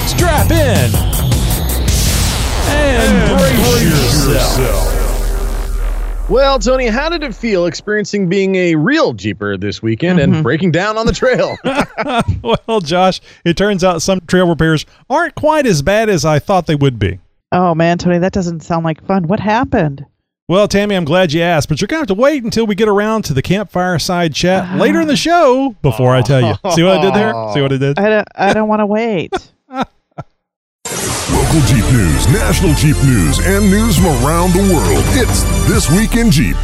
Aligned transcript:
strap 0.05 0.51
in, 0.51 0.91
and, 2.67 3.39
brace, 3.39 4.27
yourself. 4.27 4.96
Well, 6.29 6.59
Tony, 6.59 6.87
how 6.87 7.07
did 7.07 7.23
it 7.23 7.33
feel 7.33 7.67
experiencing 7.67 8.27
being 8.27 8.55
a 8.55 8.75
real 8.75 9.13
Jeeper 9.13 9.55
this 9.55 9.81
weekend 9.81 10.19
and 10.19 10.33
mm-hmm. 10.33 10.41
breaking 10.41 10.71
down 10.71 10.97
on 10.97 11.05
the 11.05 11.13
trail? 11.13 11.57
well, 12.67 12.81
Josh, 12.81 13.21
it 13.45 13.55
turns 13.55 13.81
out 13.81 14.01
some 14.01 14.19
trail 14.27 14.45
repairs 14.45 14.85
aren't 15.09 15.35
quite 15.35 15.65
as 15.65 15.81
bad 15.81 16.09
as 16.09 16.25
I 16.25 16.39
thought 16.39 16.67
they 16.67 16.75
would 16.75 16.99
be. 16.99 17.19
Oh 17.53 17.73
man, 17.73 17.97
Tony, 17.97 18.17
that 18.17 18.33
doesn't 18.33 18.59
sound 18.59 18.83
like 18.83 19.05
fun. 19.05 19.27
What 19.29 19.39
happened? 19.39 20.05
Well, 20.49 20.67
Tammy, 20.67 20.95
I'm 20.95 21.05
glad 21.05 21.31
you 21.31 21.41
asked, 21.41 21.69
but 21.69 21.79
you're 21.79 21.87
going 21.87 22.05
to 22.05 22.11
have 22.11 22.17
to 22.17 22.21
wait 22.21 22.43
until 22.43 22.67
we 22.67 22.75
get 22.75 22.89
around 22.89 23.23
to 23.23 23.33
the 23.33 23.41
campfire 23.41 23.97
side 23.97 24.33
chat 24.33 24.65
ah. 24.69 24.75
later 24.75 24.99
in 24.99 25.07
the 25.07 25.15
show 25.15 25.75
before 25.81 26.13
I 26.13 26.21
tell 26.21 26.41
you. 26.41 26.55
See 26.71 26.83
what 26.83 26.97
I 26.97 27.01
did 27.01 27.13
there? 27.13 27.31
See 27.53 27.61
what 27.61 27.71
I 27.71 27.77
did? 27.77 27.99
I 27.99 28.09
don't, 28.09 28.27
I 28.35 28.53
don't 28.53 28.67
want 28.67 28.81
to 28.81 28.85
wait. 28.85 29.33
Local 31.47 31.61
Jeep 31.61 31.85
news, 31.93 32.27
national 32.27 32.73
Jeep 32.73 32.97
news, 33.05 33.39
and 33.39 33.71
news 33.71 33.95
from 33.95 34.07
around 34.25 34.51
the 34.51 34.59
world. 34.73 35.01
It's 35.15 35.43
This 35.69 35.89
Week 35.89 36.17
in 36.17 36.29
Jeep. 36.29 36.57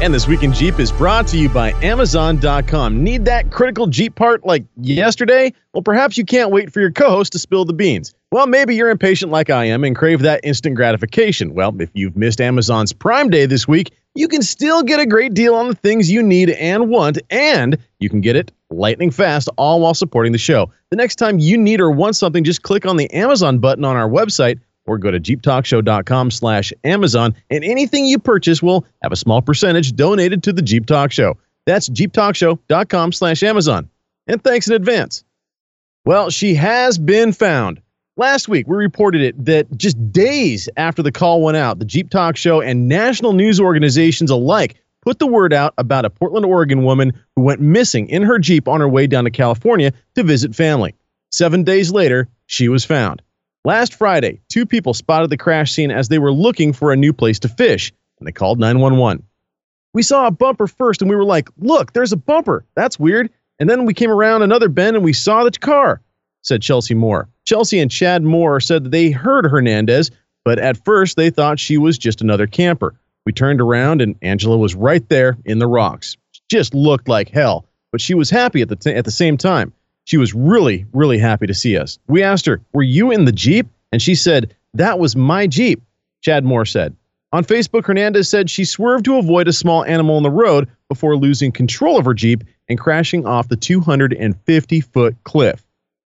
and 0.00 0.14
this 0.14 0.26
week 0.26 0.42
in 0.42 0.50
Jeep 0.50 0.80
is 0.80 0.90
brought 0.90 1.26
to 1.28 1.38
you 1.38 1.50
by 1.50 1.72
Amazon.com. 1.82 3.04
Need 3.04 3.26
that 3.26 3.50
critical 3.50 3.86
Jeep 3.86 4.14
part 4.14 4.46
like 4.46 4.64
yesterday? 4.80 5.52
Well, 5.74 5.82
perhaps 5.82 6.16
you 6.16 6.24
can't 6.24 6.50
wait 6.50 6.72
for 6.72 6.80
your 6.80 6.90
co 6.90 7.10
host 7.10 7.32
to 7.32 7.38
spill 7.38 7.66
the 7.66 7.74
beans. 7.74 8.14
Well, 8.30 8.46
maybe 8.46 8.74
you're 8.74 8.88
impatient 8.88 9.30
like 9.30 9.50
I 9.50 9.66
am 9.66 9.84
and 9.84 9.94
crave 9.94 10.20
that 10.20 10.40
instant 10.42 10.74
gratification. 10.74 11.52
Well, 11.52 11.78
if 11.78 11.90
you've 11.92 12.16
missed 12.16 12.40
Amazon's 12.40 12.94
Prime 12.94 13.28
Day 13.28 13.44
this 13.44 13.68
week, 13.68 13.92
you 14.14 14.26
can 14.26 14.40
still 14.40 14.82
get 14.82 15.00
a 15.00 15.06
great 15.06 15.34
deal 15.34 15.54
on 15.54 15.68
the 15.68 15.74
things 15.74 16.10
you 16.10 16.22
need 16.22 16.48
and 16.48 16.88
want, 16.88 17.18
and 17.28 17.76
you 17.98 18.08
can 18.08 18.22
get 18.22 18.36
it 18.36 18.50
lightning 18.72 19.10
fast, 19.10 19.48
all 19.56 19.80
while 19.80 19.94
supporting 19.94 20.32
the 20.32 20.38
show. 20.38 20.70
The 20.90 20.96
next 20.96 21.16
time 21.16 21.38
you 21.38 21.56
need 21.56 21.80
or 21.80 21.90
want 21.90 22.16
something, 22.16 22.44
just 22.44 22.62
click 22.62 22.86
on 22.86 22.96
the 22.96 23.12
Amazon 23.12 23.58
button 23.58 23.84
on 23.84 23.96
our 23.96 24.08
website 24.08 24.60
or 24.84 24.98
go 24.98 25.10
to 25.10 25.20
jeeptalkshow.com 25.20 26.30
slash 26.30 26.72
Amazon, 26.84 27.34
and 27.50 27.62
anything 27.64 28.06
you 28.06 28.18
purchase 28.18 28.62
will 28.62 28.84
have 29.02 29.12
a 29.12 29.16
small 29.16 29.40
percentage 29.40 29.94
donated 29.94 30.42
to 30.42 30.52
the 30.52 30.62
Jeep 30.62 30.86
Talk 30.86 31.12
Show. 31.12 31.38
That's 31.66 31.88
jeeptalkshow.com 31.88 33.12
slash 33.12 33.42
Amazon. 33.42 33.88
And 34.26 34.42
thanks 34.42 34.68
in 34.68 34.74
advance. 34.74 35.24
Well, 36.04 36.30
she 36.30 36.54
has 36.54 36.98
been 36.98 37.32
found. 37.32 37.80
Last 38.16 38.48
week, 38.48 38.66
we 38.66 38.76
reported 38.76 39.22
it 39.22 39.44
that 39.44 39.74
just 39.78 40.12
days 40.12 40.68
after 40.76 41.02
the 41.02 41.12
call 41.12 41.42
went 41.42 41.56
out, 41.56 41.78
the 41.78 41.84
Jeep 41.84 42.10
Talk 42.10 42.36
Show 42.36 42.60
and 42.60 42.88
national 42.88 43.32
news 43.32 43.58
organizations 43.60 44.30
alike 44.30 44.76
put 45.02 45.18
the 45.18 45.26
word 45.26 45.52
out 45.52 45.74
about 45.76 46.04
a 46.04 46.10
Portland, 46.10 46.46
Oregon 46.46 46.84
woman 46.84 47.12
who 47.36 47.42
went 47.42 47.60
missing 47.60 48.08
in 48.08 48.22
her 48.22 48.38
Jeep 48.38 48.66
on 48.66 48.80
her 48.80 48.88
way 48.88 49.06
down 49.06 49.24
to 49.24 49.30
California 49.30 49.92
to 50.14 50.22
visit 50.22 50.54
family. 50.54 50.94
Seven 51.30 51.64
days 51.64 51.92
later, 51.92 52.28
she 52.46 52.68
was 52.68 52.84
found. 52.84 53.20
Last 53.64 53.94
Friday, 53.94 54.40
two 54.48 54.66
people 54.66 54.94
spotted 54.94 55.30
the 55.30 55.36
crash 55.36 55.72
scene 55.72 55.90
as 55.90 56.08
they 56.08 56.18
were 56.18 56.32
looking 56.32 56.72
for 56.72 56.92
a 56.92 56.96
new 56.96 57.12
place 57.12 57.38
to 57.40 57.48
fish, 57.48 57.92
and 58.18 58.26
they 58.26 58.32
called 58.32 58.58
911. 58.58 59.22
We 59.94 60.02
saw 60.02 60.26
a 60.26 60.30
bumper 60.30 60.66
first 60.66 61.02
and 61.02 61.10
we 61.10 61.16
were 61.16 61.24
like, 61.24 61.50
look, 61.58 61.92
there's 61.92 62.12
a 62.12 62.16
bumper. 62.16 62.64
That's 62.74 62.98
weird. 62.98 63.30
And 63.58 63.68
then 63.68 63.84
we 63.84 63.94
came 63.94 64.10
around 64.10 64.42
another 64.42 64.68
bend 64.68 64.96
and 64.96 65.04
we 65.04 65.12
saw 65.12 65.44
the 65.44 65.50
car, 65.50 66.00
said 66.42 66.62
Chelsea 66.62 66.94
Moore. 66.94 67.28
Chelsea 67.44 67.78
and 67.78 67.90
Chad 67.90 68.22
Moore 68.22 68.58
said 68.60 68.84
that 68.84 68.90
they 68.90 69.10
heard 69.10 69.44
Hernandez, 69.44 70.10
but 70.44 70.58
at 70.58 70.82
first 70.84 71.16
they 71.16 71.30
thought 71.30 71.60
she 71.60 71.76
was 71.76 71.98
just 71.98 72.22
another 72.22 72.46
camper. 72.46 72.94
We 73.24 73.32
turned 73.32 73.60
around 73.60 74.00
and 74.00 74.16
Angela 74.22 74.58
was 74.58 74.74
right 74.74 75.06
there 75.08 75.36
in 75.44 75.58
the 75.58 75.66
rocks. 75.66 76.16
She 76.32 76.42
just 76.50 76.74
looked 76.74 77.08
like 77.08 77.28
hell, 77.28 77.66
but 77.90 78.00
she 78.00 78.14
was 78.14 78.30
happy 78.30 78.62
at 78.62 78.68
the, 78.68 78.76
t- 78.76 78.94
at 78.94 79.04
the 79.04 79.10
same 79.10 79.36
time. 79.36 79.72
She 80.04 80.16
was 80.16 80.34
really, 80.34 80.86
really 80.92 81.18
happy 81.18 81.46
to 81.46 81.54
see 81.54 81.76
us. 81.76 81.98
We 82.08 82.22
asked 82.22 82.46
her, 82.46 82.60
Were 82.72 82.82
you 82.82 83.12
in 83.12 83.24
the 83.24 83.32
Jeep? 83.32 83.68
And 83.92 84.02
she 84.02 84.14
said, 84.14 84.54
That 84.74 84.98
was 84.98 85.14
my 85.14 85.46
Jeep, 85.46 85.82
Chad 86.22 86.44
Moore 86.44 86.66
said. 86.66 86.96
On 87.32 87.44
Facebook, 87.44 87.86
Hernandez 87.86 88.28
said 88.28 88.50
she 88.50 88.64
swerved 88.64 89.06
to 89.06 89.16
avoid 89.16 89.48
a 89.48 89.52
small 89.52 89.84
animal 89.84 90.18
in 90.18 90.22
the 90.22 90.30
road 90.30 90.68
before 90.88 91.16
losing 91.16 91.52
control 91.52 91.96
of 91.98 92.04
her 92.04 92.14
Jeep 92.14 92.44
and 92.68 92.78
crashing 92.78 93.24
off 93.24 93.48
the 93.48 93.56
250 93.56 94.80
foot 94.80 95.16
cliff. 95.24 95.64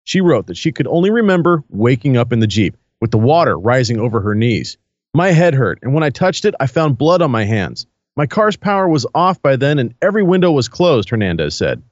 She 0.04 0.20
wrote 0.20 0.46
that 0.48 0.56
she 0.56 0.72
could 0.72 0.86
only 0.86 1.10
remember 1.10 1.62
waking 1.68 2.16
up 2.16 2.32
in 2.32 2.40
the 2.40 2.46
Jeep 2.46 2.76
with 3.00 3.10
the 3.10 3.18
water 3.18 3.58
rising 3.58 4.00
over 4.00 4.20
her 4.20 4.34
knees. 4.34 4.76
My 5.16 5.30
head 5.30 5.54
hurt, 5.54 5.78
and 5.82 5.94
when 5.94 6.02
I 6.02 6.10
touched 6.10 6.44
it, 6.44 6.56
I 6.58 6.66
found 6.66 6.98
blood 6.98 7.22
on 7.22 7.30
my 7.30 7.44
hands. 7.44 7.86
My 8.16 8.26
car's 8.26 8.56
power 8.56 8.88
was 8.88 9.06
off 9.14 9.40
by 9.40 9.54
then, 9.54 9.78
and 9.78 9.94
every 10.02 10.24
window 10.24 10.50
was 10.50 10.68
closed, 10.68 11.08
Hernandez 11.08 11.54
said. 11.54 11.82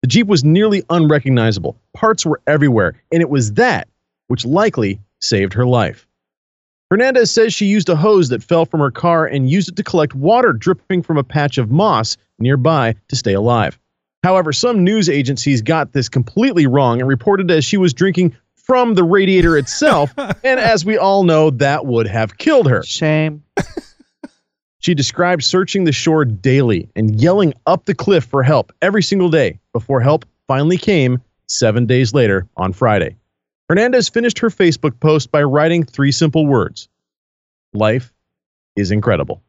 The 0.00 0.08
Jeep 0.08 0.26
was 0.26 0.42
nearly 0.42 0.82
unrecognizable. 0.88 1.76
Parts 1.94 2.24
were 2.24 2.40
everywhere, 2.46 2.94
and 3.12 3.20
it 3.20 3.28
was 3.28 3.52
that 3.54 3.88
which 4.28 4.46
likely 4.46 5.00
saved 5.20 5.52
her 5.52 5.66
life. 5.66 6.06
Hernandez 6.90 7.30
says 7.30 7.52
she 7.52 7.66
used 7.66 7.90
a 7.90 7.96
hose 7.96 8.30
that 8.30 8.42
fell 8.42 8.64
from 8.64 8.80
her 8.80 8.90
car 8.90 9.26
and 9.26 9.50
used 9.50 9.68
it 9.68 9.76
to 9.76 9.82
collect 9.82 10.14
water 10.14 10.54
dripping 10.54 11.02
from 11.02 11.18
a 11.18 11.24
patch 11.24 11.58
of 11.58 11.70
moss 11.70 12.16
nearby 12.38 12.94
to 13.08 13.16
stay 13.16 13.34
alive. 13.34 13.78
However, 14.22 14.52
some 14.52 14.84
news 14.84 15.08
agencies 15.08 15.60
got 15.60 15.92
this 15.92 16.08
completely 16.08 16.66
wrong 16.66 17.00
and 17.00 17.08
reported 17.08 17.50
as 17.50 17.64
she 17.64 17.76
was 17.76 17.92
drinking 17.92 18.34
from 18.72 18.94
the 18.94 19.04
radiator 19.04 19.58
itself, 19.58 20.14
and 20.16 20.58
as 20.58 20.82
we 20.82 20.96
all 20.96 21.24
know, 21.24 21.50
that 21.50 21.84
would 21.84 22.06
have 22.06 22.38
killed 22.38 22.66
her. 22.66 22.82
Shame. 22.82 23.44
She 24.78 24.94
described 24.94 25.44
searching 25.44 25.84
the 25.84 25.92
shore 25.92 26.24
daily 26.24 26.88
and 26.96 27.20
yelling 27.20 27.52
up 27.66 27.84
the 27.84 27.94
cliff 27.94 28.24
for 28.24 28.42
help 28.42 28.72
every 28.80 29.02
single 29.02 29.28
day 29.28 29.60
before 29.74 30.00
help 30.00 30.24
finally 30.48 30.78
came 30.78 31.20
seven 31.48 31.84
days 31.84 32.14
later 32.14 32.48
on 32.56 32.72
Friday. 32.72 33.14
Hernandez 33.68 34.08
finished 34.08 34.38
her 34.38 34.48
Facebook 34.48 34.98
post 35.00 35.30
by 35.30 35.42
writing 35.42 35.84
three 35.84 36.10
simple 36.10 36.46
words 36.46 36.88
Life 37.74 38.10
is 38.74 38.90
incredible. 38.90 39.42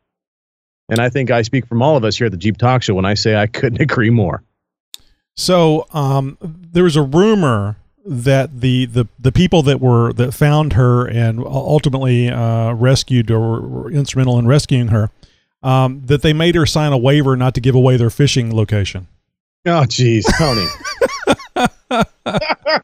And 0.90 1.00
I 1.00 1.07
think 1.07 1.31
I 1.31 1.44
speak 1.44 1.66
from 1.66 1.81
all 1.81 1.95
of 1.95 2.03
us 2.03 2.17
here 2.17 2.25
at 2.25 2.31
the 2.31 2.38
Jeep 2.38 2.57
Talk 2.57 2.84
Show 2.84 2.94
when 2.94 3.05
I 3.05 3.13
say 3.13 3.38
I 3.38 3.47
couldn't 3.47 3.79
agree 3.90 4.09
more. 4.09 4.44
So 5.38 5.88
um, 5.94 6.38
there 6.41 6.84
was 6.84 6.97
a 6.97 7.03
rumor 7.03 7.78
that 8.06 8.59
the, 8.59 8.86
the 8.86 9.08
the 9.18 9.31
people 9.31 9.64
that 9.64 9.80
were 9.80 10.12
that 10.14 10.34
found 10.34 10.74
her 10.74 11.06
and 11.08 11.40
ultimately 11.40 12.30
uh, 12.30 12.74
rescued 12.74 13.31
or 13.31 13.62
were 13.62 13.91
instrumental 13.91 14.38
in 14.38 14.46
rescuing 14.46 14.90
her 14.90 15.09
um, 15.64 16.02
that 16.05 16.22
they 16.22 16.34
made 16.34 16.55
her 16.55 16.66
sign 16.66 16.91
a 16.91 16.97
waiver 16.97 17.35
not 17.35 17.53
to 17.55 17.61
give 17.61 17.76
away 17.76 17.97
their 17.97 18.09
fishing 18.09 18.53
location. 18.53 19.08
Oh, 19.66 19.85
geez, 19.85 20.26
Tony. 20.38 20.67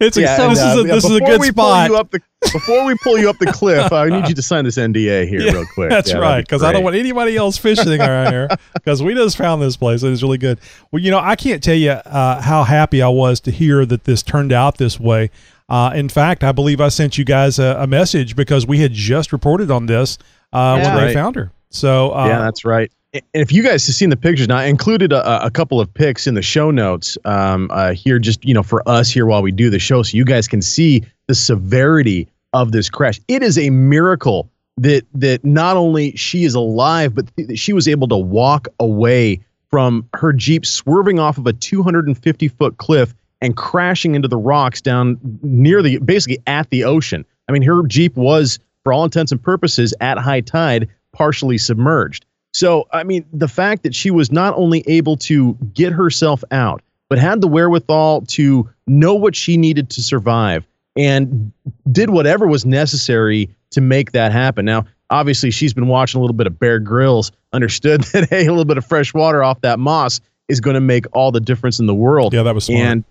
It's 0.00 0.16
a, 0.16 0.22
Yeah, 0.22 0.36
this 0.36 0.40
and, 0.40 0.52
is 0.52 0.58
a, 0.58 0.92
uh, 0.92 0.94
this 0.94 1.04
is 1.04 1.10
a 1.10 1.14
before 1.14 1.28
good 1.28 1.40
we 1.40 1.46
spot. 1.48 1.86
Pull 1.88 1.94
you 1.96 2.00
up 2.00 2.10
the, 2.10 2.20
before 2.52 2.84
we 2.84 2.96
pull 3.02 3.18
you 3.18 3.30
up 3.30 3.38
the 3.38 3.46
cliff, 3.46 3.92
I 3.92 4.08
need 4.08 4.28
you 4.28 4.34
to 4.34 4.42
sign 4.42 4.64
this 4.64 4.76
NDA 4.76 5.28
here, 5.28 5.40
Yeah, 5.40 5.52
real 5.52 5.66
quick. 5.74 5.90
That's 5.90 6.08
Yeah, 6.10 6.14
that'd 6.14 6.22
right, 6.28 6.38
be 6.38 6.42
because 6.42 6.62
I 6.62 6.72
don't 6.72 6.82
want 6.84 6.96
anybody 6.96 7.36
else 7.36 7.56
fishing 7.58 8.00
around 8.00 8.32
here. 8.32 8.48
Because 8.74 9.02
we 9.02 9.14
just 9.14 9.36
found 9.38 9.62
this 9.62 9.76
place 9.76 10.02
and 10.02 10.12
it's 10.12 10.22
really 10.22 10.36
good. 10.38 10.58
Well, 10.92 11.02
you 11.02 11.10
know, 11.10 11.18
I 11.20 11.36
can't 11.36 11.62
tell 11.62 11.74
you 11.76 11.90
uh, 11.92 12.42
how 12.42 12.64
happy 12.64 13.00
I 13.00 13.08
was 13.08 13.40
to 13.40 13.50
hear 13.50 13.86
that 13.86 14.04
this 14.04 14.22
turned 14.22 14.52
out 14.52 14.76
this 14.76 15.00
way. 15.00 15.30
Uh, 15.70 15.92
in 15.94 16.10
fact, 16.10 16.44
I 16.44 16.52
believe 16.52 16.80
I 16.82 16.88
sent 16.88 17.16
you 17.16 17.24
guys 17.24 17.58
a, 17.58 17.76
a 17.80 17.86
message 17.86 18.36
because 18.36 18.66
we 18.66 18.80
had 18.80 18.92
just 18.92 19.32
reported 19.32 19.70
on 19.70 19.86
this 19.86 20.18
uh, 20.52 20.78
Yeah. 20.78 20.88
when 20.88 20.96
they 20.96 21.04
Right. 21.06 21.14
found 21.14 21.36
her. 21.36 21.50
So 21.70 22.10
uh, 22.14 22.26
yeah, 22.26 22.38
that's 22.40 22.64
right. 22.66 22.92
And 23.14 23.22
if 23.32 23.52
you 23.52 23.62
guys 23.62 23.86
have 23.86 23.94
seen 23.94 24.10
the 24.10 24.16
pictures, 24.16 24.48
now 24.48 24.56
I 24.56 24.64
included 24.64 25.12
a, 25.12 25.46
a 25.46 25.50
couple 25.50 25.80
of 25.80 25.92
pics 25.92 26.26
in 26.26 26.34
the 26.34 26.42
show 26.42 26.72
notes 26.72 27.16
um, 27.24 27.70
uh, 27.72 27.92
here, 27.92 28.18
just 28.18 28.44
you 28.44 28.52
know, 28.52 28.64
for 28.64 28.86
us 28.88 29.08
here 29.08 29.24
while 29.24 29.40
we 29.40 29.52
do 29.52 29.70
the 29.70 29.78
show, 29.78 30.02
so 30.02 30.16
you 30.16 30.24
guys 30.24 30.48
can 30.48 30.60
see 30.60 31.04
the 31.28 31.34
severity 31.34 32.28
of 32.52 32.72
this 32.72 32.90
crash. 32.90 33.20
It 33.28 33.42
is 33.42 33.56
a 33.56 33.70
miracle 33.70 34.50
that 34.78 35.06
that 35.14 35.44
not 35.44 35.76
only 35.76 36.16
she 36.16 36.44
is 36.44 36.56
alive, 36.56 37.14
but 37.14 37.26
that 37.36 37.56
she 37.56 37.72
was 37.72 37.86
able 37.86 38.08
to 38.08 38.16
walk 38.16 38.66
away 38.80 39.40
from 39.70 40.08
her 40.14 40.32
Jeep 40.32 40.66
swerving 40.66 41.20
off 41.20 41.38
of 41.38 41.46
a 41.46 41.52
250 41.52 42.48
foot 42.48 42.76
cliff 42.78 43.14
and 43.40 43.56
crashing 43.56 44.16
into 44.16 44.26
the 44.26 44.36
rocks 44.36 44.80
down 44.80 45.18
near 45.42 45.82
the 45.82 45.98
basically 45.98 46.38
at 46.48 46.70
the 46.70 46.82
ocean. 46.82 47.24
I 47.48 47.52
mean, 47.52 47.62
her 47.62 47.86
Jeep 47.86 48.16
was, 48.16 48.58
for 48.82 48.92
all 48.92 49.04
intents 49.04 49.30
and 49.30 49.40
purposes, 49.40 49.94
at 50.00 50.18
high 50.18 50.40
tide, 50.40 50.88
partially 51.12 51.58
submerged. 51.58 52.24
So, 52.54 52.86
I 52.92 53.02
mean, 53.02 53.26
the 53.32 53.48
fact 53.48 53.82
that 53.82 53.94
she 53.94 54.12
was 54.12 54.30
not 54.30 54.54
only 54.56 54.84
able 54.86 55.16
to 55.18 55.54
get 55.74 55.92
herself 55.92 56.44
out, 56.52 56.82
but 57.08 57.18
had 57.18 57.40
the 57.40 57.48
wherewithal 57.48 58.22
to 58.22 58.70
know 58.86 59.14
what 59.14 59.34
she 59.34 59.56
needed 59.56 59.90
to 59.90 60.02
survive 60.02 60.64
and 60.96 61.52
did 61.90 62.10
whatever 62.10 62.46
was 62.46 62.64
necessary 62.64 63.50
to 63.70 63.80
make 63.80 64.12
that 64.12 64.30
happen. 64.30 64.64
Now, 64.64 64.84
obviously, 65.10 65.50
she's 65.50 65.74
been 65.74 65.88
watching 65.88 66.18
a 66.18 66.22
little 66.22 66.36
bit 66.36 66.46
of 66.46 66.58
Bear 66.58 66.78
Grylls, 66.78 67.32
understood 67.52 68.02
that, 68.12 68.30
hey, 68.30 68.46
a 68.46 68.50
little 68.50 68.64
bit 68.64 68.78
of 68.78 68.86
fresh 68.86 69.12
water 69.12 69.42
off 69.42 69.60
that 69.62 69.80
moss 69.80 70.20
is 70.46 70.60
going 70.60 70.74
to 70.74 70.80
make 70.80 71.06
all 71.12 71.32
the 71.32 71.40
difference 71.40 71.80
in 71.80 71.86
the 71.86 71.94
world. 71.94 72.32
Yeah, 72.32 72.44
that 72.44 72.54
was 72.54 72.66
smart. 72.66 72.80
And 72.80 73.04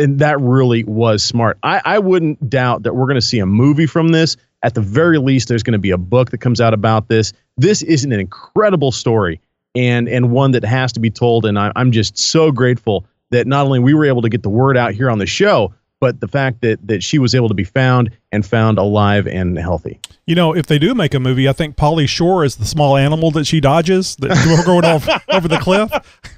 and 0.00 0.18
that 0.18 0.40
really 0.40 0.84
was 0.84 1.22
smart. 1.22 1.58
I, 1.62 1.80
I 1.84 1.98
wouldn't 1.98 2.48
doubt 2.48 2.82
that 2.82 2.94
we're 2.94 3.06
going 3.06 3.16
to 3.16 3.20
see 3.20 3.38
a 3.38 3.46
movie 3.46 3.86
from 3.86 4.08
this. 4.08 4.36
At 4.62 4.74
the 4.74 4.80
very 4.80 5.18
least, 5.18 5.48
there's 5.48 5.62
going 5.62 5.72
to 5.72 5.78
be 5.78 5.90
a 5.90 5.98
book 5.98 6.30
that 6.30 6.38
comes 6.38 6.60
out 6.60 6.74
about 6.74 7.08
this. 7.08 7.32
This 7.56 7.82
is 7.82 8.04
an 8.04 8.12
incredible 8.12 8.92
story 8.92 9.40
and 9.74 10.08
and 10.08 10.32
one 10.32 10.50
that 10.50 10.64
has 10.64 10.92
to 10.92 11.00
be 11.00 11.10
told. 11.10 11.46
And 11.46 11.58
I, 11.58 11.72
I'm 11.76 11.92
just 11.92 12.18
so 12.18 12.50
grateful 12.50 13.06
that 13.30 13.46
not 13.46 13.66
only 13.66 13.78
we 13.78 13.94
were 13.94 14.04
able 14.04 14.22
to 14.22 14.28
get 14.28 14.42
the 14.42 14.50
word 14.50 14.76
out 14.76 14.92
here 14.92 15.10
on 15.10 15.18
the 15.18 15.26
show, 15.26 15.72
but 16.00 16.20
the 16.20 16.28
fact 16.28 16.62
that 16.62 16.84
that 16.86 17.02
she 17.02 17.18
was 17.18 17.34
able 17.34 17.48
to 17.48 17.54
be 17.54 17.64
found 17.64 18.10
and 18.32 18.44
found 18.44 18.78
alive 18.78 19.26
and 19.26 19.58
healthy. 19.58 20.00
You 20.26 20.34
know, 20.34 20.54
if 20.54 20.66
they 20.66 20.78
do 20.78 20.94
make 20.94 21.12
a 21.14 21.20
movie, 21.20 21.48
I 21.48 21.52
think 21.52 21.76
Pauly 21.76 22.08
Shore 22.08 22.44
is 22.44 22.56
the 22.56 22.64
small 22.64 22.96
animal 22.96 23.30
that 23.32 23.46
she 23.46 23.60
dodges 23.60 24.16
that's 24.16 24.44
going 24.64 24.84
off 24.84 25.08
over 25.28 25.48
the 25.48 25.58
cliff 25.58 25.90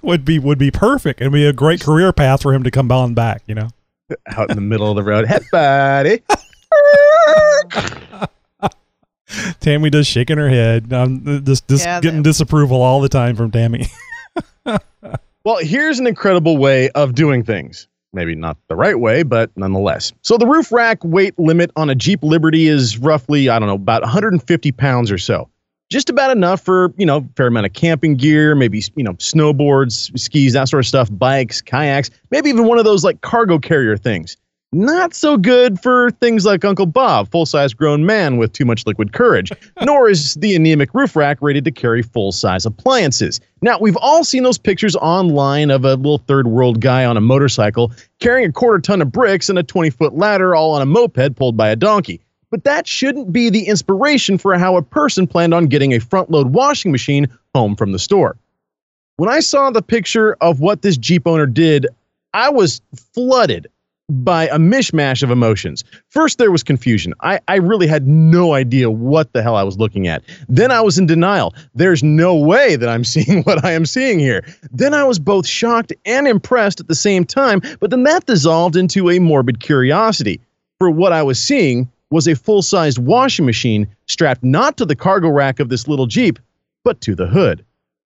would 0.02 0.24
be 0.24 0.38
would 0.38 0.58
be 0.58 0.70
perfect 0.70 1.20
and 1.20 1.32
be 1.32 1.46
a 1.46 1.52
great 1.52 1.80
career 1.80 2.12
path 2.12 2.42
for 2.42 2.52
him 2.52 2.62
to 2.64 2.70
come 2.70 2.90
on 2.90 3.14
back. 3.14 3.42
You 3.46 3.54
know, 3.54 3.68
Out 4.28 4.50
in 4.50 4.56
the 4.56 4.62
middle 4.62 4.90
of 4.90 4.96
the 4.96 5.02
road, 5.02 5.26
hey 5.26 5.38
buddy. 5.50 6.22
Tammy 9.60 9.88
just 9.90 10.10
shaking 10.10 10.36
her 10.36 10.48
head. 10.48 10.92
I'm 10.92 11.26
uh, 11.26 11.38
just, 11.40 11.66
just 11.68 11.84
Yeah, 11.84 12.00
getting 12.00 12.22
that- 12.22 12.28
disapproval 12.28 12.82
all 12.82 13.00
the 13.00 13.08
time 13.08 13.34
from 13.36 13.50
Tammy. 13.50 13.86
Well, 15.44 15.56
here's 15.60 15.98
an 15.98 16.06
incredible 16.06 16.56
way 16.58 16.88
of 16.90 17.14
doing 17.14 17.42
things. 17.42 17.88
Maybe 18.14 18.34
not 18.34 18.58
the 18.68 18.76
right 18.76 18.98
way, 18.98 19.22
but 19.22 19.50
nonetheless. 19.56 20.12
So 20.20 20.36
the 20.36 20.46
roof 20.46 20.70
rack 20.70 20.98
weight 21.02 21.38
limit 21.38 21.70
on 21.76 21.88
a 21.88 21.94
Jeep 21.94 22.22
Liberty 22.22 22.68
is 22.68 22.98
roughly, 22.98 23.48
I 23.48 23.58
don't 23.58 23.68
know, 23.68 23.74
about 23.74 24.02
150 24.02 24.72
pounds 24.72 25.10
or 25.10 25.16
so. 25.16 25.48
Just 25.90 26.10
about 26.10 26.30
enough 26.30 26.60
for, 26.60 26.92
you 26.96 27.06
know, 27.06 27.26
fair 27.36 27.46
amount 27.46 27.66
of 27.66 27.72
camping 27.72 28.16
gear, 28.16 28.54
maybe, 28.54 28.82
you 28.96 29.04
know, 29.04 29.12
snowboards, 29.14 30.18
skis, 30.18 30.52
that 30.54 30.68
sort 30.68 30.80
of 30.80 30.86
stuff, 30.86 31.08
bikes, 31.12 31.60
kayaks, 31.60 32.10
maybe 32.30 32.50
even 32.50 32.66
one 32.66 32.78
of 32.78 32.84
those 32.84 33.04
like 33.04 33.20
cargo 33.22 33.58
carrier 33.58 33.96
things. 33.96 34.36
Not 34.74 35.12
so 35.12 35.36
good 35.36 35.78
for 35.80 36.10
things 36.12 36.46
like 36.46 36.64
Uncle 36.64 36.86
Bob, 36.86 37.30
full 37.30 37.44
size 37.44 37.74
grown 37.74 38.06
man 38.06 38.38
with 38.38 38.54
too 38.54 38.64
much 38.64 38.86
liquid 38.86 39.12
courage, 39.12 39.52
nor 39.82 40.08
is 40.08 40.32
the 40.36 40.56
anemic 40.56 40.94
roof 40.94 41.14
rack 41.14 41.36
rated 41.42 41.66
to 41.66 41.70
carry 41.70 42.00
full 42.00 42.32
size 42.32 42.64
appliances. 42.64 43.38
Now, 43.60 43.78
we've 43.78 43.98
all 43.98 44.24
seen 44.24 44.44
those 44.44 44.56
pictures 44.56 44.96
online 44.96 45.70
of 45.70 45.84
a 45.84 45.96
little 45.96 46.16
third 46.16 46.46
world 46.46 46.80
guy 46.80 47.04
on 47.04 47.18
a 47.18 47.20
motorcycle 47.20 47.92
carrying 48.18 48.48
a 48.48 48.52
quarter 48.52 48.78
ton 48.78 49.02
of 49.02 49.12
bricks 49.12 49.50
and 49.50 49.58
a 49.58 49.62
20 49.62 49.90
foot 49.90 50.14
ladder 50.14 50.54
all 50.54 50.72
on 50.72 50.80
a 50.80 50.86
moped 50.86 51.36
pulled 51.36 51.54
by 51.54 51.68
a 51.68 51.76
donkey. 51.76 52.22
But 52.50 52.64
that 52.64 52.86
shouldn't 52.86 53.30
be 53.30 53.50
the 53.50 53.66
inspiration 53.66 54.38
for 54.38 54.56
how 54.58 54.76
a 54.76 54.82
person 54.82 55.26
planned 55.26 55.52
on 55.52 55.66
getting 55.66 55.92
a 55.92 56.00
front 56.00 56.30
load 56.30 56.54
washing 56.54 56.92
machine 56.92 57.28
home 57.54 57.76
from 57.76 57.92
the 57.92 57.98
store. 57.98 58.38
When 59.18 59.28
I 59.28 59.40
saw 59.40 59.68
the 59.68 59.82
picture 59.82 60.38
of 60.40 60.60
what 60.60 60.80
this 60.80 60.96
Jeep 60.96 61.26
owner 61.26 61.46
did, 61.46 61.88
I 62.32 62.48
was 62.48 62.80
flooded 63.12 63.66
by 64.10 64.48
a 64.48 64.58
mishmash 64.58 65.22
of 65.22 65.30
emotions. 65.30 65.84
First, 66.08 66.38
there 66.38 66.50
was 66.50 66.62
confusion. 66.62 67.14
I, 67.22 67.40
I 67.48 67.56
really 67.56 67.86
had 67.86 68.06
no 68.06 68.52
idea 68.52 68.90
what 68.90 69.32
the 69.32 69.42
hell 69.42 69.56
I 69.56 69.62
was 69.62 69.78
looking 69.78 70.06
at. 70.06 70.22
Then 70.48 70.70
I 70.70 70.80
was 70.80 70.98
in 70.98 71.06
denial. 71.06 71.54
There's 71.74 72.02
no 72.02 72.36
way 72.36 72.76
that 72.76 72.88
I'm 72.88 73.04
seeing 73.12 73.42
what 73.44 73.64
I 73.64 73.72
am 73.72 73.86
seeing 73.86 74.18
here. 74.18 74.44
Then 74.70 74.94
I 74.94 75.04
was 75.04 75.18
both 75.18 75.46
shocked 75.46 75.92
and 76.04 76.26
impressed 76.26 76.80
at 76.80 76.88
the 76.88 76.94
same 76.94 77.24
time, 77.24 77.62
but 77.80 77.90
then 77.90 78.02
that 78.04 78.26
dissolved 78.26 78.76
into 78.76 79.10
a 79.10 79.18
morbid 79.18 79.60
curiosity. 79.60 80.40
For 80.78 80.90
what 80.90 81.12
I 81.12 81.22
was 81.22 81.40
seeing 81.40 81.90
was 82.10 82.26
a 82.28 82.36
full 82.36 82.62
sized 82.62 82.98
washing 82.98 83.46
machine 83.46 83.88
strapped 84.06 84.44
not 84.44 84.76
to 84.76 84.84
the 84.84 84.96
cargo 84.96 85.28
rack 85.28 85.60
of 85.60 85.68
this 85.68 85.88
little 85.88 86.06
Jeep, 86.06 86.38
but 86.84 87.00
to 87.02 87.14
the 87.14 87.26
hood. 87.26 87.64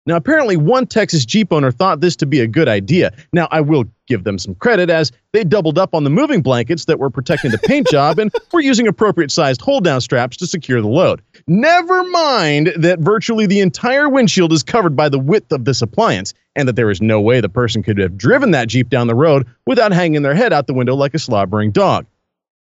Now, 0.06 0.16
apparently, 0.16 0.56
one 0.56 0.86
Texas 0.86 1.24
Jeep 1.24 1.52
owner 1.52 1.70
thought 1.70 2.00
this 2.00 2.16
to 2.16 2.26
be 2.26 2.40
a 2.40 2.46
good 2.46 2.68
idea. 2.68 3.14
Now, 3.32 3.48
I 3.50 3.62
will 3.62 3.84
give 4.06 4.24
them 4.24 4.38
some 4.38 4.54
credit 4.54 4.90
as 4.90 5.12
they 5.32 5.44
doubled 5.44 5.78
up 5.78 5.94
on 5.94 6.04
the 6.04 6.10
moving 6.10 6.42
blankets 6.42 6.84
that 6.86 6.98
were 6.98 7.10
protecting 7.10 7.50
the 7.50 7.58
paint 7.58 7.88
job 7.88 8.18
and 8.18 8.32
were 8.52 8.60
using 8.60 8.86
appropriate 8.86 9.30
sized 9.30 9.60
hold 9.60 9.84
down 9.84 10.00
straps 10.00 10.36
to 10.36 10.46
secure 10.46 10.80
the 10.80 10.88
load. 10.88 11.22
Never 11.46 12.04
mind 12.10 12.72
that 12.76 12.98
virtually 13.00 13.46
the 13.46 13.60
entire 13.60 14.08
windshield 14.08 14.52
is 14.52 14.62
covered 14.62 14.96
by 14.96 15.08
the 15.08 15.18
width 15.18 15.52
of 15.52 15.64
this 15.64 15.82
appliance, 15.82 16.34
and 16.56 16.68
that 16.68 16.76
there 16.76 16.90
is 16.90 17.00
no 17.00 17.20
way 17.20 17.40
the 17.40 17.48
person 17.48 17.82
could 17.82 17.98
have 17.98 18.16
driven 18.16 18.52
that 18.52 18.68
Jeep 18.68 18.88
down 18.88 19.06
the 19.06 19.14
road 19.14 19.46
without 19.66 19.92
hanging 19.92 20.22
their 20.22 20.34
head 20.34 20.52
out 20.52 20.66
the 20.66 20.74
window 20.74 20.94
like 20.94 21.14
a 21.14 21.18
slobbering 21.18 21.70
dog. 21.70 22.06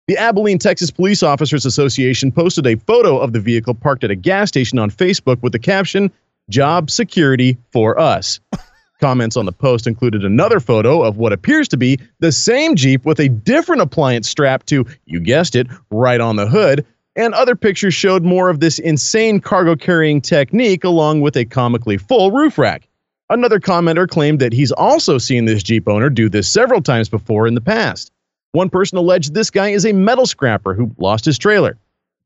The 0.07 0.17
Abilene, 0.17 0.59
Texas 0.59 0.91
Police 0.91 1.23
Officers 1.23 1.65
Association 1.65 2.31
posted 2.31 2.67
a 2.67 2.75
photo 2.75 3.17
of 3.17 3.33
the 3.33 3.39
vehicle 3.39 3.73
parked 3.73 4.03
at 4.03 4.11
a 4.11 4.15
gas 4.15 4.49
station 4.49 4.77
on 4.77 4.91
Facebook 4.91 5.41
with 5.41 5.53
the 5.53 5.59
caption, 5.59 6.11
Job 6.49 6.91
security 6.91 7.57
for 7.71 7.97
us. 7.99 8.39
Comments 9.01 9.35
on 9.35 9.45
the 9.45 9.51
post 9.51 9.87
included 9.87 10.23
another 10.23 10.59
photo 10.59 11.01
of 11.01 11.17
what 11.17 11.33
appears 11.33 11.67
to 11.69 11.77
be 11.77 11.97
the 12.19 12.31
same 12.31 12.75
Jeep 12.75 13.03
with 13.03 13.19
a 13.19 13.29
different 13.29 13.81
appliance 13.81 14.29
strapped 14.29 14.67
to, 14.67 14.85
you 15.05 15.19
guessed 15.19 15.55
it, 15.55 15.65
right 15.89 16.21
on 16.21 16.35
the 16.35 16.45
hood. 16.45 16.85
And 17.15 17.33
other 17.33 17.55
pictures 17.55 17.95
showed 17.95 18.23
more 18.23 18.49
of 18.49 18.59
this 18.59 18.77
insane 18.77 19.39
cargo 19.39 19.75
carrying 19.75 20.21
technique 20.21 20.83
along 20.83 21.21
with 21.21 21.35
a 21.35 21.45
comically 21.45 21.97
full 21.97 22.31
roof 22.31 22.59
rack. 22.59 22.87
Another 23.31 23.59
commenter 23.59 24.07
claimed 24.07 24.39
that 24.39 24.53
he's 24.53 24.71
also 24.71 25.17
seen 25.17 25.45
this 25.45 25.63
Jeep 25.63 25.87
owner 25.87 26.11
do 26.11 26.29
this 26.29 26.47
several 26.47 26.81
times 26.81 27.09
before 27.09 27.47
in 27.47 27.55
the 27.55 27.61
past. 27.61 28.11
One 28.51 28.69
person 28.69 28.99
alleged 28.99 29.33
this 29.33 29.49
guy 29.49 29.69
is 29.69 29.85
a 29.85 29.93
metal 29.93 30.27
scrapper 30.27 30.75
who 30.75 30.93
lost 30.99 31.25
his 31.25 31.39
trailer. 31.39 31.75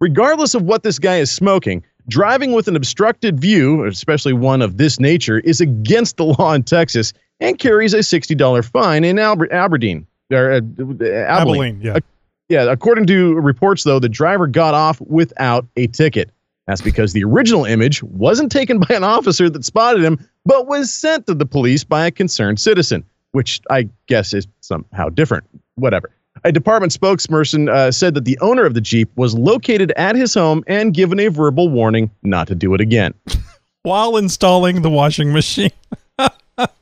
Regardless 0.01 0.53
of 0.53 0.63
what 0.63 0.83
this 0.83 0.99
guy 0.99 1.19
is 1.19 1.31
smoking, 1.31 1.83
driving 2.07 2.53
with 2.53 2.67
an 2.67 2.75
obstructed 2.75 3.39
view, 3.39 3.85
especially 3.85 4.33
one 4.33 4.61
of 4.61 4.77
this 4.77 4.99
nature, 4.99 5.39
is 5.39 5.61
against 5.61 6.17
the 6.17 6.25
law 6.25 6.53
in 6.53 6.63
Texas 6.63 7.13
and 7.39 7.59
carries 7.59 7.93
a 7.93 7.99
$60 7.99 8.69
fine 8.69 9.03
in 9.03 9.19
Aber- 9.19 9.51
Aberdeen. 9.51 10.05
Or, 10.31 10.53
uh, 10.53 10.57
Abilene. 10.57 11.01
Abilene, 11.01 11.81
yeah. 11.81 11.99
Yeah, 12.47 12.71
according 12.71 13.07
to 13.07 13.33
reports, 13.35 13.83
though, 13.83 13.99
the 13.99 14.09
driver 14.09 14.45
got 14.47 14.73
off 14.75 15.01
without 15.01 15.65
a 15.75 15.87
ticket. 15.87 16.29
That's 16.67 16.81
because 16.81 17.13
the 17.13 17.23
original 17.23 17.65
image 17.65 18.01
wasn't 18.03 18.51
taken 18.51 18.79
by 18.79 18.95
an 18.95 19.03
officer 19.03 19.49
that 19.49 19.65
spotted 19.65 20.03
him, 20.03 20.19
but 20.45 20.67
was 20.67 20.91
sent 20.91 21.27
to 21.27 21.33
the 21.33 21.45
police 21.45 21.83
by 21.83 22.07
a 22.07 22.11
concerned 22.11 22.59
citizen, 22.59 23.03
which 23.31 23.61
I 23.69 23.89
guess 24.07 24.33
is 24.33 24.47
somehow 24.61 25.09
different. 25.09 25.45
Whatever. 25.75 26.09
A 26.43 26.51
department 26.51 26.91
spokesperson 26.93 27.69
uh, 27.69 27.91
said 27.91 28.13
that 28.13 28.25
the 28.25 28.37
owner 28.39 28.65
of 28.65 28.73
the 28.73 28.81
Jeep 28.81 29.09
was 29.15 29.33
located 29.35 29.91
at 29.95 30.15
his 30.15 30.33
home 30.33 30.63
and 30.67 30.93
given 30.93 31.19
a 31.19 31.29
verbal 31.29 31.69
warning 31.69 32.11
not 32.23 32.47
to 32.47 32.55
do 32.55 32.73
it 32.73 32.81
again. 32.81 33.13
While 33.83 34.17
installing 34.17 34.81
the 34.81 34.89
washing 34.89 35.31
machine. 35.33 35.71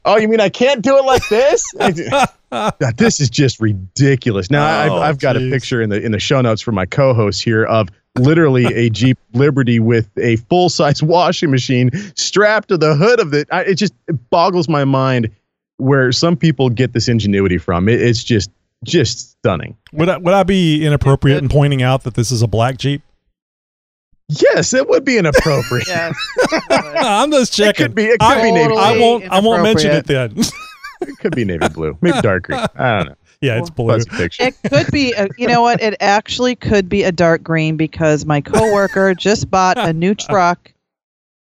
Oh, 0.06 0.18
you 0.18 0.28
mean 0.28 0.40
I 0.40 0.50
can't 0.50 0.84
do 0.84 0.98
it 1.00 1.04
like 1.06 1.28
this? 1.30 1.66
This 2.98 3.20
is 3.20 3.28
just 3.32 3.60
ridiculous. 3.60 4.52
Now 4.52 4.62
Oh, 4.68 4.98
I've, 4.98 5.02
I've 5.02 5.20
got 5.20 5.36
geez. 5.36 5.48
a 5.48 5.50
picture 5.52 5.82
in 5.82 5.90
the 5.90 6.00
in 6.00 6.12
the 6.12 6.20
show 6.20 6.40
notes 6.42 6.62
for 6.62 6.72
my 6.72 6.86
co-host 6.86 7.44
here 7.44 7.64
of 7.66 7.90
literally 8.20 8.66
a 8.66 8.92
Jeep 8.92 9.18
Liberty 9.34 9.80
with 9.80 10.08
a 10.20 10.36
full 10.36 10.70
size 10.70 11.02
washing 11.02 11.50
machine 11.50 11.90
strapped 12.16 12.68
to 12.70 12.78
the 12.78 12.94
hood 12.94 13.20
of 13.20 13.34
it. 13.34 13.48
I, 13.52 13.62
it 13.64 13.76
just 13.76 13.96
it 14.08 14.30
boggles 14.30 14.70
my 14.70 14.86
mind 14.86 15.32
where 15.78 16.12
some 16.12 16.38
people 16.38 16.70
get 16.70 16.94
this 16.94 17.08
ingenuity 17.08 17.58
from. 17.58 17.90
It, 17.90 18.00
it's 18.00 18.24
just 18.24 18.52
just 18.84 19.32
stunning. 19.32 19.78
Would 19.94 20.10
I, 20.10 20.18
would 20.18 20.34
I 20.34 20.44
be 20.44 20.86
inappropriate 20.86 21.42
in 21.42 21.50
pointing 21.50 21.82
out 21.82 22.04
that 22.04 22.14
this 22.14 22.32
is 22.32 22.42
a 22.42 22.48
black 22.48 22.78
Jeep? 22.78 23.02
Yes, 24.30 24.74
it 24.74 24.88
would 24.88 25.04
be 25.06 25.18
inappropriate. 25.18 25.88
Yes. 25.88 26.16
I'm 26.70 27.30
just 27.32 27.54
It 27.60 27.64
checking. 27.64 27.86
could 27.88 27.96
be. 27.96 28.06
It 28.06 28.20
could 28.20 28.38
I, 28.38 28.42
be 28.42 28.52
navy. 28.52 28.76
I 28.76 28.98
won't. 28.98 29.26
I 29.32 29.40
won't 29.40 29.64
mention 29.64 29.92
it 29.92 30.06
then. 30.08 30.36
It 31.02 31.18
could 31.20 31.36
be 31.36 31.44
navy 31.44 31.68
blue. 31.68 31.98
Maybe 32.00 32.22
dark 32.22 32.44
green. 32.44 32.62
I 32.76 32.98
don't 33.00 33.08
know. 33.10 33.16
yeah, 33.42 33.60
it's 33.60 33.70
blue. 33.70 33.90
Fuzzy 33.92 34.10
picture. 34.10 34.44
It 34.44 34.56
could 34.70 34.90
be, 34.90 35.12
a, 35.12 35.28
you 35.38 35.50
know 35.50 35.62
what? 35.62 35.82
It 35.82 35.98
actually 36.00 36.56
could 36.56 36.88
be 36.88 37.04
a 37.04 37.12
dark 37.12 37.44
green 37.44 37.76
because 37.76 38.26
my 38.26 38.40
coworker 38.40 39.14
just 39.14 39.52
bought 39.52 39.78
a 39.78 39.92
new 39.92 40.16
truck, 40.16 40.72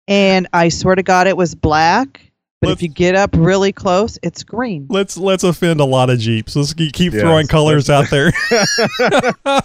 and 0.08 0.48
I 0.54 0.70
swear 0.70 0.94
to 0.94 1.02
God, 1.02 1.26
it 1.26 1.36
was 1.36 1.54
black. 1.54 2.29
But 2.60 2.68
Let's- 2.68 2.78
if 2.78 2.82
you 2.82 2.88
get 2.88 3.14
up 3.14 3.30
really 3.38 3.72
close, 3.72 4.18
it's 4.22 4.42
green. 4.42 4.86
Let's 4.90 5.16
let's 5.16 5.44
offend 5.44 5.80
a 5.80 5.84
lot 5.86 6.10
of 6.10 6.18
Jeeps. 6.18 6.54
Let's 6.54 6.74
keep 6.74 6.92
keep 6.92 7.14
Yes, 7.14 7.22
throwing 7.22 7.46
colors 7.46 7.88
out 7.88 8.10
there. 8.10 8.32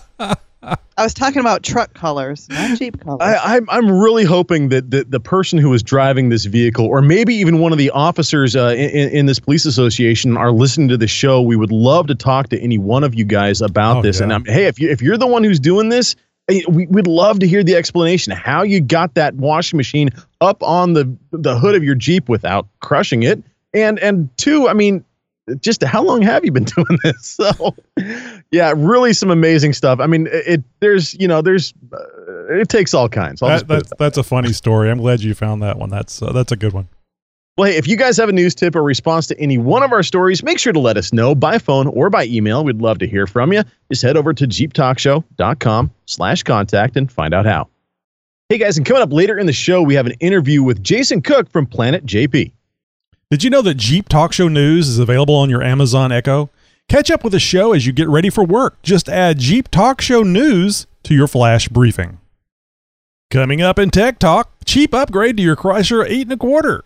I 0.98 1.04
was 1.04 1.14
talking 1.14 1.42
about 1.42 1.62
truck 1.62 1.94
colors, 1.94 2.48
not 2.50 2.80
Jeep 2.80 3.00
colors. 3.02 3.20
I, 3.22 3.58
I'm 3.58 3.70
I'm 3.70 3.92
really 3.92 4.24
hoping 4.24 4.70
that 4.70 4.90
the, 4.90 5.04
the 5.04 5.20
person 5.20 5.60
who 5.60 5.74
is 5.74 5.84
driving 5.84 6.30
this 6.30 6.46
vehicle, 6.46 6.86
or 6.86 7.02
maybe 7.02 7.36
even 7.36 7.60
one 7.60 7.74
of 7.74 7.78
the 7.78 7.90
officers 7.92 8.56
uh, 8.56 8.74
in, 8.78 9.10
in 9.10 9.26
this 9.26 9.40
police 9.40 9.66
association, 9.66 10.38
are 10.38 10.52
listening 10.54 10.88
to 10.88 10.98
the 10.98 11.08
show. 11.08 11.42
We 11.42 11.58
would 11.58 11.72
love 11.74 12.08
to 12.08 12.16
talk 12.16 12.48
to 12.50 12.60
any 12.62 12.78
one 12.78 13.04
of 13.04 13.14
you 13.14 13.26
guys 13.26 13.62
about 13.62 13.98
Oh, 13.98 14.02
this. 14.04 14.22
And 14.22 14.32
yeah. 14.32 14.38
um, 14.38 14.46
hey, 14.46 14.66
if 14.68 14.80
you 14.80 14.90
if 14.90 15.02
you're 15.02 15.18
the 15.18 15.28
one 15.28 15.44
who's 15.44 15.60
doing 15.60 15.90
this, 15.90 16.16
we, 16.48 16.86
we'd 16.88 17.08
love 17.08 17.40
to 17.40 17.48
hear 17.48 17.64
the 17.64 17.76
explanation 17.76 18.34
how 18.34 18.64
you 18.64 18.82
got 18.82 19.16
that 19.16 19.34
washing 19.36 19.78
machine 19.78 20.10
up 20.42 20.62
on 20.62 20.94
the 20.94 21.16
the 21.32 21.58
hood 21.58 21.76
of 21.76 21.84
your 21.84 21.96
Jeep 21.96 22.30
without 22.30 22.68
crushing 22.82 23.24
it. 23.24 23.44
And 23.74 24.00
and 24.00 24.30
two, 24.38 24.70
I 24.70 24.74
mean, 24.74 25.04
just 25.60 25.84
how 25.84 26.04
long 26.04 26.22
have 26.22 26.46
you 26.46 26.52
been 26.52 26.64
doing 26.76 27.00
this? 27.04 27.26
So, 27.26 27.76
yeah, 28.52 28.74
really 28.76 29.14
some 29.14 29.32
amazing 29.32 29.74
stuff. 29.74 30.00
I 30.00 30.08
mean, 30.08 30.28
it, 30.28 30.48
it 30.48 30.64
there's 30.80 31.14
you 31.16 31.28
know 31.28 31.42
there's 31.42 31.74
uh, 31.92 32.54
it 32.54 32.70
takes 32.70 32.94
all 32.94 33.10
kinds. 33.10 33.40
That, 33.40 33.48
just 33.50 33.68
put 33.68 33.78
it 33.78 33.78
that's 33.78 33.94
that's 33.98 34.18
a 34.18 34.24
funny 34.24 34.54
story. 34.54 34.90
I'm 34.90 35.00
glad 35.00 35.22
you 35.22 35.34
found 35.34 35.64
that 35.64 35.78
one. 35.78 35.90
That's 35.90 36.22
uh, 36.22 36.32
that's 36.32 36.52
a 36.52 36.58
good 36.58 36.74
one. 36.74 36.88
Well, 37.58 37.72
hey, 37.72 37.78
if 37.78 37.88
you 37.88 37.96
guys 37.96 38.18
have 38.18 38.28
a 38.28 38.34
news 38.34 38.54
tip 38.54 38.76
or 38.76 38.84
response 38.84 39.28
to 39.28 39.40
any 39.40 39.58
one 39.58 39.82
of 39.82 39.94
our 39.94 40.04
stories, 40.04 40.44
make 40.44 40.60
sure 40.60 40.74
to 40.74 40.80
let 40.80 40.98
us 40.98 41.14
know 41.14 41.34
by 41.34 41.58
phone 41.58 41.88
or 41.88 42.10
by 42.10 42.26
email. 42.26 42.66
We'd 42.66 42.82
love 42.82 43.00
to 43.00 43.08
hear 43.08 43.28
from 43.28 43.54
you. 43.54 43.64
Just 43.90 44.02
head 44.02 44.18
over 44.18 44.34
to 44.34 44.46
jeeptalkshow.com 44.46 45.92
slash 46.06 46.44
contact 46.44 46.98
and 46.98 47.10
find 47.10 47.34
out 47.34 47.46
how. 47.46 47.70
Hey 48.50 48.58
guys, 48.58 48.76
and 48.76 48.86
coming 48.86 49.02
up 49.02 49.14
later 49.14 49.38
in 49.38 49.46
the 49.46 49.54
show, 49.54 49.82
we 49.82 49.96
have 49.96 50.06
an 50.06 50.16
interview 50.20 50.64
with 50.64 50.84
Jason 50.84 51.22
Cook 51.22 51.50
from 51.50 51.66
Planet 51.66 52.06
JP. 52.06 52.52
Did 53.32 53.44
you 53.44 53.50
know 53.50 53.62
that 53.62 53.76
Jeep 53.76 54.10
Talk 54.10 54.34
Show 54.34 54.50
News 54.50 54.90
is 54.90 55.00
available 55.00 55.36
on 55.36 55.50
your 55.50 55.64
Amazon 55.64 56.12
Echo? 56.12 56.50
Catch 56.90 57.10
up 57.10 57.24
with 57.24 57.32
the 57.32 57.40
show 57.40 57.72
as 57.72 57.88
you 57.88 57.94
get 57.94 58.10
ready 58.10 58.30
for 58.30 58.44
work. 58.44 58.82
Just 58.84 59.08
add 59.08 59.40
Jeep 59.40 59.72
Talk 59.72 60.02
Show 60.02 60.24
News 60.24 60.88
to 61.04 61.16
your 61.16 61.28
flash 61.28 61.70
briefing. 61.70 62.20
Coming 63.32 63.62
up 63.62 63.80
in 63.80 63.92
Tech 63.92 64.20
Talk, 64.20 64.52
cheap 64.66 64.94
upgrade 64.94 65.38
to 65.38 65.44
your 65.44 65.56
Chrysler 65.56 66.06
8 66.06 66.24
and 66.24 66.34
a 66.34 66.38
quarter. 66.38 66.84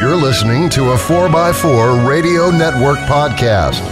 You're 0.00 0.16
listening 0.16 0.70
to 0.70 0.92
a 0.92 0.96
4x4 0.96 2.08
Radio 2.08 2.50
Network 2.50 2.96
podcast. 3.00 3.82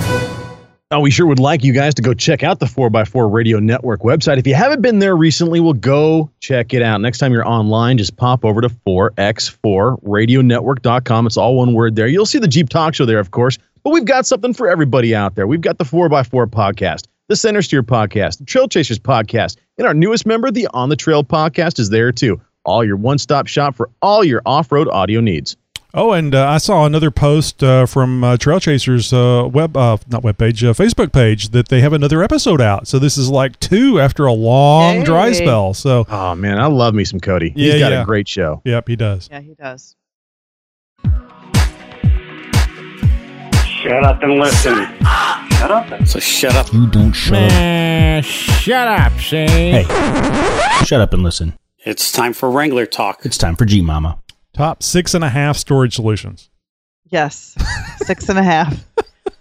Oh, 0.90 1.00
we 1.00 1.10
sure 1.10 1.26
would 1.26 1.38
like 1.38 1.62
you 1.62 1.74
guys 1.74 1.92
to 1.96 2.02
go 2.02 2.14
check 2.14 2.42
out 2.42 2.60
the 2.60 2.66
4x4 2.66 3.30
Radio 3.30 3.58
Network 3.58 4.00
website. 4.00 4.38
If 4.38 4.46
you 4.46 4.54
haven't 4.54 4.80
been 4.80 5.00
there 5.00 5.14
recently, 5.14 5.60
well, 5.60 5.74
go 5.74 6.30
check 6.40 6.72
it 6.72 6.80
out. 6.80 7.02
Next 7.02 7.18
time 7.18 7.34
you're 7.34 7.46
online, 7.46 7.98
just 7.98 8.16
pop 8.16 8.42
over 8.42 8.62
to 8.62 8.70
4x4radionetwork.com. 8.70 11.26
It's 11.26 11.36
all 11.36 11.56
one 11.56 11.74
word 11.74 11.94
there. 11.94 12.06
You'll 12.06 12.24
see 12.24 12.38
the 12.38 12.48
Jeep 12.48 12.70
Talk 12.70 12.94
Show 12.94 13.04
there, 13.04 13.18
of 13.18 13.30
course, 13.30 13.58
but 13.84 13.90
we've 13.90 14.06
got 14.06 14.24
something 14.24 14.54
for 14.54 14.66
everybody 14.66 15.14
out 15.14 15.34
there. 15.34 15.46
We've 15.46 15.60
got 15.60 15.76
the 15.76 15.84
4x4 15.84 16.46
podcast, 16.46 17.02
the 17.28 17.36
Center 17.36 17.60
Steer 17.60 17.82
podcast, 17.82 18.38
the 18.38 18.46
Trail 18.46 18.66
Chasers 18.66 18.98
podcast, 18.98 19.58
and 19.76 19.86
our 19.86 19.92
newest 19.92 20.24
member, 20.24 20.50
the 20.50 20.68
On 20.72 20.88
the 20.88 20.96
Trail 20.96 21.22
podcast, 21.22 21.78
is 21.78 21.90
there 21.90 22.12
too. 22.12 22.40
All 22.64 22.82
your 22.82 22.96
one 22.96 23.18
stop 23.18 23.46
shop 23.46 23.76
for 23.76 23.90
all 24.00 24.24
your 24.24 24.40
off 24.46 24.72
road 24.72 24.88
audio 24.88 25.20
needs. 25.20 25.54
Oh, 25.94 26.12
and 26.12 26.34
uh, 26.34 26.46
I 26.46 26.58
saw 26.58 26.84
another 26.84 27.10
post 27.10 27.62
uh, 27.64 27.86
from 27.86 28.22
uh, 28.22 28.36
Trail 28.36 28.60
Chasers 28.60 29.10
uh, 29.12 29.48
web, 29.50 29.74
uh, 29.74 29.96
not 30.08 30.22
web 30.22 30.36
page, 30.36 30.62
uh, 30.62 30.74
Facebook 30.74 31.12
page 31.12 31.48
that 31.50 31.68
they 31.68 31.80
have 31.80 31.94
another 31.94 32.22
episode 32.22 32.60
out. 32.60 32.86
So 32.86 32.98
this 32.98 33.16
is 33.16 33.30
like 33.30 33.58
two 33.58 33.98
after 33.98 34.26
a 34.26 34.32
long 34.32 35.02
dry 35.02 35.32
spell. 35.32 35.72
So, 35.72 36.04
Oh, 36.10 36.34
man, 36.34 36.58
I 36.58 36.66
love 36.66 36.92
me 36.94 37.04
some 37.04 37.20
Cody. 37.20 37.54
Yeah, 37.56 37.72
He's 37.72 37.80
got 37.82 37.92
yeah. 37.92 38.02
a 38.02 38.04
great 38.04 38.28
show. 38.28 38.60
yep, 38.66 38.86
he 38.86 38.96
does. 38.96 39.28
yeah, 39.30 39.40
he 39.40 39.54
does. 39.54 39.96
Shut 43.64 44.04
up 44.04 44.22
and 44.22 44.34
listen. 44.38 44.74
Shut 45.58 45.70
up. 45.70 46.06
So 46.06 46.18
shut 46.18 46.54
up. 46.54 46.70
You 46.72 46.86
don't 46.88 47.12
shut 47.12 47.50
up. 47.50 48.24
Shut 48.24 48.88
up, 48.88 49.12
Shane. 49.18 49.48
Hey, 49.86 50.84
shut 50.84 51.00
up 51.00 51.14
and 51.14 51.22
listen. 51.22 51.54
It's 51.84 52.12
time 52.12 52.34
for 52.34 52.50
Wrangler 52.50 52.84
talk. 52.86 53.24
It's 53.24 53.38
time 53.38 53.56
for 53.56 53.64
Jeep 53.64 53.84
Mama. 53.84 54.18
Top 54.58 54.82
six 54.82 55.14
and 55.14 55.22
a 55.22 55.28
half 55.28 55.56
storage 55.56 55.94
solutions. 55.94 56.50
Yes, 57.04 57.54
six 57.98 58.28
and 58.28 58.36
a 58.36 58.42
half. 58.42 58.74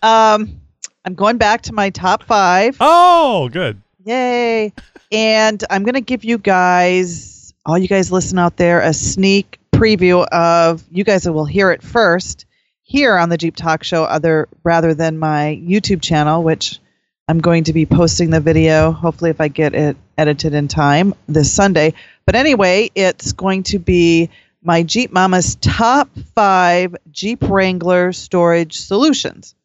Um, 0.03 0.61
I'm 1.05 1.15
going 1.15 1.37
back 1.37 1.63
to 1.63 1.73
my 1.73 1.89
top 1.89 2.21
five. 2.21 2.77
Oh, 2.79 3.49
good. 3.49 3.81
Yay! 4.05 4.71
And 5.11 5.63
I'm 5.71 5.81
going 5.81 5.95
to 5.95 6.01
give 6.01 6.23
you 6.23 6.37
guys, 6.37 7.51
all 7.65 7.79
you 7.79 7.87
guys 7.87 8.11
listen 8.11 8.37
out 8.37 8.57
there, 8.57 8.79
a 8.81 8.93
sneak 8.93 9.57
preview 9.73 10.23
of. 10.27 10.83
You 10.91 11.03
guys 11.03 11.27
will 11.27 11.45
hear 11.45 11.71
it 11.71 11.81
first 11.81 12.45
here 12.83 13.17
on 13.17 13.29
the 13.29 13.37
Jeep 13.37 13.55
Talk 13.55 13.83
Show, 13.83 14.03
other 14.03 14.47
rather 14.63 14.93
than 14.93 15.17
my 15.17 15.59
YouTube 15.67 16.03
channel, 16.03 16.43
which 16.43 16.79
I'm 17.27 17.39
going 17.39 17.63
to 17.63 17.73
be 17.73 17.87
posting 17.87 18.29
the 18.29 18.39
video. 18.39 18.91
Hopefully, 18.91 19.31
if 19.31 19.41
I 19.41 19.47
get 19.47 19.73
it 19.73 19.97
edited 20.15 20.53
in 20.53 20.67
time 20.67 21.15
this 21.27 21.51
Sunday. 21.51 21.95
But 22.27 22.35
anyway, 22.35 22.91
it's 22.93 23.31
going 23.31 23.63
to 23.63 23.79
be 23.79 24.29
my 24.63 24.83
Jeep 24.83 25.11
Mama's 25.11 25.55
top 25.55 26.09
five 26.35 26.95
Jeep 27.11 27.43
Wrangler 27.43 28.11
storage 28.13 28.77
solutions. 28.77 29.55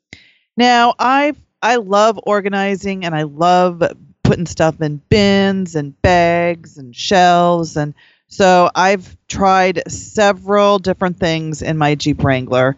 Now, 0.56 0.94
I've 0.98 1.36
I 1.62 1.76
love 1.76 2.18
organizing 2.24 3.04
and 3.04 3.14
I 3.14 3.22
love 3.22 3.82
putting 4.24 4.46
stuff 4.46 4.80
in 4.80 5.00
bins 5.08 5.76
and 5.76 6.00
bags 6.02 6.76
and 6.78 6.94
shelves 6.94 7.76
and 7.76 7.94
so 8.26 8.70
I've 8.74 9.16
tried 9.28 9.82
several 9.90 10.78
different 10.78 11.18
things 11.18 11.60
in 11.60 11.76
my 11.76 11.94
Jeep 11.94 12.24
Wrangler 12.24 12.76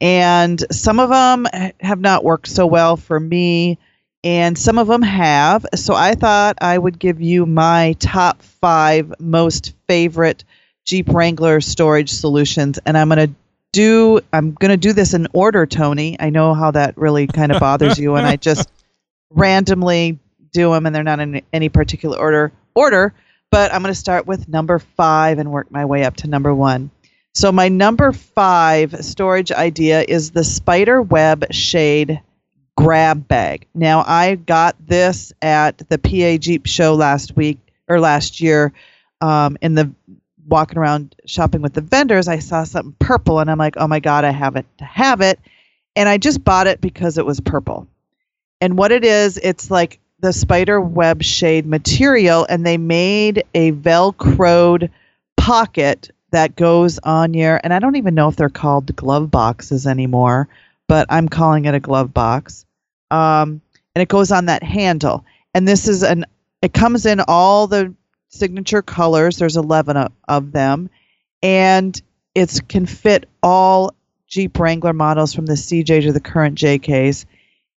and 0.00 0.62
some 0.72 0.98
of 0.98 1.10
them 1.10 1.46
have 1.80 2.00
not 2.00 2.24
worked 2.24 2.48
so 2.48 2.66
well 2.66 2.96
for 2.96 3.18
me 3.18 3.78
and 4.24 4.58
some 4.58 4.78
of 4.78 4.88
them 4.88 5.02
have. 5.02 5.64
So 5.76 5.94
I 5.94 6.14
thought 6.14 6.58
I 6.60 6.76
would 6.76 6.98
give 6.98 7.20
you 7.20 7.46
my 7.46 7.94
top 8.00 8.42
5 8.42 9.14
most 9.20 9.74
favorite 9.86 10.44
Jeep 10.86 11.08
Wrangler 11.08 11.60
storage 11.60 12.10
solutions 12.10 12.78
and 12.86 12.96
I'm 12.96 13.08
going 13.08 13.28
to 13.28 13.34
do 13.72 14.20
I'm 14.32 14.52
going 14.52 14.70
to 14.70 14.76
do 14.76 14.92
this 14.92 15.12
in 15.14 15.26
order 15.32 15.66
Tony. 15.66 16.16
I 16.18 16.30
know 16.30 16.54
how 16.54 16.70
that 16.70 16.96
really 16.96 17.26
kind 17.26 17.52
of 17.52 17.60
bothers 17.68 17.98
you 17.98 18.14
and 18.14 18.26
I 18.26 18.36
just 18.36 18.70
randomly 19.30 20.18
do 20.52 20.72
them 20.72 20.86
and 20.86 20.94
they're 20.94 21.02
not 21.02 21.20
in 21.20 21.42
any 21.52 21.68
particular 21.68 22.18
order 22.18 22.52
order 22.74 23.12
but 23.50 23.72
i'm 23.72 23.82
going 23.82 23.92
to 23.92 23.98
start 23.98 24.26
with 24.26 24.48
number 24.48 24.78
five 24.78 25.38
and 25.38 25.50
work 25.50 25.70
my 25.70 25.84
way 25.84 26.04
up 26.04 26.16
to 26.16 26.28
number 26.28 26.54
one 26.54 26.90
so 27.34 27.52
my 27.52 27.68
number 27.68 28.12
five 28.12 29.04
storage 29.04 29.52
idea 29.52 30.02
is 30.08 30.30
the 30.30 30.44
spider 30.44 31.02
web 31.02 31.44
shade 31.52 32.20
grab 32.76 33.28
bag 33.28 33.66
now 33.74 34.02
i 34.06 34.34
got 34.34 34.76
this 34.86 35.32
at 35.42 35.78
the 35.90 35.98
pa 35.98 36.38
jeep 36.38 36.66
show 36.66 36.94
last 36.94 37.36
week 37.36 37.58
or 37.88 38.00
last 38.00 38.40
year 38.40 38.72
um, 39.20 39.56
in 39.62 39.74
the 39.74 39.90
walking 40.48 40.78
around 40.78 41.14
shopping 41.26 41.62
with 41.62 41.74
the 41.74 41.80
vendors 41.80 42.28
i 42.28 42.38
saw 42.38 42.64
something 42.64 42.94
purple 42.98 43.40
and 43.40 43.50
i'm 43.50 43.58
like 43.58 43.76
oh 43.76 43.88
my 43.88 44.00
god 44.00 44.24
i 44.24 44.30
have 44.30 44.56
it 44.56 44.66
to 44.78 44.84
have 44.84 45.20
it 45.20 45.38
and 45.94 46.08
i 46.08 46.16
just 46.18 46.44
bought 46.44 46.66
it 46.66 46.80
because 46.80 47.18
it 47.18 47.26
was 47.26 47.40
purple 47.40 47.86
and 48.60 48.78
what 48.78 48.92
it 48.92 49.04
is, 49.04 49.38
it's 49.38 49.70
like 49.70 50.00
the 50.20 50.32
spider 50.32 50.80
web 50.80 51.22
shade 51.22 51.66
material, 51.66 52.46
and 52.48 52.64
they 52.64 52.78
made 52.78 53.44
a 53.54 53.72
velcroed 53.72 54.90
pocket 55.36 56.10
that 56.30 56.56
goes 56.56 56.98
on 57.00 57.34
your. 57.34 57.60
And 57.62 57.74
I 57.74 57.78
don't 57.78 57.96
even 57.96 58.14
know 58.14 58.28
if 58.28 58.36
they're 58.36 58.48
called 58.48 58.96
glove 58.96 59.30
boxes 59.30 59.86
anymore, 59.86 60.48
but 60.88 61.06
I'm 61.10 61.28
calling 61.28 61.66
it 61.66 61.74
a 61.74 61.80
glove 61.80 62.14
box. 62.14 62.64
Um, 63.10 63.60
and 63.94 64.02
it 64.02 64.08
goes 64.08 64.32
on 64.32 64.46
that 64.46 64.62
handle. 64.62 65.24
And 65.54 65.68
this 65.68 65.86
is 65.86 66.02
an. 66.02 66.24
It 66.62 66.72
comes 66.72 67.04
in 67.04 67.20
all 67.28 67.66
the 67.66 67.94
signature 68.36 68.82
colors. 68.82 69.36
There's 69.36 69.56
11 69.56 70.08
of, 70.28 70.52
them, 70.52 70.90
and 71.42 72.00
it 72.34 72.60
can 72.68 72.86
fit 72.86 73.28
all 73.42 73.94
Jeep 74.26 74.58
Wrangler 74.58 74.92
models 74.92 75.34
from 75.34 75.46
the 75.46 75.54
CJ 75.54 76.02
to 76.02 76.12
the 76.12 76.20
current 76.20 76.58
JKs 76.58 77.26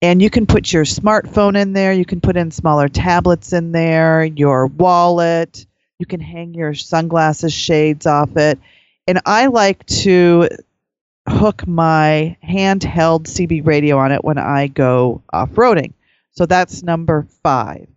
and 0.02 0.22
you 0.22 0.30
can 0.30 0.46
put 0.46 0.72
your 0.72 0.86
smartphone 0.86 1.60
in 1.60 1.74
there. 1.74 1.92
You 1.92 2.06
can 2.06 2.22
put 2.22 2.38
in 2.38 2.52
smaller 2.52 2.88
tablets 2.88 3.54
in 3.54 3.72
there 3.72 4.24
your 4.24 4.68
wallet. 4.68 5.66
You 5.98 6.06
can 6.06 6.22
hang 6.22 6.54
your 6.54 6.74
sunglasses 6.74 7.54
shades 7.54 8.06
off 8.06 8.38
it. 8.38 8.60
And 9.08 9.22
i 9.26 9.48
like 9.48 9.86
to 9.88 10.48
hook 11.28 11.68
my 11.68 12.38
handheld 12.44 13.24
cb 13.24 13.66
radio 13.66 13.98
on 13.98 14.12
it 14.12 14.24
when 14.24 14.38
i 14.38 14.68
go 14.68 15.22
off-roading. 15.32 15.94
So 16.32 16.46
that's 16.46 16.82
number 16.82 17.28
five 17.44 17.88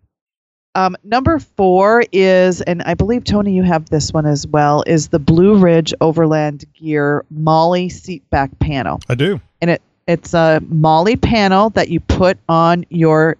um, 0.74 0.96
number 1.04 1.38
four 1.38 2.04
is 2.12 2.60
and 2.62 2.82
i 2.82 2.94
believe 2.94 3.24
tony 3.24 3.54
you 3.54 3.62
have 3.62 3.88
this 3.90 4.12
one 4.12 4.26
as 4.26 4.46
well 4.46 4.82
is 4.86 5.08
the 5.08 5.18
blue 5.18 5.56
ridge 5.56 5.92
overland 6.00 6.64
gear 6.74 7.24
MOLLE 7.30 7.90
seat 7.90 8.28
back 8.30 8.50
panel 8.58 9.00
I 9.08 9.14
do. 9.14 9.40
And 9.60 9.70
it 9.70 9.82
it's 10.06 10.34
a 10.34 10.60
MOLLE 10.68 11.16
panel 11.16 11.70
that 11.70 11.88
you 11.88 12.00
put 12.00 12.38
on 12.48 12.84
your 12.88 13.36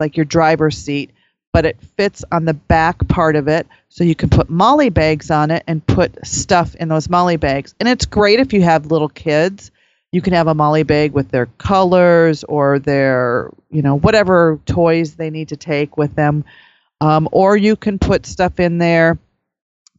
like 0.00 0.16
your 0.16 0.24
driver's 0.24 0.78
seat 0.78 1.10
but 1.52 1.64
it 1.64 1.80
fits 1.96 2.24
on 2.30 2.44
the 2.44 2.54
back 2.54 3.06
part 3.08 3.34
of 3.34 3.48
it 3.48 3.66
so 3.88 4.04
you 4.04 4.14
can 4.14 4.28
put 4.28 4.48
MOLLE 4.48 4.90
bags 4.90 5.30
on 5.30 5.50
it 5.50 5.64
and 5.66 5.84
put 5.86 6.24
stuff 6.26 6.74
in 6.76 6.88
those 6.88 7.08
MOLLE 7.10 7.36
bags 7.38 7.74
and 7.80 7.88
it's 7.88 8.06
great 8.06 8.38
if 8.38 8.52
you 8.52 8.62
have 8.62 8.86
little 8.86 9.08
kids 9.08 9.70
You 10.12 10.22
can 10.22 10.32
have 10.32 10.46
a 10.46 10.54
MOLLE 10.54 10.84
bag 10.84 11.12
with 11.12 11.30
their 11.30 11.46
colors 11.58 12.42
or 12.44 12.78
their, 12.78 13.50
you 13.70 13.82
know, 13.82 13.98
whatever 13.98 14.58
toys 14.64 15.16
they 15.16 15.28
need 15.30 15.48
to 15.48 15.56
take 15.56 15.98
with 15.98 16.14
them. 16.14 16.44
Um, 17.00 17.28
or 17.32 17.56
you 17.56 17.76
can 17.76 17.98
put 17.98 18.26
stuff 18.26 18.58
in 18.58 18.78
there 18.78 19.18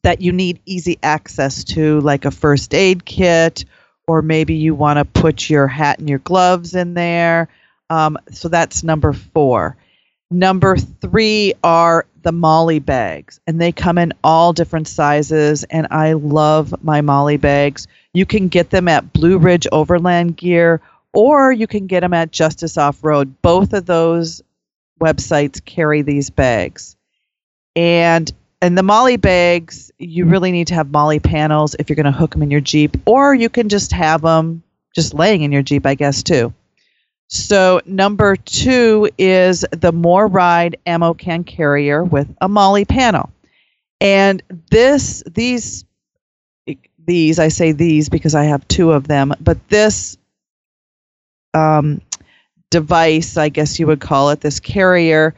that 0.02 0.22
you 0.22 0.32
need 0.32 0.60
easy 0.66 0.98
access 1.04 1.64
to, 1.66 2.00
like 2.02 2.26
a 2.26 2.32
first 2.32 2.74
aid 2.74 3.06
kit, 3.06 3.66
or 4.08 4.22
maybe 4.22 4.56
you 4.56 4.74
want 4.74 4.98
to 4.98 5.06
put 5.06 5.50
your 5.50 5.68
hat 5.68 6.00
and 6.00 6.10
your 6.10 6.20
gloves 6.20 6.76
in 6.76 6.94
there. 6.94 7.48
Um, 7.90 8.18
so 8.32 8.48
that's 8.50 8.84
number 8.84 9.14
four. 9.14 9.78
Number 10.32 10.78
three 10.78 11.54
are 11.64 12.06
the 12.22 12.32
MOLLE 12.32 12.80
bags, 12.82 13.40
and 13.48 13.60
they 13.60 13.72
come 13.72 13.98
in 13.98 14.14
all 14.24 14.54
different 14.54 14.88
sizes. 14.88 15.64
And 15.66 15.88
I 15.90 16.14
love 16.14 16.84
my 16.84 17.02
MOLLE 17.02 17.38
bags. 17.38 17.88
You 18.14 18.26
can 18.26 18.48
get 18.48 18.70
them 18.70 18.88
at 18.88 19.12
Blue 19.14 19.38
Ridge 19.38 19.68
Overland 19.72 20.38
Gear, 20.38 20.82
or 21.14 21.52
you 21.52 21.66
can 21.68 21.88
get 21.88 22.02
them 22.02 22.14
at 22.14 22.32
Justice 22.32 22.78
Off 22.78 23.04
Road. 23.04 23.42
Both 23.42 23.74
of 23.74 23.86
those 23.86 24.44
websites 25.00 25.64
carry 25.64 26.02
these 26.02 26.30
bags. 26.30 26.96
And 27.76 28.32
and 28.62 28.78
the 28.78 28.84
MOLLE 28.84 29.18
bags, 29.18 29.90
you 30.00 30.26
really 30.26 30.52
need 30.52 30.68
to 30.68 30.74
have 30.74 30.92
MOLLE 30.92 31.20
panels 31.22 31.76
if 31.80 31.90
you're 31.90 31.96
going 31.96 32.06
to 32.06 32.12
hook 32.12 32.32
them 32.32 32.44
in 32.44 32.52
your 32.52 32.60
Jeep, 32.60 32.98
or 33.06 33.34
you 33.34 33.48
can 33.48 33.70
just 33.70 33.94
have 33.94 34.22
them 34.22 34.64
just 34.94 35.14
laying 35.14 35.44
in 35.44 35.52
your 35.52 35.62
Jeep, 35.62 35.86
I 35.86 35.96
guess, 35.96 36.24
too. 36.24 36.54
So 37.28 37.80
number 37.86 38.36
two 38.36 39.10
is 39.18 39.62
the 39.72 39.94
MORryde 39.94 40.76
ammo 40.86 41.14
can 41.14 41.44
carrier 41.44 42.04
with 42.04 42.28
a 42.42 42.50
MOLLE 42.50 42.86
panel, 42.86 43.30
and 44.02 44.42
this 44.72 45.24
these 45.26 45.86
these 47.06 47.40
I 47.40 47.48
say 47.48 47.72
these 47.72 48.10
because 48.10 48.36
I 48.36 48.44
have 48.46 48.68
two 48.68 48.92
of 48.92 49.08
them, 49.08 49.34
but 49.40 49.70
this 49.70 50.18
um, 51.54 52.02
device, 52.70 53.38
I 53.38 53.50
guess 53.50 53.80
you 53.80 53.88
would 53.88 54.00
call 54.00 54.30
it, 54.30 54.42
this 54.42 54.60
carrier 54.60 55.36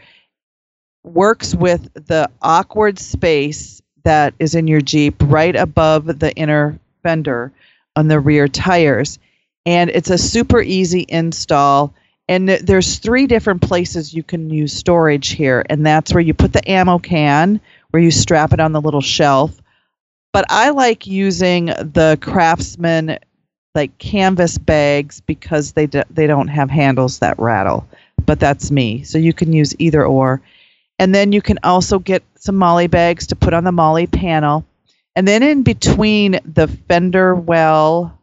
works 1.03 1.55
with 1.55 1.93
the 1.93 2.29
awkward 2.41 2.99
space 2.99 3.81
that 4.03 4.33
is 4.39 4.55
in 4.55 4.67
your 4.67 4.81
Jeep 4.81 5.15
right 5.21 5.55
above 5.55 6.19
the 6.19 6.33
inner 6.35 6.79
fender 7.03 7.51
on 7.95 8.07
the 8.07 8.19
rear 8.19 8.47
tires. 8.47 9.19
And 9.65 9.89
it's 9.89 10.09
a 10.09 10.17
super 10.17 10.61
easy 10.61 11.05
install. 11.07 11.93
And 12.27 12.47
th- 12.47 12.61
there's 12.61 12.97
three 12.97 13.27
different 13.27 13.61
places 13.61 14.13
you 14.13 14.23
can 14.23 14.49
use 14.49 14.73
storage 14.73 15.29
here. 15.29 15.63
And 15.69 15.85
that's 15.85 16.13
where 16.13 16.21
you 16.21 16.33
put 16.33 16.53
the 16.53 16.69
ammo 16.69 16.99
can, 16.99 17.59
where 17.91 18.01
you 18.01 18.11
strap 18.11 18.53
it 18.53 18.59
on 18.59 18.71
the 18.71 18.81
little 18.81 19.01
shelf. 19.01 19.59
But 20.33 20.45
I 20.49 20.69
like 20.69 21.07
using 21.07 21.65
the 21.65 22.17
Craftsman 22.21 23.19
like 23.73 23.97
canvas 23.97 24.57
bags 24.57 25.21
because 25.21 25.71
they 25.71 25.87
d- 25.87 26.03
they 26.09 26.27
don't 26.27 26.49
have 26.49 26.69
handles 26.69 27.19
that 27.19 27.39
rattle. 27.39 27.87
But 28.25 28.39
that's 28.39 28.71
me. 28.71 29.03
So 29.03 29.17
you 29.17 29.33
can 29.33 29.53
use 29.53 29.75
either 29.79 30.05
or. 30.05 30.41
And 30.99 31.15
then 31.15 31.31
you 31.31 31.41
can 31.41 31.57
also 31.63 31.97
get 31.97 32.23
some 32.35 32.57
MOLLE 32.57 32.87
bags 32.87 33.27
to 33.27 33.35
put 33.35 33.53
on 33.53 33.63
the 33.63 33.71
MOLLE 33.71 34.07
panel. 34.07 34.65
And 35.15 35.27
then 35.27 35.43
in 35.43 35.63
between 35.63 36.39
the 36.45 36.67
fender 36.67 37.33
well 37.35 38.17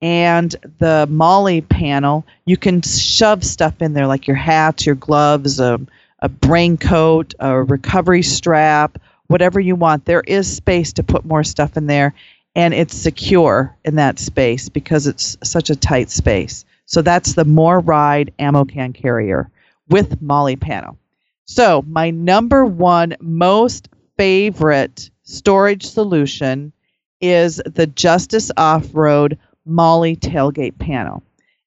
and 0.00 0.54
the 0.78 1.06
MOLLE 1.10 1.62
panel, 1.62 2.24
you 2.44 2.56
can 2.56 2.82
shove 2.82 3.42
stuff 3.42 3.82
in 3.82 3.94
there 3.94 4.06
like 4.06 4.26
your 4.26 4.36
hats, 4.36 4.86
your 4.86 4.94
gloves, 4.94 5.58
a, 5.60 5.80
a 6.20 6.28
brain 6.28 6.76
coat, 6.76 7.34
a 7.40 7.62
recovery 7.62 8.22
strap, 8.22 8.98
whatever 9.26 9.58
you 9.58 9.74
want. 9.74 10.04
There 10.04 10.22
is 10.22 10.56
space 10.56 10.92
to 10.94 11.02
put 11.02 11.24
more 11.24 11.42
stuff 11.42 11.76
in 11.76 11.86
there, 11.86 12.14
and 12.54 12.72
it's 12.74 12.96
secure 12.96 13.76
in 13.84 13.96
that 13.96 14.18
space 14.18 14.68
because 14.68 15.06
it's 15.06 15.36
such 15.42 15.70
a 15.70 15.76
tight 15.76 16.10
space. 16.10 16.64
So 16.86 17.02
that's 17.02 17.34
the 17.34 17.44
MORryde 17.44 18.32
ammo 18.38 18.64
can 18.64 18.92
carrier 18.92 19.50
with 19.88 20.20
MOLLE 20.20 20.56
panel. 20.56 20.98
So, 21.46 21.84
my 21.86 22.10
number 22.10 22.64
one 22.64 23.16
most 23.20 23.88
favorite 24.16 25.10
storage 25.24 25.84
solution 25.84 26.72
is 27.20 27.60
the 27.66 27.86
Justice 27.86 28.50
Off 28.56 28.88
Road 28.92 29.38
MOLLE 29.66 30.16
tailgate 30.16 30.78
panel. 30.78 31.22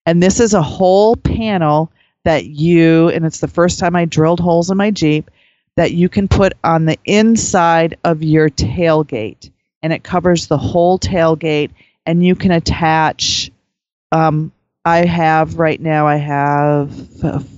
And 0.06 0.24
this 0.24 0.40
is 0.40 0.54
a 0.54 0.62
whole 0.62 1.16
panel 1.16 1.92
that 2.24 2.46
you, 2.46 3.10
and 3.10 3.26
it's 3.26 3.40
the 3.40 3.48
first 3.48 3.80
time 3.80 3.96
I 3.96 4.06
drilled 4.06 4.40
holes 4.40 4.70
in 4.70 4.78
my 4.78 4.92
Jeep, 4.92 5.30
that 5.76 5.92
you 5.92 6.10
can 6.10 6.28
put 6.28 6.54
on 6.64 6.86
the 6.86 6.98
inside 7.06 7.98
of 8.04 8.24
your 8.24 8.50
tailgate. 8.50 9.52
And 9.88 9.94
it 9.94 10.04
covers 10.04 10.48
the 10.48 10.58
whole 10.58 11.00
tailgate, 11.00 11.72
and 12.06 12.22
you 12.22 12.36
can 12.36 12.52
attach 12.52 13.50
um, 14.12 14.52
I 14.84 15.06
have 15.06 15.58
right 15.58 15.80
now, 15.80 16.08
I 16.08 16.18
have 16.18 16.92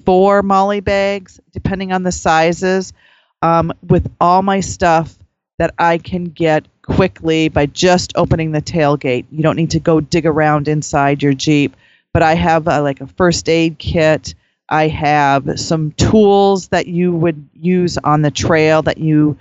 four 0.05 0.43
MOLLE 0.43 0.81
bags, 0.81 1.39
depending 1.51 1.91
on 1.91 2.03
the 2.03 2.11
sizes, 2.11 2.93
um, 3.41 3.73
with 3.87 4.11
all 4.21 4.43
my 4.43 4.59
stuff 4.59 5.17
that 5.57 5.73
I 5.79 5.97
can 5.97 6.25
get 6.25 6.67
quickly 6.83 7.49
by 7.49 7.65
just 7.65 8.13
opening 8.15 8.51
the 8.51 8.61
tailgate. 8.61 9.25
You 9.31 9.41
don't 9.41 9.55
need 9.55 9.71
to 9.71 9.79
go 9.79 9.99
dig 9.99 10.27
around 10.27 10.67
inside 10.67 11.23
your 11.23 11.33
Jeep. 11.33 11.75
But 12.13 12.21
I 12.21 12.35
have 12.35 12.67
like 12.67 13.01
a 13.01 13.07
first 13.07 13.49
aid 13.49 13.79
kit. 13.79 14.35
I 14.69 14.87
have 14.87 15.59
some 15.59 15.93
tools 15.93 16.67
that 16.67 16.85
you 16.85 17.11
would 17.11 17.49
use 17.55 17.97
on 17.97 18.21
the 18.21 18.29
trail 18.29 18.83
that 18.83 18.99
you 18.99 19.35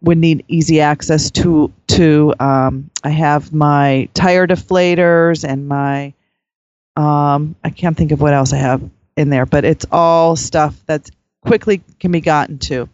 would 0.00 0.18
need 0.18 0.44
easy 0.48 0.80
access 0.80 1.30
to. 1.30 1.72
To 1.88 2.34
um, 2.40 2.90
I 3.04 3.10
have 3.10 3.52
my 3.52 4.08
tire 4.14 4.46
deflators 4.46 5.46
and 5.46 5.68
my 5.68 6.14
um, 6.96 7.54
I 7.64 7.70
can't 7.70 7.96
think 7.96 8.12
of 8.12 8.20
what 8.20 8.34
else 8.34 8.52
I 8.52 8.58
have 8.58 8.82
in 9.16 9.30
there, 9.30 9.46
but 9.46 9.64
it's 9.64 9.86
all 9.90 10.36
stuff 10.36 10.74
that's 10.86 11.10
quickly 11.44 11.82
can 12.00 12.12
be 12.12 12.20
gotten 12.20 12.58
to. 12.58 12.88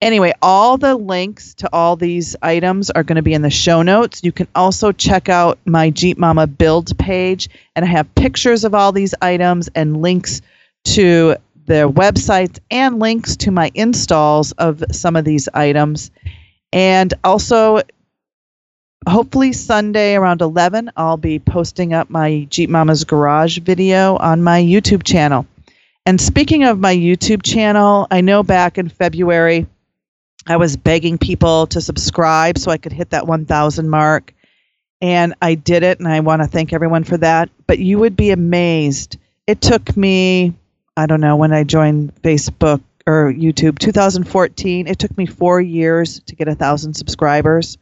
Anyway, 0.00 0.32
all 0.42 0.78
the 0.78 0.96
links 0.96 1.54
to 1.54 1.68
all 1.72 1.94
these 1.94 2.34
items 2.42 2.90
are 2.90 3.04
going 3.04 3.16
to 3.16 3.22
be 3.22 3.34
in 3.34 3.42
the 3.42 3.50
show 3.50 3.82
notes. 3.82 4.24
You 4.24 4.32
can 4.32 4.48
also 4.54 4.90
check 4.90 5.28
out 5.28 5.58
my 5.64 5.90
Jeep 5.90 6.18
Mama 6.18 6.46
build 6.48 6.96
page, 6.98 7.48
and 7.76 7.84
I 7.84 7.88
have 7.88 8.12
pictures 8.16 8.64
of 8.64 8.74
all 8.74 8.90
these 8.90 9.14
items 9.22 9.68
and 9.76 10.02
links 10.02 10.42
to 10.86 11.36
their 11.72 11.88
websites 11.88 12.58
and 12.70 12.98
links 12.98 13.36
to 13.36 13.50
my 13.50 13.70
installs 13.74 14.52
of 14.52 14.84
some 14.92 15.16
of 15.16 15.24
these 15.24 15.48
items. 15.54 16.10
And 16.70 17.14
also, 17.24 17.80
hopefully 19.08 19.54
Sunday 19.54 20.14
around 20.14 20.42
11, 20.42 20.92
I'll 20.98 21.16
be 21.16 21.38
posting 21.38 21.94
up 21.94 22.10
my 22.10 22.46
Jeep 22.50 22.68
Mama's 22.68 23.04
Garage 23.04 23.58
video 23.60 24.16
on 24.16 24.42
my 24.42 24.60
YouTube 24.60 25.02
channel. 25.02 25.46
And 26.04 26.20
speaking 26.20 26.64
of 26.64 26.78
my 26.78 26.94
YouTube 26.94 27.42
channel, 27.42 28.06
I 28.10 28.20
know 28.20 28.42
back 28.42 28.76
in 28.76 28.90
February 28.90 29.66
I 30.46 30.58
was 30.58 30.76
begging 30.76 31.16
people 31.16 31.68
to 31.68 31.80
subscribe 31.80 32.58
so 32.58 32.70
I 32.70 32.76
could 32.76 32.92
hit 32.92 33.10
that 33.10 33.26
1,000 33.26 33.88
mark. 33.88 34.34
And 35.00 35.34
I 35.40 35.54
did 35.54 35.82
it, 35.84 36.00
and 36.00 36.06
I 36.06 36.20
want 36.20 36.42
to 36.42 36.48
thank 36.48 36.74
everyone 36.74 37.04
for 37.04 37.16
that. 37.16 37.48
But 37.66 37.78
you 37.78 37.98
would 37.98 38.14
be 38.14 38.30
amazed. 38.30 39.16
It 39.46 39.62
took 39.62 39.96
me, 39.96 40.52
I 40.96 41.06
don't 41.06 41.20
know, 41.20 41.36
when 41.36 41.52
I 41.52 41.64
joined 41.64 42.14
Facebook 42.22 42.82
or 43.06 43.32
YouTube, 43.32 43.78
2014, 43.78 44.86
it 44.86 44.98
took 44.98 45.16
me 45.16 45.26
four 45.26 45.60
years 45.60 46.20
to 46.26 46.36
get 46.36 46.48
a 46.48 46.52
1,000 46.52 46.94
subscribers 46.94 47.78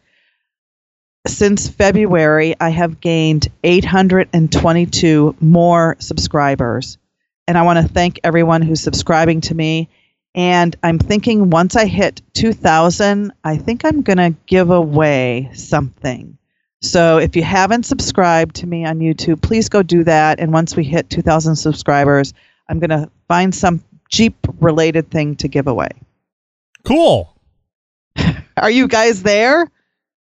since 1.27 1.69
February, 1.69 2.55
I 2.61 2.71
have 2.71 3.01
gained 3.01 3.49
822 3.63 5.37
more 5.41 5.97
subscribers. 5.99 6.99
And 7.47 7.59
I 7.59 7.63
want 7.63 7.79
to 7.79 7.93
thank 7.93 8.21
everyone 8.25 8.63
who's 8.63 8.81
subscribing 8.81 9.41
to 9.43 9.55
me. 9.55 9.89
And 10.35 10.75
I'm 10.83 10.99
thinking 10.99 11.51
once 11.51 11.77
I 11.77 11.87
hit 11.87 12.23
2,000, 12.35 13.33
I 13.43 13.57
think 13.57 13.85
I'm 13.85 14.03
going 14.03 14.19
to 14.19 14.35
give 14.47 14.71
away 14.71 15.51
something. 15.55 16.39
So 16.83 17.19
if 17.19 17.37
you 17.37 17.43
haven't 17.43 17.85
subscribed 17.85 18.57
to 18.57 18.67
me 18.67 18.87
on 18.87 19.01
YouTube, 19.01 19.43
please 19.43 19.69
go 19.69 19.83
do 19.83 20.05
that. 20.05 20.41
And 20.41 20.53
once 20.53 20.77
we 20.77 20.85
hit 20.85 21.11
2,000 21.11 21.57
subscribers, 21.57 22.33
I'm 22.71 22.79
going 22.79 22.91
to 22.91 23.11
find 23.29 23.55
some 23.55 23.83
Jeep 24.09 24.35
related 24.61 25.11
thing 25.11 25.37
to 25.37 25.49
give 25.49 25.67
away. 25.67 25.89
Cool. 26.85 27.37
Are 28.57 28.71
you 28.71 28.89
guys 28.89 29.23
there? 29.23 29.65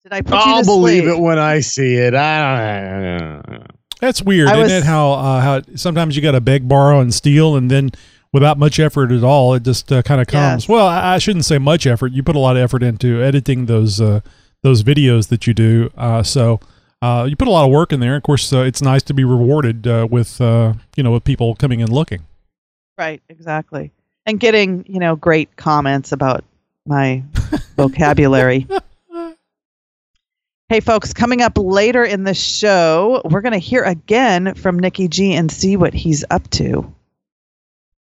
Did 0.04 0.13
I 0.13 0.21
put 0.21 0.34
you 0.34 0.51
I'll 0.51 0.62
to 0.62 0.65
believe 0.65 1.04
sleep? 1.04 1.15
it 1.17 1.19
when 1.21 1.39
I 1.39 1.60
see 1.62 1.95
it. 1.95 2.13
I 2.15 3.17
don't. 3.17 3.49
know. 3.49 3.63
That's 3.99 4.21
weird, 4.21 4.47
I 4.49 4.54
isn't 4.54 4.63
was- 4.63 4.71
it? 4.71 4.84
How 4.84 5.12
uh, 5.12 5.41
how 5.41 5.62
sometimes 5.75 6.15
you 6.15 6.21
got 6.23 6.32
to 6.32 6.41
beg, 6.41 6.67
borrow, 6.67 6.99
and 6.99 7.13
steal, 7.13 7.56
and 7.56 7.69
then 7.69 7.91
without 8.34 8.58
much 8.58 8.80
effort 8.80 9.12
at 9.12 9.23
all, 9.23 9.54
it 9.54 9.62
just 9.63 9.91
uh, 9.91 10.01
kind 10.01 10.19
of 10.19 10.25
comes. 10.27 10.63
Yes. 10.63 10.69
Well, 10.69 10.88
I, 10.88 11.15
I 11.15 11.17
shouldn't 11.19 11.45
say 11.45 11.60
much 11.60 11.86
effort. 11.86 12.12
You 12.12 12.23
put 12.23 12.36
a 12.36 12.39
lot 12.39 12.58
of 12.58 12.63
effort 12.63 12.82
into 12.82 13.21
editing 13.21 13.67
those 13.67 14.01
uh, 14.01 14.21
those 14.63 14.82
videos 14.84 15.27
that 15.30 15.45
you 15.45 15.54
do. 15.54 15.91
Uh, 15.95 16.23
so 16.23 16.60
uh, 17.04 17.27
you 17.30 17.36
put 17.36 17.47
a 17.47 17.51
lot 17.51 17.65
of 17.65 17.71
work 17.71 17.93
in 17.93 17.99
there. 17.99 18.15
Of 18.15 18.23
course, 18.23 18.51
uh, 18.51 18.62
it's 18.62 18.82
nice 18.82 19.04
to 19.04 19.13
be 19.13 19.23
rewarded 19.23 19.86
uh, 19.86 20.08
with 20.10 20.41
uh, 20.41 20.73
you 20.95 21.04
know 21.04 21.12
with 21.12 21.23
people 21.23 21.54
coming 21.56 21.80
and 21.84 21.91
looking. 21.91 22.25
Right, 23.02 23.20
exactly. 23.30 23.92
And 24.28 24.40
getting, 24.40 24.86
you 24.88 25.00
know, 25.00 25.16
great 25.16 25.56
comments 25.56 26.12
about 26.12 26.44
my 26.86 27.24
vocabulary. 27.76 28.68
Hey, 30.70 30.82
folks, 30.82 31.12
coming 31.12 31.42
up 31.42 31.54
later 31.58 32.04
in 32.04 32.26
the 32.26 32.36
show, 32.36 33.24
we're 33.26 33.42
going 33.42 33.54
to 33.54 33.58
hear 33.58 33.82
again 33.82 34.54
from 34.54 34.78
Nikki 34.78 35.08
G 35.08 35.34
and 35.34 35.52
see 35.52 35.78
what 35.78 35.96
he's 35.96 36.24
up 36.30 36.48
to. 36.52 36.94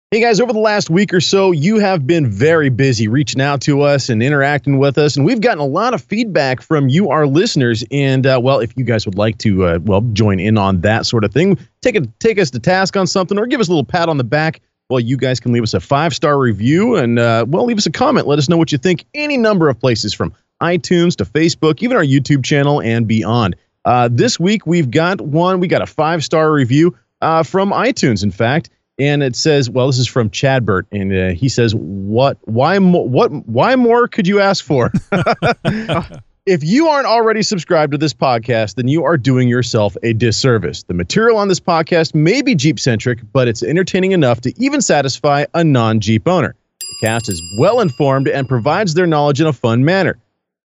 Hey 0.10 0.20
guys, 0.20 0.42
over 0.42 0.52
the 0.52 0.60
last 0.60 0.90
week 0.90 1.14
or 1.14 1.22
so, 1.22 1.52
you 1.52 1.78
have 1.78 2.08
been 2.08 2.30
very 2.30 2.70
busy 2.70 3.08
reaching 3.08 3.40
out 3.40 3.62
to 3.62 3.84
us 3.84 4.10
and 4.10 4.22
interacting 4.24 4.80
with 4.80 4.98
us, 4.98 5.16
and 5.16 5.26
we've 5.26 5.40
gotten 5.40 5.60
a 5.60 5.66
lot 5.66 5.94
of 5.94 6.04
feedback 6.04 6.62
from 6.62 6.90
you, 6.90 7.12
our 7.12 7.28
listeners. 7.28 7.86
And 7.92 8.26
uh, 8.26 8.40
well, 8.44 8.60
if 8.60 8.76
you 8.76 8.84
guys 8.84 9.06
would 9.06 9.18
like 9.18 9.38
to, 9.38 9.64
uh, 9.64 9.80
well, 9.84 10.02
join 10.12 10.40
in 10.40 10.58
on 10.58 10.82
that 10.82 11.06
sort 11.06 11.24
of 11.24 11.32
thing, 11.32 11.58
take 11.82 11.96
a 11.96 12.02
take 12.20 12.40
us 12.40 12.50
to 12.50 12.60
task 12.60 12.98
on 12.98 13.06
something, 13.08 13.38
or 13.38 13.46
give 13.46 13.62
us 13.62 13.68
a 13.68 13.72
little 13.72 13.86
pat 13.86 14.10
on 14.10 14.18
the 14.18 14.26
back. 14.26 14.60
Well, 14.92 15.00
you 15.00 15.18
guys 15.18 15.40
can 15.40 15.52
leave 15.52 15.64
us 15.64 15.74
a 15.74 15.80
five 15.80 16.14
star 16.14 16.38
review 16.38 16.96
and 16.96 17.18
uh, 17.18 17.46
well, 17.48 17.66
leave 17.66 17.78
us 17.78 17.86
a 17.86 17.92
comment. 17.92 18.28
Let 18.28 18.38
us 18.38 18.50
know 18.50 18.58
what 18.58 18.72
you 18.72 18.78
think. 18.78 19.06
Any 19.14 19.38
number 19.38 19.70
of 19.70 19.80
places 19.80 20.14
from 20.14 20.34
iTunes 20.62 21.16
to 21.16 21.26
Facebook, 21.26 21.82
even 21.82 21.98
our 21.98 22.04
YouTube 22.04 22.44
channel 22.44 22.82
and 22.82 23.08
beyond. 23.08 23.56
Uh, 23.86 24.10
this 24.12 24.40
week 24.40 24.68
we've 24.68 24.92
got 24.92 25.22
one. 25.22 25.60
We 25.60 25.68
got 25.68 25.82
a 25.82 25.88
five 25.88 26.24
star 26.24 26.52
review 26.52 26.96
uh, 27.22 27.44
from 27.44 27.72
iTunes. 27.72 28.24
In 28.24 28.32
fact 28.32 28.70
and 29.00 29.24
it 29.24 29.36
says, 29.36 29.68
well, 29.68 29.88
this 29.88 29.98
is 29.98 30.08
from 30.08 30.30
Chadbert, 30.30 30.86
and 30.92 31.12
uh, 31.12 31.30
he 31.30 31.50
says, 31.50 31.74
"What? 31.74 32.38
Why? 32.42 32.78
Mo- 32.78 33.02
what? 33.02 33.32
Why 33.48 33.76
more 33.76 34.08
could 34.08 34.28
you 34.28 34.40
ask 34.40 34.64
for?" 34.64 34.92
if 36.48 36.64
you 36.64 36.88
aren't 36.88 37.06
already 37.06 37.44
subscribed 37.44 37.92
to 37.92 37.98
this 38.00 38.14
podcast, 38.14 38.76
then 38.76 38.88
you 38.88 39.06
are 39.06 39.16
doing 39.18 39.48
yourself 39.48 39.96
a 40.02 40.14
disservice. 40.14 40.84
The 40.84 40.96
material 40.96 41.38
on 41.38 41.50
this 41.50 41.60
podcast 41.60 42.16
may 42.16 42.42
be 42.42 42.56
Jeep 42.56 42.80
centric, 42.80 43.20
but 43.32 43.48
it's 43.48 43.62
entertaining 43.62 44.12
enough 44.12 44.42
to 44.42 44.54
even 44.60 44.82
satisfy 44.82 45.46
a 45.54 45.64
non 45.64 46.00
Jeep 46.00 46.28
owner. 46.28 46.56
The 46.80 47.08
cast 47.08 47.30
is 47.30 47.42
well 47.60 47.80
informed 47.80 48.28
and 48.28 48.50
provides 48.50 48.96
their 48.96 49.06
knowledge 49.06 49.40
in 49.40 49.48
a 49.48 49.54
fun 49.54 49.86
manner. 49.86 50.18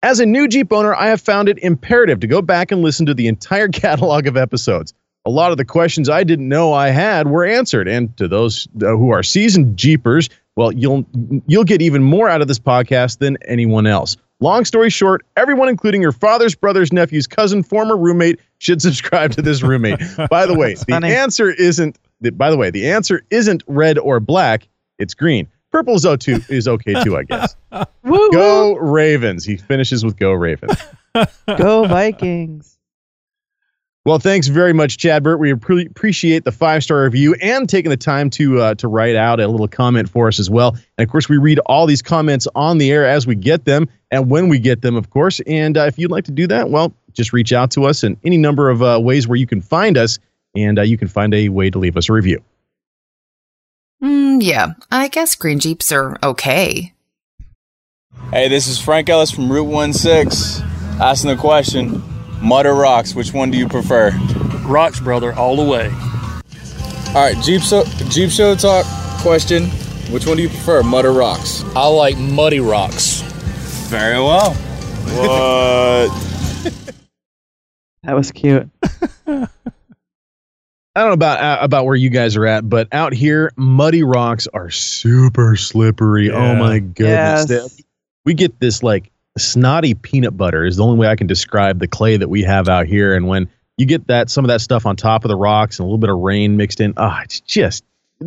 As 0.02 0.20
a 0.20 0.26
new 0.26 0.46
Jeep 0.46 0.72
owner, 0.72 0.94
I 0.94 1.06
have 1.06 1.22
found 1.22 1.48
it 1.48 1.58
imperative 1.58 2.20
to 2.20 2.26
go 2.26 2.42
back 2.42 2.70
and 2.70 2.82
listen 2.82 3.06
to 3.06 3.14
the 3.14 3.28
entire 3.28 3.68
catalog 3.72 4.26
of 4.26 4.37
episodes 4.37 4.92
a 5.24 5.30
lot 5.30 5.52
of 5.52 5.56
the 5.56 5.64
questions 5.64 6.08
I 6.08 6.24
didn't 6.24 6.48
know 6.48 6.72
I 6.72 6.88
had 6.88 7.28
were 7.28 7.44
answered. 7.44 7.87
And 7.87 8.16
to 8.16 8.26
those 8.26 8.66
who 8.78 9.11
are 9.11 9.22
seasoned 9.22 9.76
Jeepers, 9.76 10.28
well, 10.56 10.72
you'll 10.72 11.06
you'll 11.46 11.64
get 11.64 11.82
even 11.82 12.02
more 12.02 12.28
out 12.28 12.42
of 12.42 12.48
this 12.48 12.58
podcast 12.58 13.18
than 13.18 13.38
anyone 13.46 13.86
else. 13.86 14.16
Long 14.40 14.64
story 14.64 14.90
short, 14.90 15.24
everyone, 15.36 15.68
including 15.68 16.02
your 16.02 16.12
father's 16.12 16.54
brother's 16.54 16.92
nephew's 16.92 17.26
cousin, 17.26 17.62
former 17.62 17.96
roommate, 17.96 18.40
should 18.58 18.82
subscribe 18.82 19.30
to 19.32 19.42
this 19.42 19.62
roommate. 19.62 20.00
by 20.30 20.46
the 20.46 20.54
way, 20.54 20.74
the 20.74 20.84
funny. 20.88 21.14
answer 21.14 21.50
isn't. 21.50 21.98
By 22.20 22.50
the 22.50 22.56
way, 22.56 22.70
the 22.70 22.90
answer 22.90 23.22
isn't 23.30 23.62
red 23.66 23.98
or 23.98 24.20
black. 24.20 24.68
It's 24.98 25.14
green. 25.14 25.48
Purple 25.70 25.94
is, 25.94 26.06
too, 26.20 26.40
is 26.50 26.68
okay 26.68 27.02
too, 27.02 27.16
I 27.16 27.22
guess. 27.22 27.56
Go 28.04 28.74
Ravens. 28.76 29.44
He 29.44 29.56
finishes 29.56 30.04
with 30.04 30.16
Go 30.18 30.32
Ravens. 30.32 30.76
Go 31.56 31.86
Vikings. 31.86 32.71
Well, 34.04 34.18
thanks 34.18 34.48
very 34.48 34.72
much, 34.72 34.98
Chad 34.98 35.22
Chadbert. 35.22 35.38
We 35.38 35.52
appre- 35.52 35.88
appreciate 35.88 36.44
the 36.44 36.50
five 36.50 36.82
star 36.82 37.04
review 37.04 37.36
and 37.40 37.68
taking 37.68 37.90
the 37.90 37.96
time 37.96 38.30
to 38.30 38.60
uh, 38.60 38.74
to 38.76 38.88
write 38.88 39.14
out 39.14 39.38
a 39.38 39.46
little 39.46 39.68
comment 39.68 40.08
for 40.08 40.26
us 40.26 40.40
as 40.40 40.50
well. 40.50 40.76
And 40.98 41.06
of 41.06 41.10
course, 41.10 41.28
we 41.28 41.36
read 41.36 41.60
all 41.66 41.86
these 41.86 42.02
comments 42.02 42.48
on 42.56 42.78
the 42.78 42.90
air 42.90 43.06
as 43.06 43.28
we 43.28 43.36
get 43.36 43.64
them 43.64 43.88
and 44.10 44.28
when 44.28 44.48
we 44.48 44.58
get 44.58 44.82
them, 44.82 44.96
of 44.96 45.10
course. 45.10 45.40
And 45.46 45.78
uh, 45.78 45.82
if 45.82 46.00
you'd 46.00 46.10
like 46.10 46.24
to 46.24 46.32
do 46.32 46.48
that, 46.48 46.70
well, 46.70 46.92
just 47.12 47.32
reach 47.32 47.52
out 47.52 47.70
to 47.72 47.84
us 47.84 48.02
in 48.02 48.16
any 48.24 48.38
number 48.38 48.70
of 48.70 48.82
uh, 48.82 48.98
ways 49.00 49.28
where 49.28 49.36
you 49.36 49.46
can 49.46 49.60
find 49.60 49.96
us, 49.96 50.18
and 50.56 50.80
uh, 50.80 50.82
you 50.82 50.98
can 50.98 51.06
find 51.06 51.32
a 51.32 51.48
way 51.50 51.70
to 51.70 51.78
leave 51.78 51.96
us 51.96 52.08
a 52.08 52.12
review. 52.12 52.42
Mm, 54.02 54.42
yeah, 54.42 54.72
I 54.90 55.06
guess 55.06 55.36
green 55.36 55.60
jeeps 55.60 55.92
are 55.92 56.18
okay. 56.24 56.92
Hey, 58.32 58.48
this 58.48 58.66
is 58.66 58.80
Frank 58.80 59.08
Ellis 59.08 59.30
from 59.30 59.52
Route 59.52 59.94
16 59.94 60.66
asking 61.00 61.30
the 61.30 61.36
question 61.36 62.02
mud 62.42 62.66
or 62.66 62.74
rocks, 62.74 63.14
which 63.14 63.33
one 63.33 63.50
do 63.50 63.59
you 63.59 63.68
prefer? 63.68 64.11
Rocks, 64.64 65.00
brother, 65.00 65.33
all 65.33 65.57
the 65.57 65.64
way. 65.64 65.90
All 67.09 67.22
right, 67.22 67.37
Jeep, 67.42 67.62
so, 67.62 67.85
Jeep 68.09 68.31
Show 68.31 68.55
Talk 68.55 68.85
question 69.20 69.70
which 70.12 70.26
one 70.26 70.37
do 70.37 70.42
you 70.42 70.50
prefer, 70.50 70.83
mud 70.83 71.07
or 71.07 71.12
rocks? 71.12 71.64
I 71.74 71.87
like 71.87 72.18
muddy 72.18 72.61
rocks. 72.61 73.22
Very 73.88 74.18
well. 74.18 74.52
What? 74.55 76.28
That 78.05 78.16
was 78.16 78.33
cute. 78.33 78.68
I 78.85 79.46
don't 80.96 81.07
know 81.07 81.12
about 81.12 81.40
uh, 81.40 81.59
about 81.62 81.85
where 81.85 81.94
you 81.94 82.11
guys 82.11 82.37
are 82.37 82.44
at, 82.46 82.68
but 82.68 82.88
out 82.90 83.12
here, 83.12 83.52
muddy 83.55 84.02
rocks 84.02 84.48
are 84.48 84.70
super 84.70 85.55
slippery. 85.55 86.28
Oh 86.28 86.57
my 86.57 86.81
goodness! 86.81 87.48
Yes. 87.48 87.83
We 88.24 88.35
get 88.35 88.59
this 88.59 88.83
like 88.83 89.12
snotty 89.38 89.95
peanut 89.95 90.37
butter 90.37 90.64
is 90.64 90.77
the 90.77 90.85
only 90.85 90.99
way 90.99 91.09
I 91.09 91.16
can 91.16 91.27
describe 91.27 91.79
the 91.79 91.88
clay 91.88 92.16
that 92.16 92.29
we 92.29 92.42
have 92.42 92.68
out 92.68 92.87
here. 92.87 93.14
And 93.14 93.27
when 93.29 93.49
you 93.79 93.87
get 93.87 94.07
that 94.09 94.31
some 94.31 94.45
of 94.45 94.49
that 94.49 94.61
stuff 94.61 94.87
on 94.87 94.97
top 94.97 95.25
of 95.25 95.29
the 95.29 95.37
rocks 95.37 95.79
and 95.79 95.85
a 95.85 95.87
little 95.87 95.99
bit 95.99 96.11
of 96.11 96.18
rain 96.18 96.57
mixed 96.57 96.81
in, 96.81 96.95
ah, 96.97 97.23
it's 97.23 97.40
just 97.40 97.85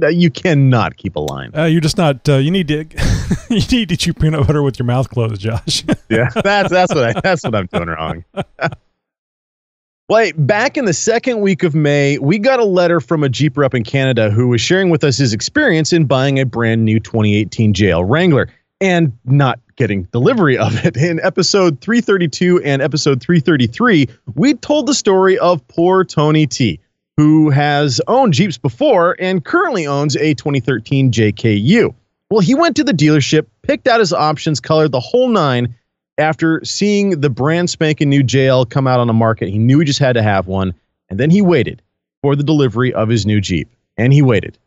you 0.09 0.29
cannot 0.29 0.97
keep 0.97 1.15
a 1.15 1.19
line. 1.19 1.51
Uh, 1.55 1.63
you're 1.65 1.81
just 1.81 1.97
not. 1.97 2.27
Uh, 2.27 2.37
you 2.37 2.51
need 2.51 2.67
to. 2.67 2.85
you 3.49 3.61
need 3.71 3.89
to 3.89 3.97
chew 3.97 4.13
peanut 4.13 4.45
butter 4.45 4.61
with 4.61 4.79
your 4.79 4.85
mouth 4.85 5.09
closed, 5.09 5.41
Josh. 5.41 5.83
Yeah, 6.07 6.29
that's 6.29 6.69
that's 6.69 6.93
what 6.93 7.03
I, 7.03 7.19
that's 7.19 7.43
what 7.43 7.55
I'm 7.55 7.65
doing 7.65 7.87
wrong. 7.89 8.23
Wait, 10.09 10.33
back 10.37 10.77
in 10.77 10.85
the 10.85 10.93
second 10.93 11.41
week 11.41 11.63
of 11.63 11.73
May, 11.73 12.19
we 12.19 12.37
got 12.37 12.59
a 12.59 12.63
letter 12.63 12.99
from 12.99 13.23
a 13.23 13.29
Jeeper 13.29 13.63
up 13.63 13.73
in 13.73 13.83
Canada 13.83 14.29
who 14.29 14.47
was 14.47 14.61
sharing 14.61 14.91
with 14.91 15.03
us 15.03 15.17
his 15.17 15.33
experience 15.33 15.91
in 15.91 16.05
buying 16.05 16.39
a 16.39 16.45
brand 16.45 16.85
new 16.85 16.99
2018 16.99 17.73
JL 17.73 18.07
Wrangler 18.07 18.49
and 18.81 19.17
not 19.25 19.59
getting 19.75 20.03
delivery 20.03 20.57
of 20.57 20.85
it. 20.85 20.97
In 21.01 21.19
episode 21.21 21.81
332 21.81 22.61
and 22.63 22.81
episode 22.81 23.21
333, 23.21 24.07
we 24.35 24.53
told 24.55 24.87
the 24.87 24.93
story 24.93 25.37
of 25.37 25.65
poor 25.67 26.03
Tony 26.03 26.47
T, 26.47 26.79
who 27.17 27.49
has 27.49 28.01
owned 28.07 28.33
Jeeps 28.33 28.57
before 28.57 29.15
and 29.19 29.43
currently 29.43 29.87
owns 29.87 30.15
a 30.15 30.33
2013 30.33 31.11
JKU. 31.11 31.93
Well, 32.29 32.41
he 32.41 32.55
went 32.55 32.75
to 32.77 32.83
the 32.83 32.91
dealership, 32.91 33.45
picked 33.61 33.87
out 33.87 33.99
his 33.99 34.11
options, 34.11 34.59
colored 34.59 34.91
the 34.91 34.99
whole 34.99 35.29
nine, 35.29 35.75
after 36.17 36.63
seeing 36.63 37.21
the 37.21 37.29
brand 37.29 37.69
spanking 37.69 38.09
new 38.09 38.23
JL 38.23 38.69
come 38.69 38.87
out 38.87 38.99
on 38.99 39.07
the 39.07 39.13
market, 39.13 39.49
he 39.49 39.57
knew 39.57 39.79
he 39.79 39.85
just 39.85 39.99
had 39.99 40.13
to 40.13 40.23
have 40.23 40.47
one. 40.47 40.73
And 41.09 41.19
then 41.19 41.29
he 41.29 41.41
waited 41.41 41.81
for 42.21 42.35
the 42.35 42.43
delivery 42.43 42.93
of 42.93 43.09
his 43.09 43.25
new 43.25 43.41
Jeep. 43.41 43.69
And 43.97 44.13
he 44.13 44.21
waited. 44.21 44.57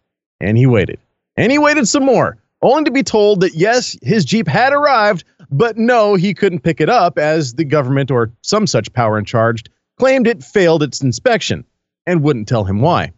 And 0.41 0.57
he 0.57 0.67
waited. 0.67 0.99
And 1.37 1.51
he 1.51 1.59
waited 1.59 1.89
some 1.89 2.05
more, 2.05 2.37
only 2.63 2.85
to 2.85 2.91
be 2.91 3.03
told 3.03 3.41
that 3.41 3.55
yes, 3.55 3.97
his 4.03 4.25
Jeep 4.25 4.49
had 4.49 4.73
arrived, 4.73 5.25
but 5.51 5.77
no, 5.77 6.15
he 6.15 6.35
couldn't 6.35 6.61
pick 6.61 6.81
it 6.81 6.89
up 6.89 7.19
as 7.19 7.55
the 7.55 7.65
government 7.65 8.11
or 8.11 8.33
some 8.43 8.67
such 8.67 8.93
power 8.93 9.19
in 9.19 9.25
charge 9.25 9.65
claimed 9.99 10.27
it 10.27 10.43
failed 10.43 10.83
its 10.83 11.01
inspection 11.01 11.65
and 12.07 12.23
wouldn't 12.23 12.49
tell 12.49 12.65
him 12.65 12.81
why. 12.81 13.13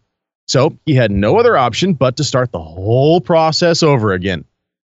So 0.47 0.77
he 0.87 0.95
had 0.95 1.11
no 1.11 1.39
other 1.39 1.57
option 1.57 1.95
but 1.95 2.17
to 2.17 2.25
start 2.25 2.53
the 2.53 2.61
whole 2.61 3.21
process 3.21 3.83
over 3.83 4.13
again. 4.13 4.45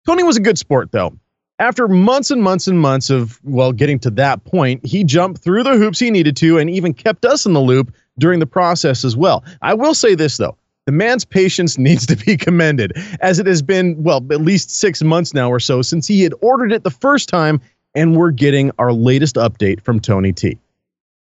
Tony 0.06 0.24
was 0.24 0.38
a 0.38 0.42
good 0.42 0.58
sport, 0.58 0.92
though. 0.92 1.18
After 1.58 1.88
months 1.88 2.30
and 2.30 2.44
months 2.44 2.68
and 2.68 2.80
months 2.80 3.10
of, 3.10 3.40
well, 3.44 3.72
getting 3.72 3.98
to 4.00 4.10
that 4.12 4.44
point, 4.44 4.86
he 4.86 5.06
jumped 5.06 5.42
through 5.42 5.64
the 5.64 5.78
hoops 5.78 6.00
he 6.00 6.12
needed 6.12 6.36
to 6.38 6.58
and 6.58 6.70
even 6.70 6.94
kept 6.94 7.24
us 7.24 7.46
in 7.46 7.54
the 7.54 7.62
loop 7.62 7.94
during 8.20 8.40
the 8.40 8.46
process 8.46 9.06
as 9.06 9.16
well. 9.16 9.44
I 9.62 9.74
will 9.74 9.94
say 9.94 10.16
this, 10.16 10.36
though. 10.38 10.58
The 10.86 10.92
man's 10.92 11.26
patience 11.26 11.78
needs 11.80 12.06
to 12.08 12.16
be 12.16 12.38
commended, 12.38 12.94
as 13.22 13.40
it 13.40 13.48
has 13.48 13.62
been, 13.62 14.02
well, 14.02 14.26
at 14.32 14.42
least 14.42 14.70
six 14.70 15.02
months 15.02 15.34
now 15.34 15.50
or 15.50 15.60
so 15.60 15.82
since 15.82 16.08
he 16.08 16.22
had 16.22 16.34
ordered 16.42 16.72
it 16.72 16.84
the 16.84 16.92
first 16.92 17.30
time, 17.30 17.60
and 17.96 18.16
we're 18.16 18.32
getting 18.32 18.72
our 18.78 18.92
latest 18.92 19.36
update 19.36 19.82
from 19.82 20.00
Tony 20.00 20.34
T. 20.34 20.58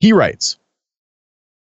He 0.01 0.13
writes 0.13 0.59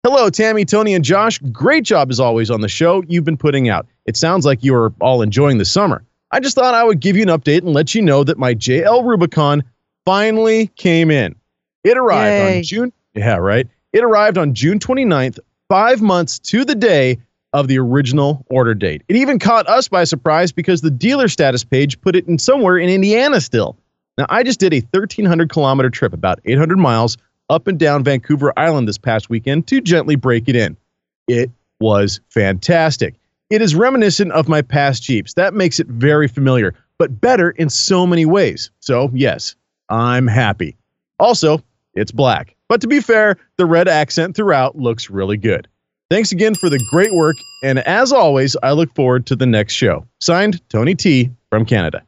Hello, 0.05 0.31
Tammy, 0.31 0.64
Tony, 0.64 0.94
and 0.94 1.05
Josh. 1.05 1.38
Great 1.52 1.85
job 1.85 2.11
as 2.11 2.18
always 2.18 2.50
on 2.50 2.61
the 2.61 2.68
show 2.68 3.02
you've 3.09 3.24
been 3.24 3.37
putting 3.37 3.68
out. 3.68 3.87
It 4.07 4.16
sounds 4.16 4.44
like 4.44 4.64
you 4.64 4.74
are 4.74 4.92
all 5.00 5.22
enjoying 5.22 5.59
the 5.59 5.64
summer. 5.64 6.05
I 6.33 6.40
just 6.40 6.55
thought 6.55 6.74
I 6.74 6.83
would 6.83 6.98
give 6.98 7.16
you 7.16 7.22
an 7.22 7.28
update 7.28 7.59
and 7.59 7.72
let 7.72 7.94
you 7.94 8.02
know 8.02 8.24
that 8.24 8.38
my 8.38 8.55
JL 8.55 9.05
Rubicon 9.05 9.62
finally 10.05 10.68
came 10.76 11.11
in. 11.11 11.37
It 11.85 11.96
arrived 11.96 12.33
Yay. 12.33 12.57
on 12.57 12.62
June. 12.62 12.92
Yeah, 13.14 13.37
right. 13.37 13.68
It 13.92 14.02
arrived 14.02 14.38
on 14.38 14.55
June 14.55 14.78
29th, 14.78 15.38
five 15.68 16.00
months 16.00 16.38
to 16.38 16.64
the 16.64 16.74
day 16.74 17.18
of 17.52 17.68
the 17.68 17.78
original 17.78 18.44
order 18.48 18.74
date. 18.74 19.02
It 19.08 19.16
even 19.16 19.38
caught 19.38 19.68
us 19.68 19.88
by 19.88 20.04
surprise 20.04 20.52
because 20.52 20.80
the 20.80 20.90
dealer 20.90 21.28
status 21.28 21.64
page 21.64 22.00
put 22.00 22.16
it 22.16 22.26
in 22.26 22.38
somewhere 22.38 22.78
in 22.78 22.88
Indiana 22.88 23.40
still. 23.40 23.76
Now, 24.18 24.26
I 24.28 24.42
just 24.42 24.60
did 24.60 24.72
a 24.72 24.80
1,300 24.80 25.50
kilometer 25.50 25.90
trip, 25.90 26.12
about 26.12 26.40
800 26.44 26.78
miles, 26.78 27.16
up 27.50 27.66
and 27.66 27.78
down 27.78 28.04
Vancouver 28.04 28.52
Island 28.58 28.88
this 28.88 28.98
past 28.98 29.30
weekend 29.30 29.66
to 29.68 29.80
gently 29.80 30.16
break 30.16 30.48
it 30.48 30.56
in. 30.56 30.76
It 31.28 31.50
was 31.80 32.20
fantastic. 32.28 33.14
It 33.50 33.60
is 33.60 33.74
reminiscent 33.74 34.32
of 34.32 34.48
my 34.48 34.62
past 34.62 35.02
Jeeps. 35.02 35.34
That 35.34 35.52
makes 35.52 35.78
it 35.78 35.86
very 35.86 36.28
familiar, 36.28 36.74
but 36.98 37.20
better 37.20 37.50
in 37.50 37.68
so 37.68 38.06
many 38.06 38.24
ways. 38.24 38.70
So, 38.80 39.10
yes, 39.12 39.56
I'm 39.88 40.26
happy. 40.26 40.76
Also, 41.18 41.62
it's 41.94 42.12
black. 42.12 42.54
But 42.68 42.80
to 42.80 42.86
be 42.86 43.00
fair, 43.00 43.36
the 43.58 43.66
red 43.66 43.88
accent 43.88 44.34
throughout 44.34 44.76
looks 44.76 45.10
really 45.10 45.36
good. 45.36 45.68
Thanks 46.12 46.31
again 46.31 46.55
for 46.55 46.68
the 46.68 46.79
great 46.90 47.14
work, 47.14 47.37
and 47.64 47.79
as 47.79 48.12
always, 48.12 48.55
I 48.62 48.72
look 48.72 48.94
forward 48.94 49.25
to 49.27 49.35
the 49.37 49.46
next 49.46 49.72
show. 49.72 50.07
Signed, 50.20 50.61
Tony 50.68 50.94
T 50.94 51.31
from 51.48 51.64
Canada. 51.64 52.03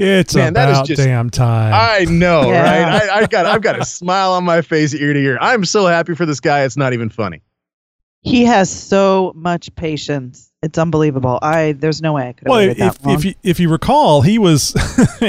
It's 0.00 0.34
Man, 0.34 0.52
that 0.54 0.68
is 0.68 0.78
about 0.78 0.86
just- 0.88 1.00
damn 1.02 1.30
time. 1.30 1.72
I 1.72 2.06
know, 2.10 2.50
Yeah. 2.50 2.62
right? 2.90 3.08
I, 3.08 3.18
I 3.20 3.26
got 3.26 3.46
I've 3.46 3.62
got 3.62 3.80
a 3.80 3.84
smile 3.84 4.32
on 4.32 4.42
my 4.42 4.62
face 4.62 4.92
ear 4.94 5.12
to 5.12 5.20
ear. 5.20 5.38
I'm 5.40 5.64
so 5.64 5.86
happy 5.86 6.16
for 6.16 6.26
this 6.26 6.40
guy. 6.40 6.64
It's 6.64 6.76
not 6.76 6.92
even 6.92 7.08
funny. 7.08 7.40
He 8.22 8.44
has 8.44 8.68
so 8.68 9.32
much 9.36 9.72
patience. 9.76 10.50
It's 10.64 10.76
unbelievable. 10.76 11.38
I 11.40 11.72
there's 11.78 12.02
no 12.02 12.14
way 12.14 12.28
I 12.30 12.32
could 12.32 12.48
have 12.48 12.50
well, 12.50 12.58
waited 12.66 12.80
if 12.80 12.98
that 12.98 13.06
long. 13.06 13.14
if 13.14 13.24
you 13.24 13.34
if 13.44 13.60
you 13.60 13.68
recall, 13.70 14.22
he 14.22 14.38
was 14.40 14.74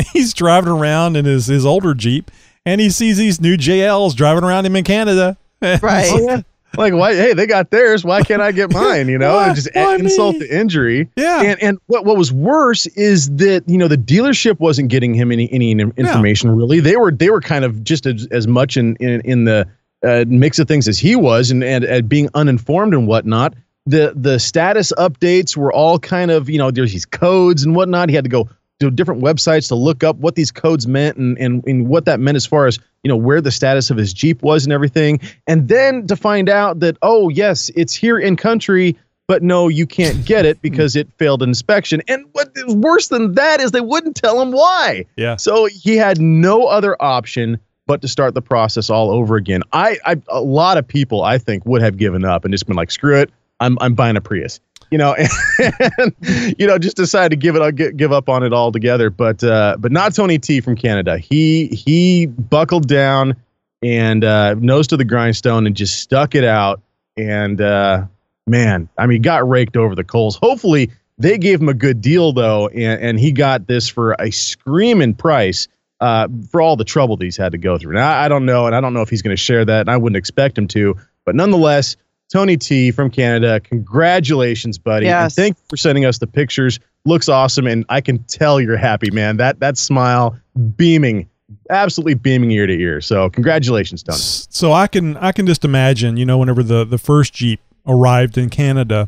he's 0.12 0.34
driving 0.34 0.72
around 0.72 1.18
in 1.18 1.26
his 1.26 1.46
his 1.46 1.68
older 1.68 1.94
Jeep, 1.94 2.32
and 2.66 2.82
he 2.82 2.90
sees 2.90 3.18
these 3.18 3.40
new 3.40 3.58
JLs 3.58 4.16
driving 4.16 4.44
around 4.44 4.66
him 4.66 4.76
in 4.76 4.84
Canada. 4.84 5.38
right. 5.62 6.10
Oh, 6.12 6.44
Yeah. 6.76 6.80
Like 6.82 6.94
why? 6.94 7.16
Hey, 7.16 7.34
they 7.34 7.48
got 7.48 7.72
theirs. 7.72 8.04
Why 8.04 8.22
can't 8.22 8.42
I 8.42 8.52
get 8.52 8.72
mine? 8.74 9.08
You 9.10 9.18
know, 9.18 9.36
Why- 9.36 9.48
and 9.48 9.56
just 9.56 9.68
insult 9.76 10.34
me? 10.34 10.40
the 10.40 10.58
injury. 10.60 11.10
Yeah. 11.16 11.42
And 11.42 11.62
and 11.64 11.78
what 11.88 12.06
what 12.06 12.18
was 12.18 12.32
worse 12.32 12.86
is 12.88 13.30
that 13.38 13.64
you 13.68 13.78
know 13.78 13.88
the 13.88 13.98
dealership 13.98 14.60
wasn't 14.60 14.90
getting 14.90 15.14
him 15.14 15.32
any 15.32 15.52
any 15.52 15.72
in- 15.72 15.94
information 15.98 16.52
really. 16.52 16.80
They 16.80 16.96
were 16.98 17.12
they 17.12 17.30
were 17.30 17.42
kind 17.42 17.66
of 17.66 17.84
just 17.84 18.06
as, 18.06 18.28
as 18.32 18.48
much 18.48 18.78
in 18.78 18.96
in, 18.98 19.22
in 19.22 19.44
the 19.46 19.68
uh, 20.06 20.26
mix 20.28 20.60
of 20.60 20.68
things 20.68 20.88
as 20.88 21.00
he 21.00 21.16
was, 21.16 21.50
and, 21.52 21.64
and 21.64 21.84
and 21.84 22.08
being 22.08 22.30
uninformed 22.36 22.94
and 22.94 23.08
whatnot. 23.08 23.54
The 23.86 24.14
the 24.16 24.38
status 24.38 24.92
updates 24.98 25.56
were 25.56 25.72
all 25.72 25.98
kind 25.98 26.30
of 26.30 26.50
you 26.50 26.58
know 26.58 26.70
there's 26.72 26.92
these 26.92 27.06
codes 27.06 27.64
and 27.64 27.76
whatnot. 27.76 28.10
He 28.10 28.16
had 28.16 28.26
to 28.26 28.30
go 28.30 28.50
to 28.80 28.92
different 28.92 29.22
websites 29.22 29.68
to 29.70 29.76
look 29.76 30.04
up 30.04 30.18
what 30.18 30.36
these 30.36 30.52
codes 30.52 30.88
meant 30.88 31.18
and 31.18 31.38
and 31.38 31.64
and 31.66 31.88
what 31.88 32.06
that 32.06 32.20
meant 32.20 32.36
as 32.36 32.46
far 32.46 32.68
as 32.68 32.80
you 33.04 33.10
know 33.10 33.18
where 33.18 33.42
the 33.42 33.52
status 33.52 33.90
of 33.90 33.98
his 33.98 34.14
Jeep 34.14 34.42
was 34.44 34.66
and 34.66 34.74
everything. 34.74 35.20
And 35.48 35.68
then 35.68 36.08
to 36.08 36.16
find 36.16 36.50
out 36.50 36.80
that 36.82 36.98
oh 37.02 37.30
yes, 37.30 37.72
it's 37.76 37.94
here 37.94 38.20
in 38.20 38.36
country 38.36 38.96
but 39.28 39.44
no, 39.44 39.68
you 39.68 39.86
can't 39.86 40.26
get 40.26 40.46
it 40.46 40.62
because 40.62 40.96
it 40.96 41.12
failed 41.18 41.44
inspection. 41.44 42.02
And 42.08 42.26
what 42.32 42.50
is 42.56 42.74
worse 42.76 43.10
than 43.10 43.34
that 43.34 43.60
is 43.60 43.72
they 43.72 43.82
wouldn't 43.82 44.16
tell 44.16 44.42
him 44.42 44.54
why. 44.54 45.06
Yeah. 45.18 45.36
So 45.36 45.66
he 45.66 45.98
had 45.98 46.22
no 46.22 46.68
other 46.68 46.96
option 47.02 47.60
but 47.88 48.02
to 48.02 48.08
start 48.08 48.34
the 48.34 48.42
process 48.42 48.90
all 48.90 49.10
over 49.12 49.36
again. 49.36 49.64
I, 49.74 49.98
I 50.06 50.22
a 50.30 50.42
lot 50.42 50.78
of 50.78 50.88
people 50.88 51.24
I 51.24 51.38
think 51.38 51.66
would 51.66 51.82
have 51.82 51.98
given 51.98 52.26
up 52.26 52.46
and 52.46 52.54
just 52.54 52.68
been 52.68 52.76
like, 52.76 52.92
screw 52.92 53.18
it, 53.18 53.32
I'm 53.60 53.78
I'm 53.82 53.96
buying 53.96 54.16
a 54.18 54.22
Prius. 54.22 54.60
You 54.90 54.98
know, 54.98 55.16
and, 55.98 56.16
you 56.58 56.66
know, 56.66 56.78
just 56.78 56.96
decided 56.96 57.30
to 57.32 57.36
give 57.36 57.56
it 57.56 57.98
give, 57.98 58.12
up 58.12 58.30
on 58.30 58.44
it 58.44 58.54
altogether. 58.54 59.10
But 59.10 59.44
uh, 59.44 59.78
but 59.80 59.92
not 59.92 60.16
Tony 60.16 60.40
T 60.40 60.62
from 60.62 60.76
Canada. 60.76 61.18
He 61.18 61.68
he 61.68 62.26
buckled 62.26 62.88
down 62.88 63.36
and 63.82 64.24
uh, 64.24 64.56
nose 64.56 64.88
to 64.88 64.98
the 64.98 65.06
grindstone 65.06 65.68
and 65.68 65.76
just 65.76 66.00
stuck 66.00 66.36
it 66.36 66.44
out. 66.44 66.82
And 67.18 67.60
uh, 67.60 68.06
man, 68.46 68.90
I 68.98 69.08
mean, 69.08 69.22
got 69.22 69.48
raked 69.48 69.78
over 69.78 69.96
the 69.96 70.04
coals. 70.04 70.38
Hopefully, 70.38 70.92
they 71.18 71.38
gave 71.38 71.62
him 71.62 71.70
a 71.70 71.74
good 71.74 72.02
deal 72.02 72.32
though, 72.32 72.68
and, 72.68 73.02
and 73.02 73.20
he 73.20 73.32
got 73.32 73.68
this 73.68 73.90
for 73.90 74.16
a 74.20 74.32
screaming 74.32 75.16
price 75.16 75.68
uh, 76.00 76.28
for 76.52 76.62
all 76.62 76.76
the 76.76 76.86
trouble 76.86 77.18
that 77.18 77.26
he's 77.26 77.38
had 77.38 77.52
to 77.54 77.58
go 77.58 77.78
through. 77.78 77.94
Now, 77.94 78.20
I 78.20 78.28
don't 78.28 78.46
know, 78.46 78.68
and 78.68 78.76
I 78.76 78.82
don't 78.82 78.94
know 78.94 79.02
if 79.02 79.10
he's 79.10 79.22
going 79.22 79.36
to 79.36 79.42
share 79.42 79.66
that, 79.66 79.82
and 79.82 79.90
I 79.90 79.98
wouldn't 79.98 80.18
expect 80.18 80.58
him 80.58 80.68
to, 80.70 80.96
but 81.26 81.36
nonetheless, 81.36 81.98
Tony 82.32 82.58
T 82.58 82.92
from 82.92 83.10
Canada, 83.10 83.60
congratulations, 83.60 84.78
buddy! 84.78 85.08
And 85.08 85.32
thank 85.32 85.58
you 85.58 85.64
for 85.70 85.78
sending 85.78 86.06
us 86.06 86.18
the 86.18 86.28
pictures. 86.28 86.80
Looks 87.06 87.30
awesome, 87.30 87.68
and 87.68 87.86
I 87.90 88.02
can 88.02 88.24
tell 88.26 88.60
you're 88.60 88.76
happy, 88.78 89.12
man. 89.12 89.38
That 89.38 89.60
that 89.62 89.78
smile, 89.78 90.38
beaming, 90.76 91.30
absolutely 91.70 92.16
beaming 92.16 92.52
ear 92.52 92.68
to 92.68 92.74
ear. 92.74 93.00
So, 93.00 93.30
congratulations, 93.30 94.04
Tony. 94.04 94.18
So 94.20 94.74
I 94.74 94.88
can 94.88 95.16
I 95.18 95.32
can 95.32 95.48
just 95.48 95.64
imagine, 95.64 96.18
you 96.18 96.26
know, 96.26 96.38
whenever 96.38 96.64
the 96.64 96.84
the 96.84 96.98
first 96.98 97.34
Jeep 97.34 97.62
arrived 97.86 98.38
in 98.38 98.50
Canada, 98.50 99.08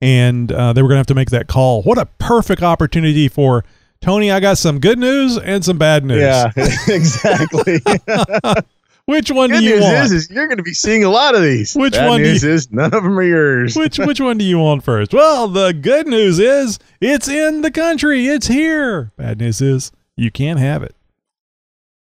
and 0.00 0.52
uh, 0.52 0.72
they 0.72 0.82
were 0.82 0.88
going 0.88 0.96
to 0.96 1.00
have 1.00 1.06
to 1.08 1.14
make 1.14 1.30
that 1.30 1.48
call. 1.48 1.82
What 1.82 1.98
a 1.98 2.06
perfect 2.06 2.62
opportunity 2.62 3.26
for 3.26 3.64
Tony. 4.00 4.30
I 4.30 4.38
got 4.38 4.58
some 4.58 4.78
good 4.78 4.98
news 4.98 5.38
and 5.38 5.64
some 5.64 5.78
bad 5.78 6.04
news. 6.04 6.20
Yeah, 6.20 6.52
exactly. 6.88 7.80
Which 9.06 9.30
one 9.30 9.50
Good 9.50 9.58
do 9.60 9.64
you 9.64 9.74
news 9.74 9.82
want? 9.82 9.96
is, 10.06 10.12
is 10.12 10.30
you're 10.30 10.46
going 10.46 10.56
to 10.56 10.62
be 10.62 10.72
seeing 10.72 11.04
a 11.04 11.10
lot 11.10 11.34
of 11.34 11.42
these. 11.42 11.74
Which 11.74 11.92
Bad 11.92 12.08
one 12.08 12.22
do 12.22 12.26
news 12.28 12.42
you- 12.42 12.50
is 12.50 12.72
none 12.72 12.86
of 12.94 13.02
them 13.02 13.18
are 13.18 13.22
yours. 13.22 13.76
which 13.76 13.98
which 13.98 14.20
one 14.20 14.38
do 14.38 14.44
you 14.44 14.58
want 14.58 14.82
first? 14.82 15.12
Well, 15.24 15.46
the 15.48 15.72
good 15.74 16.06
news 16.06 16.38
is 16.38 16.78
it's 17.00 17.28
in 17.28 17.60
the 17.60 17.70
country. 17.70 18.26
It's 18.26 18.46
here. 18.46 19.12
Bad 19.18 19.38
news 19.40 19.60
is 19.60 19.92
you 20.16 20.30
can't 20.30 20.58
have 20.58 20.82
it. 20.82 20.94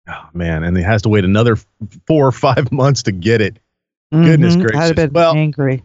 Oh, 0.08 0.28
man, 0.34 0.62
and 0.62 0.76
he 0.76 0.82
has 0.84 1.02
to 1.02 1.08
wait 1.08 1.24
another 1.24 1.56
four 2.06 2.26
or 2.28 2.32
five 2.32 2.70
months 2.72 3.02
to 3.04 3.12
get 3.12 3.40
it. 3.40 3.58
Goodness 4.12 4.54
Mhm. 4.54 4.60
gracious. 4.60 4.80
I'd 4.80 4.86
have 4.86 4.96
been 4.96 5.12
Well- 5.12 5.34
angry. 5.34 5.82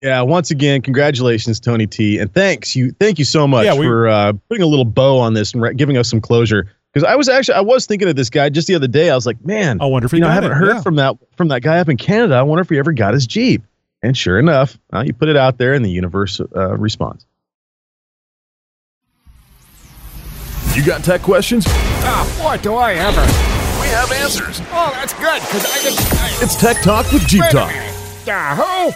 Yeah, 0.00 0.22
once 0.22 0.52
again, 0.52 0.80
congratulations, 0.80 1.58
Tony 1.58 1.84
T, 1.88 2.18
and 2.18 2.32
thanks 2.32 2.76
you, 2.76 2.92
thank 3.00 3.18
you 3.18 3.24
so 3.24 3.48
much 3.48 3.64
Yeah, 3.64 3.74
we- 3.74 3.84
for 3.84 4.06
uh, 4.06 4.32
putting 4.48 4.62
a 4.62 4.66
little 4.66 4.84
bow 4.84 5.18
on 5.18 5.34
this 5.34 5.52
and 5.52 5.60
re- 5.60 5.74
giving 5.74 5.96
us 5.96 6.08
some 6.08 6.20
closure. 6.20 6.70
Because 6.92 7.06
I 7.08 7.16
was 7.16 7.28
actually 7.28 7.54
I 7.54 7.60
was 7.60 7.86
thinking 7.86 8.08
of 8.08 8.16
this 8.16 8.30
guy 8.30 8.48
just 8.48 8.66
the 8.66 8.74
other 8.74 8.88
day. 8.88 9.10
I 9.10 9.14
was 9.14 9.26
like, 9.26 9.44
man, 9.44 9.80
I 9.80 9.86
wonder 9.86 10.06
if 10.06 10.10
he 10.12 10.16
you 10.18 10.22
know, 10.22 10.28
I 10.28 10.32
haven't 10.32 10.52
it. 10.52 10.54
heard 10.56 10.68
Yeah. 10.76 10.80
from 10.82 10.96
that 10.96 11.16
from 11.36 11.48
that 11.48 11.60
guy 11.62 11.78
up 11.78 11.88
in 11.88 11.96
Canada. 11.96 12.34
I 12.34 12.42
wonder 12.42 12.62
if 12.62 12.68
he 12.70 12.78
ever 12.78 12.92
got 12.92 13.14
his 13.14 13.26
Jeep. 13.26 13.62
And 14.02 14.16
sure 14.16 14.38
enough, 14.38 14.78
uh, 14.92 15.02
you 15.04 15.12
put 15.12 15.28
it 15.28 15.36
out 15.36 15.58
there, 15.58 15.74
and 15.74 15.84
the 15.84 15.90
universe 15.90 16.40
uh, 16.40 16.76
responds. 16.76 17.26
You 20.74 20.84
got 20.84 21.02
tech 21.02 21.22
questions? 21.22 21.64
Ah, 21.66 22.40
what 22.42 22.62
do 22.62 22.74
I 22.74 22.92
ever. 22.94 23.20
We 23.80 23.88
have 23.88 24.12
answers. 24.12 24.60
Oh, 24.70 24.90
that's 24.94 25.12
good, 25.14 25.40
because 25.42 25.64
I 25.66 25.82
didn't. 25.82 26.12
I, 26.14 26.38
It's 26.42 26.54
Tech 26.54 26.80
Talk 26.82 27.10
with 27.10 27.26
Jeep 27.26 27.42
Talk. 27.50 27.68
minute. 27.72 27.94
Yahoo! 28.26 28.92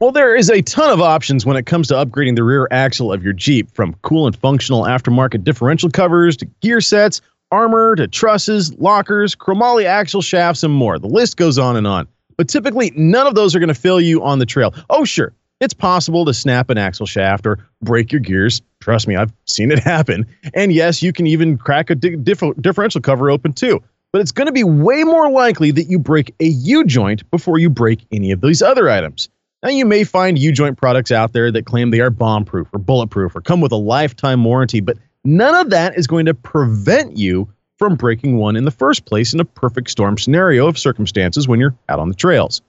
Well, 0.00 0.12
there 0.12 0.34
is 0.34 0.48
a 0.48 0.62
ton 0.62 0.90
of 0.90 1.02
options 1.02 1.44
when 1.44 1.58
it 1.58 1.66
comes 1.66 1.86
to 1.88 1.94
upgrading 1.94 2.36
the 2.36 2.42
rear 2.42 2.66
axle 2.70 3.12
of 3.12 3.22
your 3.22 3.34
Jeep, 3.34 3.70
from 3.74 3.94
cool 4.00 4.26
and 4.26 4.34
functional 4.34 4.84
aftermarket 4.84 5.44
differential 5.44 5.90
covers 5.90 6.38
to 6.38 6.46
gear 6.62 6.80
sets, 6.80 7.20
armor 7.52 7.96
to 7.96 8.08
trusses, 8.08 8.72
lockers, 8.78 9.36
chromoly 9.36 9.84
axle 9.84 10.22
shafts, 10.22 10.62
and 10.62 10.72
more. 10.72 10.98
The 10.98 11.06
list 11.06 11.36
goes 11.36 11.58
on 11.58 11.76
and 11.76 11.86
on. 11.86 12.08
But 12.38 12.48
typically, 12.48 12.94
none 12.96 13.26
of 13.26 13.34
those 13.34 13.54
are 13.54 13.58
going 13.58 13.68
to 13.68 13.74
fail 13.74 14.00
you 14.00 14.22
on 14.24 14.38
the 14.38 14.46
trail. 14.46 14.72
Oh, 14.88 15.04
sure, 15.04 15.34
it's 15.60 15.74
possible 15.74 16.24
to 16.24 16.32
snap 16.32 16.70
an 16.70 16.78
axle 16.78 17.04
shaft 17.04 17.46
or 17.46 17.58
break 17.82 18.10
your 18.10 18.22
gears. 18.22 18.62
Trust 18.80 19.06
me, 19.06 19.16
I've 19.16 19.34
seen 19.44 19.70
it 19.70 19.78
happen. 19.84 20.24
And 20.54 20.72
yes, 20.72 21.02
you 21.02 21.12
can 21.12 21.26
even 21.26 21.58
crack 21.58 21.90
a 21.90 21.94
di- 21.94 22.16
diff- 22.16 22.56
differential 22.58 23.02
cover 23.02 23.30
open 23.30 23.52
too. 23.52 23.82
But 24.12 24.22
it's 24.22 24.32
going 24.32 24.46
to 24.46 24.52
be 24.52 24.64
way 24.64 25.04
more 25.04 25.30
likely 25.30 25.72
that 25.72 25.90
you 25.90 25.98
break 25.98 26.34
a 26.40 26.46
U 26.46 26.84
joint 26.84 27.30
before 27.30 27.58
you 27.58 27.68
break 27.68 28.06
any 28.10 28.30
of 28.30 28.40
these 28.40 28.62
other 28.62 28.88
items. 28.88 29.28
Now, 29.62 29.68
you 29.68 29.84
may 29.84 30.04
find 30.04 30.38
U 30.38 30.52
joint 30.52 30.78
products 30.78 31.12
out 31.12 31.34
there 31.34 31.52
that 31.52 31.66
claim 31.66 31.90
they 31.90 32.00
are 32.00 32.08
bomb 32.08 32.46
proof 32.46 32.68
or 32.72 32.78
bulletproof 32.78 33.36
or 33.36 33.42
come 33.42 33.60
with 33.60 33.72
a 33.72 33.76
lifetime 33.76 34.42
warranty, 34.42 34.80
but 34.80 34.96
none 35.22 35.54
of 35.54 35.70
that 35.70 35.98
is 35.98 36.06
going 36.06 36.24
to 36.26 36.34
prevent 36.34 37.18
you 37.18 37.46
from 37.78 37.94
breaking 37.94 38.38
one 38.38 38.56
in 38.56 38.64
the 38.64 38.70
first 38.70 39.04
place 39.04 39.34
in 39.34 39.40
a 39.40 39.44
perfect 39.44 39.90
storm 39.90 40.16
scenario 40.16 40.66
of 40.66 40.78
circumstances 40.78 41.46
when 41.46 41.60
you're 41.60 41.74
out 41.90 41.98
on 41.98 42.08
the 42.08 42.14
trails. 42.14 42.62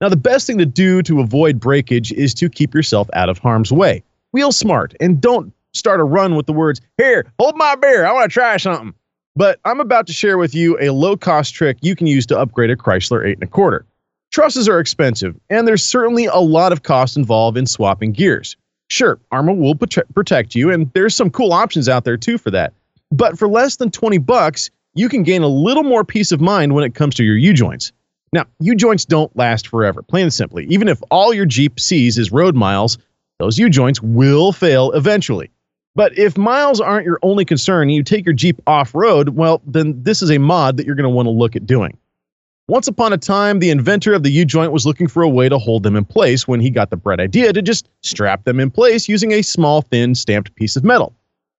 Now, 0.00 0.08
the 0.08 0.16
best 0.16 0.46
thing 0.46 0.56
to 0.58 0.66
do 0.66 1.02
to 1.02 1.20
avoid 1.20 1.60
breakage 1.60 2.10
is 2.12 2.32
to 2.34 2.48
keep 2.48 2.74
yourself 2.74 3.10
out 3.12 3.28
of 3.28 3.38
harm's 3.38 3.70
way. 3.70 4.02
Wheel 4.32 4.52
smart 4.52 4.94
and 4.98 5.20
don't 5.20 5.52
start 5.74 6.00
a 6.00 6.04
run 6.04 6.36
with 6.36 6.46
the 6.46 6.54
words, 6.54 6.80
Here, 6.96 7.30
hold 7.38 7.56
my 7.56 7.74
beer. 7.74 8.06
I 8.06 8.12
want 8.12 8.30
to 8.30 8.32
try 8.32 8.56
something. 8.56 8.94
But 9.36 9.60
I'm 9.64 9.80
about 9.80 10.06
to 10.06 10.12
share 10.12 10.38
with 10.38 10.54
you 10.54 10.78
a 10.80 10.90
low 10.90 11.16
cost 11.16 11.54
trick 11.54 11.78
you 11.82 11.94
can 11.94 12.06
use 12.06 12.26
to 12.26 12.38
upgrade 12.38 12.70
a 12.70 12.76
Chrysler 12.76 13.26
8 13.26 13.34
and 13.34 13.42
a 13.42 13.46
quarter. 13.46 13.86
Trusses 14.30 14.68
are 14.68 14.78
expensive, 14.78 15.34
and 15.50 15.66
there's 15.66 15.82
certainly 15.82 16.26
a 16.26 16.36
lot 16.36 16.72
of 16.72 16.84
cost 16.84 17.16
involved 17.16 17.58
in 17.58 17.66
swapping 17.66 18.12
gears. 18.12 18.56
Sure, 18.86 19.18
Armor 19.32 19.52
will 19.52 19.74
prote- 19.74 20.14
protect 20.14 20.54
you, 20.54 20.70
and 20.70 20.90
there's 20.94 21.14
some 21.14 21.30
cool 21.30 21.52
options 21.52 21.88
out 21.88 22.04
there 22.04 22.16
too 22.16 22.38
for 22.38 22.50
that. 22.52 22.72
But 23.10 23.38
for 23.38 23.48
less 23.48 23.76
than 23.76 23.90
20 23.90 24.18
bucks, 24.18 24.70
you 24.94 25.08
can 25.08 25.24
gain 25.24 25.42
a 25.42 25.48
little 25.48 25.82
more 25.82 26.04
peace 26.04 26.30
of 26.30 26.40
mind 26.40 26.74
when 26.74 26.84
it 26.84 26.94
comes 26.94 27.16
to 27.16 27.24
your 27.24 27.36
U 27.36 27.52
joints. 27.52 27.92
Now, 28.32 28.44
U 28.60 28.76
joints 28.76 29.04
don't 29.04 29.34
last 29.36 29.66
forever, 29.66 30.02
plain 30.02 30.24
and 30.24 30.34
simply. 30.34 30.64
Even 30.66 30.86
if 30.86 31.02
all 31.10 31.34
your 31.34 31.46
Jeep 31.46 31.80
sees 31.80 32.16
is 32.16 32.30
road 32.30 32.54
miles, 32.54 32.98
those 33.38 33.58
U 33.58 33.68
joints 33.68 34.00
will 34.00 34.52
fail 34.52 34.92
eventually. 34.92 35.50
But 35.96 36.16
if 36.16 36.38
miles 36.38 36.80
aren't 36.80 37.04
your 37.04 37.18
only 37.22 37.44
concern 37.44 37.88
and 37.88 37.94
you 37.94 38.04
take 38.04 38.24
your 38.24 38.34
Jeep 38.34 38.60
off 38.66 38.94
road, 38.94 39.30
well, 39.30 39.60
then 39.66 40.00
this 40.04 40.22
is 40.22 40.30
a 40.30 40.38
mod 40.38 40.76
that 40.76 40.86
you're 40.86 40.94
going 40.94 41.04
to 41.04 41.10
want 41.10 41.26
to 41.26 41.30
look 41.30 41.56
at 41.56 41.66
doing. 41.66 41.96
Once 42.70 42.86
upon 42.86 43.12
a 43.12 43.18
time, 43.18 43.58
the 43.58 43.70
inventor 43.70 44.14
of 44.14 44.22
the 44.22 44.30
U 44.30 44.44
joint 44.44 44.70
was 44.70 44.86
looking 44.86 45.08
for 45.08 45.24
a 45.24 45.28
way 45.28 45.48
to 45.48 45.58
hold 45.58 45.82
them 45.82 45.96
in 45.96 46.04
place 46.04 46.46
when 46.46 46.60
he 46.60 46.70
got 46.70 46.88
the 46.88 46.96
bright 46.96 47.18
idea 47.18 47.52
to 47.52 47.60
just 47.60 47.88
strap 48.04 48.44
them 48.44 48.60
in 48.60 48.70
place 48.70 49.08
using 49.08 49.32
a 49.32 49.42
small, 49.42 49.82
thin, 49.82 50.14
stamped 50.14 50.54
piece 50.54 50.76
of 50.76 50.84
metal. 50.84 51.12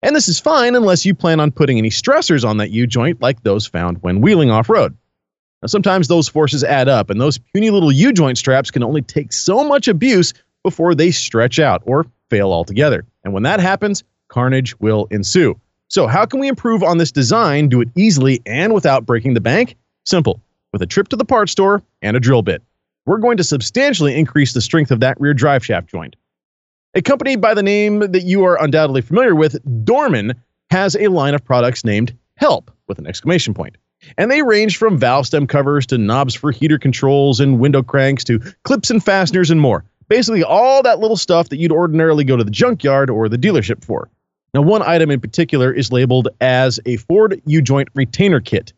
And 0.03 0.15
this 0.15 0.29
is 0.29 0.39
fine 0.39 0.77
unless 0.77 1.05
you 1.05 1.13
plan 1.13 1.41
on 1.41 1.51
putting 1.51 1.79
any 1.79 1.91
stressors 1.91 2.49
on 2.49 2.59
that 2.59 2.71
U 2.71 2.87
joint 2.87 3.21
like 3.21 3.43
those 3.43 3.67
found 3.67 4.01
when 4.05 4.21
wheeling 4.21 4.53
off 4.53 4.71
road. 4.71 4.97
Now, 5.63 5.67
sometimes 5.67 6.07
those 6.07 6.29
forces 6.29 6.63
add 6.63 6.89
up, 6.89 7.11
and 7.11 7.21
those 7.21 7.39
puny 7.39 7.71
little 7.71 7.91
U 7.91 8.13
joint 8.13 8.39
straps 8.39 8.71
can 8.71 8.85
only 8.85 9.03
take 9.03 9.33
so 9.33 9.65
much 9.65 9.89
abuse 9.89 10.33
before 10.63 10.95
they 10.95 11.11
stretch 11.11 11.59
out 11.59 11.83
or 11.87 12.07
fail 12.29 12.53
altogether. 12.53 13.05
And 13.25 13.35
when 13.35 13.43
that 13.43 13.59
happens, 13.59 14.05
carnage 14.29 14.79
will 14.79 15.09
ensue. 15.11 15.61
So, 15.89 16.07
how 16.07 16.25
can 16.25 16.39
we 16.39 16.47
improve 16.47 16.85
on 16.85 16.99
this 16.99 17.11
design, 17.11 17.69
do 17.69 17.81
it 17.81 17.89
easily, 17.97 18.41
and 18.47 18.73
without 18.73 19.07
breaking 19.07 19.35
the 19.35 19.41
bank? 19.41 19.75
Simple 20.05 20.41
with 20.73 20.83
a 20.83 20.87
trip 20.87 21.09
to 21.09 21.17
the 21.17 21.25
parts 21.25 21.53
store 21.53 21.83
and 22.03 22.17
a 22.17 22.21
drill 22.21 22.43
bit. 22.43 22.63
We're 23.07 23.19
going 23.19 23.37
to 23.39 23.45
substantially 23.45 24.17
increase 24.17 24.53
the 24.53 24.61
strength 24.61 24.91
of 24.91 25.01
that 25.01 25.21
rear 25.21 25.35
drive 25.35 25.65
shaft 25.65 25.89
joint. 25.89 26.17
A 26.95 27.03
company 27.03 27.37
by 27.37 27.55
the 27.55 27.63
name 27.63 28.01
that 28.01 28.25
you 28.25 28.45
are 28.45 28.63
undoubtedly 28.63 29.01
familiar 29.01 29.35
with, 29.35 29.59
Dorman, 29.85 30.35
has 30.71 30.97
a 30.97 31.09
line 31.09 31.35
of 31.35 31.45
products 31.45 31.85
named 31.85 32.17
Help 32.37 32.71
with 32.89 32.99
an 32.99 33.07
exclamation 33.07 33.55
point. 33.55 33.77
And 34.17 34.31
they 34.31 34.43
range 34.43 34.77
from 34.77 34.99
valve 34.99 35.27
stem 35.27 35.47
covers 35.47 35.87
to 35.87 35.99
knobs 35.99 36.35
for 36.35 36.51
heater 36.51 36.79
controls 36.79 37.39
and 37.39 37.61
window 37.61 37.83
cranks 37.83 38.25
to 38.25 38.39
clips 38.65 38.91
and 38.91 39.05
fasteners 39.05 39.51
and 39.51 39.61
more. 39.61 39.85
Basically, 40.09 40.43
all 40.43 40.83
that 40.83 40.99
little 40.99 41.17
stuff 41.17 41.51
that 41.51 41.59
you'd 41.59 41.71
ordinarily 41.71 42.25
go 42.25 42.37
to 42.37 42.43
the 42.43 42.51
junkyard 42.51 43.11
or 43.11 43.29
the 43.29 43.37
dealership 43.37 43.85
for. 43.85 44.11
Now, 44.55 44.63
one 44.63 44.83
item 44.83 45.11
in 45.11 45.21
particular 45.21 45.73
is 45.73 45.93
labeled 45.93 46.29
as 46.41 46.81
a 46.87 46.97
Ford 46.97 47.41
U-joint 47.45 47.89
retainer 47.95 48.41
kit. 48.41 48.73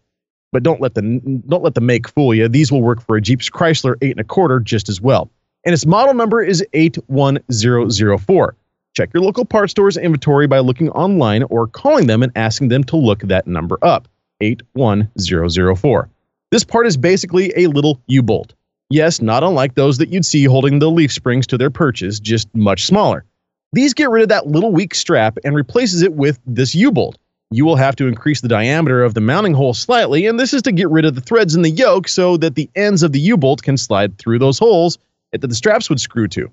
But 0.53 0.63
don't 0.63 0.81
let 0.81 0.95
the 0.95 1.03
don't 1.49 1.65
let 1.65 1.75
the 1.75 1.81
make 1.81 2.09
fool 2.09 2.35
you. 2.35 2.47
These 2.47 2.71
will 2.71 2.83
work 2.83 3.01
for 3.03 3.17
a 3.17 3.21
Jeep's 3.21 3.49
Chrysler 3.49 3.97
8 4.03 4.11
and 4.13 4.21
a 4.21 4.25
quarter 4.25 4.61
just 4.61 4.89
as 4.89 5.01
well. 5.01 5.31
And 5.65 5.73
its 5.73 5.87
model 5.87 6.15
number 6.15 6.43
is 6.43 6.65
81004. 6.73 8.57
Check 8.95 9.15
your 9.15 9.23
local 9.23 9.47
parts 9.47 9.71
store's 9.71 9.97
inventory 9.97 10.47
by 10.47 10.59
looking 10.59 10.91
online 10.91 11.45
or 11.45 11.67
calling 11.67 12.07
them 12.07 12.23
and 12.23 12.31
asking 12.37 12.69
them 12.69 12.85
to 12.85 12.97
look 12.97 13.21
that 13.21 13.47
number 13.47 13.79
up. 13.81 14.09
81004. 14.43 16.11
This 16.51 16.65
part 16.65 16.87
is 16.87 16.97
basically 16.99 17.53
a 17.57 17.69
little 17.69 18.03
U-bolt. 18.09 18.53
Yes, 18.91 19.23
not 19.23 19.43
unlike 19.43 19.75
those 19.75 19.97
that 19.99 20.11
you'd 20.11 20.27
see 20.27 20.45
holding 20.45 20.79
the 20.79 20.91
leaf 20.91 21.11
springs 21.11 21.47
to 21.47 21.57
their 21.57 21.71
perches, 21.71 22.21
just 22.21 22.55
much 22.55 22.85
smaller. 22.85 23.25
These 23.73 23.95
get 23.95 24.11
rid 24.11 24.23
of 24.23 24.29
that 24.29 24.49
little 24.49 24.71
weak 24.71 24.95
strap 24.95 25.39
and 25.45 25.55
replaces 25.55 26.03
it 26.03 26.13
with 26.13 26.39
this 26.47 26.75
U-bolt. 26.75 27.17
You 27.53 27.67
will 27.67 27.77
have 27.77 27.97
to 27.97 28.09
increase 28.09 28.41
the 28.41 28.49
diameter 28.49 29.05
of 29.05 29.15
the 29.15 29.21
mounting 29.21 29.53
hole 29.53 29.75
slightly, 29.75 30.27
and 30.27 30.41
this 30.41 30.55
is 30.55 30.63
to 30.63 30.73
get 30.73 30.89
rid 30.89 31.05
of 31.05 31.15
the 31.15 31.21
threads 31.21 31.55
in 31.55 31.63
the 31.63 31.71
yoke 31.71 32.09
so 32.09 32.39
that 32.39 32.55
the 32.55 32.71
ends 32.75 33.03
of 33.03 33.13
the 33.13 33.21
U-bolt 33.21 33.63
can 33.63 33.77
slide 33.77 34.17
through 34.17 34.39
those 34.39 34.59
holes 34.59 34.97
that 35.33 35.43
the 35.43 35.55
straps 35.55 35.91
would 35.91 36.01
screw 36.01 36.29
to. 36.29 36.51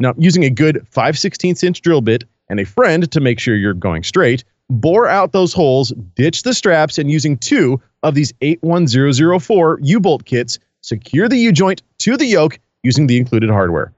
Now, 0.00 0.14
using 0.16 0.44
a 0.44 0.50
good 0.50 0.86
5 0.90 1.18
16 1.18 1.56
inch 1.62 1.82
drill 1.82 2.00
bit 2.00 2.24
and 2.48 2.60
a 2.60 2.64
friend 2.64 3.10
to 3.10 3.20
make 3.20 3.38
sure 3.38 3.56
you're 3.56 3.74
going 3.74 4.02
straight, 4.04 4.44
bore 4.70 5.06
out 5.06 5.32
those 5.32 5.52
holes, 5.52 5.92
ditch 6.14 6.42
the 6.44 6.54
straps, 6.54 6.98
and 6.98 7.10
using 7.10 7.36
two 7.36 7.80
of 8.02 8.14
these 8.14 8.32
81004 8.40 9.80
U-bolt 9.82 10.24
kits, 10.24 10.58
secure 10.80 11.28
the 11.28 11.36
U-joint 11.36 11.82
to 11.98 12.16
the 12.16 12.26
yoke 12.26 12.58
using 12.82 13.06
the 13.06 13.18
included 13.18 13.50
hardware. 13.50 13.92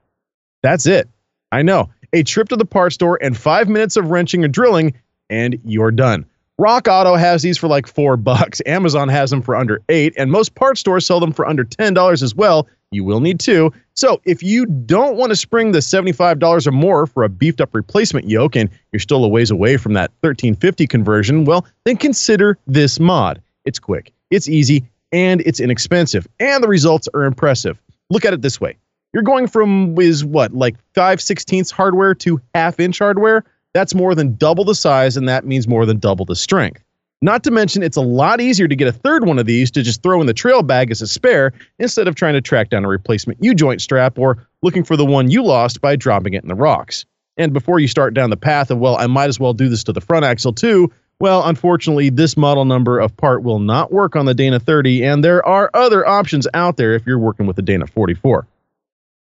That's 0.63 0.85
it. 0.85 1.07
I 1.51 1.61
know. 1.61 1.89
A 2.13 2.23
trip 2.23 2.49
to 2.49 2.55
the 2.55 2.65
parts 2.65 2.95
store 2.95 3.17
and 3.21 3.37
five 3.37 3.69
minutes 3.69 3.95
of 3.95 4.09
wrenching 4.09 4.43
or 4.43 4.49
drilling, 4.49 4.95
and 5.29 5.59
you're 5.63 5.91
done. 5.91 6.25
Rock 6.57 6.87
Auto 6.87 7.15
has 7.15 7.41
these 7.41 7.57
for 7.57 7.67
like 7.67 7.87
four 7.87 8.17
bucks. 8.17 8.61
Amazon 8.65 9.09
has 9.09 9.29
them 9.29 9.41
for 9.41 9.55
under 9.55 9.81
eight, 9.89 10.13
and 10.17 10.31
most 10.31 10.55
parts 10.55 10.79
stores 10.79 11.05
sell 11.05 11.19
them 11.19 11.33
for 11.33 11.47
under 11.47 11.63
ten 11.63 11.93
dollars 11.93 12.21
as 12.21 12.35
well. 12.35 12.67
You 12.91 13.05
will 13.05 13.21
need 13.21 13.39
two. 13.39 13.71
So 13.93 14.21
if 14.25 14.43
you 14.43 14.65
don't 14.65 15.15
want 15.15 15.31
to 15.31 15.35
spring 15.37 15.71
the 15.71 15.79
$75 15.79 16.67
or 16.67 16.71
more 16.71 17.07
for 17.07 17.23
a 17.23 17.29
beefed 17.29 17.61
up 17.61 17.73
replacement 17.73 18.27
yoke 18.27 18.57
and 18.57 18.69
you're 18.91 18.99
still 18.99 19.23
a 19.23 19.29
ways 19.29 19.49
away 19.49 19.77
from 19.77 19.93
that 19.93 20.11
1350 20.19 20.87
conversion, 20.87 21.45
well, 21.45 21.65
then 21.85 21.95
consider 21.95 22.57
this 22.67 22.99
mod. 22.99 23.41
It's 23.63 23.79
quick, 23.79 24.11
it's 24.29 24.49
easy, 24.49 24.83
and 25.13 25.39
it's 25.41 25.61
inexpensive, 25.61 26.27
and 26.39 26.61
the 26.61 26.67
results 26.67 27.07
are 27.13 27.23
impressive. 27.23 27.81
Look 28.09 28.25
at 28.25 28.33
it 28.33 28.41
this 28.41 28.59
way. 28.59 28.75
You're 29.13 29.23
going 29.23 29.47
from 29.47 29.97
is 29.99 30.25
what, 30.25 30.53
like 30.53 30.75
5 30.93 31.19
16ths 31.19 31.71
hardware 31.71 32.13
to 32.15 32.41
half 32.55 32.79
inch 32.79 32.99
hardware? 32.99 33.45
That's 33.73 33.95
more 33.95 34.15
than 34.15 34.35
double 34.35 34.65
the 34.65 34.75
size, 34.75 35.15
and 35.15 35.27
that 35.29 35.45
means 35.45 35.67
more 35.67 35.85
than 35.85 35.97
double 35.97 36.25
the 36.25 36.35
strength. 36.35 36.83
Not 37.23 37.43
to 37.43 37.51
mention, 37.51 37.83
it's 37.83 37.97
a 37.97 38.01
lot 38.01 38.41
easier 38.41 38.67
to 38.67 38.75
get 38.75 38.87
a 38.87 38.91
third 38.91 39.25
one 39.25 39.37
of 39.37 39.45
these 39.45 39.69
to 39.71 39.83
just 39.83 40.01
throw 40.01 40.19
in 40.21 40.27
the 40.27 40.33
trail 40.33 40.63
bag 40.63 40.89
as 40.89 41.01
a 41.01 41.07
spare 41.07 41.53
instead 41.77 42.07
of 42.07 42.15
trying 42.15 42.33
to 42.33 42.41
track 42.41 42.69
down 42.69 42.83
a 42.83 42.87
replacement 42.87 43.43
U 43.43 43.53
joint 43.53 43.79
strap 43.79 44.17
or 44.17 44.47
looking 44.63 44.83
for 44.83 44.97
the 44.97 45.05
one 45.05 45.29
you 45.29 45.43
lost 45.43 45.81
by 45.81 45.95
dropping 45.95 46.33
it 46.33 46.41
in 46.41 46.49
the 46.49 46.55
rocks. 46.55 47.05
And 47.37 47.53
before 47.53 47.79
you 47.79 47.87
start 47.87 48.15
down 48.15 48.31
the 48.31 48.37
path 48.37 48.71
of, 48.71 48.79
well, 48.79 48.97
I 48.97 49.05
might 49.05 49.29
as 49.29 49.39
well 49.39 49.53
do 49.53 49.69
this 49.69 49.83
to 49.83 49.93
the 49.93 50.01
front 50.01 50.25
axle 50.25 50.51
too, 50.51 50.91
well, 51.19 51.47
unfortunately, 51.47 52.09
this 52.09 52.35
model 52.35 52.65
number 52.65 52.99
of 52.99 53.15
part 53.15 53.43
will 53.43 53.59
not 53.59 53.91
work 53.91 54.15
on 54.15 54.25
the 54.25 54.33
Dana 54.33 54.59
30, 54.59 55.05
and 55.05 55.23
there 55.23 55.45
are 55.45 55.69
other 55.75 56.07
options 56.07 56.47
out 56.55 56.77
there 56.77 56.93
if 56.95 57.05
you're 57.05 57.19
working 57.19 57.45
with 57.45 57.55
the 57.55 57.61
Dana 57.61 57.85
44. 57.85 58.47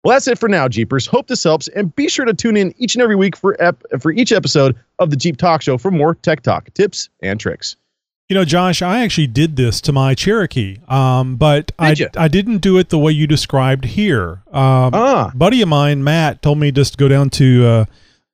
Well, 0.05 0.15
that's 0.15 0.29
it 0.29 0.39
for 0.39 0.49
now, 0.51 0.69
Jeepers. 0.69 1.07
Hope 1.07 1.29
this 1.29 1.43
helps, 1.43 1.67
and 1.69 1.95
be 1.97 2.09
sure 2.09 2.27
to 2.27 2.35
tune 2.35 2.57
in 2.59 2.75
each 2.77 2.95
and 2.95 3.03
every 3.03 3.17
week 3.17 3.37
for 3.37 3.57
ep- 3.61 3.83
for 4.01 4.13
each 4.13 4.33
episode 4.33 4.77
of 4.99 5.09
the 5.11 5.17
Jeep 5.17 5.39
Talk 5.39 5.63
Show 5.63 5.79
for 5.79 5.91
more 5.91 6.15
tech 6.17 6.43
talk, 6.43 6.73
tips, 6.75 7.09
and 7.23 7.41
tricks. 7.41 7.77
You 8.29 8.35
know, 8.35 8.45
Josh, 8.45 8.81
I 8.83 9.03
actually 9.03 9.27
did 9.27 9.57
this 9.57 9.81
to 9.83 9.93
my 9.93 10.15
Cherokee, 10.15 10.79
um, 10.89 11.37
but 11.37 11.73
I, 11.79 11.91
Did 11.91 11.99
ya? 12.01 12.07
I 12.23 12.29
didn't 12.29 12.59
do 12.59 12.79
it 12.79 12.89
the 12.89 12.99
way 12.99 13.13
you 13.13 13.27
described 13.27 13.85
here. 13.85 14.43
Um, 14.51 14.93
Ah. 14.95 15.31
buddy 15.35 15.61
of 15.63 15.69
mine, 15.69 16.03
Matt, 16.05 16.41
told 16.43 16.59
me 16.59 16.71
just 16.73 16.93
to 16.93 16.97
go 16.99 17.09
down 17.09 17.29
to 17.31 17.67
uh, 17.67 17.85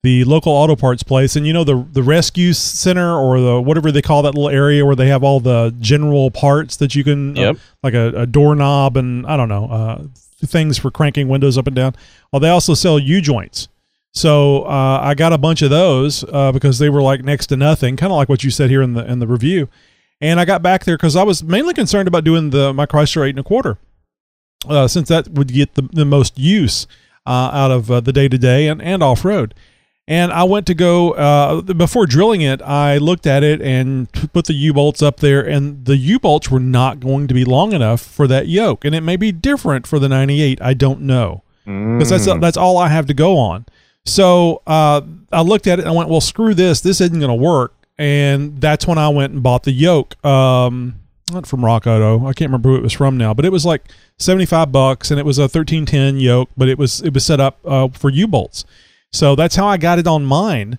the 0.05 0.23
local 0.25 0.53
auto 0.53 0.75
parts 0.77 1.03
place, 1.03 1.35
and 1.37 1.47
you 1.47 1.53
know 1.53 1.63
the 1.65 1.87
the 1.93 2.03
rescue 2.03 2.53
center 2.53 3.15
or 3.17 3.41
the 3.41 3.61
whatever 3.61 3.93
they 3.93 4.03
call 4.03 4.23
that 4.23 4.35
little 4.35 4.49
area 4.49 4.85
where 4.87 4.97
they 4.97 5.09
have 5.09 5.23
all 5.23 5.39
the 5.41 5.75
general 5.81 6.31
parts 6.33 6.77
that 6.77 6.95
you 6.95 7.05
can, 7.05 7.37
uh, 7.39 7.55
like 7.83 7.95
a, 7.95 8.09
a 8.23 8.27
doorknob 8.27 8.97
and 8.97 9.27
I 9.27 9.37
don't 9.37 9.49
know, 9.49 9.67
uh, 9.67 10.03
things 10.47 10.79
for 10.79 10.91
cranking 10.91 11.29
windows 11.29 11.59
up 11.59 11.67
and 11.67 11.77
down. 11.77 11.95
Well, 12.33 12.41
they 12.41 12.49
also 12.49 12.75
sell 12.75 12.99
U 12.99 13.21
joints. 13.21 13.69
So 14.13 14.63
uh, 14.65 15.01
I 15.03 15.15
got 15.15 15.33
a 15.33 15.39
bunch 15.39 15.63
of 15.63 15.71
those 15.71 16.25
uh, 16.25 16.51
because 16.53 16.79
they 16.79 16.91
were 16.91 17.03
like 17.03 17.23
next 17.23 17.47
to 17.49 17.57
nothing, 17.57 17.97
kind 17.97 18.13
of 18.13 18.17
like 18.17 18.29
what 18.29 18.43
you 18.43 18.51
said 18.51 18.71
here 18.71 18.83
in 18.83 18.95
the 18.95 19.05
in 19.05 19.21
the 19.21 19.27
review. 19.27 19.69
And 20.21 20.41
I 20.41 20.45
got 20.45 20.63
back 20.63 20.85
there 20.85 20.97
because 20.97 21.17
I 21.17 21.23
was 21.23 21.43
mainly 21.43 21.75
concerned 21.75 22.09
about 22.09 22.25
doing 22.25 22.51
the 22.51 22.75
my 22.75 22.87
Chrysler 22.87 23.27
eight 23.27 23.31
and 23.31 23.39
a 23.39 23.45
quarter, 23.45 23.79
uh, 24.69 24.89
since 24.89 25.09
that 25.09 25.29
would 25.29 25.49
get 25.49 25.75
the, 25.75 25.83
the 25.93 26.05
most 26.05 26.39
use 26.39 26.87
uh, 27.25 27.51
out 27.53 27.71
of 27.71 27.91
uh, 27.91 28.01
the 28.01 28.13
day 28.13 28.29
to 28.29 28.37
day 28.37 28.67
and 28.67 28.83
and 28.83 29.03
off 29.03 29.25
road. 29.25 29.55
And 30.11 30.33
I 30.33 30.43
went 30.43 30.67
to 30.67 30.75
go 30.75 31.13
uh, 31.13 31.61
before 31.63 32.05
drilling 32.05 32.41
it. 32.41 32.61
I 32.63 32.99
looked 32.99 33.29
at 33.29 33.45
it 33.45 33.63
and 33.63 34.11
put 34.33 34.47
the 34.47 34.55
U 34.55 34.73
bolts 34.75 35.03
up 35.03 35.19
there, 35.19 35.41
and 35.41 35.85
the 35.85 35.97
U 35.97 36.19
bolts 36.19 36.51
were 36.51 36.59
not 36.59 36.99
going 36.99 37.29
to 37.29 37.35
be 37.35 37.45
long 37.45 37.73
enough 37.73 38.01
for 38.01 38.27
that 38.27 38.49
yoke. 38.49 38.85
And 38.85 38.93
it 38.93 39.03
may 39.03 39.17
be 39.17 39.31
different 39.31 39.87
for 39.87 40.01
the 40.01 40.09
98. 40.09 40.61
I 40.61 40.75
don't 40.75 41.03
know 41.03 41.45
because 41.65 42.09
that's 42.11 42.27
that's 42.41 42.57
all 42.57 42.77
I 42.77 42.89
have 42.89 43.07
to 43.07 43.15
go 43.15 43.39
on. 43.39 43.67
So 44.05 44.63
uh, 44.67 45.03
I 45.31 45.43
looked 45.43 45.69
at 45.69 45.79
it 45.79 45.83
and 45.83 45.89
I 45.89 45.93
went, 45.93 46.09
well, 46.09 46.21
screw 46.21 46.55
this. 46.55 46.81
This 46.81 47.01
isn't 47.01 47.21
going 47.21 47.29
to 47.29 47.35
work. 47.35 47.73
And 47.97 48.61
that's 48.61 48.89
when 48.89 48.99
I 48.99 49.11
went 49.11 49.33
and 49.33 49.43
bought 49.45 49.63
the 49.63 49.73
yoke. 49.73 50.23
Um, 50.25 50.97
not 51.33 51.47
from 51.47 51.65
Rock 51.65 51.87
Auto. 51.87 52.27
I 52.27 52.33
can't 52.33 52.49
remember 52.49 52.71
who 52.71 52.77
it 52.77 52.83
was 52.83 52.95
from 52.95 53.17
now, 53.17 53.33
but 53.33 53.45
it 53.45 53.53
was 53.53 53.65
like 53.65 53.85
75 54.19 54.73
bucks 54.73 55.13
and 55.13 55.21
it 55.21 55.27
was 55.27 55.39
a 55.39 55.43
1310 55.43 56.17
yoke, 56.17 56.49
but 56.57 56.69
it 56.69 56.79
was, 56.79 57.01
it 57.03 57.15
was 57.15 57.25
set 57.25 57.39
up 57.39 57.59
uh, 57.65 57.87
for 57.89 58.11
U 58.11 58.27
bolts. 58.27 58.65
So 59.13 59.35
that's 59.35 59.57
how 59.57 59.67
I 59.67 59.77
got 59.77 59.99
it 59.99 60.07
on 60.07 60.25
mine. 60.25 60.79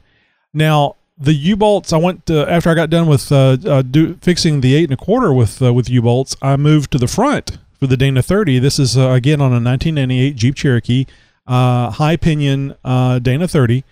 Now, 0.54 0.96
the 1.18 1.34
U 1.34 1.56
bolts, 1.56 1.94
I 1.94 1.98
went 1.98 2.26
to, 2.28 2.50
after 2.50 2.70
I 2.70 2.74
got 2.74 2.90
done 2.90 3.08
with 3.08 3.32
uh, 3.32 3.58
uh, 3.66 3.82
do, 3.82 4.16
fixing 4.22 4.62
the 4.62 4.74
eight 4.76 4.86
and 4.86 4.94
a 4.94 4.98
quarter 4.98 5.32
with 5.34 5.62
uh, 5.62 5.74
with 5.74 5.90
U 5.90 6.02
bolts, 6.02 6.36
I 6.42 6.56
moved 6.58 6.92
to 6.92 6.98
the 6.98 7.08
front 7.08 7.58
for 7.80 7.88
the 7.88 7.98
Dana 7.98 8.22
30. 8.24 8.60
This 8.60 8.80
is 8.80 8.98
uh, 8.98 9.10
again 9.10 9.40
on 9.42 9.52
a 9.52 9.62
1998 9.62 10.36
Jeep 10.36 10.56
Cherokee, 10.56 11.06
uh, 11.48 11.92
high 11.92 12.16
pinion 12.18 12.76
uh, 12.84 13.20
Dana 13.20 13.48
30. 13.48 13.84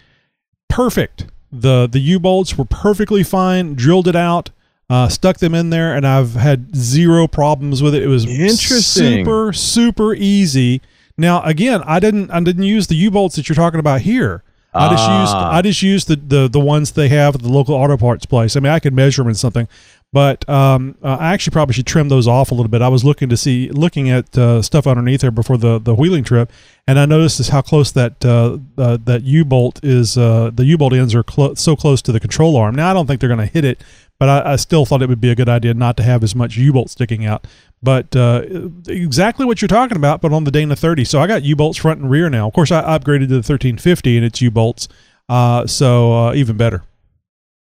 Perfect. 0.69 1.25
the 1.51 1.87
The 1.91 1.99
U 1.99 2.19
bolts 2.19 2.57
were 2.57 2.65
perfectly 2.65 3.23
fine. 3.23 3.75
Drilled 3.75 4.07
it 4.07 4.15
out, 4.15 4.49
uh, 4.89 5.09
stuck 5.09 5.37
them 5.37 5.53
in 5.53 5.69
there, 5.69 5.93
and 5.95 6.07
I've 6.07 6.33
had 6.33 6.75
zero 6.75 7.27
problems 7.27 7.83
with 7.83 7.93
it. 7.93 8.01
It 8.03 8.07
was 8.07 8.25
Interesting. 8.25 9.25
super 9.25 9.53
super 9.53 10.13
easy. 10.15 10.81
Now 11.19 11.41
again, 11.43 11.81
I 11.85 11.99
didn't 11.99 12.31
I 12.31 12.39
didn't 12.41 12.63
use 12.63 12.87
the 12.87 12.95
U 12.95 13.11
bolts 13.11 13.35
that 13.35 13.47
you're 13.49 13.55
talking 13.55 13.79
about 13.79 14.01
here. 14.01 14.43
I 14.71 14.89
just 14.89 15.09
used 15.09 15.33
Ah. 15.35 15.51
I 15.57 15.61
just 15.63 15.81
used 15.81 16.07
the, 16.07 16.15
the 16.15 16.47
the 16.47 16.59
ones 16.59 16.91
they 16.91 17.09
have 17.09 17.35
at 17.35 17.41
the 17.41 17.49
local 17.49 17.73
auto 17.75 17.97
parts 17.97 18.25
place. 18.25 18.55
I 18.55 18.59
mean, 18.59 18.71
I 18.71 18.79
could 18.79 18.93
measure 18.93 19.23
them 19.23 19.29
in 19.29 19.33
something, 19.35 19.67
but 20.13 20.47
um, 20.47 20.95
uh, 21.03 21.17
I 21.19 21.33
actually 21.33 21.53
probably 21.53 21.73
should 21.73 21.87
trim 21.87 22.09
those 22.09 22.27
off 22.27 22.51
a 22.51 22.53
little 22.53 22.69
bit. 22.69 22.83
I 22.83 22.87
was 22.87 23.03
looking 23.03 23.29
to 23.29 23.37
see 23.37 23.69
looking 23.69 24.11
at 24.11 24.37
uh, 24.37 24.61
stuff 24.61 24.85
underneath 24.85 25.21
there 25.21 25.31
before 25.31 25.57
the 25.57 25.79
the 25.79 25.95
wheeling 25.95 26.23
trip, 26.23 26.51
and 26.87 26.99
I 26.99 27.07
noticed 27.07 27.39
is 27.39 27.49
how 27.49 27.63
close 27.63 27.91
that 27.93 28.23
uh, 28.23 28.59
uh, 28.77 28.97
that 29.05 29.23
U 29.23 29.43
bolt 29.43 29.79
is. 29.83 30.19
Uh, 30.19 30.51
the 30.53 30.65
U 30.65 30.77
bolt 30.77 30.93
ends 30.93 31.15
are 31.15 31.23
clo- 31.23 31.55
so 31.55 31.75
close 31.75 32.03
to 32.03 32.11
the 32.11 32.19
control 32.19 32.55
arm. 32.55 32.75
Now 32.75 32.91
I 32.91 32.93
don't 32.93 33.07
think 33.07 33.21
they're 33.21 33.27
going 33.35 33.39
to 33.39 33.47
hit 33.51 33.65
it, 33.65 33.81
but 34.19 34.29
I, 34.29 34.53
I 34.53 34.55
still 34.57 34.85
thought 34.85 35.01
it 35.01 35.09
would 35.09 35.21
be 35.21 35.31
a 35.31 35.35
good 35.35 35.49
idea 35.49 35.73
not 35.73 35.97
to 35.97 36.03
have 36.03 36.23
as 36.23 36.35
much 36.35 36.57
U 36.57 36.73
bolt 36.73 36.89
sticking 36.89 37.25
out. 37.25 37.47
But 37.81 38.13
uh, 38.15 38.43
exactly 38.87 39.45
what 39.45 39.61
you're 39.61 39.69
talking 39.69 39.95
about, 39.95 40.21
but 40.21 40.33
on 40.33 40.43
the 40.43 40.51
Dana 40.51 40.75
30. 40.75 41.05
So 41.05 41.21
I 41.21 41.27
got 41.27 41.43
U 41.43 41.55
bolts 41.55 41.77
front 41.77 42.01
and 42.01 42.11
rear 42.11 42.29
now. 42.29 42.47
Of 42.47 42.53
course, 42.53 42.71
I 42.71 42.81
upgraded 42.81 43.21
to 43.21 43.27
the 43.27 43.35
1350 43.37 44.17
and 44.17 44.25
it's 44.25 44.41
U 44.41 44.51
bolts, 44.51 44.89
uh, 45.29 45.65
so 45.65 46.13
uh, 46.13 46.33
even 46.33 46.57
better. 46.57 46.83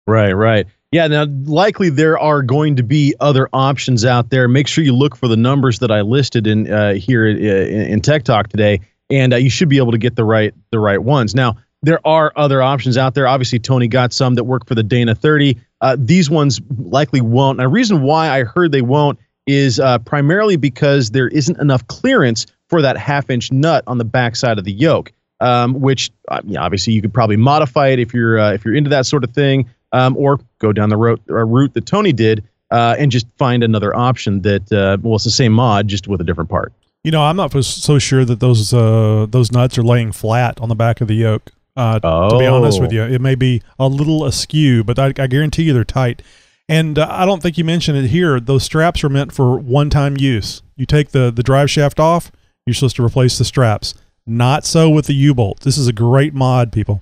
Right, 0.05 0.33
right. 0.33 0.67
Yeah, 0.91 1.07
now 1.07 1.25
likely 1.45 1.89
there 1.89 2.17
are 2.17 2.41
going 2.41 2.75
to 2.77 2.83
be 2.83 3.13
other 3.19 3.47
options 3.53 4.03
out 4.03 4.31
there. 4.31 4.47
Make 4.47 4.67
sure 4.67 4.83
you 4.83 4.95
look 4.95 5.15
for 5.15 5.27
the 5.27 5.37
numbers 5.37 5.79
that 5.79 5.91
I 5.91 6.01
listed 6.01 6.47
in 6.47 6.71
uh, 6.71 6.95
here 6.95 7.27
uh, 7.27 7.29
in, 7.29 7.81
in 7.81 8.01
Tech 8.01 8.23
Talk 8.23 8.49
today, 8.49 8.81
and 9.09 9.31
uh, 9.33 9.37
you 9.37 9.51
should 9.51 9.69
be 9.69 9.77
able 9.77 9.91
to 9.91 9.99
get 9.99 10.15
the 10.15 10.23
right 10.23 10.51
the 10.71 10.79
right 10.79 11.01
ones. 11.01 11.35
Now 11.35 11.57
there 11.81 12.05
are 12.05 12.31
other 12.35 12.61
options 12.61 12.97
out 12.97 13.13
there. 13.15 13.27
Obviously, 13.27 13.59
Tony 13.59 13.87
got 13.87 14.11
some 14.13 14.35
that 14.35 14.43
work 14.43 14.65
for 14.67 14.75
the 14.75 14.83
Dana 14.83 15.15
30. 15.15 15.57
Uh, 15.81 15.95
these 15.97 16.29
ones 16.29 16.59
likely 16.77 17.21
won't. 17.21 17.59
And 17.59 17.65
the 17.65 17.69
reason 17.69 18.01
why 18.01 18.29
I 18.29 18.43
heard 18.43 18.71
they 18.71 18.81
won't 18.81 19.17
is 19.47 19.79
uh, 19.79 19.99
primarily 19.99 20.57
because 20.57 21.11
there 21.11 21.29
isn't 21.29 21.57
enough 21.59 21.87
clearance 21.87 22.45
for 22.67 22.81
that 22.81 22.97
half 22.97 23.29
inch 23.29 23.51
nut 23.51 23.83
on 23.87 23.97
the 23.97 24.05
backside 24.05 24.57
of 24.59 24.65
the 24.65 24.73
yoke. 24.73 25.11
Um, 25.41 25.79
which 25.79 26.11
uh, 26.27 26.41
yeah, 26.43 26.61
obviously 26.61 26.91
you 26.91 27.01
could 27.01 27.13
probably 27.13 27.37
modify 27.37 27.87
it 27.87 27.99
if 27.99 28.13
you're 28.13 28.37
uh, 28.37 28.51
if 28.51 28.65
you're 28.65 28.75
into 28.75 28.89
that 28.89 29.05
sort 29.05 29.23
of 29.23 29.31
thing. 29.31 29.69
um, 29.91 30.17
or 30.17 30.39
go 30.59 30.73
down 30.73 30.89
the 30.89 30.97
route, 30.97 31.21
uh, 31.29 31.45
route 31.45 31.73
that 31.73 31.85
Tony 31.85 32.13
did 32.13 32.43
uh, 32.71 32.95
and 32.99 33.11
just 33.11 33.25
find 33.37 33.63
another 33.63 33.95
option 33.95 34.41
that, 34.41 34.69
well, 35.01 35.15
it's 35.15 35.23
the 35.23 35.31
same 35.31 35.53
mod, 35.53 35.87
just 35.87 36.07
with 36.07 36.21
a 36.21 36.23
different 36.23 36.49
part. 36.49 36.73
You 37.03 37.11
know, 37.11 37.23
I'm 37.23 37.37
not 37.37 37.51
so 37.63 37.97
sure 37.97 38.25
that 38.25 38.41
those 38.41 38.71
those 38.71 39.51
nuts 39.53 39.77
are 39.77 39.83
laying 39.83 40.11
flat 40.11 40.59
on 40.59 40.67
the 40.67 40.75
back 40.75 40.99
of 40.99 41.07
the 41.07 41.15
yoke. 41.15 41.51
Uh, 41.75 41.99
To 41.99 42.37
be 42.39 42.45
honest 42.45 42.81
with 42.81 42.91
Oh. 42.91 42.93
you, 42.95 43.03
it 43.03 43.21
may 43.21 43.35
be 43.35 43.61
a 43.77 43.87
little 43.87 44.25
askew, 44.25 44.83
but 44.83 44.99
I, 44.99 45.07
I 45.17 45.27
guarantee 45.27 45.63
you 45.63 45.73
they're 45.73 45.83
tight. 45.83 46.21
And 46.67 46.99
uh, 46.99 47.07
I 47.09 47.25
don't 47.25 47.41
think 47.41 47.57
you 47.57 47.63
mentioned 47.63 47.97
it 47.97 48.07
here. 48.09 48.39
Those 48.39 48.63
straps 48.63 49.03
are 49.03 49.09
meant 49.09 49.31
for 49.31 49.57
one-time 49.57 50.17
use. 50.17 50.61
You 50.75 50.85
take 50.85 51.09
the 51.11 51.31
the 51.31 51.41
drive 51.43 51.69
shaft 51.71 51.99
off, 51.99 52.31
you're 52.65 52.73
supposed 52.75 52.95
to 52.97 53.05
replace 53.05 53.37
the 53.37 53.45
straps. 53.45 53.93
Not 54.27 54.65
so 54.65 54.89
with 54.89 55.07
the 55.07 55.15
U-bolt. 55.15 55.61
This 55.61 55.77
is 55.77 55.87
a 55.87 55.93
great 55.93 56.33
mod, 56.35 56.71
people. 56.71 57.01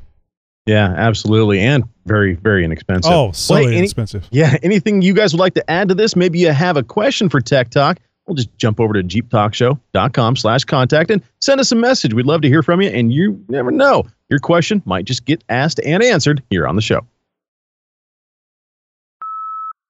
Yeah, 0.65 0.93
absolutely. 0.95 1.59
And 1.59 1.83
very, 2.05 2.35
very 2.35 2.63
inexpensive. 2.63 3.11
Oh, 3.11 3.31
so 3.33 3.55
Well, 3.55 3.67
any- 3.67 3.77
inexpensive. 3.77 4.27
Yeah, 4.31 4.55
anything 4.63 5.01
you 5.01 5.13
guys 5.13 5.33
would 5.33 5.39
like 5.39 5.53
to 5.55 5.69
add 5.71 5.89
to 5.89 5.95
this? 5.95 6.15
Maybe 6.15 6.39
you 6.39 6.51
have 6.51 6.77
a 6.77 6.83
question 6.83 7.27
for 7.29 7.41
Tech 7.41 7.69
Talk. 7.69 7.99
We'll 8.27 8.35
just 8.35 8.55
jump 8.57 8.79
over 8.79 8.93
to 8.93 9.03
jeeptalkshow.com 9.03 10.35
slash 10.35 10.63
contact 10.65 11.11
and 11.11 11.21
send 11.41 11.59
us 11.61 11.71
a 11.71 11.75
message. 11.75 12.13
We'd 12.13 12.25
love 12.25 12.41
to 12.41 12.47
hear 12.49 12.63
from 12.63 12.81
you, 12.81 12.89
and 12.89 13.11
you 13.11 13.43
never 13.49 13.71
know. 13.71 14.05
Your 14.29 14.39
question 14.39 14.81
might 14.85 15.05
just 15.05 15.25
get 15.25 15.43
asked 15.47 15.79
and 15.79 16.03
answered 16.03 16.43
here 16.49 16.67
on 16.67 16.75
the 16.75 16.81
show. 16.81 17.05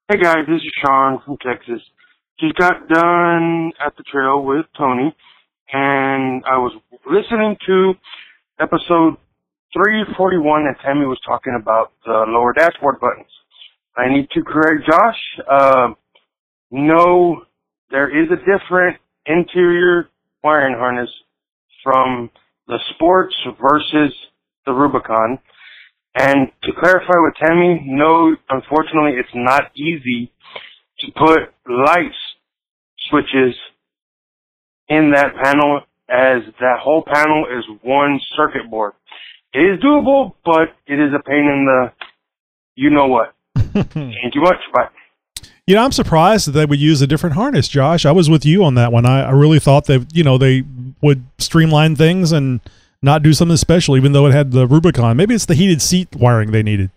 Hey 0.09 0.17
guys, 0.21 0.45
this 0.47 0.61
is 0.61 0.71
Sean 0.85 1.19
from 1.25 1.37
Texas. 1.37 1.81
Just 2.39 2.55
got 2.55 2.87
done 2.87 3.71
at 3.83 3.97
the 3.97 4.03
trail 4.03 4.43
with 4.43 4.65
Tony, 4.77 5.15
and 5.73 6.43
I 6.45 6.57
was 6.59 6.71
listening 7.09 7.57
to 7.65 7.93
episode 8.59 9.17
341, 9.73 10.67
and 10.67 10.75
Tammy 10.83 11.07
was 11.07 11.19
talking 11.25 11.57
about 11.59 11.93
the 12.05 12.25
lower 12.27 12.53
dashboard 12.53 12.99
buttons. 12.99 13.31
I 13.97 14.07
need 14.07 14.29
to 14.31 14.43
correct 14.43 14.85
Josh. 14.87 15.17
Uh, 15.49 15.87
no, 16.69 17.43
there 17.89 18.07
is 18.07 18.29
a 18.31 18.37
different 18.37 18.97
interior 19.25 20.09
wiring 20.43 20.75
harness 20.75 21.09
from 21.83 22.29
the 22.67 22.79
Sports 22.95 23.35
versus 23.61 24.13
the 24.65 24.73
Rubicon. 24.73 25.39
And 26.15 26.51
to 26.63 26.71
clarify 26.79 27.13
with 27.17 27.35
Tammy, 27.41 27.83
no, 27.85 28.35
unfortunately, 28.49 29.13
it's 29.19 29.29
not 29.35 29.71
easy 29.75 30.31
to 30.99 31.11
put 31.11 31.39
lights 31.69 32.15
switches 33.09 33.55
in 34.89 35.11
that 35.11 35.35
panel 35.43 35.81
as 36.09 36.41
that 36.59 36.79
whole 36.81 37.03
panel 37.05 37.45
is 37.45 37.63
one 37.83 38.19
circuit 38.35 38.69
board. 38.69 38.93
It 39.53 39.59
is 39.59 39.79
doable, 39.79 40.33
but 40.43 40.69
it 40.87 40.99
is 40.99 41.13
a 41.13 41.23
pain 41.23 41.45
in 41.45 41.65
the 41.65 41.91
you 42.75 42.89
know 42.89 43.07
what. 43.07 43.33
Thank 43.55 44.35
you 44.35 44.41
much. 44.41 44.57
Bye. 44.73 44.89
You 45.65 45.75
know, 45.75 45.83
I'm 45.83 45.91
surprised 45.91 46.47
that 46.47 46.51
they 46.51 46.65
would 46.65 46.79
use 46.79 47.01
a 47.01 47.07
different 47.07 47.35
harness, 47.35 47.67
Josh. 47.67 48.05
I 48.05 48.11
was 48.11 48.29
with 48.29 48.45
you 48.45 48.63
on 48.63 48.75
that 48.75 48.93
one. 48.93 49.05
I, 49.05 49.23
I 49.23 49.31
really 49.31 49.59
thought 49.59 49.85
that, 49.85 50.07
you 50.13 50.23
know, 50.23 50.37
they 50.37 50.63
would 51.01 51.25
streamline 51.37 51.95
things 51.95 52.31
and 52.31 52.59
not 53.01 53.21
do 53.23 53.33
something 53.33 53.57
special, 53.57 53.95
even 53.97 54.11
though 54.13 54.25
it 54.25 54.31
had 54.31 54.51
the 54.51 54.65
Rubicon. 54.67 55.17
Maybe 55.17 55.35
it's 55.35 55.45
the 55.45 55.55
heated 55.55 55.81
seat 55.81 56.15
wiring 56.15 56.51
they 56.51 56.63
needed. 56.63 56.89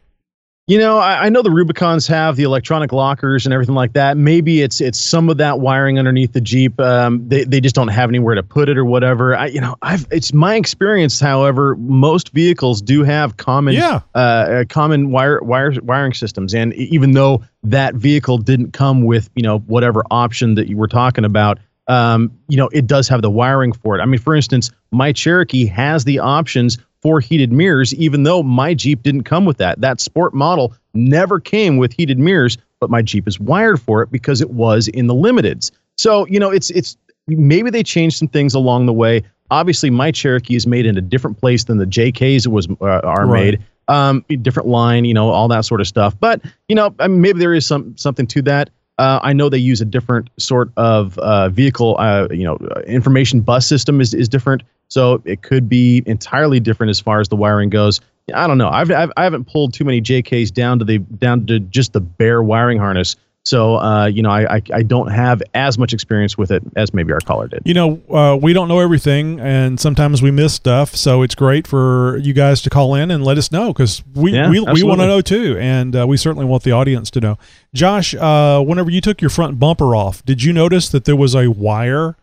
You 0.67 0.79
know, 0.79 0.99
I, 0.99 1.25
I 1.25 1.29
know 1.31 1.43
the 1.43 1.51
Rubicons 1.51 2.07
have 2.07 2.37
the 2.37 2.45
electronic 2.45 2.93
lockers 2.93 3.45
and 3.45 3.53
everything 3.53 3.75
like 3.75 3.93
that. 3.95 4.17
Maybe 4.17 4.63
it's 4.63 4.81
it's 4.81 5.01
some 5.01 5.29
of 5.29 5.37
that 5.39 5.59
wiring 5.59 5.99
underneath 5.99 6.33
the 6.33 6.41
Jeep. 6.41 6.79
Um, 6.81 7.29
they 7.29 7.43
they 7.43 7.61
just 7.61 7.75
don't 7.75 7.89
have 7.89 8.09
anywhere 8.09 8.37
to 8.37 8.45
put 8.45 8.69
it 8.69 8.79
or 8.79 8.85
whatever. 8.85 9.37
I, 9.37 9.47
you 9.47 9.61
know, 9.61 9.75
I've 9.83 10.07
it's 10.13 10.33
my 10.33 10.55
experience. 10.55 11.19
However, 11.19 11.75
most 11.77 12.29
vehicles 12.29 12.81
do 12.83 13.03
have 13.03 13.37
common 13.37 13.75
Yeah. 13.75 14.01
uh, 14.15 14.19
uh, 14.19 14.65
common 14.69 15.11
wire 15.11 15.41
wire 15.43 15.73
wiring 15.83 16.15
systems, 16.15 16.55
and 16.55 16.73
even 16.75 17.13
though 17.13 17.43
that 17.65 17.97
vehicle 17.97 18.39
didn't 18.39 18.73
come 18.73 19.03
with 19.05 19.29
you 19.35 19.43
know 19.43 19.59
whatever 19.61 20.05
option 20.13 20.55
that 20.55 20.69
you 20.69 20.77
were 20.77 20.89
talking 20.89 21.25
about. 21.25 21.59
Um, 21.91 22.31
you 22.49 22.57
know, 22.57 22.69
it 22.73 22.87
does 22.87 23.09
have 23.09 23.21
the 23.21 23.31
wiring 23.31 23.73
for 23.73 23.99
it. 23.99 24.01
I 24.01 24.07
mean, 24.07 24.21
for 24.21 24.35
instance, 24.37 24.71
my 24.93 25.13
Cherokee 25.13 25.67
has 25.67 26.05
the 26.05 26.21
options 26.21 26.79
for 27.03 27.19
heated 27.19 27.51
mirrors, 27.51 27.93
even 27.95 28.23
though 28.23 28.43
my 28.43 28.75
Jeep 28.75 29.03
didn't 29.03 29.25
come 29.25 29.45
with 29.45 29.57
that. 29.59 29.81
That 29.81 30.01
sport 30.01 30.33
model 30.33 30.73
never 30.95 31.41
came 31.41 31.79
with 31.79 31.93
heated 31.93 32.19
mirrors, 32.19 32.59
but 32.79 32.91
my 32.91 33.03
Jeep 33.03 33.27
is 33.27 33.41
wired 33.41 33.81
for 33.81 34.03
it 34.03 34.13
because 34.13 34.41
it 34.41 34.51
was 34.51 34.87
in 34.89 35.09
the 35.09 35.15
limiteds. 35.15 35.73
So, 35.97 36.27
you 36.27 36.39
know, 36.39 36.51
it's 36.51 36.71
it's 36.71 36.97
maybe 37.27 37.71
they 37.71 37.83
changed 37.83 38.19
some 38.19 38.29
things 38.29 38.55
along 38.55 38.87
the 38.87 38.93
way. 38.93 39.23
Obviously, 39.51 39.91
my 39.91 40.13
Cherokee 40.13 40.55
is 40.55 40.67
made 40.69 40.87
in 40.87 40.97
a 40.97 41.01
different 41.01 41.39
place 41.41 41.65
than 41.65 41.79
the 41.79 41.87
JKs 41.87 42.47
was 42.47 42.69
uh, 42.81 43.01
are 43.03 43.27
Right. 43.27 43.55
made. 43.55 43.65
Um, 43.89 44.25
different 44.43 44.69
line, 44.69 45.05
you 45.05 45.15
know, 45.15 45.31
all 45.31 45.49
that 45.49 45.65
sort 45.65 45.81
of 45.81 45.89
stuff. 45.89 46.15
But 46.21 46.41
you 46.69 46.77
know, 46.77 46.95
I 47.01 47.09
mean, 47.09 47.21
maybe 47.21 47.41
there 47.41 47.53
is 47.53 47.67
some 47.67 47.97
something 47.97 48.29
to 48.29 48.43
that. 48.43 48.71
Uh, 49.01 49.19
I 49.23 49.33
know 49.33 49.49
they 49.49 49.57
use 49.57 49.81
a 49.81 49.87
different 49.87 50.29
sort 50.39 50.71
of 50.77 51.19
uh, 51.19 51.49
vehicle, 51.49 51.97
uh, 51.99 52.29
you 52.31 52.45
know, 52.45 52.59
uh, 52.77 52.81
information 52.81 53.41
bus 53.41 53.67
system 53.67 53.99
is, 53.99 54.13
is 54.13 54.29
different. 54.29 54.63
So 54.89 55.23
it 55.25 55.41
could 55.41 55.71
be 55.71 56.03
entirely 56.05 56.61
different 56.61 56.91
as 56.91 57.01
far 57.01 57.19
as 57.19 57.29
the 57.29 57.37
wiring 57.37 57.71
goes. 57.71 58.03
I 58.35 58.47
don't 58.47 58.59
know. 58.59 58.69
I've, 58.69 58.91
I've 58.91 59.11
I 59.17 59.25
haven't 59.25 59.47
pulled 59.47 59.73
too 59.73 59.85
many 59.85 60.03
JKs 60.03 60.53
down 60.53 60.79
to 60.81 60.85
the 60.85 60.99
down 60.99 61.47
to 61.47 61.61
just 61.61 61.95
the 61.95 62.01
bare 62.01 62.43
wiring 62.43 62.79
harness. 62.79 63.17
So 63.45 63.77
uh, 63.77 64.07
you 64.07 64.23
know, 64.23 64.31
I, 64.31 64.57
I 64.57 64.63
I 64.73 64.83
don't 64.83 65.11
have 65.11 65.43
as 65.55 65.79
much 65.79 65.95
experience 65.95 66.37
with 66.37 66.51
it 66.51 66.63
as 66.77 66.93
maybe 66.93 67.13
our 67.13 67.21
caller 67.21 67.49
did. 67.49 67.63
You 67.65 67.75
know, 67.75 68.01
uh, 68.11 68.37
we 68.37 68.53
don't 68.53 68.69
know 68.69 68.81
everything, 68.81 69.41
and 69.41 69.81
sometimes 69.81 70.21
we 70.21 70.31
miss 70.31 70.53
stuff. 70.53 70.95
So 70.95 71.23
it's 71.23 71.35
great 71.35 71.67
for 71.67 72.19
you 72.19 72.35
guys 72.35 72.61
to 72.63 72.71
call 72.71 72.95
in 72.95 73.11
and 73.11 73.25
let 73.25 73.39
us 73.39 73.51
know 73.51 73.73
because 73.73 74.03
we, 74.15 74.33
Yeah, 74.35 74.51
we, 74.51 74.61
we 74.61 74.83
want 74.83 75.01
to 75.01 75.07
know 75.07 75.23
too, 75.23 75.57
and 75.59 75.97
uh, 75.97 76.07
we 76.07 76.19
certainly 76.19 76.45
want 76.45 76.65
the 76.65 76.73
audience 76.73 77.11
to 77.13 77.21
know. 77.21 77.39
Josh, 77.73 78.15
uh, 78.15 78.61
whenever 78.63 78.91
you 78.91 79.01
took 79.01 79.23
your 79.23 79.31
front 79.31 79.59
bumper 79.59 79.97
off, 79.97 80.25
did 80.25 80.43
you 80.43 80.53
notice 80.53 80.91
that 80.91 81.07
there 81.07 81.17
was 81.17 81.35
a 81.35 81.49
wire 81.49 82.17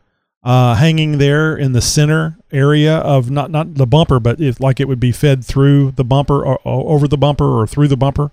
uh, 0.43 0.75
hanging 0.75 1.17
there 1.17 1.57
in 1.57 1.73
the 1.73 1.81
center 1.81 2.37
area 2.51 2.97
of 2.97 3.31
not 3.31 3.49
not 3.49 3.73
the 3.73 3.87
bumper, 3.87 4.19
but 4.19 4.39
if 4.39 4.59
like 4.59 4.79
it 4.79 4.87
would 4.87 4.99
be 4.99 5.11
fed 5.11 5.43
through 5.43 5.91
the 5.91 6.03
bumper 6.03 6.45
or, 6.45 6.59
or 6.63 6.93
over 6.93 7.07
the 7.07 7.17
bumper 7.17 7.59
or 7.59 7.65
through 7.65 7.87
the 7.87 7.97
bumper? 7.97 8.31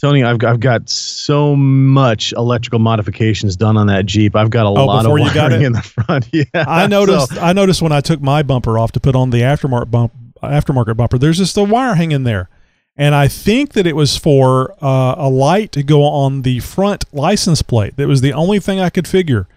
Tony, 0.00 0.22
I've 0.22 0.38
got, 0.38 0.52
I've 0.54 0.60
got 0.60 0.88
so 0.88 1.56
much 1.56 2.32
electrical 2.34 2.78
modifications 2.78 3.56
done 3.56 3.76
on 3.76 3.88
that 3.88 4.06
Jeep. 4.06 4.36
I've 4.36 4.50
got 4.50 4.64
a 4.66 4.68
Oh, 4.68 4.84
lot 4.86 4.98
of 5.00 5.02
before 5.04 5.18
you 5.18 5.34
got 5.34 5.50
wiring 5.50 5.62
it? 5.62 5.66
in 5.66 5.72
the 5.72 5.82
front. 5.82 6.28
Yeah, 6.32 6.44
I 6.54 6.86
noticed. 6.86 7.34
So- 7.34 7.40
I 7.40 7.52
noticed 7.52 7.82
when 7.82 7.90
I 7.92 8.00
took 8.00 8.20
my 8.20 8.42
bumper 8.44 8.78
off 8.78 8.92
to 8.92 9.00
put 9.00 9.16
on 9.16 9.30
the 9.30 9.40
aftermarket 9.40 9.90
bump, 9.90 10.12
aftermarket 10.42 10.96
bumper. 10.96 11.18
There's 11.18 11.38
just 11.38 11.56
a 11.56 11.64
wire 11.64 11.94
hanging 11.96 12.22
there, 12.22 12.48
and 12.96 13.12
I 13.12 13.26
think 13.26 13.72
that 13.72 13.88
it 13.88 13.96
was 13.96 14.16
for 14.16 14.72
uh, 14.80 15.16
a 15.18 15.28
light 15.28 15.72
to 15.72 15.82
go 15.82 16.04
on 16.04 16.42
the 16.42 16.60
front 16.60 17.04
license 17.12 17.62
plate. 17.62 17.96
That 17.96 18.06
was 18.06 18.20
the 18.20 18.32
only 18.32 18.60
thing 18.60 18.78
I 18.78 18.90
could 18.90 19.08
figure. 19.08 19.48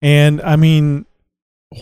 And 0.00 0.40
I 0.42 0.54
mean, 0.54 1.06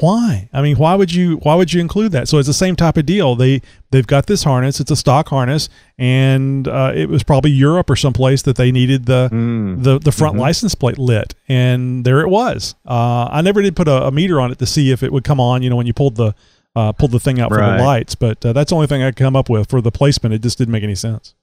why? 0.00 0.48
I 0.52 0.62
mean, 0.62 0.76
why 0.76 0.94
would 0.96 1.14
you? 1.14 1.36
Why 1.38 1.54
would 1.54 1.72
you 1.72 1.80
include 1.80 2.10
that? 2.12 2.26
So 2.28 2.38
it's 2.38 2.48
the 2.48 2.52
same 2.54 2.74
type 2.74 2.96
of 2.96 3.06
deal. 3.06 3.36
They 3.36 3.62
they've 3.92 4.06
got 4.06 4.26
this 4.26 4.42
harness. 4.42 4.80
It's 4.80 4.90
a 4.90 4.96
stock 4.96 5.28
harness, 5.28 5.68
and 5.96 6.66
uh, 6.66 6.92
it 6.94 7.08
was 7.08 7.22
probably 7.22 7.52
Europe 7.52 7.88
or 7.88 7.94
someplace 7.96 8.42
that 8.42 8.56
they 8.56 8.72
needed 8.72 9.06
the 9.06 9.28
Mm. 9.32 9.84
the 9.84 9.98
the 10.00 10.10
front 10.12 10.36
Mhm. 10.36 10.40
license 10.40 10.74
plate 10.74 10.98
lit, 10.98 11.34
and 11.48 12.04
there 12.04 12.20
it 12.20 12.28
was. 12.28 12.74
Uh, 12.86 13.28
I 13.30 13.42
never 13.42 13.62
did 13.62 13.76
put 13.76 13.86
a, 13.86 14.06
a 14.08 14.10
meter 14.10 14.40
on 14.40 14.50
it 14.50 14.58
to 14.58 14.66
see 14.66 14.90
if 14.90 15.02
it 15.04 15.12
would 15.12 15.22
come 15.24 15.38
on. 15.38 15.62
You 15.62 15.70
know, 15.70 15.76
when 15.76 15.86
you 15.86 15.94
pulled 15.94 16.16
the 16.16 16.34
uh, 16.74 16.90
pulled 16.92 17.12
the 17.12 17.20
thing 17.20 17.40
out 17.40 17.50
for 17.50 17.58
Right. 17.58 17.78
the 17.78 17.84
lights, 17.84 18.14
but 18.16 18.44
uh, 18.44 18.52
that's 18.52 18.70
the 18.70 18.74
only 18.74 18.88
thing 18.88 19.02
I 19.02 19.08
could 19.10 19.16
come 19.16 19.36
up 19.36 19.48
with 19.48 19.70
for 19.70 19.80
the 19.80 19.92
placement. 19.92 20.34
It 20.34 20.42
just 20.42 20.58
didn't 20.58 20.72
make 20.72 20.82
any 20.82 20.96
sense. 20.96 21.34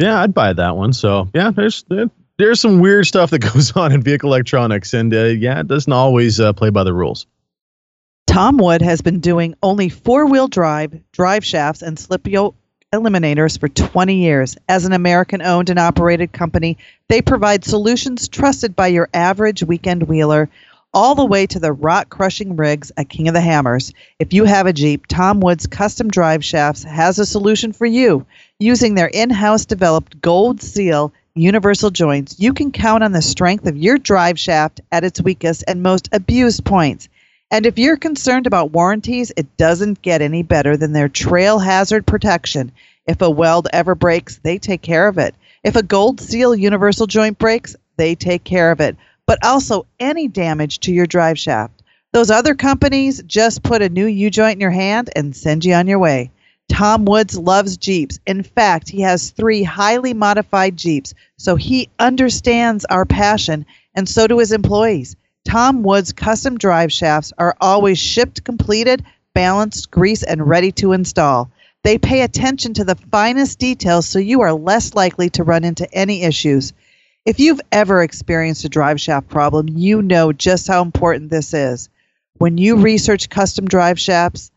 Yeah, 0.00 0.20
I'd 0.22 0.32
buy 0.34 0.52
that 0.54 0.76
one. 0.76 0.92
So 0.94 1.28
yeah, 1.34 1.50
there's 1.50 1.84
there, 1.90 2.06
there's 2.38 2.60
some 2.60 2.80
weird 2.80 3.06
stuff 3.06 3.28
that 3.30 3.38
goes 3.52 3.76
on 3.76 3.92
in 3.92 4.00
vehicle 4.02 4.30
electronics, 4.30 4.94
and 4.94 5.12
uh, 5.14 5.24
yeah, 5.24 5.60
it 5.60 5.68
doesn't 5.68 5.92
always 5.92 6.40
uh, 6.40 6.52
play 6.54 6.70
by 6.70 6.82
the 6.82 6.94
rules. 6.94 7.26
Tom 8.34 8.56
Wood 8.56 8.82
has 8.82 9.00
been 9.00 9.20
doing 9.20 9.54
only 9.62 9.88
four 9.88 10.26
wheel 10.26 10.48
drive, 10.48 10.92
drive 11.12 11.44
shafts, 11.44 11.82
and 11.82 11.96
slip 11.96 12.26
yoke 12.26 12.56
eliminators 12.92 13.60
for 13.60 13.68
20 13.68 14.16
years. 14.16 14.56
As 14.68 14.84
an 14.84 14.92
American 14.92 15.40
owned 15.40 15.70
and 15.70 15.78
operated 15.78 16.32
company, 16.32 16.76
they 17.08 17.22
provide 17.22 17.64
solutions 17.64 18.26
trusted 18.26 18.74
by 18.74 18.88
your 18.88 19.08
average 19.14 19.62
weekend 19.62 20.02
wheeler, 20.02 20.50
all 20.92 21.14
the 21.14 21.24
way 21.24 21.46
to 21.46 21.60
the 21.60 21.72
rock 21.72 22.08
crushing 22.08 22.56
rigs 22.56 22.90
at 22.96 23.08
King 23.08 23.28
of 23.28 23.34
the 23.34 23.40
Hammers. 23.40 23.92
If 24.18 24.32
you 24.32 24.46
have 24.46 24.66
a 24.66 24.72
Jeep, 24.72 25.06
Tom 25.06 25.38
Wood's 25.38 25.68
custom 25.68 26.08
drive 26.08 26.44
shafts 26.44 26.82
has 26.82 27.20
a 27.20 27.26
solution 27.26 27.72
for 27.72 27.86
you. 27.86 28.26
Using 28.58 28.96
their 28.96 29.06
in 29.06 29.30
house 29.30 29.64
developed 29.64 30.20
gold 30.20 30.60
seal 30.60 31.12
universal 31.36 31.92
joints, 31.92 32.40
you 32.40 32.52
can 32.52 32.72
count 32.72 33.04
on 33.04 33.12
the 33.12 33.22
strength 33.22 33.68
of 33.68 33.76
your 33.76 33.96
drive 33.96 34.40
shaft 34.40 34.80
at 34.90 35.04
its 35.04 35.22
weakest 35.22 35.62
and 35.68 35.84
most 35.84 36.08
abused 36.10 36.64
points. 36.64 37.08
And 37.54 37.66
if 37.66 37.78
you're 37.78 37.96
concerned 37.96 38.48
about 38.48 38.72
warranties, 38.72 39.30
it 39.36 39.56
doesn't 39.56 40.02
get 40.02 40.20
any 40.20 40.42
better 40.42 40.76
than 40.76 40.92
their 40.92 41.08
trail 41.08 41.60
hazard 41.60 42.04
protection. 42.04 42.72
If 43.06 43.22
a 43.22 43.30
weld 43.30 43.68
ever 43.72 43.94
breaks, 43.94 44.40
they 44.42 44.58
take 44.58 44.82
care 44.82 45.06
of 45.06 45.18
it. 45.18 45.36
If 45.62 45.76
a 45.76 45.82
gold 45.84 46.20
seal 46.20 46.56
universal 46.56 47.06
joint 47.06 47.38
breaks, 47.38 47.76
they 47.96 48.16
take 48.16 48.42
care 48.42 48.72
of 48.72 48.80
it. 48.80 48.96
But 49.24 49.38
also 49.44 49.86
any 50.00 50.26
damage 50.26 50.80
to 50.80 50.92
your 50.92 51.06
drive 51.06 51.38
shaft. 51.38 51.80
Those 52.12 52.28
other 52.28 52.56
companies 52.56 53.22
just 53.22 53.62
put 53.62 53.82
a 53.82 53.88
new 53.88 54.06
U 54.06 54.30
joint 54.30 54.56
in 54.56 54.60
your 54.60 54.72
hand 54.72 55.10
and 55.14 55.36
send 55.36 55.64
you 55.64 55.74
on 55.74 55.86
your 55.86 56.00
way. 56.00 56.32
Tom 56.68 57.04
Woods 57.04 57.38
loves 57.38 57.76
Jeeps. 57.76 58.18
In 58.26 58.42
fact, 58.42 58.88
he 58.88 59.02
has 59.02 59.30
three 59.30 59.62
highly 59.62 60.12
modified 60.12 60.76
Jeeps, 60.76 61.14
so 61.36 61.54
he 61.54 61.88
understands 62.00 62.84
our 62.86 63.04
passion, 63.04 63.64
and 63.94 64.08
so 64.08 64.26
do 64.26 64.40
his 64.40 64.50
employees. 64.50 65.14
Tom 65.44 65.82
Woods 65.82 66.12
custom 66.12 66.58
drive 66.58 66.92
shafts 66.92 67.32
are 67.38 67.56
always 67.60 67.98
shipped 67.98 68.44
completed, 68.44 69.04
balanced, 69.34 69.90
greased, 69.90 70.24
and 70.26 70.48
ready 70.48 70.72
to 70.72 70.92
install. 70.92 71.50
They 71.82 71.98
pay 71.98 72.22
attention 72.22 72.74
to 72.74 72.84
the 72.84 72.94
finest 72.94 73.58
details 73.58 74.06
so 74.06 74.18
you 74.18 74.40
are 74.40 74.54
less 74.54 74.94
likely 74.94 75.30
to 75.30 75.44
run 75.44 75.64
into 75.64 75.92
any 75.92 76.22
issues. 76.22 76.72
If 77.26 77.40
you've 77.40 77.60
ever 77.70 78.02
experienced 78.02 78.64
a 78.64 78.68
drive 78.68 79.00
shaft 79.00 79.28
problem, 79.28 79.68
you 79.68 80.02
know 80.02 80.32
just 80.32 80.66
how 80.66 80.82
important 80.82 81.30
this 81.30 81.54
is. 81.54 81.88
When 82.38 82.58
you 82.58 82.76
research 82.76 83.28
custom 83.28 83.66
drive 83.66 84.00
shafts, 84.00 84.50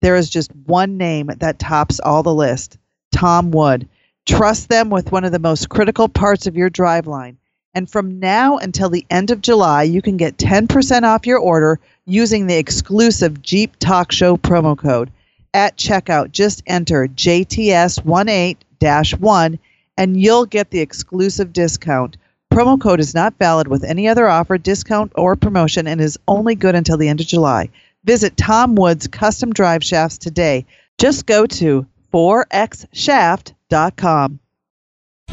there 0.00 0.16
is 0.16 0.30
just 0.30 0.54
one 0.54 0.96
name 0.96 1.30
that 1.38 1.58
tops 1.58 2.00
all 2.00 2.22
the 2.22 2.34
list 2.34 2.78
Tom 3.12 3.50
Wood. 3.50 3.88
Trust 4.26 4.68
them 4.68 4.90
with 4.90 5.10
one 5.10 5.24
of 5.24 5.32
the 5.32 5.38
most 5.38 5.68
critical 5.68 6.08
parts 6.08 6.46
of 6.46 6.56
your 6.56 6.70
driveline. 6.70 7.36
And 7.74 7.88
from 7.88 8.18
now 8.18 8.58
until 8.58 8.88
the 8.88 9.06
end 9.10 9.30
of 9.30 9.42
July, 9.42 9.84
you 9.84 10.02
can 10.02 10.16
get 10.16 10.36
10% 10.36 11.02
off 11.02 11.26
your 11.26 11.38
order 11.38 11.78
using 12.06 12.46
the 12.46 12.56
exclusive 12.56 13.42
Jeep 13.42 13.76
Talk 13.78 14.12
Show 14.12 14.36
promo 14.36 14.76
code. 14.76 15.10
At 15.54 15.76
checkout, 15.76 16.32
just 16.32 16.62
enter 16.66 17.08
JTS18 17.08 19.18
1 19.18 19.58
and 19.96 20.20
you'll 20.20 20.46
get 20.46 20.70
the 20.70 20.80
exclusive 20.80 21.52
discount. 21.52 22.16
Promo 22.52 22.80
code 22.80 23.00
is 23.00 23.14
not 23.14 23.38
valid 23.38 23.68
with 23.68 23.84
any 23.84 24.08
other 24.08 24.28
offer, 24.28 24.58
discount, 24.58 25.12
or 25.14 25.36
promotion 25.36 25.86
and 25.86 26.00
is 26.00 26.18
only 26.26 26.54
good 26.54 26.74
until 26.74 26.96
the 26.96 27.08
end 27.08 27.20
of 27.20 27.26
July. 27.26 27.68
Visit 28.04 28.36
Tom 28.36 28.74
Woods 28.74 29.06
Custom 29.06 29.52
Drive 29.52 29.84
Shafts 29.84 30.18
today. 30.18 30.64
Just 30.98 31.26
go 31.26 31.46
to 31.46 31.86
4xshaft.com. 32.12 34.40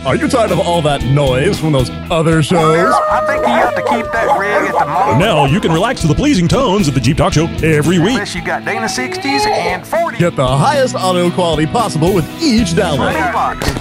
Are 0.04 0.16
you 0.16 0.28
tired 0.28 0.52
of 0.52 0.60
all 0.60 0.84
that 0.84 1.04
noise 1.04 1.60
from 1.60 1.72
those 1.72 1.90
other 2.12 2.44
shows? 2.44 2.94
I 3.10 3.26
think 3.26 3.42
you 3.42 3.52
have 3.52 3.74
to 3.74 3.82
keep 3.82 4.06
that 4.12 4.38
rig 4.38 4.70
at 4.70 4.78
the 4.78 4.86
moment. 4.86 5.18
Now 5.20 5.46
you 5.46 5.60
can 5.60 5.72
relax 5.72 6.02
to 6.02 6.08
the 6.08 6.14
pleasing 6.14 6.48
tones 6.48 6.88
of 6.88 6.94
the 6.94 7.00
Jeep 7.00 7.18
Talk 7.18 7.34
Show 7.34 7.46
every 7.64 7.98
week. 7.98 8.12
Unless 8.12 8.36
you 8.36 8.46
got 8.46 8.64
Dana 8.66 8.86
60s 8.86 9.26
and 9.48 9.84
40s. 9.84 10.20
Get 10.20 10.36
the 10.36 10.46
highest 10.46 10.94
audio 10.94 11.32
quality 11.32 11.66
possible 11.66 12.14
with 12.14 12.26
each 12.40 12.70
download. 12.74 13.14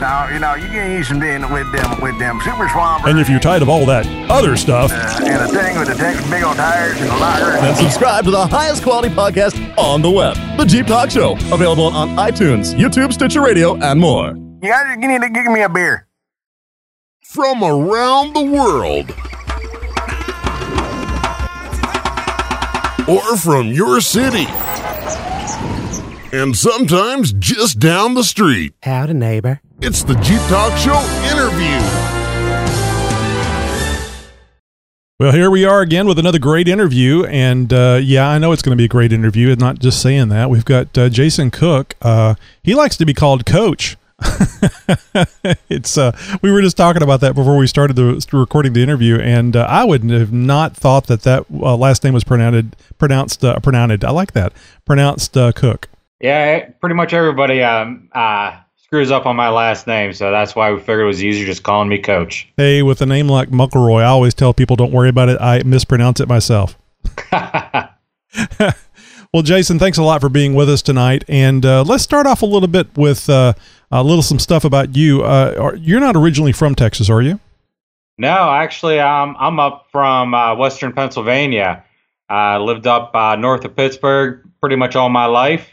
Now, 0.01 0.29
you 0.33 0.39
know, 0.39 0.55
you 0.55 0.69
can 0.69 0.93
use 0.93 1.11
them 1.11 1.53
with 1.53 1.71
them 1.73 2.01
with 2.01 2.19
them 2.19 2.41
super 2.43 2.71
swampers. 2.71 3.11
And 3.11 3.21
if 3.21 3.29
you're 3.29 3.39
tired 3.41 3.61
of 3.61 3.69
all 3.69 3.85
that 3.85 4.07
other 4.31 4.57
stuff, 4.57 4.93
uh, 4.93 5.25
and 5.27 5.43
the 5.43 5.49
thing 5.49 5.79
with 5.79 5.89
the 5.89 5.95
text, 5.95 6.31
big 6.31 6.43
old 6.43 6.57
tires 6.57 6.99
and 7.03 7.11
the 7.11 7.17
lighter. 7.17 7.53
then 7.61 7.75
subscribe 7.77 8.25
to 8.25 8.31
the 8.31 8.47
highest 8.47 8.83
quality 8.83 9.11
podcast 9.15 9.77
on 9.77 10.01
the 10.01 10.11
web, 10.11 10.37
the 10.57 10.65
Jeep 10.65 10.87
Talk 10.87 11.11
Show, 11.11 11.33
available 11.53 11.89
on 11.89 12.17
iTunes, 12.17 12.73
YouTube, 12.75 13.12
Stitcher 13.12 13.43
Radio, 13.43 13.77
and 13.77 14.01
more. 14.01 14.35
You 14.65 14.71
guys 14.71 14.97
you 14.99 15.09
need 15.09 15.21
to 15.21 15.29
give 15.29 15.45
me 15.53 15.61
a 15.61 15.69
beer. 15.69 16.07
From 17.21 17.62
around 17.62 18.33
the 18.33 18.45
world. 18.45 19.11
Or 23.07 23.37
from 23.37 23.69
your 23.69 24.01
city. 24.01 24.47
And 26.33 26.57
sometimes 26.57 27.35
just 27.35 27.79
down 27.79 28.15
the 28.15 28.25
street. 28.25 28.73
Howdy, 28.83 29.12
neighbor. 29.12 29.61
It's 29.83 30.03
the 30.03 30.15
Jeep 30.15 30.41
Talk 30.49 30.75
Show 30.79 30.99
interview. 31.31 31.79
Well, 35.21 35.33
here 35.33 35.51
we 35.51 35.67
are 35.67 35.83
again 35.83 36.07
with 36.07 36.19
another 36.19 36.39
great 36.39 36.69
interview, 36.69 37.25
and 37.25 37.71
uh, 37.71 38.01
yeah, 38.03 38.31
I 38.31 38.39
know 38.39 38.53
it's 38.53 38.62
going 38.62 38.75
to 38.75 38.81
be 38.81 38.87
a 38.87 38.89
great 38.89 39.12
interview. 39.12 39.51
And 39.51 39.61
not 39.61 39.79
just 39.79 40.01
saying 40.01 40.31
that, 40.31 40.49
we've 40.49 40.65
got 40.65 40.97
uh, 40.97 41.11
Jason 41.11 41.51
Cook. 41.51 41.97
Uh, 42.01 42.37
he 42.62 42.75
likes 42.75 42.97
to 42.97 43.05
be 43.05 43.12
called 43.12 43.45
Coach. 43.45 43.99
it's 45.69 45.99
uh, 45.99 46.17
we 46.41 46.51
were 46.53 46.62
just 46.62 46.77
talking 46.77 47.03
about 47.03 47.21
that 47.21 47.35
before 47.35 47.57
we 47.57 47.67
started 47.67 47.95
the 47.97 48.27
recording 48.33 48.73
the 48.73 48.83
interview, 48.83 49.19
and 49.19 49.57
uh, 49.57 49.67
I 49.69 49.85
would 49.85 50.05
have 50.11 50.33
not 50.33 50.77
thought 50.77 51.09
that 51.09 51.23
that 51.23 51.45
uh, 51.53 51.77
last 51.77 52.05
name 52.05 52.15
was 52.15 52.25
pronounced 52.25 52.77
pronounced 52.99 53.45
uh, 53.45 53.59
pronounced. 53.59 54.05
I 54.05 54.11
like 54.11 54.33
that 54.33 54.53
pronounced 54.85 55.37
uh, 55.37 55.53
Cook. 55.53 55.89
Yeah, 56.21 56.71
pretty 56.81 56.95
much 56.95 57.12
everybody 57.12 57.62
um, 57.62 58.09
uh, 58.12 58.57
screws 58.77 59.11
up 59.11 59.27
on 59.27 59.35
my 59.35 59.49
last 59.49 59.87
name, 59.87 60.12
so 60.12 60.31
that's 60.31 60.55
why 60.55 60.73
we 60.73 60.79
figured 60.79 61.01
it 61.01 61.07
was 61.07 61.25
easier 61.25 61.45
just 61.45 61.65
calling 61.65 61.89
me 61.89 61.99
Coach. 61.99 62.49
Hey, 62.57 62.83
with 62.83 63.03
a 63.03 63.07
name 63.07 63.29
like 63.29 63.51
Muckleroy, 63.51 64.03
I 64.03 64.07
always 64.07 64.35
tell 64.35 64.55
people 64.55 64.77
don't 64.77 64.93
worry 64.93 65.09
about 65.09 65.29
it. 65.29 65.41
I 65.41 65.62
mispronounce 65.65 66.21
it 66.21 66.29
myself. 66.29 66.79
well, 69.33 69.43
Jason, 69.43 69.79
thanks 69.79 69.99
a 69.99 70.03
lot 70.03 70.21
for 70.21 70.29
being 70.29 70.55
with 70.55 70.69
us 70.69 70.83
tonight, 70.83 71.25
and 71.29 71.65
uh, 71.67 71.83
let's 71.83 72.05
start 72.05 72.27
off 72.27 72.43
a 72.43 72.47
little 72.47 72.69
bit 72.69 72.97
with 72.97 73.29
uh, 73.29 73.55
a 74.01 74.05
little 74.05 74.22
some 74.22 74.38
stuff 74.38 74.64
about 74.64 74.97
you. 74.97 75.22
Uh, 75.22 75.55
are, 75.59 75.76
you're 75.76 76.01
not 76.01 76.16
originally 76.16 76.53
from 76.53 76.74
Texas, 76.74 77.09
are 77.09 77.22
you? 77.22 77.40
No, 78.18 78.51
actually, 78.51 79.01
um, 79.01 79.36
I'm 79.38 79.59
up 79.59 79.88
from 79.90 80.34
uh, 80.34 80.55
Western 80.55 80.92
Pennsylvania. 80.92 81.84
I 82.28 82.59
lived 82.59 82.86
up 82.86 83.14
uh, 83.14 83.36
north 83.36 83.64
of 83.64 83.74
Pittsburgh 83.76 84.49
pretty 84.61 84.76
much 84.76 84.97
all 84.97 85.09
my 85.09 85.26
life. 85.26 85.68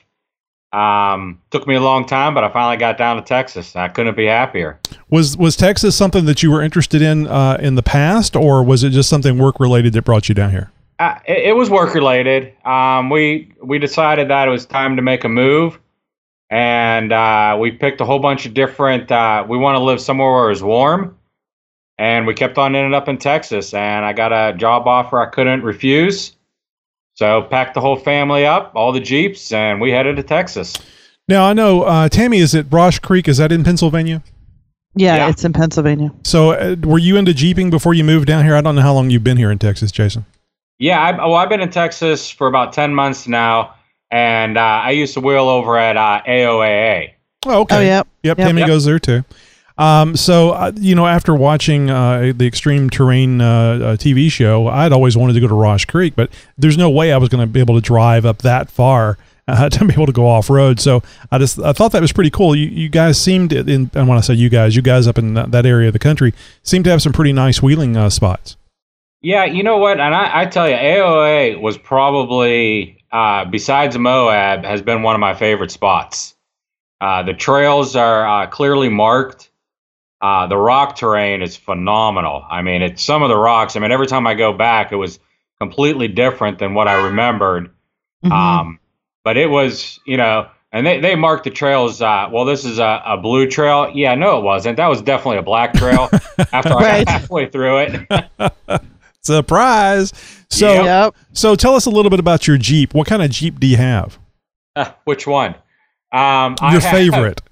Um, 0.73 1.41
took 1.49 1.67
me 1.67 1.75
a 1.75 1.81
long 1.81 2.05
time, 2.05 2.33
but 2.33 2.43
I 2.43 2.49
finally 2.49 2.77
got 2.77 2.97
down 2.97 3.17
to 3.17 3.21
Texas. 3.21 3.75
I 3.75 3.89
couldn't 3.89 4.15
be 4.15 4.25
happier. 4.25 4.79
Was 5.09 5.35
was 5.35 5.57
Texas 5.57 5.97
something 5.97 6.25
that 6.25 6.41
you 6.41 6.49
were 6.49 6.61
interested 6.61 7.01
in 7.01 7.27
uh, 7.27 7.57
in 7.59 7.75
the 7.75 7.83
past, 7.83 8.35
or 8.35 8.63
was 8.63 8.83
it 8.83 8.91
just 8.91 9.09
something 9.09 9.37
work 9.37 9.59
related 9.59 9.93
that 9.93 10.03
brought 10.03 10.29
you 10.29 10.35
down 10.35 10.51
here? 10.51 10.71
Uh, 10.99 11.19
it, 11.27 11.49
it 11.49 11.55
was 11.55 11.69
work 11.69 11.93
related. 11.93 12.53
Um, 12.65 13.09
we 13.09 13.53
we 13.61 13.79
decided 13.79 14.29
that 14.29 14.47
it 14.47 14.51
was 14.51 14.65
time 14.65 14.95
to 14.95 15.01
make 15.01 15.25
a 15.25 15.29
move, 15.29 15.77
and 16.51 17.11
uh, 17.13 17.57
we 17.59 17.71
picked 17.71 18.01
a 18.01 18.05
whole 18.05 18.19
bunch 18.19 18.45
of 18.45 18.53
different. 18.53 19.09
Uh, 19.11 19.43
we 19.47 19.57
want 19.57 19.75
to 19.77 19.83
live 19.83 19.99
somewhere 20.01 20.29
where 20.31 20.51
it's 20.51 20.61
warm, 20.61 21.17
and 21.97 22.27
we 22.27 22.33
kept 22.35 22.57
on 22.57 22.75
ending 22.75 22.93
up 22.93 23.07
in 23.07 23.17
Texas. 23.17 23.73
And 23.73 24.05
I 24.05 24.13
got 24.13 24.31
a 24.33 24.55
job 24.55 24.85
offer 24.87 25.19
I 25.19 25.27
couldn't 25.27 25.63
refuse, 25.63 26.35
so 27.15 27.41
packed 27.43 27.73
the 27.73 27.81
whole 27.81 27.95
family 27.95 28.45
up, 28.45 28.73
all 28.75 28.91
the 28.91 28.99
jeeps, 28.99 29.51
and 29.51 29.81
we 29.81 29.91
headed 29.91 30.17
to 30.17 30.23
Texas. 30.23 30.75
Now 31.27 31.45
I 31.45 31.53
know 31.53 31.83
uh, 31.83 32.09
Tammy 32.09 32.39
is 32.39 32.53
at 32.53 32.65
Rausch 32.71 32.99
Creek. 32.99 33.27
Is 33.29 33.37
that 33.37 33.51
in 33.51 33.63
Pennsylvania? 33.63 34.21
Yeah, 34.93 35.15
Yeah. 35.15 35.29
it's 35.29 35.45
in 35.45 35.53
Pennsylvania. 35.53 36.11
So 36.25 36.51
uh, 36.51 36.75
were 36.83 36.97
you 36.97 37.15
into 37.15 37.33
jeeping 37.33 37.69
before 37.69 37.93
you 37.93 38.03
moved 38.03 38.27
down 38.27 38.43
here? 38.43 38.55
I 38.57 38.61
don't 38.61 38.75
know 38.75 38.81
how 38.81 38.93
long 38.93 39.09
you've 39.09 39.23
been 39.23 39.37
here 39.37 39.49
in 39.49 39.57
Texas, 39.57 39.89
Jason. 39.89 40.25
Yeah, 40.79 40.99
I, 40.99 41.11
well, 41.15 41.35
I've 41.35 41.47
been 41.47 41.61
in 41.61 41.69
Texas 41.69 42.29
for 42.29 42.47
about 42.47 42.73
ten 42.73 42.93
months 42.93 43.25
now, 43.27 43.73
and 44.11 44.57
uh, 44.57 44.61
I 44.61 44.91
used 44.91 45.13
to 45.15 45.19
wheel 45.21 45.47
over 45.49 45.77
at 45.77 45.97
uh, 45.97 46.21
AOAA. 46.27 47.13
Oh, 47.45 47.61
okay. 47.61 47.77
Oh, 47.77 47.79
yep. 47.81 48.07
Yep, 48.23 48.37
Yep. 48.37 48.47
Tammy 48.47 48.61
Yep. 48.61 48.67
goes 48.67 48.85
there 48.85 48.99
too. 48.99 49.23
Um, 49.77 50.15
so 50.15 50.51
uh, 50.51 50.71
you 50.75 50.93
know, 50.93 51.07
after 51.07 51.33
watching 51.33 51.89
uh, 51.89 52.33
the 52.35 52.45
Extreme 52.45 52.91
Terrain 52.91 53.41
uh, 53.41 53.45
uh, 53.47 53.95
TV 53.95 54.29
show, 54.31 54.67
I'd 54.67 54.91
always 54.91 55.17
wanted 55.17 55.33
to 55.33 55.39
go 55.39 55.47
to 55.47 55.55
Rausch 55.55 55.85
Creek, 55.85 56.13
but 56.15 56.29
there's 56.57 56.77
no 56.77 56.89
way 56.89 57.11
I 57.11 57.17
was 57.17 57.29
going 57.29 57.41
to 57.41 57.51
be 57.51 57.59
able 57.61 57.75
to 57.75 57.81
drive 57.81 58.25
up 58.25 58.39
that 58.39 58.69
far 58.69 59.17
uh, 59.47 59.69
to 59.71 59.85
be 59.85 59.93
able 59.93 60.05
to 60.05 60.11
go 60.11 60.27
off 60.27 60.51
road. 60.51 60.79
So 60.79 61.01
I 61.31 61.39
just 61.39 61.57
I 61.57 61.73
thought 61.73 61.93
that 61.93 62.01
was 62.01 62.11
pretty 62.11 62.29
cool. 62.29 62.55
You, 62.55 62.67
you 62.67 62.89
guys 62.89 63.19
seemed 63.19 63.53
in, 63.53 63.89
and 63.95 64.07
when 64.07 64.17
I 64.17 64.21
say 64.21 64.35
you 64.35 64.49
guys, 64.49 64.75
you 64.75 64.83
guys 64.83 65.07
up 65.07 65.17
in 65.17 65.33
that, 65.33 65.51
that 65.51 65.65
area 65.65 65.87
of 65.87 65.93
the 65.93 65.99
country 65.99 66.33
seem 66.61 66.83
to 66.83 66.91
have 66.91 67.01
some 67.01 67.13
pretty 67.13 67.33
nice 67.33 67.63
wheeling 67.63 67.97
uh, 67.97 68.09
spots. 68.11 68.57
Yeah, 69.23 69.45
you 69.45 69.63
know 69.63 69.77
what? 69.77 69.99
And 69.99 70.13
I, 70.13 70.41
I 70.41 70.45
tell 70.47 70.67
you, 70.67 70.75
AOA 70.75 71.59
was 71.61 71.77
probably, 71.77 73.00
uh, 73.11 73.45
besides 73.45 73.97
Moab, 73.97 74.63
has 74.63 74.81
been 74.81 75.03
one 75.03 75.15
of 75.15 75.19
my 75.19 75.33
favorite 75.33 75.71
spots. 75.71 76.35
Uh, 76.99 77.23
the 77.23 77.33
trails 77.33 77.95
are 77.95 78.43
uh, 78.43 78.47
clearly 78.47 78.89
marked. 78.89 79.49
Uh, 80.21 80.45
the 80.47 80.57
rock 80.57 80.95
terrain 80.95 81.41
is 81.41 81.57
phenomenal. 81.57 82.45
I 82.49 82.61
mean, 82.61 82.83
it's 82.83 83.03
some 83.03 83.23
of 83.23 83.29
the 83.29 83.37
rocks. 83.37 83.75
I 83.75 83.79
mean, 83.79 83.91
every 83.91 84.05
time 84.07 84.27
I 84.27 84.35
go 84.35 84.53
back, 84.53 84.91
it 84.91 84.97
was 84.97 85.19
completely 85.59 86.07
different 86.07 86.59
than 86.59 86.73
what 86.75 86.87
I 86.87 87.05
remembered. 87.05 87.71
Mhm. 88.23 88.31
Um, 88.31 88.79
but 89.23 89.35
it 89.37 89.49
was, 89.49 89.99
you 90.05 90.17
know, 90.17 90.47
and 90.71 90.85
they, 90.85 90.99
they 90.99 91.15
marked 91.15 91.43
the 91.43 91.49
trails. 91.49 92.01
Uh, 92.01 92.29
well, 92.31 92.45
this 92.45 92.65
is 92.65 92.77
a, 92.79 93.01
a 93.05 93.17
blue 93.17 93.47
trail. 93.47 93.91
Yeah, 93.93 94.13
no, 94.15 94.37
it 94.37 94.43
wasn't. 94.43 94.77
That 94.77 94.87
was 94.87 95.01
definitely 95.01 95.37
a 95.37 95.43
black 95.43 95.73
trail 95.73 96.07
after 96.53 96.73
I 96.75 97.03
got 97.03 97.09
halfway 97.09 97.49
through 97.49 97.77
it. 97.79 98.81
Surprise! 99.21 100.13
So 100.51 100.83
Yep. 100.83 101.15
so 101.33 101.55
tell 101.55 101.75
us 101.75 101.85
a 101.85 101.89
little 101.89 102.09
bit 102.11 102.19
about 102.19 102.45
your 102.45 102.57
Jeep. 102.57 102.93
What 102.93 103.07
kind 103.07 103.21
of 103.23 103.31
Jeep 103.31 103.59
do 103.59 103.65
you 103.67 103.77
have? 103.77 104.19
Uh, 104.75 104.91
which 105.05 105.25
one? 105.25 105.55
Um, 106.13 106.55
I 106.61 106.73
Your 106.73 106.81
have- 106.81 106.91
favorite? 106.91 107.41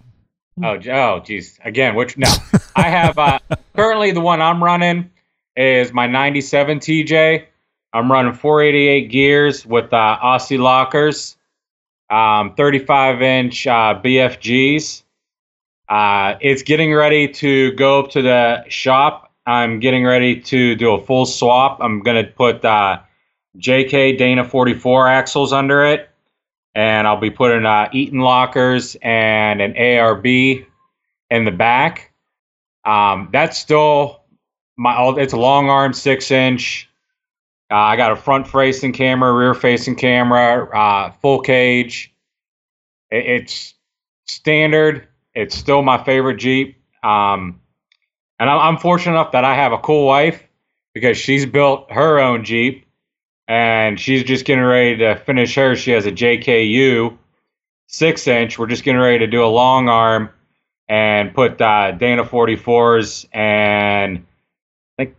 Oh, 0.61 0.75
j- 0.77 0.91
oh, 0.91 1.21
geez. 1.21 1.57
Again, 1.63 1.95
which 1.95 2.17
no? 2.17 2.27
I 2.75 2.89
have 2.89 3.17
uh, 3.17 3.39
currently 3.77 4.11
the 4.11 4.19
one 4.19 4.41
I'm 4.41 4.61
running 4.61 5.09
is 5.55 5.93
my 5.93 6.05
'97 6.05 6.79
TJ. 6.79 7.45
I'm 7.93 8.11
running 8.11 8.33
488 8.33 9.09
gears 9.09 9.65
with 9.65 9.93
uh, 9.93 10.17
Aussie 10.21 10.59
lockers, 10.59 11.37
um, 12.09 12.55
35 12.55 13.21
inch 13.21 13.67
uh, 13.67 14.01
BFGs. 14.03 15.03
Uh, 15.87 16.35
it's 16.41 16.63
getting 16.63 16.93
ready 16.93 17.29
to 17.29 17.71
go 17.71 17.99
up 18.01 18.11
to 18.11 18.21
the 18.21 18.65
shop. 18.67 19.28
I'm 19.45 19.79
getting 19.79 20.05
ready 20.05 20.39
to 20.41 20.75
do 20.75 20.91
a 20.93 21.03
full 21.03 21.25
swap. 21.25 21.79
I'm 21.81 22.01
gonna 22.01 22.23
put 22.23 22.63
uh, 22.63 22.99
JK 23.57 24.17
Dana 24.17 24.43
44 24.45 25.07
axles 25.07 25.53
under 25.53 25.83
it. 25.85 26.09
and 26.75 27.07
I'll 27.07 27.19
be 27.19 27.31
putting 27.31 27.65
uh, 27.65 27.89
Eaton 27.91 28.19
lockers 28.19 28.95
and 29.01 29.61
an 29.61 29.73
ARB 29.73 30.65
in 31.29 31.45
the 31.45 31.51
back. 31.51 32.13
Um, 32.85 33.29
that's 33.33 33.57
still 33.57 34.21
my. 34.77 35.13
It's 35.17 35.33
a 35.33 35.37
long 35.37 35.69
arm, 35.69 35.93
six 35.93 36.31
inch. 36.31 36.89
Uh, 37.71 37.75
I 37.75 37.95
got 37.97 38.11
a 38.11 38.15
front 38.15 38.47
facing 38.47 38.93
camera, 38.93 39.31
rear 39.33 39.53
facing 39.53 39.95
camera, 39.95 40.69
uh, 40.75 41.11
full 41.21 41.41
cage. 41.41 42.13
It, 43.11 43.25
it's 43.25 43.73
standard. 44.27 45.07
It's 45.35 45.55
still 45.55 45.81
my 45.81 46.03
favorite 46.03 46.37
Jeep. 46.37 46.81
Um, 47.03 47.61
and 48.39 48.49
I'm, 48.49 48.59
I'm 48.59 48.77
fortunate 48.77 49.13
enough 49.13 49.31
that 49.33 49.43
I 49.43 49.55
have 49.55 49.71
a 49.73 49.77
cool 49.77 50.05
wife 50.05 50.41
because 50.93 51.17
she's 51.17 51.45
built 51.45 51.91
her 51.91 52.19
own 52.19 52.43
Jeep 52.45 52.85
and 53.47 53.99
she's 53.99 54.23
just 54.23 54.45
getting 54.45 54.63
ready 54.63 54.97
to 54.97 55.15
finish 55.17 55.55
hers. 55.55 55.79
She 55.79 55.91
has 55.91 56.05
a 56.05 56.11
JKU 56.11 57.17
six 57.87 58.27
inch. 58.27 58.57
We're 58.59 58.67
just 58.67 58.83
getting 58.83 59.01
ready 59.01 59.19
to 59.19 59.27
do 59.27 59.43
a 59.43 59.47
long 59.47 59.89
arm 59.89 60.29
and 60.87 61.33
put 61.33 61.59
uh, 61.61 61.91
Dana 61.91 62.23
44s 62.23 63.27
and 63.33 64.25
I 64.97 65.03
think 65.03 65.15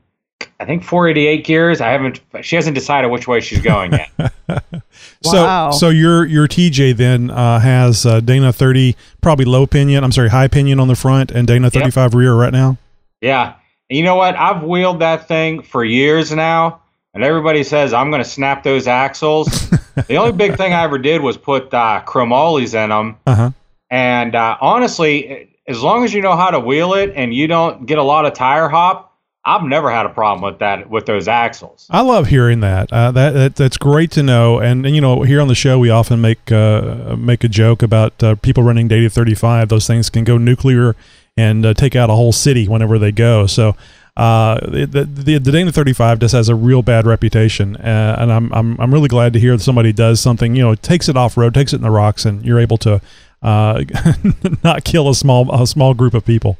I 0.58 0.64
think 0.64 0.84
488 0.84 1.44
gears. 1.44 1.80
I 1.80 1.88
haven't. 1.90 2.20
She 2.42 2.56
hasn't 2.56 2.74
decided 2.74 3.08
which 3.08 3.26
way 3.28 3.40
she's 3.40 3.60
going 3.60 3.92
yet. 3.92 4.32
So 5.22 5.44
Wow. 5.44 5.70
so 5.70 5.90
your 5.90 6.24
your 6.26 6.48
TJ 6.48 6.96
then 6.96 7.30
uh, 7.30 7.58
has 7.60 8.04
uh, 8.06 8.20
Dana 8.20 8.52
30 8.52 8.96
probably 9.20 9.44
low 9.44 9.66
pinion. 9.66 10.02
I'm 10.02 10.12
sorry, 10.12 10.30
high 10.30 10.48
pinion 10.48 10.80
on 10.80 10.88
the 10.88 10.96
front 10.96 11.30
and 11.30 11.46
Dana 11.46 11.70
35 11.70 12.14
rear 12.14 12.34
right 12.34 12.52
now. 12.52 12.78
Yeah. 13.20 13.54
And 13.88 13.96
you 13.96 14.04
know 14.04 14.16
what? 14.16 14.36
I've 14.36 14.62
wheeled 14.62 15.00
that 15.00 15.28
thing 15.28 15.62
for 15.62 15.84
years 15.84 16.32
now, 16.32 16.80
and 17.12 17.24
everybody 17.24 17.64
says 17.64 17.92
I'm 17.92 18.10
going 18.10 18.22
to 18.22 18.28
snap 18.28 18.62
those 18.62 18.86
axles. 18.86 19.46
the 20.08 20.16
only 20.16 20.32
big 20.32 20.56
thing 20.56 20.72
I 20.72 20.84
ever 20.84 20.98
did 20.98 21.20
was 21.20 21.36
put 21.36 21.74
uh, 21.74 22.02
chromollies 22.06 22.74
in 22.74 22.90
them. 22.90 23.18
Uh 23.26 23.34
huh. 23.34 23.50
And 23.90 24.36
uh, 24.36 24.56
honestly, 24.60 25.50
as 25.66 25.82
long 25.82 26.04
as 26.04 26.14
you 26.14 26.22
know 26.22 26.36
how 26.36 26.50
to 26.50 26.60
wheel 26.60 26.94
it 26.94 27.12
and 27.16 27.34
you 27.34 27.46
don't 27.46 27.86
get 27.86 27.98
a 27.98 28.02
lot 28.02 28.24
of 28.24 28.34
tire 28.34 28.68
hop, 28.68 29.10
I've 29.44 29.64
never 29.64 29.90
had 29.90 30.04
a 30.04 30.10
problem 30.10 30.42
with 30.42 30.60
that 30.60 30.90
with 30.90 31.06
those 31.06 31.26
axles. 31.26 31.86
I 31.90 32.02
love 32.02 32.26
hearing 32.26 32.60
that. 32.60 32.92
Uh, 32.92 33.10
that, 33.12 33.30
that 33.30 33.56
that's 33.56 33.78
great 33.78 34.10
to 34.12 34.22
know. 34.22 34.60
And, 34.60 34.84
and 34.84 34.94
you 34.94 35.00
know, 35.00 35.22
here 35.22 35.40
on 35.40 35.48
the 35.48 35.54
show, 35.54 35.78
we 35.78 35.88
often 35.88 36.20
make 36.20 36.52
uh, 36.52 37.16
make 37.18 37.42
a 37.42 37.48
joke 37.48 37.82
about 37.82 38.22
uh, 38.22 38.34
people 38.36 38.62
running 38.62 38.86
Dana 38.86 39.08
35. 39.08 39.70
Those 39.70 39.86
things 39.86 40.10
can 40.10 40.24
go 40.24 40.36
nuclear 40.36 40.94
and 41.40 41.64
uh, 41.64 41.74
take 41.74 41.94
out 41.96 42.10
a 42.10 42.14
whole 42.14 42.32
city 42.32 42.68
whenever 42.68 42.98
they 42.98 43.12
go. 43.12 43.46
So. 43.46 43.74
Uh, 44.16 44.58
the, 44.68 44.86
the 44.86 45.38
the 45.38 45.52
Dana 45.52 45.72
35 45.72 46.18
just 46.18 46.34
has 46.34 46.48
a 46.50 46.54
real 46.54 46.82
bad 46.82 47.06
reputation, 47.06 47.76
uh, 47.76 48.16
and 48.18 48.30
I'm, 48.30 48.52
I'm 48.52 48.78
I'm 48.78 48.92
really 48.92 49.08
glad 49.08 49.32
to 49.32 49.40
hear 49.40 49.56
that 49.56 49.62
somebody 49.62 49.92
does 49.92 50.20
something, 50.20 50.54
you 50.56 50.62
know, 50.62 50.74
takes 50.74 51.08
it 51.08 51.16
off 51.16 51.38
road, 51.38 51.54
takes 51.54 51.72
it 51.72 51.76
in 51.76 51.82
the 51.82 51.90
rocks, 51.90 52.26
and 52.26 52.44
you're 52.44 52.58
able 52.58 52.76
to 52.78 53.00
uh, 53.40 53.82
not 54.64 54.84
kill 54.84 55.08
a 55.08 55.14
small 55.14 55.50
a 55.54 55.66
small 55.66 55.94
group 55.94 56.12
of 56.12 56.24
people. 56.26 56.58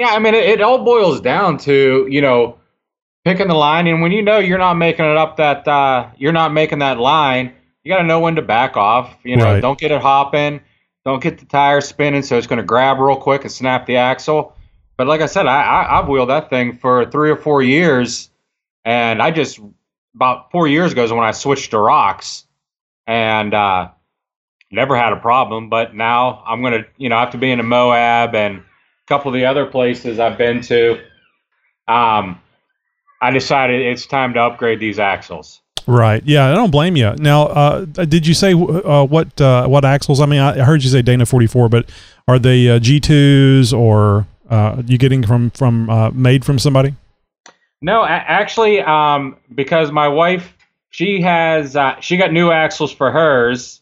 Yeah, 0.00 0.08
I 0.08 0.18
mean, 0.18 0.34
it, 0.34 0.44
it 0.44 0.60
all 0.62 0.82
boils 0.82 1.20
down 1.20 1.58
to 1.58 2.08
you 2.10 2.20
know 2.20 2.58
picking 3.24 3.48
the 3.48 3.54
line, 3.54 3.86
and 3.86 4.02
when 4.02 4.10
you 4.10 4.22
know 4.22 4.38
you're 4.38 4.58
not 4.58 4.74
making 4.74 5.04
it 5.04 5.16
up 5.16 5.36
that 5.36 5.68
uh, 5.68 6.08
you're 6.16 6.32
not 6.32 6.52
making 6.52 6.80
that 6.80 6.98
line, 6.98 7.52
you 7.84 7.92
got 7.92 7.98
to 7.98 8.04
know 8.06 8.18
when 8.18 8.34
to 8.36 8.42
back 8.42 8.76
off. 8.76 9.14
You 9.22 9.36
know, 9.36 9.44
Right. 9.44 9.60
don't 9.60 9.78
get 9.78 9.92
it 9.92 10.00
hopping, 10.00 10.60
don't 11.04 11.22
get 11.22 11.38
the 11.38 11.46
tire 11.46 11.80
spinning, 11.80 12.22
so 12.22 12.38
it's 12.38 12.46
going 12.46 12.58
to 12.58 12.64
grab 12.64 12.98
real 12.98 13.16
quick 13.16 13.42
and 13.42 13.50
snap 13.50 13.86
the 13.86 13.96
axle. 13.96 14.56
But 14.96 15.06
like 15.06 15.20
I 15.20 15.26
said, 15.26 15.46
I, 15.46 15.62
I 15.62 15.98
I've 15.98 16.08
wheeled 16.08 16.28
that 16.28 16.50
thing 16.50 16.76
for 16.76 17.10
three 17.10 17.30
or 17.30 17.36
four 17.36 17.62
years, 17.62 18.30
and 18.84 19.20
I 19.20 19.30
just 19.30 19.58
about 20.14 20.50
four 20.52 20.68
years 20.68 20.92
ago 20.92 21.02
is 21.02 21.12
when 21.12 21.24
I 21.24 21.32
switched 21.32 21.70
to 21.70 21.78
rocks, 21.78 22.46
and 23.06 23.54
uh, 23.54 23.90
never 24.70 24.96
had 24.96 25.12
a 25.12 25.16
problem. 25.16 25.70
But 25.70 25.94
now 25.94 26.42
I'm 26.46 26.62
gonna, 26.62 26.84
you 26.98 27.08
know, 27.08 27.16
I 27.16 27.20
have 27.20 27.30
to 27.30 27.38
be 27.38 27.50
in 27.50 27.58
a 27.58 27.64
Moab 27.64 28.34
and 28.34 28.58
a 28.58 28.62
couple 29.08 29.30
of 29.30 29.34
the 29.34 29.46
other 29.46 29.66
places 29.66 30.20
I've 30.20 30.38
been 30.38 30.60
to, 30.62 31.00
um, 31.88 32.40
I 33.20 33.30
decided 33.30 33.80
it's 33.80 34.06
time 34.06 34.34
to 34.34 34.40
upgrade 34.40 34.78
these 34.78 34.98
axles. 34.98 35.61
Right. 35.86 36.22
Yeah, 36.24 36.50
I 36.50 36.54
don't 36.54 36.70
blame 36.70 36.96
you. 36.96 37.14
Now, 37.16 37.44
uh, 37.44 37.84
did 37.84 38.26
you 38.26 38.34
say 38.34 38.52
uh, 38.52 39.04
what 39.04 39.40
uh, 39.40 39.66
what 39.66 39.84
axles? 39.84 40.20
I 40.20 40.26
mean, 40.26 40.40
I 40.40 40.64
heard 40.64 40.82
you 40.82 40.90
say 40.90 41.02
Dana 41.02 41.26
44, 41.26 41.68
but 41.68 41.90
are 42.28 42.38
they 42.38 42.68
uh, 42.68 42.78
G2s 42.78 43.76
or 43.76 44.26
uh, 44.48 44.82
you 44.86 44.98
getting 44.98 45.26
from 45.26 45.50
from 45.50 45.90
uh, 45.90 46.10
made 46.10 46.44
from 46.44 46.58
somebody? 46.58 46.94
No, 47.82 48.04
actually, 48.04 48.80
um, 48.80 49.36
because 49.52 49.90
my 49.90 50.06
wife, 50.06 50.56
she 50.90 51.20
has, 51.22 51.74
uh, 51.74 51.98
she 52.00 52.16
got 52.16 52.32
new 52.32 52.52
axles 52.52 52.92
for 52.92 53.10
hers. 53.10 53.80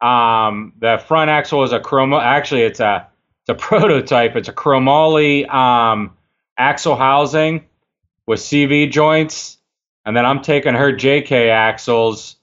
Um, 0.00 0.72
the 0.80 1.00
front 1.06 1.30
axle 1.30 1.62
is 1.62 1.70
a 1.70 1.78
chromo. 1.78 2.18
Actually, 2.18 2.62
it's 2.62 2.80
a, 2.80 3.06
it's 3.42 3.50
a 3.50 3.54
prototype. 3.66 4.34
It's 4.34 4.48
a 4.48 4.52
chromoly 4.52 5.48
um, 5.48 6.16
axle 6.58 6.96
housing 6.96 7.64
with 8.26 8.40
CV 8.40 8.90
joints, 8.90 9.58
and 10.04 10.16
then 10.16 10.26
I'm 10.26 10.42
taking 10.42 10.74
her 10.74 10.92
JK 10.92 11.50
axles, 11.50 12.36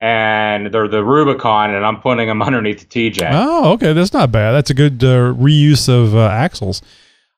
and 0.00 0.72
they're 0.72 0.88
the 0.88 1.04
Rubicon, 1.04 1.74
and 1.74 1.84
I'm 1.84 2.00
putting 2.00 2.28
them 2.28 2.42
underneath 2.42 2.88
the 2.88 3.10
TJ. 3.10 3.30
Oh, 3.32 3.72
okay, 3.72 3.92
that's 3.92 4.12
not 4.12 4.32
bad. 4.32 4.52
That's 4.52 4.70
a 4.70 4.74
good 4.74 5.02
uh, 5.02 5.32
reuse 5.34 5.88
of 5.88 6.14
uh, 6.14 6.28
axles. 6.28 6.82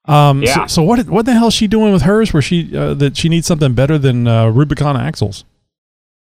Um, 0.06 0.42
Yeah. 0.42 0.66
So, 0.66 0.66
so 0.66 0.82
what 0.82 1.06
what 1.08 1.26
the 1.26 1.34
hell 1.34 1.48
is 1.48 1.54
she 1.54 1.66
doing 1.66 1.92
with 1.92 2.02
hers? 2.02 2.32
Where 2.32 2.42
she 2.42 2.74
uh, 2.76 2.94
that 2.94 3.16
she 3.16 3.28
needs 3.28 3.46
something 3.46 3.74
better 3.74 3.98
than 3.98 4.26
uh, 4.26 4.48
Rubicon 4.48 4.96
axles? 4.96 5.44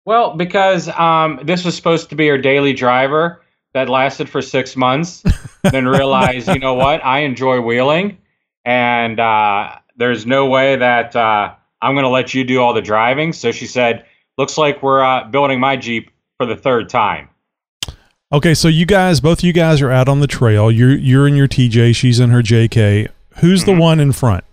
Well, 0.04 0.36
because 0.36 0.88
um, 0.88 1.40
this 1.42 1.64
was 1.64 1.76
supposed 1.76 2.08
to 2.10 2.16
be 2.16 2.28
her 2.28 2.38
daily 2.38 2.72
driver 2.72 3.42
that 3.74 3.90
lasted 3.90 4.28
for 4.28 4.40
six 4.40 4.74
months, 4.74 5.22
then 5.62 5.86
realized, 5.86 6.48
you 6.48 6.58
know 6.58 6.72
what, 6.74 7.04
I 7.04 7.20
enjoy 7.20 7.60
wheeling, 7.60 8.16
and 8.64 9.20
uh, 9.20 9.76
there's 9.96 10.24
no 10.24 10.46
way 10.46 10.76
that 10.76 11.14
uh, 11.14 11.54
I'm 11.80 11.94
going 11.94 12.04
to 12.04 12.10
let 12.10 12.34
you 12.34 12.44
do 12.44 12.60
all 12.60 12.74
the 12.74 12.82
driving. 12.82 13.32
So 13.32 13.52
she 13.52 13.66
said, 13.66 14.04
"Looks 14.36 14.58
like 14.58 14.82
we're 14.82 15.02
uh, 15.02 15.24
building 15.24 15.60
my 15.60 15.76
Jeep 15.76 16.10
for 16.36 16.46
the 16.46 16.56
third 16.56 16.88
time." 16.88 17.28
Okay, 18.30 18.52
so 18.54 18.68
you 18.68 18.84
guys, 18.84 19.20
both 19.20 19.42
you 19.42 19.52
guys 19.54 19.80
are 19.80 19.90
out 19.90 20.08
on 20.08 20.20
the 20.20 20.26
trail. 20.26 20.70
You're 20.70 20.96
you're 20.96 21.26
in 21.26 21.34
your 21.34 21.48
TJ. 21.48 21.96
She's 21.96 22.20
in 22.20 22.30
her 22.30 22.42
JK. 22.42 23.08
Who's 23.38 23.64
the 23.64 23.74
one 23.74 24.00
in 24.00 24.12
front? 24.12 24.44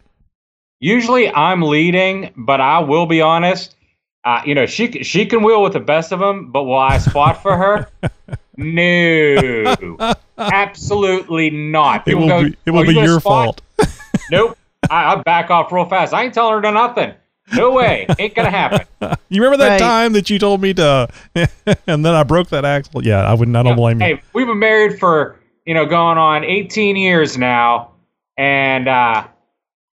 Usually 0.79 1.29
I'm 1.33 1.61
leading, 1.61 2.31
but 2.37 2.61
I 2.61 2.79
will 2.79 3.05
be 3.05 3.21
honest. 3.21 3.75
Uh, 4.23 4.41
you 4.45 4.55
know, 4.55 4.65
she 4.65 5.03
she 5.03 5.25
can 5.25 5.43
wheel 5.43 5.61
with 5.61 5.73
the 5.73 5.79
best 5.79 6.11
of 6.11 6.19
them, 6.19 6.51
but 6.51 6.63
will 6.63 6.77
I 6.77 6.97
spot 6.99 7.41
for 7.41 7.57
her? 7.57 7.89
No, 8.57 9.97
absolutely 10.37 11.49
not. 11.49 12.07
It 12.07 12.15
will 12.15 12.27
go, 12.29 12.43
be 12.43 12.55
it 12.65 12.71
will 12.71 12.79
"Oh, 12.79 12.87
be 12.87 12.93
your 12.93 13.19
spot?" 13.19 13.59
fault. 13.77 13.89
Nope. 14.31 14.57
I, 14.89 15.13
I 15.13 15.15
back 15.21 15.49
off 15.49 15.71
real 15.71 15.85
fast. 15.85 16.13
I 16.13 16.23
ain't 16.23 16.33
telling 16.33 16.53
her 16.55 16.61
to 16.61 16.71
nothing. 16.71 17.13
No 17.53 17.71
way. 17.71 18.07
Ain't 18.17 18.33
gonna 18.35 18.49
happen. 18.51 18.85
You 19.29 19.41
remember 19.41 19.57
that 19.63 19.69
Right. 19.69 19.79
time 19.79 20.13
that 20.13 20.29
you 20.29 20.39
told 20.39 20.61
me 20.61 20.73
to, 20.75 21.07
and 21.35 22.05
then 22.05 22.07
I 22.13 22.23
broke 22.23 22.49
that 22.49 22.63
axle? 22.65 23.03
Yeah, 23.05 23.21
I 23.29 23.33
wouldn't. 23.33 23.55
I 23.57 23.63
don't 23.63 23.75
blame 23.75 23.99
you. 23.99 24.05
Hey, 24.05 24.21
we've 24.33 24.47
been 24.47 24.59
married 24.59 24.99
for 24.99 25.39
you 25.65 25.73
know 25.73 25.85
going 25.85 26.17
on 26.17 26.43
18 26.43 26.95
years 26.95 27.37
now, 27.37 27.91
and 28.37 28.87
uh, 28.87 29.27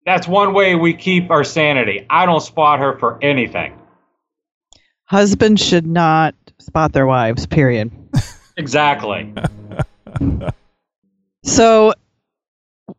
that's 0.05 0.29
one 0.29 0.53
way 0.53 0.75
we 0.75 0.95
keep 0.95 1.31
our 1.31 1.43
sanity. 1.45 2.07
I 2.11 2.27
don't 2.27 2.41
spot 2.41 2.79
her 2.81 2.99
for 2.99 3.19
anything. 3.23 3.79
Husbands 5.05 5.65
should 5.65 5.87
not 5.87 6.35
spot 6.59 6.93
their 6.93 7.07
wives, 7.07 7.47
period. 7.47 7.91
Exactly. 8.57 9.33
So 11.43 11.95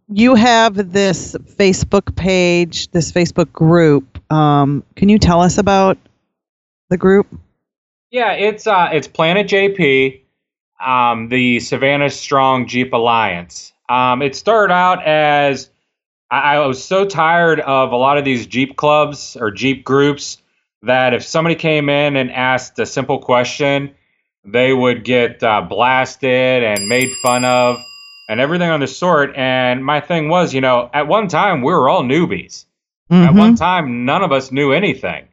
you 0.07 0.35
have 0.35 0.91
this 0.91 1.33
Facebook 1.33 2.15
page, 2.15 2.89
this 2.91 3.11
Facebook 3.11 3.51
group. 3.51 4.19
Um, 4.31 4.83
can 4.95 5.09
you 5.09 5.19
tell 5.19 5.41
us 5.41 5.57
about 5.57 5.97
the 6.89 6.97
group? 6.97 7.27
Yeah, 8.11 8.33
it's 8.33 8.67
uh, 8.67 8.89
it's 8.91 9.07
Planet 9.07 9.47
JP, 9.47 10.21
um, 10.79 11.29
the 11.29 11.59
Savannah 11.59 12.09
Strong 12.09 12.67
Jeep 12.67 12.93
Alliance. 12.93 13.73
Um, 13.87 14.21
it 14.21 14.35
started 14.35 14.73
out 14.73 15.05
as 15.05 15.69
I, 16.29 16.55
I 16.55 16.67
was 16.67 16.83
so 16.83 17.05
tired 17.05 17.59
of 17.59 17.91
a 17.91 17.97
lot 17.97 18.17
of 18.17 18.25
these 18.25 18.47
Jeep 18.47 18.75
clubs 18.75 19.37
or 19.39 19.51
Jeep 19.51 19.83
groups 19.83 20.37
that 20.83 21.13
if 21.13 21.23
somebody 21.23 21.55
came 21.55 21.89
in 21.89 22.15
and 22.15 22.31
asked 22.31 22.79
a 22.79 22.85
simple 22.85 23.19
question, 23.19 23.93
they 24.43 24.73
would 24.73 25.03
get 25.03 25.43
uh, 25.43 25.61
blasted 25.61 26.63
and 26.63 26.87
made 26.87 27.11
fun 27.21 27.45
of 27.45 27.77
and 28.29 28.39
everything 28.39 28.69
on 28.69 28.79
the 28.79 28.87
sort. 28.87 29.35
And 29.35 29.83
my 29.83 30.01
thing 30.01 30.29
was, 30.29 30.53
you 30.53 30.61
know, 30.61 30.89
at 30.93 31.07
one 31.07 31.27
time 31.27 31.61
we 31.61 31.73
were 31.73 31.89
all 31.89 32.03
newbies. 32.03 32.65
At 33.25 33.33
one 33.33 33.55
time, 33.55 34.05
none 34.05 34.23
of 34.23 34.31
us 34.31 34.53
knew 34.53 34.71
anything. 34.71 35.27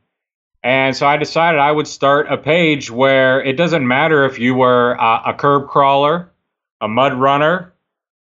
And 0.65 0.97
so 0.97 1.07
I 1.07 1.17
decided 1.17 1.61
I 1.61 1.71
would 1.71 1.87
start 1.87 2.27
a 2.31 2.37
page 2.37 2.91
where 2.91 3.41
it 3.41 3.53
doesn't 3.53 3.87
matter 3.87 4.25
if 4.25 4.41
you 4.41 4.55
were 4.55 5.01
uh, 5.01 5.23
a 5.27 5.35
curb 5.35 5.69
crawler, 5.69 6.33
a 6.81 6.89
mud 6.89 7.15
runner, 7.15 7.73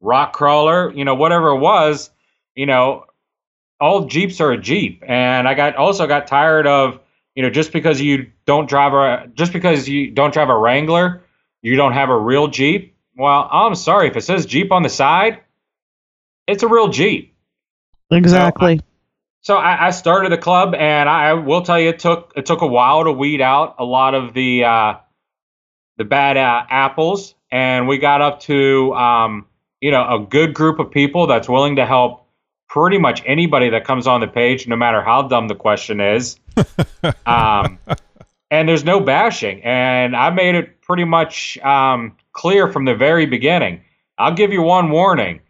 rock 0.00 0.32
crawler, 0.32 0.92
you 0.92 1.04
know, 1.04 1.14
whatever 1.14 1.50
it 1.50 1.58
was, 1.58 2.10
you 2.56 2.66
know, 2.66 3.04
all 3.80 4.06
Jeeps 4.06 4.40
are 4.40 4.52
a 4.52 4.58
Jeep. 4.58 5.02
And 5.06 5.46
I 5.46 5.54
got 5.54 5.76
also 5.76 6.06
got 6.06 6.26
tired 6.26 6.66
of, 6.66 7.00
you 7.34 7.42
know, 7.42 7.50
just 7.50 7.72
because 7.72 8.00
you 8.00 8.30
don't 8.46 8.68
drive 8.68 8.92
a 8.92 9.28
just 9.34 9.52
because 9.52 9.88
you 9.88 10.10
don't 10.10 10.32
drive 10.32 10.48
a 10.48 10.56
Wrangler, 10.56 11.22
you 11.62 11.76
don't 11.76 11.92
have 11.92 12.10
a 12.10 12.18
real 12.18 12.48
Jeep. 12.48 12.93
Well, 13.16 13.48
I'm 13.50 13.74
sorry 13.74 14.08
if 14.08 14.16
it 14.16 14.22
says 14.22 14.46
Jeep 14.46 14.72
on 14.72 14.82
the 14.82 14.88
side, 14.88 15.40
it's 16.46 16.62
a 16.62 16.68
real 16.68 16.88
Jeep. 16.88 17.34
Exactly. 18.10 18.80
So 19.40 19.56
I, 19.56 19.88
I 19.88 19.90
started 19.90 20.32
the 20.32 20.38
club, 20.38 20.74
and 20.74 21.08
I 21.08 21.34
will 21.34 21.62
tell 21.62 21.78
you, 21.78 21.90
it 21.90 21.98
took 21.98 22.32
it 22.34 22.46
took 22.46 22.62
a 22.62 22.66
while 22.66 23.04
to 23.04 23.12
weed 23.12 23.40
out 23.40 23.76
a 23.78 23.84
lot 23.84 24.14
of 24.14 24.32
the 24.32 24.64
uh, 24.64 24.94
the 25.98 26.04
bad 26.04 26.36
uh, 26.36 26.64
apples, 26.68 27.34
and 27.50 27.86
we 27.86 27.98
got 27.98 28.22
up 28.22 28.40
to 28.40 28.94
um, 28.94 29.46
you 29.80 29.90
know 29.90 30.02
a 30.02 30.26
good 30.26 30.54
group 30.54 30.78
of 30.78 30.90
people 30.90 31.26
that's 31.26 31.48
willing 31.48 31.76
to 31.76 31.84
help 31.84 32.26
pretty 32.68 32.98
much 32.98 33.22
anybody 33.26 33.70
that 33.70 33.84
comes 33.84 34.06
on 34.06 34.20
the 34.20 34.26
page, 34.26 34.66
no 34.66 34.76
matter 34.76 35.02
how 35.02 35.22
dumb 35.22 35.46
the 35.46 35.54
question 35.54 36.00
is. 36.00 36.40
um, 37.26 37.78
and 38.50 38.68
there's 38.68 38.84
no 38.84 38.98
bashing, 38.98 39.62
and 39.62 40.16
I 40.16 40.30
made 40.30 40.54
it 40.54 40.80
pretty 40.80 41.04
much 41.04 41.58
um, 41.58 42.16
clear 42.34 42.70
from 42.70 42.84
the 42.84 42.94
very 42.94 43.24
beginning. 43.24 43.80
I'll 44.18 44.34
give 44.34 44.52
you 44.52 44.60
one 44.62 44.90
warning. 44.90 45.40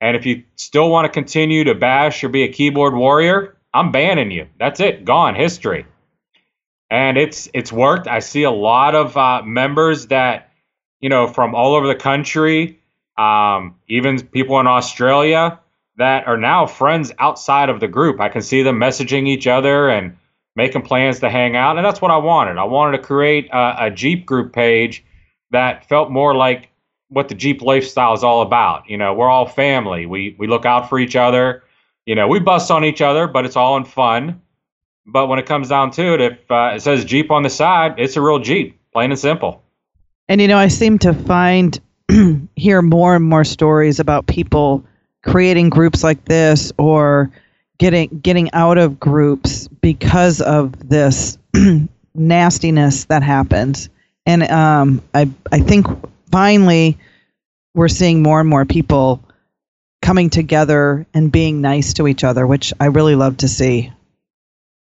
And 0.00 0.16
if 0.16 0.26
you 0.26 0.44
still 0.56 0.90
want 0.90 1.06
to 1.06 1.08
continue 1.08 1.64
to 1.64 1.74
bash 1.74 2.22
or 2.22 2.28
be 2.28 2.44
a 2.44 2.52
keyboard 2.52 2.94
warrior, 2.94 3.56
I'm 3.72 3.90
banning 3.90 4.30
you. 4.30 4.46
That's 4.58 4.78
it. 4.78 5.04
Gone. 5.04 5.34
History. 5.34 5.86
And 6.90 7.16
it's 7.16 7.48
it's 7.52 7.72
worked. 7.72 8.06
I 8.06 8.20
see 8.20 8.44
a 8.44 8.50
lot 8.50 8.94
of 8.94 9.16
uh, 9.16 9.42
members 9.42 10.08
that, 10.08 10.50
you 11.00 11.08
know, 11.08 11.26
from 11.26 11.54
all 11.54 11.74
over 11.74 11.88
the 11.88 11.94
country, 11.94 12.80
um, 13.18 13.76
even 13.88 14.20
people 14.20 14.60
in 14.60 14.66
Australia 14.66 15.58
that 15.96 16.26
are 16.26 16.36
now 16.36 16.66
friends 16.66 17.12
outside 17.18 17.68
of 17.68 17.80
the 17.80 17.88
group. 17.88 18.20
I 18.20 18.28
can 18.28 18.42
see 18.42 18.62
them 18.62 18.78
messaging 18.78 19.26
each 19.26 19.46
other 19.46 19.88
and 19.88 20.16
making 20.56 20.82
plans 20.82 21.20
to 21.20 21.30
hang 21.30 21.56
out. 21.56 21.76
And 21.76 21.84
that's 21.84 22.00
what 22.00 22.10
I 22.10 22.18
wanted. 22.18 22.58
I 22.58 22.64
wanted 22.64 22.98
to 22.98 23.02
create 23.02 23.48
a, 23.52 23.86
a 23.86 23.90
Jeep 23.90 24.26
group 24.26 24.52
page 24.52 25.04
that 25.54 25.88
felt 25.88 26.10
more 26.10 26.34
like 26.34 26.70
what 27.08 27.28
the 27.28 27.34
Jeep 27.34 27.62
lifestyle 27.62 28.12
is 28.12 28.22
all 28.22 28.42
about. 28.42 28.88
You 28.88 28.96
know, 28.96 29.14
we're 29.14 29.30
all 29.30 29.46
family. 29.46 30.06
We 30.06 30.36
we 30.38 30.46
look 30.46 30.66
out 30.66 30.88
for 30.88 30.98
each 30.98 31.16
other. 31.16 31.62
You 32.06 32.14
know, 32.14 32.28
we 32.28 32.38
bust 32.38 32.70
on 32.70 32.84
each 32.84 33.00
other, 33.00 33.26
but 33.26 33.46
it's 33.46 33.56
all 33.56 33.76
in 33.76 33.84
fun. 33.84 34.40
But 35.06 35.26
when 35.28 35.38
it 35.38 35.46
comes 35.46 35.68
down 35.68 35.90
to 35.92 36.14
it, 36.14 36.20
if 36.20 36.50
uh, 36.50 36.72
it 36.74 36.82
says 36.82 37.04
Jeep 37.04 37.30
on 37.30 37.42
the 37.42 37.50
side, 37.50 37.94
it's 37.98 38.16
a 38.16 38.22
real 38.22 38.38
Jeep, 38.38 38.78
plain 38.92 39.10
and 39.10 39.18
simple. 39.18 39.62
And 40.28 40.40
you 40.40 40.48
know, 40.48 40.58
I 40.58 40.68
seem 40.68 40.98
to 41.00 41.12
find 41.12 41.78
hear 42.56 42.82
more 42.82 43.16
and 43.16 43.24
more 43.24 43.44
stories 43.44 44.00
about 44.00 44.26
people 44.26 44.84
creating 45.22 45.70
groups 45.70 46.04
like 46.04 46.24
this 46.26 46.72
or 46.78 47.30
getting 47.78 48.08
getting 48.20 48.52
out 48.52 48.78
of 48.78 48.98
groups 49.00 49.68
because 49.80 50.40
of 50.40 50.88
this 50.88 51.38
nastiness 52.14 53.04
that 53.06 53.22
happens. 53.22 53.88
And 54.26 54.42
um, 54.44 55.02
I 55.12 55.28
I 55.52 55.60
think 55.60 55.86
finally 56.30 56.98
we're 57.74 57.88
seeing 57.88 58.22
more 58.22 58.40
and 58.40 58.48
more 58.48 58.64
people 58.64 59.22
coming 60.00 60.30
together 60.30 61.06
and 61.14 61.32
being 61.32 61.60
nice 61.60 61.94
to 61.94 62.06
each 62.06 62.24
other, 62.24 62.46
which 62.46 62.72
I 62.78 62.86
really 62.86 63.14
love 63.14 63.38
to 63.38 63.48
see. 63.48 63.92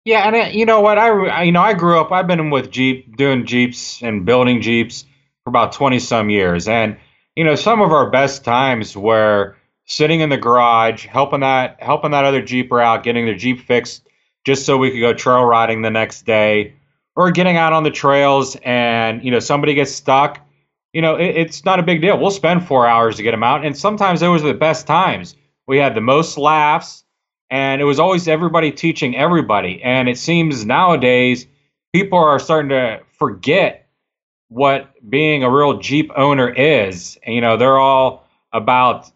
Yeah, 0.05 0.27
and 0.27 0.37
uh, 0.37 0.49
you 0.51 0.65
know 0.65 0.81
what? 0.81 0.97
I 0.97 1.43
you 1.43 1.53
know 1.53 1.61
I 1.61 1.75
grew 1.75 2.01
up. 2.01 2.13
I've 2.13 2.27
been 2.27 2.51
with 2.51 2.71
Jeep, 2.71 3.17
doing 3.17 3.45
Jeeps 3.45 4.03
and 4.03 4.25
building 4.25 4.63
Jeeps 4.63 5.05
for 5.45 5.51
about 5.51 5.73
twenty 5.73 5.99
some 5.99 6.31
years, 6.31 6.67
and 6.67 6.97
you 7.37 7.45
know 7.45 7.57
some 7.57 7.83
of 7.83 7.93
our 7.93 8.09
best 8.09 8.45
times 8.45 8.97
were 8.97 9.57
sitting 9.85 10.21
in 10.21 10.31
the 10.31 10.37
garage, 10.37 11.05
helping 11.05 11.41
that 11.41 11.83
helping 11.83 12.13
that 12.13 12.25
other 12.25 12.41
Jeeper 12.41 12.81
out, 12.81 13.05
getting 13.05 13.27
their 13.27 13.35
Jeep 13.35 13.61
fixed, 13.61 14.09
just 14.47 14.65
so 14.65 14.79
we 14.79 14.91
could 14.91 15.01
go 15.01 15.13
trail 15.13 15.45
riding 15.45 15.83
the 15.83 15.91
next 15.91 16.23
day, 16.23 16.75
or 17.19 17.31
getting 17.31 17.59
out 17.59 17.75
on 17.75 17.83
the 17.83 17.91
trails 17.91 18.57
and 18.65 19.23
you 19.23 19.31
know 19.31 19.41
somebody 19.41 19.75
gets 19.75 19.93
stuck 19.93 20.41
you 20.93 21.03
know, 21.03 21.17
it, 21.17 21.37
it's 21.37 21.65
not 21.65 21.79
a 21.79 21.83
big 21.83 22.01
deal. 22.01 22.19
We'll 22.19 22.31
spend 22.31 22.67
four 22.67 22.87
hours 22.87 23.17
to 23.17 23.23
get 23.23 23.33
them 23.33 23.43
out. 23.43 23.65
And 23.65 23.77
sometimes 23.77 24.21
those 24.21 24.43
are 24.43 24.49
the 24.49 24.55
best 24.55 24.87
times. 24.87 25.37
We 25.67 25.79
had 25.79 25.95
the 25.95 26.01
most 26.01 26.39
laughs, 26.39 27.05
and 27.51 27.81
it 27.81 27.85
was 27.85 27.99
always 27.99 28.27
everybody 28.27 28.73
teaching 28.73 29.17
everybody. 29.17 29.83
And 29.83 30.09
it 30.09 30.19
seems 30.19 30.65
nowadays 30.65 31.47
people 31.93 32.19
are 32.19 32.39
starting 32.39 32.71
to 32.71 33.01
forget 33.11 33.89
what 34.49 34.91
being 35.11 35.43
a 35.43 35.51
real 35.51 35.79
Jeep 35.79 36.11
owner 36.17 36.49
is. 36.49 37.19
And, 37.23 37.35
you 37.35 37.41
know, 37.43 37.57
they're 37.57 37.79
all 37.79 38.27
about 38.53 39.11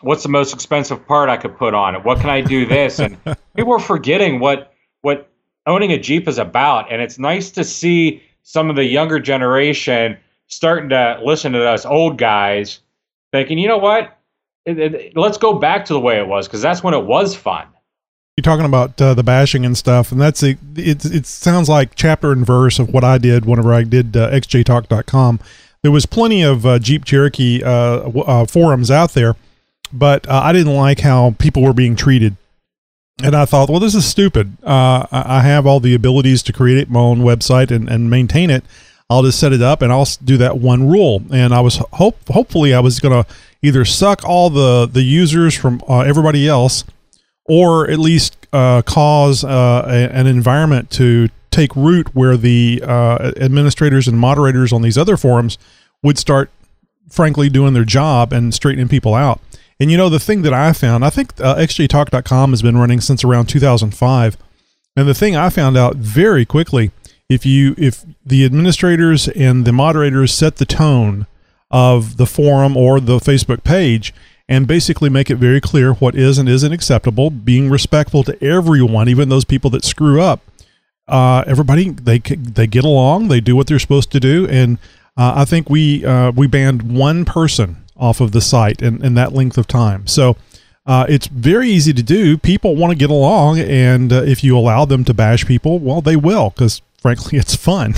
what's 0.00 0.24
the 0.24 0.28
most 0.28 0.52
expensive 0.52 1.06
part 1.06 1.28
I 1.28 1.36
could 1.36 1.56
put 1.56 1.72
on 1.72 1.94
it? 1.94 2.04
What 2.04 2.18
can 2.20 2.30
I 2.30 2.40
do 2.40 2.66
this? 2.66 2.98
And 2.98 3.16
people 3.56 3.72
are 3.72 3.78
forgetting 3.78 4.40
what 4.40 4.72
what 5.02 5.29
owning 5.70 5.92
a 5.92 5.98
Jeep 5.98 6.28
is 6.28 6.38
about. 6.38 6.92
And 6.92 7.00
it's 7.00 7.18
nice 7.18 7.50
to 7.52 7.64
see 7.64 8.22
some 8.42 8.68
of 8.68 8.76
the 8.76 8.84
younger 8.84 9.18
generation– 9.18 10.18
starting 10.50 10.90
to 10.90 11.20
listen 11.24 11.52
to 11.52 11.66
us 11.66 11.86
old 11.86 12.18
guys 12.18 12.80
thinking, 13.32 13.56
you 13.58 13.68
know 13.68 13.78
what? 13.78 14.18
It, 14.66 14.78
it, 14.78 15.16
let's 15.16 15.38
go 15.38 15.54
back 15.54 15.86
to 15.86 15.94
the 15.94 16.00
way 16.00 16.18
it 16.18 16.26
was 16.26 16.46
because 16.46 16.60
that's 16.60 16.82
when 16.82 16.92
it 16.92 17.04
was 17.04 17.34
fun. 17.34 17.66
You're 18.36 18.42
talking 18.42 18.66
about 18.66 19.00
uh, 19.00 19.14
the 19.14 19.22
bashing 19.22 19.64
and 19.64 19.76
stuff, 19.76 20.12
and 20.12 20.20
that's 20.20 20.42
a, 20.42 20.56
it. 20.76 21.04
It 21.04 21.26
sounds 21.26 21.68
like 21.68 21.94
chapter 21.94 22.32
and 22.32 22.44
verse 22.44 22.78
of 22.78 22.92
what 22.92 23.04
I 23.04 23.18
did 23.18 23.44
whenever 23.44 23.72
I 23.72 23.84
did 23.84 24.16
uh, 24.16 24.30
xjtalk.com. 24.30 25.40
There 25.82 25.90
was 25.90 26.06
plenty 26.06 26.42
of 26.42 26.64
uh, 26.64 26.78
Jeep 26.78 27.04
Cherokee 27.04 27.62
uh, 27.62 27.68
uh, 27.68 28.46
forums 28.46 28.90
out 28.90 29.12
there, 29.12 29.36
but 29.92 30.28
uh, 30.28 30.40
I 30.44 30.52
didn't 30.52 30.74
like 30.74 31.00
how 31.00 31.34
people 31.38 31.62
were 31.62 31.72
being 31.72 31.96
treated. 31.96 32.36
And 33.22 33.34
I 33.36 33.44
thought, 33.44 33.68
well, 33.68 33.80
this 33.80 33.94
is 33.94 34.06
stupid. 34.06 34.56
Uh, 34.62 35.06
I 35.12 35.42
have 35.42 35.66
all 35.66 35.80
the 35.80 35.94
abilities 35.94 36.42
to 36.44 36.52
create 36.52 36.88
my 36.88 37.00
own 37.00 37.20
website 37.20 37.70
and, 37.70 37.88
and 37.88 38.08
maintain 38.08 38.50
it. 38.50 38.64
I'll 39.10 39.22
just 39.22 39.40
set 39.40 39.52
it 39.52 39.60
up 39.60 39.82
and 39.82 39.92
I'll 39.92 40.06
do 40.24 40.36
that 40.38 40.58
one 40.58 40.88
rule. 40.88 41.22
And 41.32 41.52
I 41.52 41.60
was 41.60 41.76
hope 41.94 42.16
hopefully 42.28 42.72
I 42.72 42.80
was 42.80 43.00
going 43.00 43.24
to 43.24 43.30
either 43.60 43.84
suck 43.84 44.24
all 44.24 44.50
the 44.50 44.88
the 44.90 45.02
users 45.02 45.54
from 45.54 45.82
uh, 45.88 46.00
everybody 46.00 46.48
else, 46.48 46.84
or 47.44 47.90
at 47.90 47.98
least 47.98 48.36
uh, 48.52 48.82
cause 48.82 49.44
uh, 49.44 49.84
a, 49.86 50.16
an 50.16 50.26
environment 50.26 50.90
to 50.92 51.28
take 51.50 51.74
root 51.74 52.14
where 52.14 52.36
the 52.36 52.82
uh, 52.86 53.32
administrators 53.36 54.06
and 54.06 54.18
moderators 54.18 54.72
on 54.72 54.82
these 54.82 54.96
other 54.96 55.16
forums 55.16 55.58
would 56.02 56.16
start, 56.16 56.50
frankly, 57.10 57.48
doing 57.48 57.74
their 57.74 57.84
job 57.84 58.32
and 58.32 58.54
straightening 58.54 58.88
people 58.88 59.14
out. 59.14 59.40
And 59.80 59.90
you 59.90 59.96
know 59.96 60.10
the 60.10 60.20
thing 60.20 60.42
that 60.42 60.52
I 60.52 60.74
found, 60.74 61.04
I 61.04 61.10
think 61.10 61.40
uh, 61.40 61.56
xjtalk.com 61.56 62.50
has 62.50 62.60
been 62.60 62.76
running 62.76 63.00
since 63.00 63.24
around 63.24 63.46
2005. 63.46 64.36
And 64.94 65.08
the 65.08 65.14
thing 65.14 65.34
I 65.34 65.48
found 65.48 65.78
out 65.78 65.96
very 65.96 66.44
quickly 66.44 66.90
if 67.30 67.46
you 67.46 67.74
if 67.78 68.04
the 68.26 68.44
administrators 68.44 69.28
and 69.28 69.64
the 69.64 69.72
moderators 69.72 70.34
set 70.34 70.56
the 70.56 70.66
tone 70.66 71.26
of 71.70 72.18
the 72.18 72.26
forum 72.26 72.76
or 72.76 73.00
the 73.00 73.18
Facebook 73.18 73.64
page 73.64 74.12
and 74.48 74.66
basically 74.66 75.08
make 75.08 75.30
it 75.30 75.36
very 75.36 75.60
clear 75.60 75.94
what 75.94 76.16
is 76.16 76.36
and 76.36 76.48
isn't 76.48 76.72
acceptable, 76.72 77.30
being 77.30 77.70
respectful 77.70 78.24
to 78.24 78.44
everyone, 78.44 79.08
even 79.08 79.28
those 79.28 79.44
people 79.44 79.70
that 79.70 79.84
screw 79.84 80.20
up. 80.20 80.40
Uh, 81.06 81.42
everybody 81.46 81.90
they 81.90 82.18
they 82.18 82.66
get 82.66 82.84
along, 82.84 83.28
they 83.28 83.40
do 83.40 83.56
what 83.56 83.66
they're 83.68 83.78
supposed 83.78 84.12
to 84.12 84.20
do, 84.20 84.46
and 84.48 84.78
uh, 85.16 85.32
I 85.36 85.44
think 85.44 85.70
we 85.70 86.04
uh, 86.04 86.32
we 86.32 86.46
banned 86.46 86.96
one 86.96 87.24
person 87.24 87.84
off 88.00 88.20
of 88.20 88.32
the 88.32 88.40
site 88.40 88.82
in, 88.82 89.04
in 89.04 89.14
that 89.14 89.32
length 89.32 89.58
of 89.58 89.66
time. 89.66 90.06
So 90.06 90.36
uh, 90.86 91.06
it's 91.08 91.26
very 91.28 91.68
easy 91.68 91.92
to 91.92 92.02
do. 92.02 92.38
People 92.38 92.74
want 92.74 92.90
to 92.90 92.96
get 92.96 93.10
along, 93.10 93.60
and 93.60 94.12
uh, 94.12 94.22
if 94.22 94.42
you 94.42 94.56
allow 94.56 94.84
them 94.84 95.04
to 95.04 95.14
bash 95.14 95.46
people, 95.46 95.78
well, 95.78 96.00
they 96.00 96.16
will 96.16 96.50
because 96.50 96.82
frankly, 96.98 97.38
it's 97.38 97.54
fun. 97.54 97.94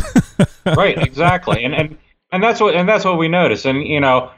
right, 0.67 0.99
exactly, 0.99 1.65
and 1.65 1.75
and 1.75 1.97
and 2.33 2.43
that's 2.43 2.61
what 2.61 2.75
and 2.75 2.89
that's 2.89 3.05
what 3.05 3.19
we 3.19 3.29
notice. 3.29 3.65
And 3.65 3.87
you 3.87 4.01
know, 4.01 4.31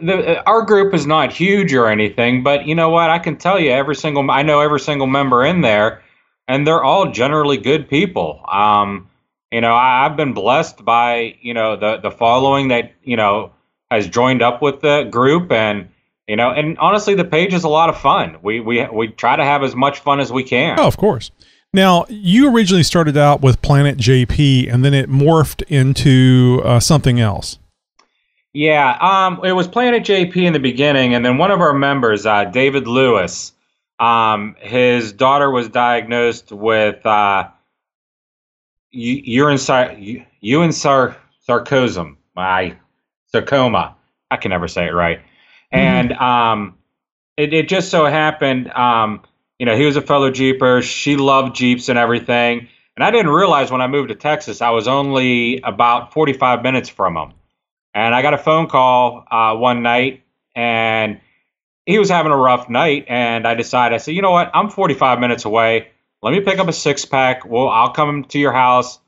the, 0.00 0.42
our 0.44 0.62
group 0.62 0.92
is 0.92 1.06
not 1.06 1.32
huge 1.32 1.72
or 1.72 1.88
anything, 1.88 2.42
but 2.42 2.66
you 2.66 2.74
know 2.74 2.90
what? 2.90 3.10
I 3.10 3.18
can 3.18 3.36
tell 3.36 3.58
you, 3.58 3.70
every 3.70 3.96
single 3.96 4.28
I 4.30 4.42
know 4.42 4.60
every 4.60 4.80
single 4.80 5.06
member 5.06 5.44
in 5.44 5.60
there, 5.60 6.02
and 6.48 6.66
they're 6.66 6.82
all 6.82 7.10
generally 7.10 7.58
good 7.58 7.88
people. 7.88 8.44
Um, 8.50 9.08
you 9.52 9.60
know, 9.60 9.74
I, 9.74 10.06
I've 10.06 10.16
been 10.16 10.32
blessed 10.32 10.84
by 10.84 11.36
you 11.40 11.54
know 11.54 11.76
the 11.76 11.98
the 11.98 12.10
following 12.10 12.68
that 12.68 12.92
you 13.04 13.16
know 13.16 13.52
has 13.92 14.08
joined 14.08 14.42
up 14.42 14.62
with 14.62 14.80
the 14.80 15.04
group 15.10 15.52
and 15.52 15.88
you 16.26 16.36
know 16.36 16.50
and 16.50 16.78
honestly 16.78 17.14
the 17.14 17.24
page 17.24 17.52
is 17.52 17.64
a 17.64 17.68
lot 17.68 17.88
of 17.88 18.00
fun. 18.00 18.38
We 18.42 18.60
we 18.60 18.86
we 18.86 19.08
try 19.08 19.36
to 19.36 19.44
have 19.44 19.62
as 19.62 19.74
much 19.74 20.00
fun 20.00 20.20
as 20.20 20.32
we 20.32 20.44
can. 20.44 20.78
Oh 20.80 20.86
of 20.86 20.96
course. 20.96 21.30
Now, 21.74 22.04
you 22.10 22.54
originally 22.54 22.82
started 22.82 23.16
out 23.16 23.40
with 23.40 23.62
Planet 23.62 23.96
JP, 23.96 24.70
and 24.70 24.84
then 24.84 24.92
it 24.92 25.08
morphed 25.08 25.62
into 25.68 26.60
uh, 26.64 26.80
something 26.80 27.18
else. 27.18 27.58
Yeah, 28.52 28.98
um, 29.00 29.40
it 29.42 29.52
was 29.52 29.68
Planet 29.68 30.02
JP 30.02 30.36
in 30.36 30.52
the 30.52 30.58
beginning, 30.58 31.14
and 31.14 31.24
then 31.24 31.38
one 31.38 31.50
of 31.50 31.62
our 31.62 31.72
members, 31.72 32.26
uh, 32.26 32.44
David 32.44 32.86
Lewis, 32.86 33.54
um, 33.98 34.54
his 34.58 35.14
daughter 35.14 35.50
was 35.50 35.70
diagnosed 35.70 36.52
with 36.52 37.06
uh, 37.06 37.48
urine, 38.90 39.58
urine 40.42 40.72
sar- 40.72 41.16
sarcosm, 41.46 42.18
my 42.36 42.76
sarcoma. 43.32 43.96
I 44.30 44.36
can 44.36 44.50
never 44.50 44.68
say 44.68 44.86
it 44.86 44.92
right. 44.92 45.18
Mm-hmm. 45.18 45.78
And 45.78 46.12
um, 46.12 46.78
it, 47.36 47.52
it 47.52 47.68
just 47.68 47.90
so 47.90 48.06
happened 48.06 48.70
um, 48.72 49.22
you 49.62 49.66
know, 49.66 49.76
he 49.76 49.86
was 49.86 49.94
a 49.94 50.02
fellow 50.02 50.28
Jeeper. 50.28 50.82
She 50.82 51.14
loved 51.14 51.54
Jeeps 51.54 51.88
and 51.88 51.96
everything. 51.96 52.66
And 52.96 53.04
I 53.04 53.12
didn't 53.12 53.30
realize 53.30 53.70
when 53.70 53.80
I 53.80 53.86
moved 53.86 54.08
to 54.08 54.16
Texas, 54.16 54.60
I 54.60 54.70
was 54.70 54.88
only 54.88 55.60
about 55.60 56.12
45 56.12 56.64
minutes 56.64 56.88
from 56.88 57.16
him. 57.16 57.32
And 57.94 58.12
I 58.12 58.22
got 58.22 58.34
a 58.34 58.38
phone 58.38 58.66
call 58.66 59.24
uh, 59.30 59.54
one 59.54 59.84
night, 59.84 60.24
and 60.56 61.20
he 61.86 62.00
was 62.00 62.08
having 62.08 62.32
a 62.32 62.36
rough 62.36 62.68
night. 62.68 63.04
And 63.08 63.46
I 63.46 63.54
decided, 63.54 63.94
I 63.94 63.98
said, 63.98 64.16
you 64.16 64.22
know 64.22 64.32
what? 64.32 64.50
I'm 64.52 64.68
45 64.68 65.20
minutes 65.20 65.44
away. 65.44 65.90
Let 66.22 66.32
me 66.32 66.40
pick 66.40 66.58
up 66.58 66.66
a 66.66 66.72
six 66.72 67.04
pack. 67.04 67.46
Well, 67.46 67.68
I'll 67.68 67.92
come 67.92 68.24
to 68.24 68.40
your 68.40 68.52
house. 68.52 68.98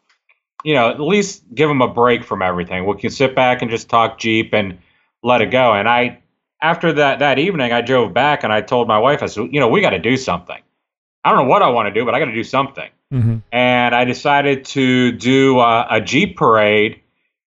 You 0.64 0.74
know, 0.74 0.90
at 0.90 1.00
least 1.00 1.44
give 1.54 1.70
him 1.70 1.82
a 1.82 1.88
break 1.88 2.24
from 2.24 2.42
everything. 2.42 2.86
We 2.86 2.96
can 2.96 3.10
sit 3.10 3.36
back 3.36 3.62
and 3.62 3.70
just 3.70 3.88
talk 3.88 4.18
Jeep 4.18 4.54
and 4.54 4.78
let 5.22 5.42
it 5.42 5.50
go. 5.50 5.72
And 5.72 5.88
I, 5.88 6.22
after 6.60 6.92
that 6.94 7.20
that 7.20 7.38
evening, 7.38 7.72
I 7.72 7.82
drove 7.82 8.12
back 8.12 8.44
and 8.44 8.52
I 8.52 8.62
told 8.62 8.88
my 8.88 8.98
wife, 8.98 9.22
I 9.22 9.26
said, 9.26 9.48
you 9.52 9.60
know, 9.60 9.68
we 9.68 9.80
got 9.80 9.90
to 9.90 9.98
do 9.98 10.16
something. 10.16 10.60
I 11.22 11.30
don't 11.30 11.44
know 11.44 11.50
what 11.50 11.62
I 11.62 11.68
want 11.68 11.88
to 11.88 11.94
do, 11.94 12.04
but 12.04 12.14
I 12.14 12.18
got 12.18 12.26
to 12.26 12.34
do 12.34 12.44
something. 12.44 12.90
Mm-hmm. 13.12 13.36
And 13.52 13.94
I 13.94 14.04
decided 14.04 14.64
to 14.66 15.12
do 15.12 15.58
uh, 15.58 15.86
a 15.90 16.00
Jeep 16.00 16.36
parade 16.36 17.00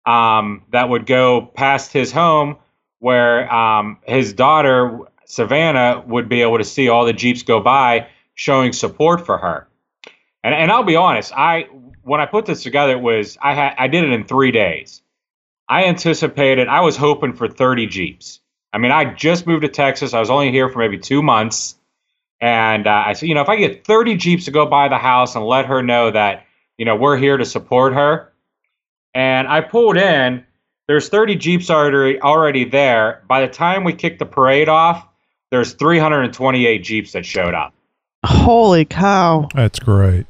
um, 0.07 0.65
that 0.71 0.89
would 0.89 1.07
go 1.07 1.43
past 1.43 1.93
his 1.93 2.13
home 2.13 2.57
where 2.99 3.53
um, 3.53 3.99
his 4.07 4.33
daughter, 4.33 5.01
Savannah, 5.27 6.03
would 6.07 6.29
be 6.29 6.43
able 6.43 6.59
to 6.59 6.65
see 6.65 6.89
all 6.89 7.05
the 7.05 7.13
Jeeps 7.13 7.43
go 7.43 7.61
by 7.61 8.09
showing 8.35 8.73
support 8.73 9.27
for 9.27 9.39
her. 9.39 9.69
And, 10.43 10.55
and 10.55 10.71
I'll 10.71 10.85
be 10.85 10.97
honest, 10.97 11.33
I 11.33 11.69
when 12.09 12.21
I 12.21 12.27
put 12.27 12.47
this 12.47 12.63
together, 12.63 12.93
it 12.93 13.01
was 13.01 13.39
I 13.41 13.55
had 13.55 13.75
I 13.79 13.89
did 13.89 14.05
it 14.05 14.13
in 14.13 14.25
three 14.25 14.51
days. 14.51 15.03
I 15.69 15.85
anticipated 15.85 16.67
I 16.67 16.81
was 16.81 16.97
hoping 16.97 17.35
for 17.35 17.49
30 17.49 17.87
Jeeps. 17.87 18.41
I 18.73 18.79
mean, 18.79 18.91
I 18.91 19.13
just 19.13 19.47
moved 19.47 19.63
to 19.63 19.69
Texas. 19.69 20.15
I 20.15 20.21
was 20.21 20.31
only 20.31 20.51
here 20.51 20.69
for 20.69 20.79
maybe 20.79 20.99
two 20.99 21.23
months. 21.23 21.77
And 22.41 22.87
uh, 22.87 23.03
I 23.07 23.13
said, 23.15 23.29
you 23.29 23.35
know, 23.35 23.43
if 23.43 23.49
I 23.49 23.57
get 23.57 23.85
30 23.85 24.17
Jeeps 24.17 24.45
to 24.47 24.51
go 24.51 24.67
by 24.67 24.89
the 24.89 24.99
house 24.99 25.35
and 25.35 25.45
let 25.45 25.67
her 25.67 25.83
know 25.83 26.11
that, 26.11 26.47
you 26.77 26.85
know, 26.85 26.97
we're 26.97 27.17
here 27.17 27.37
to 27.37 27.45
support 27.45 27.95
her. 27.95 28.33
And 29.15 29.49
I 29.49 29.61
pulled 29.63 29.97
in, 29.97 30.45
there's 30.87 31.09
30 31.09 31.37
Jeeps 31.37 31.71
already, 31.71 32.21
already 32.21 32.65
there. 32.65 33.25
By 33.27 33.41
the 33.47 33.53
time 33.53 33.85
we 33.85 33.93
kicked 33.93 34.21
the 34.21 34.27
parade 34.27 34.69
off, 34.69 35.07
there's 35.51 35.73
328 35.73 36.79
Jeeps 36.85 37.13
that 37.13 37.27
showed 37.27 37.55
up. 37.55 37.75
Holy 38.25 38.85
cow. 38.85 39.49
That's 39.55 39.79
great. 39.79 40.27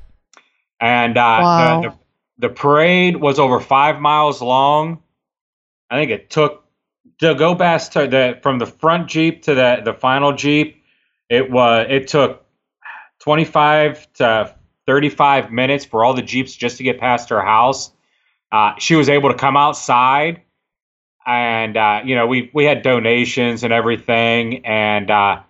And 0.80 1.16
uh, 1.18 1.40
Wow. 1.42 1.80
the, 1.80 1.88
the, 1.88 2.48
the 2.48 2.54
parade 2.54 3.16
was 3.16 3.38
over 3.38 3.60
five 3.60 4.00
miles 4.00 4.40
long. 4.40 5.02
I 5.90 5.96
think 5.96 6.10
it 6.10 6.30
took 6.30 6.64
to 7.18 7.34
go 7.34 7.54
past 7.54 7.92
to 7.94 8.06
the 8.06 8.38
from 8.42 8.58
the 8.58 8.66
front 8.66 9.08
Jeep 9.08 9.42
to 9.42 9.54
the 9.54 9.80
the 9.84 9.92
final 9.94 10.32
Jeep. 10.34 10.82
It 11.28 11.50
was 11.50 11.86
it 11.90 12.08
took 12.08 12.44
25 13.20 14.12
to 14.14 14.54
35 14.86 15.50
minutes 15.52 15.84
for 15.84 16.04
all 16.04 16.14
the 16.14 16.22
Jeeps 16.22 16.54
just 16.54 16.78
to 16.78 16.84
get 16.84 17.00
past 17.00 17.28
her 17.30 17.42
house. 17.42 17.90
Uh, 18.50 18.74
she 18.78 18.94
was 18.94 19.08
able 19.08 19.30
to 19.30 19.34
come 19.34 19.56
outside, 19.56 20.42
and 21.26 21.76
uh, 21.76 22.00
you 22.04 22.14
know 22.14 22.26
we 22.26 22.50
we 22.54 22.64
had 22.64 22.82
donations 22.82 23.64
and 23.64 23.72
everything, 23.72 24.64
and 24.64 25.10
uh, 25.10 25.40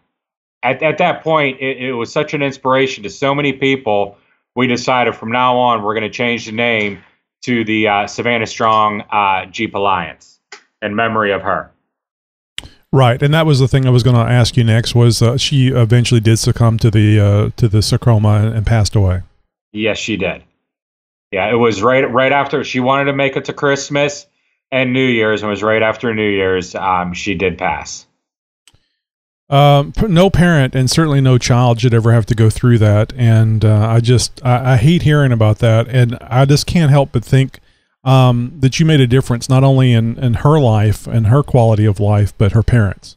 at 0.63 0.83
at 0.83 0.99
that 0.99 1.23
point 1.23 1.61
it, 1.61 1.79
it 1.79 1.93
was 1.93 2.13
such 2.13 2.35
an 2.35 2.43
inspiration 2.43 3.05
to 3.05 3.11
so 3.11 3.35
many 3.35 3.53
people. 3.53 4.17
We 4.59 4.67
decided 4.67 5.15
from 5.15 5.31
now 5.31 5.57
on 5.57 5.85
we're 5.85 5.95
going 5.95 6.03
to 6.03 6.11
change 6.11 6.47
the 6.47 6.51
name 6.51 7.05
to 7.43 7.63
the 7.63 7.87
uh, 7.87 8.07
Savannah 8.09 8.45
Strong 8.45 9.03
uh, 9.03 9.47
Jeep 9.47 9.77
Alliance 9.77 10.41
in 10.83 10.97
memory 10.97 11.31
of 11.31 11.43
her. 11.43 11.71
Right, 12.91 13.23
and 13.23 13.33
that 13.33 13.47
was 13.47 13.61
the 13.61 13.69
thing 13.69 13.87
I 13.87 13.91
was 13.91 14.03
going 14.03 14.17
to 14.17 14.33
ask 14.33 14.57
you 14.57 14.65
next. 14.65 14.97
Was 14.97 15.23
uh, 15.23 15.37
she 15.37 15.69
eventually 15.69 16.19
did 16.19 16.39
succumb 16.39 16.77
to 16.79 16.91
the 16.91 17.21
uh, 17.21 17.51
to 17.57 17.69
the 17.69 17.83
sarcoma 17.83 18.51
and, 18.53 18.67
passed 18.67 18.97
away? 18.97 19.23
Yes, 19.71 19.97
she 19.97 20.17
did. 20.17 20.43
Yeah, 21.31 21.49
it 21.53 21.57
was 21.57 21.81
right 21.81 22.11
right 22.11 22.33
after 22.33 22.65
she 22.65 22.81
wanted 22.81 23.05
to 23.05 23.13
make 23.13 23.37
it 23.37 23.45
to 23.45 23.53
Christmas 23.53 24.27
and 24.73 24.93
New 24.93 25.07
Year's, 25.07 25.43
and 25.43 25.51
it 25.51 25.53
was 25.53 25.63
right 25.63 25.83
after 25.85 26.13
New 26.13 26.29
Year's. 26.29 26.75
Um, 26.75 27.13
she 27.15 27.37
did 27.37 27.59
pass. 27.59 28.08
Um, 29.51 29.95
no 30.07 30.29
parent 30.29 30.75
and 30.75 30.91
certainly 30.91 31.23
no 31.23 31.39
child 31.39 31.81
should 31.81 31.95
ever 31.95 32.13
have 32.13 32.27
to 32.27 32.35
go 32.35 32.51
through 32.51 32.79
that. 32.79 33.15
And 33.17 33.65
uh, 33.65 33.89
I 33.89 34.01
just 34.01 34.45
I, 34.45 34.75
I 34.75 34.77
hate 34.77 35.03
hearing 35.03 35.33
about 35.33 35.59
that, 35.61 35.89
and 35.89 36.19
I 36.21 36.45
just 36.45 36.67
can't 36.67 36.91
help 36.91 37.13
but 37.13 37.25
think 37.25 37.61
um, 38.05 38.53
that 38.61 38.79
you 38.79 38.87
made 38.87 39.01
a 39.01 39.07
difference 39.07 39.49
not 39.49 39.65
only 39.65 39.93
in 39.93 40.19
in 40.19 40.35
her 40.35 40.61
life 40.61 41.07
and 41.07 41.29
her 41.29 41.43
quality 41.43 41.87
of 41.87 41.99
life, 41.99 42.37
but 42.37 42.53
her 42.53 42.63
parents. 42.63 43.17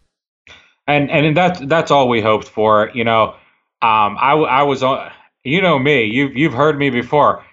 and 0.88 1.10
and 1.12 1.36
that's 1.36 1.60
that's 1.62 1.92
all 1.92 2.08
we 2.08 2.22
hoped 2.22 2.48
for. 2.48 2.92
You 2.94 3.04
know, 3.04 3.36
um, 3.82 4.18
I 4.20 4.64
was 4.64 4.84
on. 4.84 5.12
You 5.44 5.62
know 5.62 5.80
me. 5.80 6.06
You've 6.06 6.36
you've 6.36 6.54
heard 6.54 6.78
me 6.78 6.90
before. 6.90 7.44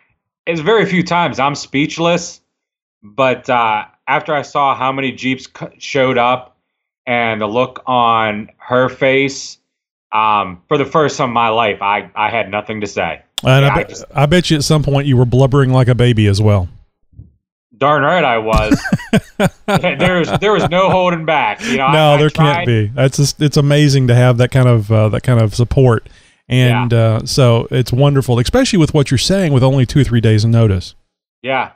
It's 0.47 0.61
very 0.61 0.87
few 0.87 1.03
times 1.03 1.39
I'm 1.39 1.55
speechless, 1.55 2.41
but 3.03 3.49
uh, 3.51 3.87
after 4.07 4.35
I 4.35 4.43
saw 4.43 4.75
how 4.75 4.93
many 4.93 5.13
Jeeps 5.13 5.49
showed 5.79 6.17
up 6.17 6.58
and 7.09 7.41
the 7.41 7.47
look 7.47 7.83
on 7.87 8.51
her 8.59 8.91
face, 8.91 9.59
um, 10.13 10.63
for 10.69 10.77
the 10.77 10.85
first 10.85 11.17
time 11.17 11.31
in 11.31 11.35
my 11.35 11.49
life, 11.49 11.81
I 11.81 12.11
I 12.15 12.31
had 12.31 12.51
nothing 12.51 12.83
to 12.83 12.87
say. 12.87 13.23
And 13.45 13.65
Yeah, 13.65 13.75
I, 13.75 13.81
I 13.81 13.85
bet, 13.85 14.05
I 14.15 14.27
bet 14.27 14.51
you 14.51 14.59
at 14.59 14.65
some 14.65 14.83
point 14.83 15.07
you 15.07 15.17
were 15.17 15.25
blubbering 15.25 15.73
like 15.73 15.89
a 15.89 15.95
baby 15.95 16.27
as 16.27 16.41
well. 16.41 16.69
Darn 17.77 18.03
right 18.03 18.25
I 18.25 18.39
was. 18.39 18.79
there 19.67 20.19
was 20.19 20.31
there 20.41 20.53
was 20.53 20.69
no 20.69 20.91
holding 20.91 21.25
back. 21.25 21.65
You 21.65 21.79
know, 21.79 21.91
no, 21.93 22.15
I 22.15 22.17
there 22.19 22.31
tried- 22.31 22.55
can't 22.55 22.67
be. 22.67 22.87
That's 22.89 23.17
just, 23.17 23.41
it's 23.41 23.57
amazing 23.57 24.09
to 24.09 24.15
have 24.15 24.37
that 24.39 24.51
kind 24.51 24.69
of 24.69 24.93
uh, 24.93 25.09
that 25.09 25.23
kind 25.23 25.41
of 25.41 25.55
support, 25.55 26.09
and 26.49 26.93
uh, 26.93 27.25
so 27.25 27.69
it's 27.71 27.93
wonderful, 27.93 28.39
especially 28.39 28.79
with 28.79 28.93
what 28.93 29.11
you're 29.11 29.19
saying 29.19 29.53
with 29.53 29.63
only 29.63 29.87
two 29.87 30.01
or 30.01 30.05
three 30.05 30.21
days 30.21 30.45
of 30.45 30.51
notice. 30.51 30.95
Yeah, 31.41 31.73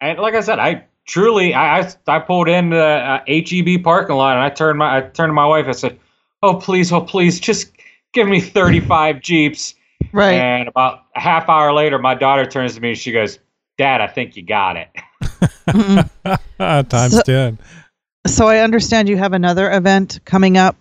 and 0.00 0.18
like 0.18 0.34
I 0.34 0.40
said, 0.40 0.58
I 0.58 0.84
truly 1.06 1.54
I 1.54 1.80
I, 1.80 1.92
I 2.06 2.18
pulled 2.18 2.48
in 2.48 2.70
the 2.70 2.84
uh, 2.84 3.20
HEB 3.26 3.82
parking 3.82 4.16
lot 4.16 4.36
and 4.36 4.44
I 4.44 4.50
turned 4.50 4.78
my 4.78 4.98
I 4.98 5.00
turned 5.02 5.30
to 5.30 5.34
my 5.34 5.46
wife. 5.46 5.66
I 5.66 5.72
said, 5.72 5.98
"Oh 6.42 6.54
please, 6.56 6.92
oh 6.92 7.00
please, 7.02 7.40
just 7.40 7.70
give 8.12 8.28
me 8.28 8.40
35 8.40 9.20
Jeeps." 9.22 9.74
Right. 10.12 10.34
And 10.34 10.68
about 10.68 11.02
a 11.16 11.20
half 11.20 11.48
hour 11.48 11.72
later, 11.72 11.98
my 11.98 12.14
daughter 12.14 12.46
turns 12.46 12.74
to 12.74 12.80
me 12.80 12.90
and 12.90 12.98
she 12.98 13.12
goes, 13.12 13.38
"Dad, 13.78 14.00
I 14.00 14.06
think 14.06 14.36
you 14.36 14.42
got 14.44 14.76
it." 14.76 14.88
Times 16.88 17.16
So- 17.16 17.22
ten. 17.22 17.58
So 18.26 18.48
I 18.48 18.60
understand 18.60 19.08
you 19.10 19.18
have 19.18 19.34
another 19.34 19.70
event 19.70 20.18
coming 20.24 20.56
up. 20.56 20.76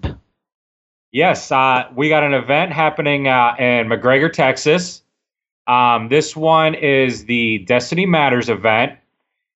Yes, 1.12 1.52
uh, 1.52 1.84
we 1.94 2.08
got 2.08 2.24
an 2.24 2.34
event 2.34 2.72
happening 2.72 3.28
uh, 3.28 3.54
in 3.60 3.88
McGregor, 3.88 4.32
Texas. 4.32 5.02
Um, 5.68 6.08
this 6.08 6.36
one 6.38 6.74
is 6.74 7.26
the 7.26 7.60
Destiny 7.60 8.06
Matters 8.06 8.50
event, 8.50 8.94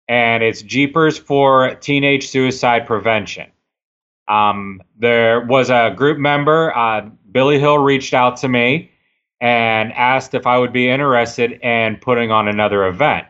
and 0.09 0.43
it's 0.43 0.63
Jeepers 0.63 1.19
for 1.19 1.75
Teenage 1.77 2.29
Suicide 2.29 2.87
Prevention. 2.87 3.51
Um, 4.29 4.83
there 4.99 5.41
was 5.41 5.71
a 5.71 5.95
group 5.97 6.19
member, 6.19 6.77
uh, 6.77 7.09
Billy 7.31 7.59
Hill, 7.59 7.79
reached 7.79 8.15
out 8.15 8.39
to 8.39 8.49
me 8.49 8.91
and 9.41 9.93
asked 9.93 10.35
if 10.35 10.47
I 10.47 10.59
would 10.59 10.73
be 10.73 10.89
interested 10.89 11.53
in 11.53 11.97
putting 11.97 12.31
on 12.31 12.49
another 12.49 12.87
event. 12.87 13.27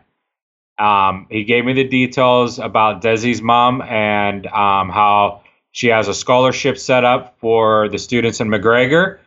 Um, 0.79 1.27
he 1.31 1.45
gave 1.45 1.65
me 1.65 1.73
the 1.73 1.85
details 1.85 2.59
about 2.59 3.03
Desi's 3.03 3.43
mom 3.43 3.83
and 3.83 4.47
um, 4.47 4.91
how 4.91 5.43
she 5.73 5.89
has 5.89 6.09
a 6.09 6.15
scholarship 6.15 6.79
set 6.79 7.05
up 7.05 7.37
for 7.39 7.89
the 7.89 7.99
students 7.99 8.41
in 8.41 8.49
McGregor, 8.49 9.19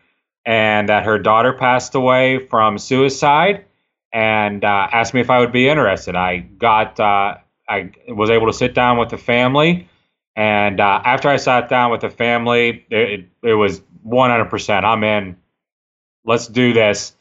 and 0.45 0.89
that 0.89 1.03
her 1.05 1.19
daughter 1.19 1.53
passed 1.53 1.95
away 1.95 2.39
from 2.39 2.77
suicide, 2.77 3.65
and 4.12 4.64
uh, 4.64 4.88
asked 4.91 5.14
me 5.14 5.22
if 5.22 5.30
I 5.30 5.39
would 5.39 5.51
be 5.51 5.68
interested. 5.70 6.16
I 6.16 6.38
got, 6.38 6.99
uh, 6.99 7.36
I 7.68 7.91
was 8.07 8.30
able 8.30 8.47
to 8.47 8.53
sit 8.53 8.74
down 8.74 8.97
with 8.97 9.10
the 9.10 9.18
family, 9.18 9.88
and 10.36 10.80
uh, 10.80 11.01
after 11.03 11.30
I 11.30 11.38
sat 11.38 11.70
down 11.70 11.91
with 11.91 12.01
the 12.01 12.10
family, 12.10 12.86
it, 12.89 13.28
it 13.43 13.53
was 13.53 13.82
100%. 14.07 14.84
I'm 14.84 15.03
in. 15.03 15.38
Let's 16.26 16.47
do 16.47 16.74
this. 16.74 17.14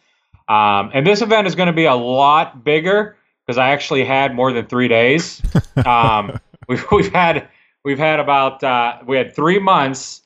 Um, 0.48 0.90
and 0.94 1.06
this 1.06 1.20
event 1.20 1.46
is 1.46 1.54
going 1.54 1.66
to 1.66 1.72
be 1.72 1.84
a 1.84 1.94
lot 1.94 2.64
bigger 2.64 3.16
because 3.46 3.58
I 3.58 3.70
actually 3.70 4.04
had 4.04 4.34
more 4.34 4.52
than 4.52 4.66
three 4.66 4.88
days. 4.88 5.42
Um, 5.86 6.40
we've, 6.68 6.84
we've 6.90 7.12
had 7.12 7.48
we've 7.84 8.00
had 8.00 8.18
about 8.18 8.64
uh, 8.64 8.98
we 9.06 9.16
had 9.16 9.34
three 9.34 9.60
months, 9.60 10.22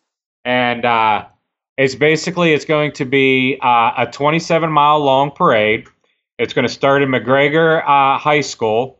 and 0.46 0.82
uh, 0.84 1.26
it's 1.76 1.94
basically 1.94 2.54
it's 2.54 2.64
going 2.64 2.92
to 2.92 3.04
be 3.04 3.58
uh, 3.62 3.92
a 3.98 4.06
27 4.10 4.72
mile 4.72 4.98
long 5.00 5.30
parade. 5.30 5.86
It's 6.42 6.54
going 6.54 6.66
to 6.66 6.72
start 6.72 7.04
in 7.04 7.08
McGregor 7.08 7.80
uh, 7.82 8.18
High 8.18 8.40
School, 8.40 8.98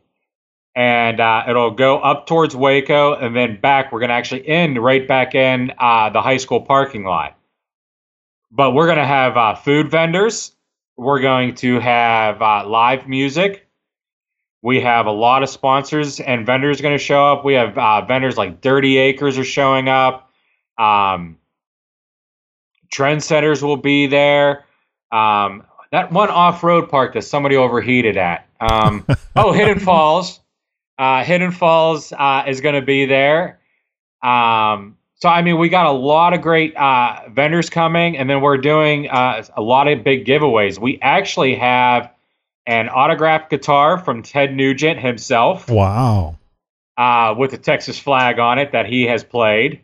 and 0.77 1.19
uh, 1.19 1.43
it'll 1.49 1.71
go 1.71 1.99
up 1.99 2.25
towards 2.25 2.55
Waco, 2.55 3.15
and 3.15 3.35
then 3.35 3.59
back. 3.59 3.91
We're 3.91 3.99
going 3.99 4.11
to 4.11 4.15
actually 4.15 4.47
end 4.47 4.81
right 4.81 5.05
back 5.05 5.35
in 5.35 5.73
uh, 5.77 6.09
the 6.09 6.21
high 6.21 6.37
school 6.37 6.61
parking 6.61 7.03
lot. 7.03 7.37
But 8.49 8.71
we're 8.71 8.85
going 8.85 8.97
to 8.97 9.05
have 9.05 9.35
uh, 9.35 9.55
food 9.55 9.91
vendors. 9.91 10.53
We're 10.95 11.19
going 11.19 11.55
to 11.55 11.81
have 11.81 12.41
uh, 12.41 12.65
live 12.65 13.09
music. 13.09 13.67
We 14.61 14.79
have 14.79 15.05
a 15.07 15.11
lot 15.11 15.43
of 15.43 15.49
sponsors 15.49 16.21
and 16.21 16.45
vendors 16.45 16.79
going 16.79 16.97
to 16.97 17.03
show 17.03 17.25
up. 17.25 17.43
We 17.43 17.55
have 17.55 17.77
uh, 17.77 18.05
vendors 18.05 18.37
like 18.37 18.61
Dirty 18.61 18.97
Acres 18.97 19.37
are 19.37 19.43
showing 19.43 19.89
up. 19.89 20.31
Um, 20.77 21.39
Trendsetters 22.89 23.61
will 23.61 23.75
be 23.75 24.07
there. 24.07 24.63
Um, 25.11 25.65
that 25.93 26.11
one 26.11 26.29
off-road 26.29 26.89
park 26.89 27.13
that 27.13 27.21
somebody 27.21 27.55
overheated 27.55 28.17
at. 28.17 28.47
Um, 28.59 29.05
oh, 29.35 29.51
Hidden 29.51 29.79
Falls. 29.79 30.39
Uh, 30.97 31.23
Hidden 31.23 31.51
Falls 31.51 32.11
uh, 32.11 32.43
is 32.47 32.61
going 32.61 32.75
to 32.75 32.81
be 32.81 33.05
there. 33.05 33.59
Um, 34.23 34.97
so 35.15 35.29
I 35.29 35.41
mean, 35.43 35.57
we 35.59 35.69
got 35.69 35.85
a 35.85 35.91
lot 35.91 36.33
of 36.33 36.41
great 36.41 36.75
uh, 36.75 37.21
vendors 37.31 37.69
coming, 37.69 38.17
and 38.17 38.27
then 38.29 38.41
we're 38.41 38.57
doing 38.57 39.07
uh, 39.07 39.43
a 39.55 39.61
lot 39.61 39.87
of 39.87 40.03
big 40.03 40.25
giveaways. 40.25 40.79
We 40.79 40.99
actually 41.01 41.55
have 41.55 42.11
an 42.65 42.89
autographed 42.89 43.49
guitar 43.49 43.97
from 43.99 44.23
Ted 44.23 44.53
Nugent 44.53 44.99
himself 44.99 45.69
Wow. 45.69 46.37
uh, 46.97 47.35
with 47.37 47.51
the 47.51 47.57
Texas 47.57 47.99
flag 47.99 48.39
on 48.39 48.57
it 48.57 48.71
that 48.71 48.85
he 48.87 49.03
has 49.03 49.23
played. 49.23 49.81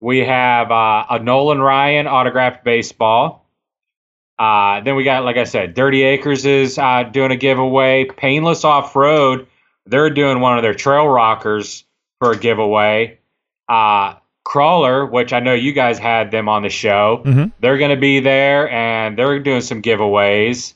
We 0.00 0.18
have 0.20 0.70
uh, 0.70 1.06
a 1.10 1.18
Nolan 1.20 1.60
Ryan 1.60 2.06
autographed 2.06 2.64
baseball. 2.64 3.46
Uh, 4.40 4.80
then 4.80 4.96
we 4.96 5.04
got, 5.04 5.22
like 5.24 5.36
I 5.36 5.44
said, 5.44 5.74
Dirty 5.74 6.02
Acres 6.02 6.46
is 6.46 6.78
uh, 6.78 7.02
doing 7.02 7.30
a 7.30 7.36
giveaway. 7.36 8.06
Painless 8.06 8.64
Off 8.64 8.96
Road, 8.96 9.46
they're 9.84 10.08
doing 10.08 10.40
one 10.40 10.56
of 10.56 10.62
their 10.62 10.72
trail 10.72 11.06
rockers 11.06 11.84
for 12.18 12.32
a 12.32 12.36
giveaway. 12.38 13.18
Uh, 13.68 14.14
Crawler, 14.42 15.04
which 15.04 15.34
I 15.34 15.40
know 15.40 15.52
you 15.52 15.72
guys 15.72 15.98
had 15.98 16.30
them 16.30 16.48
on 16.48 16.62
the 16.62 16.70
show, 16.70 17.22
Mhm. 17.26 17.52
they're 17.60 17.76
going 17.76 17.90
to 17.90 18.00
be 18.00 18.20
there 18.20 18.68
and 18.70 19.16
they're 19.18 19.38
doing 19.40 19.60
some 19.60 19.82
giveaways. 19.82 20.72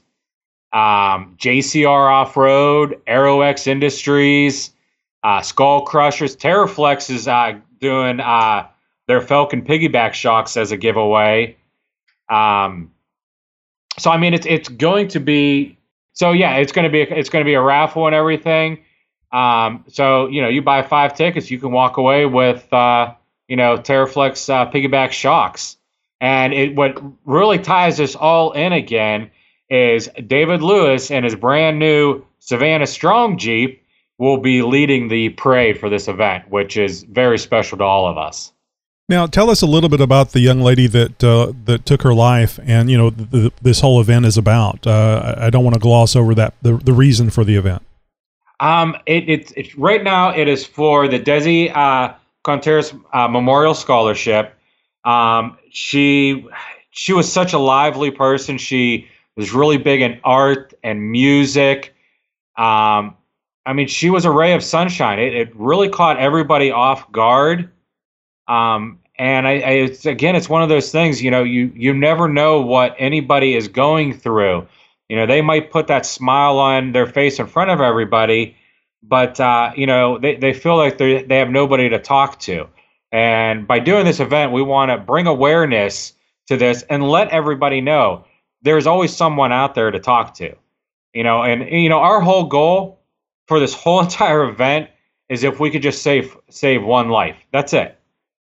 Um, 0.72 1.36
JCR 1.38 2.10
Off 2.12 2.36
Road, 2.36 3.00
AeroX 3.06 3.66
Industries, 3.66 4.72
uh, 5.22 5.40
Skull 5.40 5.82
Crushers, 5.86 6.36
TeraFlex 6.36 7.08
is 7.08 7.26
uh, 7.26 7.54
doing 7.80 8.20
uh, 8.20 8.66
their 9.08 9.22
Falcon 9.22 9.62
piggyback 9.62 10.12
shocks 10.12 10.56
as 10.58 10.70
a 10.70 10.76
giveaway. 10.76 11.56
Um, 12.28 12.90
so 13.98 14.10
I 14.10 14.18
mean, 14.18 14.34
it's 14.34 14.46
it's 14.46 14.68
going 14.68 15.08
to 15.08 15.20
be 15.20 15.78
so 16.12 16.32
yeah, 16.32 16.56
it's 16.56 16.72
going 16.72 16.84
to 16.84 16.90
be 16.90 17.02
it's 17.02 17.28
going 17.28 17.44
to 17.44 17.48
be 17.48 17.54
a 17.54 17.62
raffle 17.62 18.06
and 18.06 18.14
everything. 18.14 18.84
Um, 19.32 19.84
so 19.88 20.28
you 20.28 20.42
know, 20.42 20.48
you 20.48 20.62
buy 20.62 20.82
five 20.82 21.14
tickets, 21.14 21.50
you 21.50 21.58
can 21.58 21.72
walk 21.72 21.96
away 21.96 22.26
with 22.26 22.72
uh, 22.72 23.14
you 23.48 23.56
know 23.56 23.76
TeraFlex 23.76 24.48
uh, 24.48 24.70
piggyback 24.70 25.12
shocks. 25.12 25.76
And 26.20 26.54
it 26.54 26.74
what 26.74 27.02
really 27.24 27.58
ties 27.58 27.98
this 27.98 28.14
all 28.14 28.52
in 28.52 28.72
again 28.72 29.30
is 29.68 30.08
David 30.26 30.62
Lewis 30.62 31.10
and 31.10 31.24
his 31.24 31.34
brand 31.34 31.78
new 31.78 32.24
Savannah 32.38 32.86
Strong 32.86 33.38
Jeep 33.38 33.82
will 34.18 34.38
be 34.38 34.62
leading 34.62 35.08
the 35.08 35.30
parade 35.30 35.78
for 35.78 35.90
this 35.90 36.08
event, 36.08 36.48
which 36.48 36.76
is 36.76 37.02
very 37.02 37.38
special 37.38 37.78
to 37.78 37.84
all 37.84 38.06
of 38.06 38.16
us. 38.16 38.52
Now, 39.08 39.26
tell 39.26 39.50
us 39.50 39.60
a 39.60 39.66
little 39.66 39.90
bit 39.90 40.00
about 40.00 40.30
the 40.30 40.40
young 40.40 40.62
lady 40.62 40.86
that 40.86 41.22
uh, 41.22 41.52
that 41.66 41.84
took 41.84 42.02
her 42.02 42.14
life, 42.14 42.58
and 42.64 42.90
you 42.90 42.96
know 42.96 43.10
th- 43.10 43.30
th- 43.30 43.52
this 43.60 43.80
whole 43.80 44.00
event 44.00 44.24
is 44.24 44.38
about. 44.38 44.86
Uh, 44.86 45.34
I 45.36 45.50
don't 45.50 45.62
want 45.62 45.74
to 45.74 45.80
gloss 45.80 46.16
over 46.16 46.34
that 46.34 46.54
the 46.62 46.78
the 46.78 46.94
reason 46.94 47.28
for 47.28 47.44
the 47.44 47.56
event. 47.56 47.82
Um, 48.60 48.96
it, 49.04 49.28
it, 49.28 49.52
it 49.56 49.76
right 49.76 50.02
now 50.02 50.34
it 50.34 50.48
is 50.48 50.64
for 50.64 51.06
the 51.06 51.20
Desi 51.20 51.74
uh, 51.76 52.14
Contreras 52.44 52.94
uh, 53.12 53.28
Memorial 53.28 53.74
Scholarship. 53.74 54.54
Um, 55.04 55.58
she 55.70 56.46
she 56.90 57.12
was 57.12 57.30
such 57.30 57.52
a 57.52 57.58
lively 57.58 58.10
person. 58.10 58.56
She 58.56 59.08
was 59.36 59.52
really 59.52 59.76
big 59.76 60.00
in 60.00 60.18
art 60.24 60.72
and 60.82 61.10
music. 61.10 61.94
Um, 62.56 63.16
I 63.66 63.74
mean, 63.74 63.88
she 63.88 64.08
was 64.08 64.24
a 64.24 64.30
ray 64.30 64.54
of 64.54 64.64
sunshine. 64.64 65.18
It, 65.18 65.34
it 65.34 65.56
really 65.56 65.90
caught 65.90 66.18
everybody 66.18 66.70
off 66.70 67.10
guard. 67.12 67.70
Um, 68.48 68.98
and 69.18 69.46
I, 69.46 69.52
I 69.52 69.70
it's, 69.70 70.06
again, 70.06 70.36
it's 70.36 70.48
one 70.48 70.62
of 70.62 70.68
those 70.68 70.90
things. 70.90 71.22
You 71.22 71.30
know, 71.30 71.42
you 71.42 71.72
you 71.74 71.94
never 71.94 72.28
know 72.28 72.60
what 72.60 72.94
anybody 72.98 73.54
is 73.54 73.68
going 73.68 74.12
through. 74.14 74.66
You 75.08 75.16
know, 75.16 75.26
they 75.26 75.42
might 75.42 75.70
put 75.70 75.86
that 75.88 76.06
smile 76.06 76.58
on 76.58 76.92
their 76.92 77.06
face 77.06 77.38
in 77.38 77.46
front 77.46 77.70
of 77.70 77.80
everybody, 77.80 78.56
but 79.02 79.38
uh, 79.38 79.72
you 79.76 79.86
know, 79.86 80.18
they, 80.18 80.36
they 80.36 80.52
feel 80.52 80.76
like 80.76 80.98
they 80.98 81.22
they 81.22 81.38
have 81.38 81.50
nobody 81.50 81.88
to 81.88 81.98
talk 81.98 82.40
to. 82.40 82.68
And 83.12 83.68
by 83.68 83.78
doing 83.78 84.04
this 84.04 84.18
event, 84.18 84.52
we 84.52 84.62
want 84.62 84.90
to 84.90 84.98
bring 84.98 85.26
awareness 85.28 86.14
to 86.48 86.56
this 86.56 86.82
and 86.90 87.08
let 87.08 87.28
everybody 87.28 87.80
know 87.80 88.24
there's 88.62 88.86
always 88.86 89.14
someone 89.14 89.52
out 89.52 89.74
there 89.74 89.90
to 89.90 90.00
talk 90.00 90.34
to. 90.34 90.54
You 91.12 91.22
know, 91.22 91.44
and 91.44 91.70
you 91.70 91.88
know, 91.88 92.00
our 92.00 92.20
whole 92.20 92.44
goal 92.44 92.98
for 93.46 93.60
this 93.60 93.74
whole 93.74 94.00
entire 94.02 94.48
event 94.48 94.90
is 95.28 95.44
if 95.44 95.60
we 95.60 95.70
could 95.70 95.82
just 95.82 96.02
save 96.02 96.36
save 96.50 96.82
one 96.82 97.08
life. 97.10 97.36
That's 97.52 97.72
it. 97.72 97.96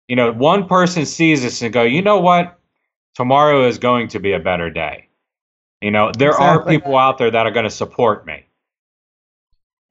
You 0.07 0.15
know, 0.15 0.31
one 0.31 0.67
person 0.67 1.05
sees 1.05 1.41
this 1.41 1.61
and 1.61 1.73
go, 1.73 1.83
you 1.83 2.01
know 2.01 2.19
what? 2.19 2.59
Tomorrow 3.15 3.67
is 3.67 3.79
going 3.79 4.09
to 4.09 4.19
be 4.19 4.33
a 4.33 4.39
better 4.39 4.69
day. 4.69 5.07
You 5.81 5.91
know, 5.91 6.11
there 6.17 6.33
are 6.33 6.65
people 6.65 6.97
out 6.97 7.17
there 7.17 7.29
that 7.29 7.45
are 7.45 7.51
going 7.51 7.65
to 7.65 7.69
support 7.69 8.25
me. 8.25 8.45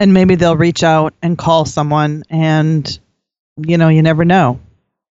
And 0.00 0.12
maybe 0.12 0.34
they'll 0.34 0.56
reach 0.56 0.82
out 0.82 1.14
and 1.22 1.38
call 1.38 1.64
someone, 1.64 2.24
and 2.28 2.98
you 3.56 3.78
know, 3.78 3.88
you 3.88 4.02
never 4.02 4.24
know. 4.24 4.58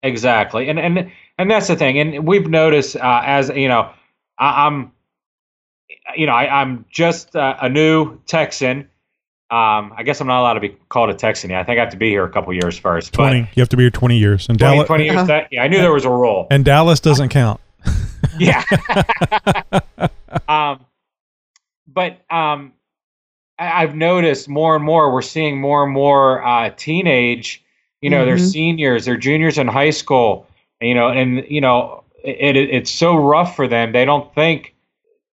Exactly, 0.02 0.70
and 0.70 0.80
and 0.80 1.12
and 1.38 1.52
that's 1.52 1.68
the 1.68 1.76
thing. 1.76 2.00
And 2.00 2.28
we've 2.28 2.48
noticed 2.48 2.96
uh, 2.96 3.22
as 3.24 3.50
you 3.50 3.68
know, 3.68 3.92
I, 4.40 4.66
I'm, 4.66 4.92
you 6.16 6.26
know, 6.26 6.34
I, 6.34 6.62
I'm 6.62 6.86
just 6.90 7.36
uh, 7.36 7.58
a 7.62 7.70
new 7.70 8.20
Texan. 8.26 8.90
Um, 9.52 9.94
I 9.98 10.04
guess 10.04 10.22
I'm 10.22 10.28
not 10.28 10.40
allowed 10.40 10.54
to 10.54 10.60
be 10.62 10.70
called 10.88 11.10
a 11.10 11.14
Texan. 11.14 11.52
I 11.52 11.66
think 11.66 11.78
I 11.78 11.82
have 11.84 11.92
to 11.92 11.98
be 11.98 12.10
here 12.10 12.24
a 12.24 12.30
couple 12.30 12.54
years 12.54 12.78
first. 12.78 13.12
But 13.12 13.18
Twenty. 13.18 13.40
You 13.54 13.62
have 13.62 13.68
to 13.70 13.78
be 13.78 13.84
here 13.84 13.90
twenty 13.92 14.18
years, 14.18 14.48
and 14.48 14.58
20, 14.58 14.74
Dallas 14.76 14.88
20 14.88 15.04
years. 15.04 15.28
That, 15.28 15.50
yeah, 15.52 15.64
I 15.64 15.68
knew 15.68 15.80
there 15.80 15.92
was 15.92 16.06
a 16.06 16.10
rule. 16.10 16.48
and 16.50 16.64
Dallas 16.64 17.02
doesn't 17.02 17.30
count. 17.30 17.60
yeah. 18.40 18.64
um, 20.48 20.86
but 21.86 22.22
um, 22.32 22.72
I, 23.60 23.84
I've 23.84 23.94
noticed 23.94 24.48
more 24.48 24.76
and 24.78 24.86
more. 24.86 25.12
We're 25.14 25.22
seeing 25.22 25.60
more 25.60 25.84
and 25.84 25.92
more 25.92 26.42
uh, 26.46 26.70
teenage. 26.78 27.62
You 28.02 28.10
know, 28.10 28.24
they're 28.26 28.38
Mhm. 28.38 28.52
seniors, 28.52 29.04
they're 29.06 29.18
juniors 29.18 29.58
in 29.58 29.68
high 29.68 29.90
school. 29.90 30.48
You 30.80 30.96
know, 30.96 31.10
and 31.10 31.46
you 31.50 31.60
know, 31.60 32.06
it, 32.24 32.56
it 32.56 32.70
it's 32.70 32.90
so 32.90 33.18
rough 33.18 33.56
for 33.56 33.68
them. 33.68 33.92
They 33.92 34.06
don't 34.06 34.34
think 34.34 34.74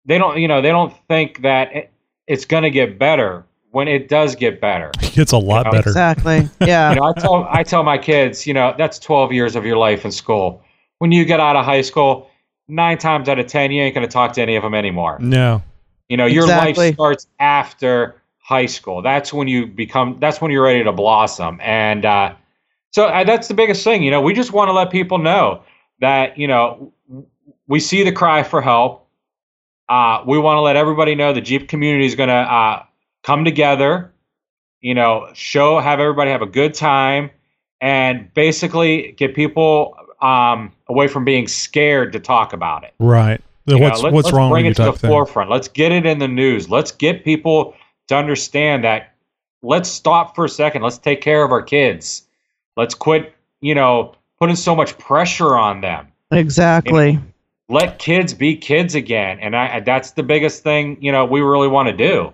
they 0.07 0.19
don't. 0.19 0.39
You 0.39 0.49
know, 0.49 0.61
they 0.61 0.71
don't 0.71 0.93
think 1.07 1.43
that 1.43 1.73
it, 1.75 1.93
it's 2.27 2.45
going 2.47 2.65
to 2.65 2.71
get 2.71 2.99
better 2.99 3.45
when 3.71 3.89
it 3.89 4.09
does 4.09 4.35
get 4.35 4.61
better. 4.61 4.91
It's 5.01 5.33
a 5.33 5.39
lot 5.39 5.67
know, 5.67 5.73
better. 5.73 5.91
Exactly. 5.91 6.49
Yeah. 6.61 6.91
You 6.91 7.01
know, 7.01 7.05
I 7.05 7.13
tell 7.13 7.49
I 7.51 7.63
tell 7.63 7.83
my 7.83 7.99
kids, 7.99 8.47
you 8.47 8.55
know, 8.55 8.75
that's 8.77 8.99
12 8.99 9.33
years 9.33 9.57
of 9.57 9.65
your 9.65 9.77
life 9.77 10.05
in 10.05 10.13
school. 10.13 10.63
When 10.99 11.13
you 11.13 11.25
get 11.25 11.41
out 11.41 11.57
of 11.57 11.65
high 11.65 11.83
school, 11.83 12.29
nine 12.67 12.99
times 12.99 13.29
out 13.29 13.39
of 13.39 13.47
10, 13.47 13.71
you 13.71 13.83
ain't 13.83 13.95
going 13.95 14.07
to 14.07 14.13
talk 14.13 14.33
to 14.35 14.43
any 14.43 14.57
of 14.57 14.63
them 14.63 14.75
anymore. 14.75 15.19
No. 15.21 15.63
You 16.09 16.17
know, 16.17 16.27
your 16.27 16.45
Exactly. 16.45 16.87
life 16.87 16.95
starts 16.95 17.27
after 17.39 18.21
high 18.39 18.67
school. 18.67 19.03
That's 19.03 19.33
when 19.33 19.47
you 19.47 19.67
become. 19.67 20.17
That's 20.21 20.41
when 20.41 20.51
you're 20.51 20.65
ready 20.65 20.83
to 20.83 20.93
blossom. 20.93 21.61
And 21.63 22.05
uh, 22.05 22.35
so 22.91 23.07
uh, 23.07 23.25
that's 23.25 23.49
the 23.49 23.55
biggest 23.55 23.85
thing. 23.85 24.03
You 24.03 24.11
know, 24.11 24.21
we 24.21 24.33
just 24.33 24.53
want 24.53 24.69
to 24.69 24.73
let 24.73 24.91
people 24.91 25.19
know 25.19 25.63
that 26.01 26.39
you 26.39 26.49
know 26.49 26.93
w- 27.09 27.27
we 27.67 27.79
see 27.81 28.03
the 28.05 28.13
cry 28.13 28.43
for 28.43 28.63
help. 28.63 29.07
Uh, 29.89 30.23
we 30.27 30.39
want 30.39 30.57
to 30.57 30.61
let 30.63 30.77
everybody 30.77 31.15
know 31.15 31.33
the 31.33 31.41
Jeep 31.41 31.69
community 31.69 32.07
is 32.07 32.15
going 32.15 32.29
to 32.31 32.35
uh, 32.35 32.83
come 33.23 33.45
together. 33.45 34.13
You 34.81 34.95
know, 34.95 35.29
show 35.35 35.81
have 35.81 35.99
everybody 36.01 36.31
have 36.31 36.43
a 36.43 36.47
good 36.47 36.75
time, 36.75 37.31
and 37.81 38.33
basically 38.35 39.13
get 39.13 39.35
people 39.35 39.97
um, 40.21 40.73
away 40.89 41.09
from 41.09 41.25
being 41.25 41.49
scared 41.49 42.13
to 42.13 42.21
talk 42.21 42.53
about 42.53 42.85
it. 42.85 42.95
Right. 42.99 43.41
The 43.67 43.75
You 43.75 43.81
know, 43.81 43.89
what's 43.89 44.03
let- 44.03 44.13
what's 44.13 44.25
let's 44.27 44.37
wrong 44.37 44.51
bring 44.51 44.67
with 44.67 44.79
it 44.79 44.83
to 44.85 44.91
the 44.93 44.99
thing. 44.99 45.11
forefront. 45.11 45.51
Let's 45.51 45.69
get 45.69 45.93
it 45.93 46.07
in 46.07 46.19
the 46.19 46.29
news. 46.29 46.71
Let's 46.71 46.91
get 46.93 47.25
people 47.25 47.75
to 48.09 48.17
understand 48.17 48.85
that. 48.85 49.15
Let's 49.63 49.89
stop 49.89 50.35
for 50.37 50.45
a 50.45 50.49
second. 50.49 50.83
Let's 50.83 50.99
take 50.99 51.21
care 51.21 51.45
of 51.45 51.51
our 51.51 51.63
kids. 51.63 52.27
Let's 52.77 52.95
quit, 52.95 53.35
you 53.61 53.75
know, 53.75 54.15
putting 54.39 54.55
so 54.57 54.75
much 54.77 54.97
pressure 54.99 55.57
on 55.57 55.81
them. 55.81 56.07
Exactly. 56.31 57.19
Let 57.69 57.99
kids 57.99 58.33
be 58.33 58.57
kids 58.57 58.95
again, 58.95 59.39
and 59.41 59.55
I, 59.57 59.81
that's 59.81 60.13
the 60.13 60.23
biggest 60.23 60.63
thing. 60.63 60.97
You 61.01 61.11
know, 61.13 61.25
we 61.25 61.41
really 61.41 61.69
want 61.69 61.89
to 61.89 61.93
do 61.97 62.33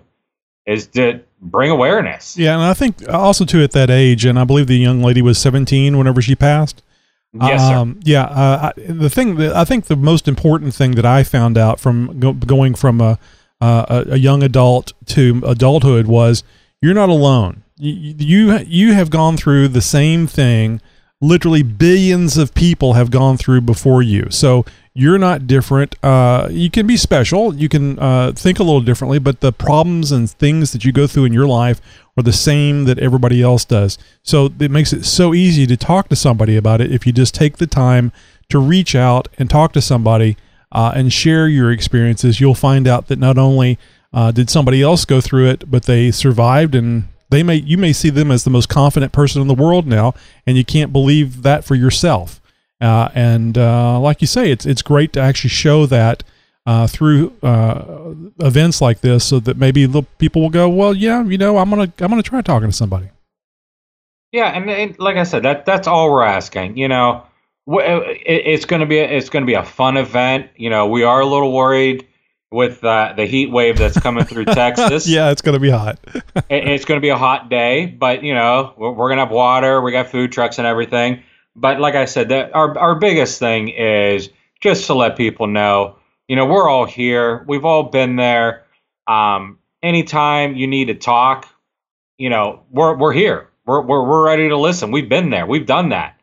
is 0.65 0.87
to 0.87 1.21
bring 1.41 1.69
awareness. 1.69 2.37
Yeah, 2.37 2.55
and 2.55 2.63
I 2.63 2.73
think 2.73 3.07
also 3.09 3.45
too 3.45 3.63
at 3.63 3.71
that 3.71 3.89
age, 3.89 4.25
and 4.25 4.39
I 4.39 4.43
believe 4.43 4.67
the 4.67 4.77
young 4.77 5.01
lady 5.01 5.21
was 5.21 5.37
17 5.37 5.97
whenever 5.97 6.21
she 6.21 6.35
passed. 6.35 6.81
Yes, 7.41 7.61
sir. 7.61 7.75
Um, 7.75 7.99
yeah, 8.03 8.23
uh, 8.23 8.71
I, 8.71 8.81
the 8.81 9.09
thing 9.09 9.35
that 9.35 9.55
I 9.55 9.65
think 9.65 9.85
the 9.85 9.95
most 9.95 10.27
important 10.27 10.73
thing 10.73 10.91
that 10.91 11.05
I 11.05 11.23
found 11.23 11.57
out 11.57 11.79
from 11.79 12.19
go, 12.19 12.33
going 12.33 12.75
from 12.75 13.01
a, 13.01 13.19
uh, 13.59 13.85
a 13.89 14.13
a 14.13 14.17
young 14.17 14.41
adult 14.41 14.93
to 15.07 15.41
adulthood 15.45 16.07
was 16.07 16.43
you're 16.81 16.93
not 16.93 17.09
alone. 17.09 17.63
You, 17.77 18.15
you 18.17 18.57
you 18.59 18.93
have 18.93 19.09
gone 19.09 19.35
through 19.35 19.67
the 19.69 19.81
same 19.81 20.27
thing. 20.27 20.81
Literally 21.19 21.63
billions 21.63 22.37
of 22.37 22.53
people 22.53 22.93
have 22.93 23.11
gone 23.11 23.35
through 23.35 23.61
before 23.61 24.01
you, 24.01 24.27
so 24.29 24.65
you're 24.97 25.17
not 25.17 25.45
different. 25.45 26.01
Uh, 26.01 26.47
you 26.49 26.71
can 26.71 26.87
be 26.87 26.95
special. 26.95 27.53
You 27.53 27.67
can 27.67 27.99
uh, 27.99 28.31
think 28.31 28.59
a 28.59 28.63
little 28.63 28.79
differently, 28.79 29.19
but 29.19 29.41
the 29.41 29.51
problems 29.51 30.13
and 30.13 30.31
things 30.31 30.71
that 30.71 30.85
you 30.85 30.93
go 30.93 31.05
through 31.05 31.25
in 31.25 31.33
your 31.33 31.45
life 31.45 31.81
are 32.17 32.23
the 32.23 32.31
same 32.31 32.85
that 32.85 32.97
everybody 32.97 33.41
else 33.41 33.65
does. 33.65 33.97
So 34.23 34.49
it 34.57 34.71
makes 34.71 34.93
it 34.93 35.03
so 35.03 35.33
easy 35.33 35.67
to 35.67 35.75
talk 35.75 36.07
to 36.09 36.15
somebody 36.15 36.55
about 36.55 36.79
it 36.79 36.93
if 36.93 37.05
you 37.05 37.11
just 37.11 37.35
take 37.35 37.57
the 37.57 37.67
time 37.67 38.13
to 38.47 38.57
reach 38.57 38.95
out 38.95 39.27
and 39.37 39.49
talk 39.49 39.73
to 39.73 39.81
somebody 39.81 40.37
uh, 40.71 40.93
and 40.95 41.11
share 41.11 41.49
your 41.49 41.73
experiences. 41.73 42.39
You'll 42.39 42.55
find 42.55 42.87
out 42.87 43.07
that 43.09 43.19
not 43.19 43.37
only 43.37 43.77
uh, 44.13 44.31
did 44.31 44.49
somebody 44.49 44.81
else 44.81 45.03
go 45.03 45.19
through 45.19 45.49
it, 45.49 45.69
but 45.69 45.83
they 45.83 46.09
survived 46.09 46.73
and 46.73 47.09
they 47.29 47.43
may 47.43 47.55
you 47.55 47.77
may 47.77 47.91
see 47.91 48.11
them 48.11 48.31
as 48.31 48.45
the 48.45 48.49
most 48.49 48.69
confident 48.69 49.11
person 49.11 49.41
in 49.41 49.49
the 49.49 49.55
world 49.55 49.87
now, 49.87 50.13
and 50.47 50.55
you 50.55 50.63
can't 50.63 50.93
believe 50.93 51.41
that 51.41 51.65
for 51.65 51.75
yourself. 51.75 52.39
Uh, 52.81 53.09
and 53.15 53.57
uh, 53.57 53.99
like 53.99 54.21
you 54.21 54.27
say, 54.27 54.51
it's 54.51 54.65
it's 54.65 54.81
great 54.81 55.13
to 55.13 55.19
actually 55.21 55.49
show 55.49 55.85
that 55.85 56.23
uh, 56.65 56.87
through 56.87 57.33
uh, 57.41 58.13
events 58.39 58.81
like 58.81 59.01
this, 59.01 59.23
so 59.25 59.39
that 59.39 59.57
maybe 59.57 59.85
the 59.85 60.03
people 60.17 60.41
will 60.41 60.49
go, 60.49 60.67
well, 60.67 60.93
yeah, 60.93 61.23
you 61.23 61.37
know, 61.37 61.57
I'm 61.57 61.69
gonna 61.69 61.91
I'm 61.99 62.09
gonna 62.09 62.21
try 62.23 62.41
talking 62.41 62.69
to 62.69 62.75
somebody. 62.75 63.09
Yeah, 64.31 64.47
and, 64.49 64.69
and 64.69 64.99
like 64.99 65.15
I 65.15 65.23
said, 65.23 65.43
that 65.43 65.65
that's 65.65 65.87
all 65.87 66.11
we're 66.11 66.23
asking. 66.23 66.77
You 66.77 66.89
know, 66.89 67.23
wh- 67.69 67.83
it, 67.83 68.21
it's 68.25 68.65
going 68.65 68.81
to 68.81 68.85
be 68.85 68.97
a, 68.99 69.05
it's 69.07 69.29
going 69.29 69.43
to 69.43 69.47
be 69.47 69.53
a 69.53 69.63
fun 69.63 69.95
event. 69.95 70.49
You 70.57 70.69
know, 70.69 70.87
we 70.87 71.03
are 71.03 71.21
a 71.21 71.25
little 71.25 71.53
worried 71.53 72.05
with 72.51 72.83
uh, 72.83 73.13
the 73.15 73.25
heat 73.25 73.49
wave 73.51 73.77
that's 73.77 73.97
coming 73.99 74.25
through 74.25 74.45
Texas. 74.45 75.07
yeah, 75.07 75.31
it's 75.31 75.41
gonna 75.41 75.59
be 75.59 75.69
hot. 75.69 75.99
It- 76.13 76.23
it's 76.67 76.83
going 76.85 76.97
to 76.97 77.01
be 77.01 77.09
a 77.09 77.17
hot 77.17 77.49
day, 77.49 77.85
but 77.85 78.23
you 78.23 78.33
know, 78.33 78.73
we're, 78.77 78.91
we're 78.91 79.07
going 79.09 79.17
to 79.17 79.23
have 79.23 79.31
water. 79.31 79.79
We 79.81 79.93
got 79.93 80.07
food 80.09 80.33
trucks 80.33 80.57
and 80.57 80.67
everything. 80.67 81.23
But 81.55 81.79
like 81.79 81.95
I 81.95 82.05
said, 82.05 82.29
that 82.29 82.53
our 82.53 82.77
our 82.77 82.95
biggest 82.95 83.39
thing 83.39 83.69
is 83.69 84.29
just 84.61 84.87
to 84.87 84.93
let 84.93 85.15
people 85.17 85.47
know, 85.47 85.97
you 86.27 86.35
know, 86.35 86.45
we're 86.45 86.69
all 86.69 86.85
here. 86.85 87.43
We've 87.47 87.65
all 87.65 87.83
been 87.83 88.15
there. 88.15 88.65
Um, 89.07 89.59
anytime 89.83 90.55
you 90.55 90.67
need 90.67 90.85
to 90.85 90.95
talk, 90.95 91.47
you 92.17 92.29
know, 92.29 92.63
we're 92.71 92.95
we're 92.95 93.13
here. 93.13 93.49
We're 93.65 93.81
we're 93.81 94.03
we're 94.03 94.25
ready 94.25 94.49
to 94.49 94.57
listen. 94.57 94.91
We've 94.91 95.09
been 95.09 95.29
there. 95.29 95.45
We've 95.45 95.65
done 95.65 95.89
that. 95.89 96.14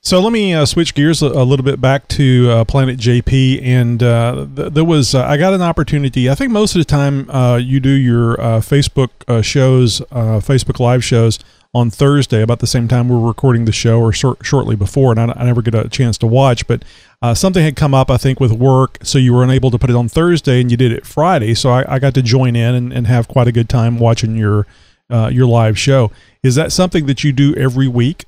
So 0.00 0.20
let 0.20 0.32
me 0.32 0.54
uh, 0.54 0.64
switch 0.64 0.94
gears 0.94 1.22
a, 1.22 1.26
a 1.26 1.44
little 1.44 1.64
bit 1.64 1.80
back 1.80 2.06
to 2.08 2.50
uh, 2.50 2.64
Planet 2.64 2.98
JP, 2.98 3.62
and 3.62 4.02
uh, 4.02 4.46
th- 4.54 4.72
there 4.72 4.84
was 4.84 5.14
uh, 5.14 5.24
I 5.24 5.36
got 5.36 5.52
an 5.52 5.62
opportunity. 5.62 6.30
I 6.30 6.34
think 6.34 6.52
most 6.52 6.74
of 6.74 6.80
the 6.80 6.84
time 6.84 7.28
uh, 7.30 7.56
you 7.56 7.80
do 7.80 7.90
your 7.90 8.40
uh, 8.40 8.60
Facebook 8.60 9.10
shows, 9.44 10.00
Facebook 10.10 10.78
Live 10.78 11.04
shows 11.04 11.38
on 11.74 11.90
Thursday 11.90 12.42
about 12.42 12.60
the 12.60 12.66
same 12.66 12.88
time 12.88 13.08
we're 13.08 13.18
recording 13.18 13.64
the 13.64 13.72
show, 13.72 14.00
or 14.00 14.12
short, 14.12 14.38
shortly 14.42 14.76
before, 14.76 15.10
and 15.10 15.20
I, 15.20 15.34
I 15.36 15.44
never 15.44 15.62
get 15.62 15.74
a 15.74 15.88
chance 15.88 16.16
to 16.18 16.26
watch. 16.26 16.66
But 16.66 16.84
something 17.34 17.62
had 17.62 17.76
come 17.76 17.92
up, 17.92 18.10
I 18.10 18.16
think, 18.16 18.38
with 18.40 18.52
work, 18.52 18.98
so 19.02 19.18
you 19.18 19.34
were 19.34 19.42
unable 19.42 19.70
to 19.72 19.78
put 19.78 19.90
it 19.90 19.96
on 19.96 20.08
Thursday, 20.08 20.60
and 20.60 20.70
you 20.70 20.76
did 20.76 20.92
it 20.92 21.06
Friday. 21.06 21.54
So 21.54 21.70
I, 21.70 21.96
I 21.96 21.98
got 21.98 22.14
to 22.14 22.22
join 22.22 22.54
in 22.54 22.74
and, 22.74 22.92
and 22.92 23.06
have 23.08 23.26
quite 23.26 23.48
a 23.48 23.52
good 23.52 23.68
time 23.68 23.98
watching 23.98 24.36
your 24.36 24.66
your 25.10 25.46
live 25.46 25.78
show. 25.78 26.12
Is 26.42 26.54
that 26.54 26.70
something 26.70 27.06
that 27.06 27.24
you 27.24 27.32
do 27.32 27.52
every 27.56 27.88
week? 27.88 28.24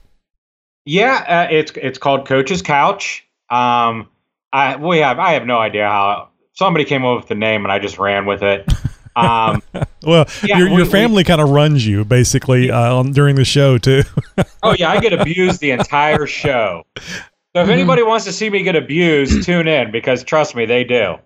Yeah, 0.84 1.46
uh, 1.48 1.54
it's 1.54 1.72
it's 1.76 1.98
called 1.98 2.26
Coach's 2.26 2.62
Couch. 2.62 3.26
Um, 3.50 4.08
I 4.52 4.76
we 4.76 4.98
have 4.98 5.18
I 5.18 5.32
have 5.32 5.46
no 5.46 5.58
idea 5.58 5.86
how 5.86 6.28
somebody 6.52 6.84
came 6.84 7.04
up 7.04 7.18
with 7.18 7.28
the 7.28 7.34
name 7.34 7.64
and 7.64 7.72
I 7.72 7.78
just 7.78 7.98
ran 7.98 8.26
with 8.26 8.42
it. 8.42 8.70
Um, 9.16 9.62
Well, 10.02 10.26
Yeah, 10.42 10.58
your 10.58 10.70
we- 10.70 10.76
your 10.76 10.86
family 10.86 11.24
kind 11.24 11.40
of 11.40 11.50
runs 11.50 11.86
you 11.86 12.04
basically 12.04 12.70
uh, 12.70 12.94
on, 12.96 13.12
during 13.12 13.36
the 13.36 13.44
show 13.44 13.76
too. 13.76 14.02
oh 14.62 14.74
yeah, 14.78 14.90
I 14.90 14.98
get 15.00 15.12
abused 15.12 15.60
the 15.60 15.72
entire 15.72 16.26
show. 16.26 16.84
So 16.98 17.62
if 17.62 17.68
anybody 17.68 18.02
wants 18.02 18.24
to 18.26 18.32
see 18.32 18.48
me 18.48 18.62
get 18.62 18.76
abused, 18.76 19.42
tune 19.46 19.68
in 19.68 19.90
because 19.90 20.24
trust 20.24 20.54
me, 20.54 20.64
they 20.66 20.84
do. 20.84 21.16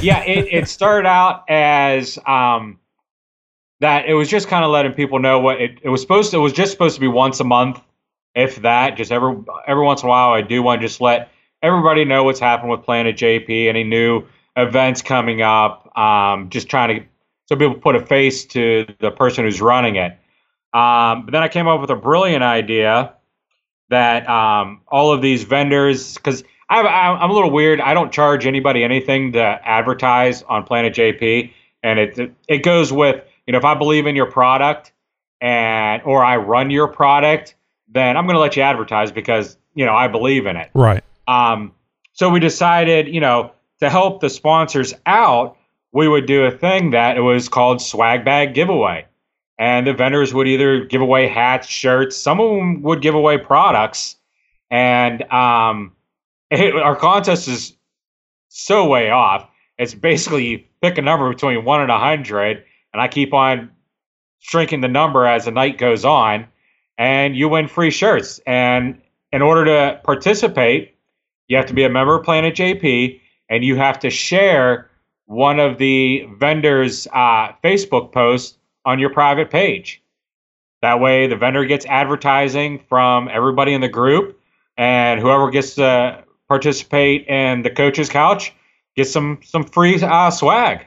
Yeah, 0.00 0.22
it, 0.24 0.46
it 0.52 0.68
started 0.68 1.08
out 1.08 1.44
as 1.48 2.18
um, 2.26 2.78
that. 3.80 4.06
It 4.06 4.14
was 4.14 4.28
just 4.28 4.46
kind 4.48 4.64
of 4.64 4.70
letting 4.70 4.92
people 4.92 5.18
know 5.18 5.40
what 5.40 5.60
it, 5.60 5.78
it 5.82 5.88
was 5.88 6.00
supposed 6.02 6.30
to. 6.32 6.36
It 6.36 6.40
was 6.40 6.52
just 6.52 6.70
supposed 6.72 6.94
to 6.96 7.00
be 7.00 7.08
once 7.08 7.40
a 7.40 7.44
month, 7.44 7.80
if 8.34 8.56
that. 8.62 8.96
Just 8.96 9.12
every 9.12 9.36
every 9.66 9.84
once 9.84 10.02
in 10.02 10.06
a 10.06 10.10
while, 10.10 10.30
I 10.30 10.42
do 10.42 10.62
want 10.62 10.80
to 10.80 10.86
just 10.86 11.00
let 11.00 11.30
everybody 11.62 12.04
know 12.04 12.24
what's 12.24 12.40
happened 12.40 12.70
with 12.70 12.82
Planet 12.82 13.16
JP, 13.16 13.68
any 13.68 13.84
new 13.84 14.24
events 14.56 15.02
coming 15.02 15.42
up. 15.42 15.96
Um, 15.96 16.50
just 16.50 16.68
trying 16.68 17.00
to 17.00 17.06
so 17.46 17.56
people 17.56 17.74
put 17.74 17.96
a 17.96 18.04
face 18.04 18.44
to 18.46 18.86
the 19.00 19.10
person 19.10 19.44
who's 19.44 19.60
running 19.60 19.96
it. 19.96 20.12
Um, 20.72 21.26
but 21.26 21.32
then 21.32 21.42
I 21.42 21.48
came 21.48 21.68
up 21.68 21.80
with 21.80 21.90
a 21.90 21.96
brilliant 21.96 22.42
idea 22.42 23.14
that 23.90 24.26
um, 24.28 24.80
all 24.88 25.12
of 25.12 25.20
these 25.20 25.42
vendors, 25.44 26.14
because 26.14 26.42
I'm 26.70 27.30
a 27.30 27.34
little 27.34 27.50
weird. 27.50 27.80
I 27.80 27.92
don't 27.92 28.10
charge 28.10 28.46
anybody 28.46 28.82
anything 28.82 29.32
to 29.32 29.40
advertise 29.40 30.42
on 30.44 30.64
Planet 30.64 30.94
JP, 30.94 31.52
and 31.82 31.98
it 31.98 32.34
it 32.48 32.58
goes 32.62 32.90
with 32.92 33.22
you 33.46 33.52
know 33.52 33.58
if 33.58 33.64
I 33.64 33.74
believe 33.74 34.06
in 34.06 34.16
your 34.16 34.30
product 34.30 34.92
and 35.42 36.00
or 36.04 36.24
I 36.24 36.36
run 36.38 36.70
your 36.70 36.88
product, 36.88 37.54
then 37.92 38.16
I'm 38.16 38.26
going 38.26 38.34
to 38.34 38.40
let 38.40 38.56
you 38.56 38.62
advertise 38.62 39.12
because 39.12 39.56
you 39.74 39.84
know 39.84 39.94
I 39.94 40.08
believe 40.08 40.46
in 40.46 40.56
it. 40.56 40.70
right. 40.74 41.02
Um, 41.28 41.72
so 42.12 42.28
we 42.28 42.40
decided, 42.40 43.08
you 43.08 43.20
know, 43.20 43.52
to 43.80 43.88
help 43.88 44.20
the 44.20 44.30
sponsors 44.30 44.94
out, 45.06 45.56
we 45.92 46.08
would 46.08 46.26
do 46.26 46.44
a 46.44 46.50
thing 46.50 46.90
that 46.90 47.16
it 47.16 47.20
was 47.20 47.48
called 47.48 47.80
swag 47.80 48.24
bag 48.24 48.54
giveaway. 48.54 49.06
And 49.58 49.86
the 49.86 49.92
vendors 49.92 50.34
would 50.34 50.48
either 50.48 50.84
give 50.84 51.00
away 51.00 51.28
hats, 51.28 51.68
shirts, 51.68 52.16
some 52.16 52.40
of 52.40 52.50
them 52.50 52.82
would 52.82 53.00
give 53.02 53.14
away 53.14 53.38
products. 53.38 54.16
And 54.70 55.22
um, 55.32 55.92
it, 56.50 56.74
our 56.74 56.96
contest 56.96 57.48
is 57.48 57.74
so 58.48 58.86
way 58.86 59.10
off. 59.10 59.48
It's 59.78 59.94
basically 59.94 60.46
you 60.46 60.64
pick 60.80 60.98
a 60.98 61.02
number 61.02 61.28
between 61.30 61.64
one 61.64 61.80
and 61.80 61.90
a 61.90 61.98
hundred, 61.98 62.64
and 62.92 63.00
I 63.00 63.08
keep 63.08 63.32
on 63.32 63.70
shrinking 64.38 64.80
the 64.80 64.88
number 64.88 65.26
as 65.26 65.44
the 65.44 65.50
night 65.50 65.78
goes 65.78 66.04
on, 66.04 66.46
and 66.98 67.36
you 67.36 67.48
win 67.48 67.68
free 67.68 67.90
shirts. 67.90 68.40
And 68.46 69.00
in 69.32 69.42
order 69.42 69.64
to 69.64 70.00
participate, 70.04 70.94
you 71.48 71.56
have 71.56 71.66
to 71.66 71.74
be 71.74 71.84
a 71.84 71.88
member 71.88 72.16
of 72.16 72.24
Planet 72.24 72.54
JP, 72.54 73.20
and 73.48 73.64
you 73.64 73.76
have 73.76 73.98
to 74.00 74.10
share 74.10 74.90
one 75.26 75.58
of 75.58 75.78
the 75.78 76.26
vendors' 76.38 77.06
uh, 77.12 77.52
Facebook 77.64 78.12
posts 78.12 78.58
on 78.84 78.98
your 78.98 79.10
private 79.10 79.50
page. 79.50 80.02
That 80.82 81.00
way, 81.00 81.26
the 81.26 81.36
vendor 81.36 81.64
gets 81.64 81.86
advertising 81.86 82.80
from 82.88 83.28
everybody 83.28 83.72
in 83.72 83.80
the 83.80 83.88
group, 83.88 84.38
and 84.76 85.20
whoever 85.20 85.50
gets 85.50 85.76
to 85.76 86.24
participate 86.48 87.26
in 87.28 87.62
the 87.62 87.70
coach's 87.70 88.08
couch 88.08 88.52
gets 88.96 89.10
some 89.10 89.38
some 89.42 89.64
free 89.64 90.02
uh, 90.02 90.30
swag. 90.30 90.86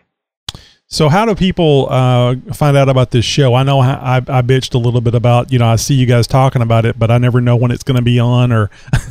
So 0.87 1.09
how 1.09 1.25
do 1.25 1.33
people 1.33 1.87
uh, 1.89 2.35
find 2.53 2.77
out 2.77 2.89
about 2.89 3.11
this 3.11 3.25
show? 3.25 3.55
I 3.55 3.63
know 3.63 3.79
I, 3.79 4.17
I 4.17 4.41
bitched 4.41 4.75
a 4.75 4.77
little 4.77 5.01
bit 5.01 5.15
about 5.15 5.51
you 5.51 5.59
know 5.59 5.67
I 5.67 5.77
see 5.77 5.95
you 5.95 6.05
guys 6.05 6.27
talking 6.27 6.61
about 6.61 6.85
it, 6.85 6.97
but 6.97 7.09
I 7.09 7.17
never 7.17 7.41
know 7.41 7.55
when 7.55 7.71
it's 7.71 7.83
going 7.83 7.97
to 7.97 8.03
be 8.03 8.19
on 8.19 8.51
or 8.51 8.69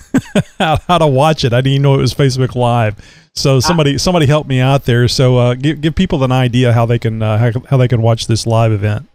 how, 0.58 0.78
how 0.86 0.98
to 0.98 1.06
watch 1.06 1.44
it. 1.44 1.52
I 1.52 1.58
didn't 1.58 1.72
even 1.72 1.82
know 1.82 1.94
it 1.94 1.98
was 1.98 2.14
Facebook 2.14 2.54
Live. 2.54 2.96
So 3.34 3.58
somebody 3.58 3.98
somebody 3.98 4.26
help 4.26 4.46
me 4.46 4.60
out 4.60 4.84
there. 4.84 5.08
So 5.08 5.36
uh, 5.38 5.54
give 5.54 5.80
give 5.80 5.94
people 5.96 6.22
an 6.22 6.30
idea 6.30 6.72
how 6.72 6.86
they 6.86 6.98
can 6.98 7.20
uh, 7.20 7.38
how, 7.38 7.60
how 7.68 7.76
they 7.76 7.88
can 7.88 8.00
watch 8.00 8.28
this 8.28 8.46
live 8.46 8.70
event. 8.70 9.08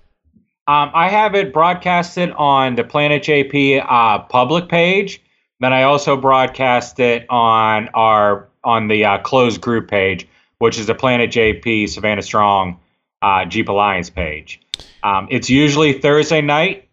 Um, 0.67 0.91
I 0.93 1.09
have 1.09 1.33
it 1.33 1.51
broadcasted 1.51 2.31
on 2.33 2.75
the 2.75 2.83
Planet 2.83 3.23
JP 3.23 3.85
uh, 3.89 4.19
public 4.19 4.67
page. 4.69 5.21
Then 5.61 5.73
I 5.73 5.83
also 5.83 6.15
broadcast 6.15 6.99
it 6.99 7.25
on 7.29 7.89
our 7.93 8.47
on 8.63 8.89
the 8.89 9.05
uh, 9.05 9.17
closed 9.19 9.61
group 9.61 9.89
page, 9.89 10.27
which 10.59 10.77
is 10.77 10.85
the 10.85 10.95
Planet 10.95 11.31
JP 11.31 11.89
Savannah 11.89 12.21
Strong 12.21 12.79
uh, 13.21 13.45
Jeep 13.45 13.69
Alliance 13.69 14.09
page. 14.09 14.61
Um, 15.03 15.27
it's 15.31 15.49
usually 15.49 15.93
Thursday 15.93 16.41
night, 16.41 16.87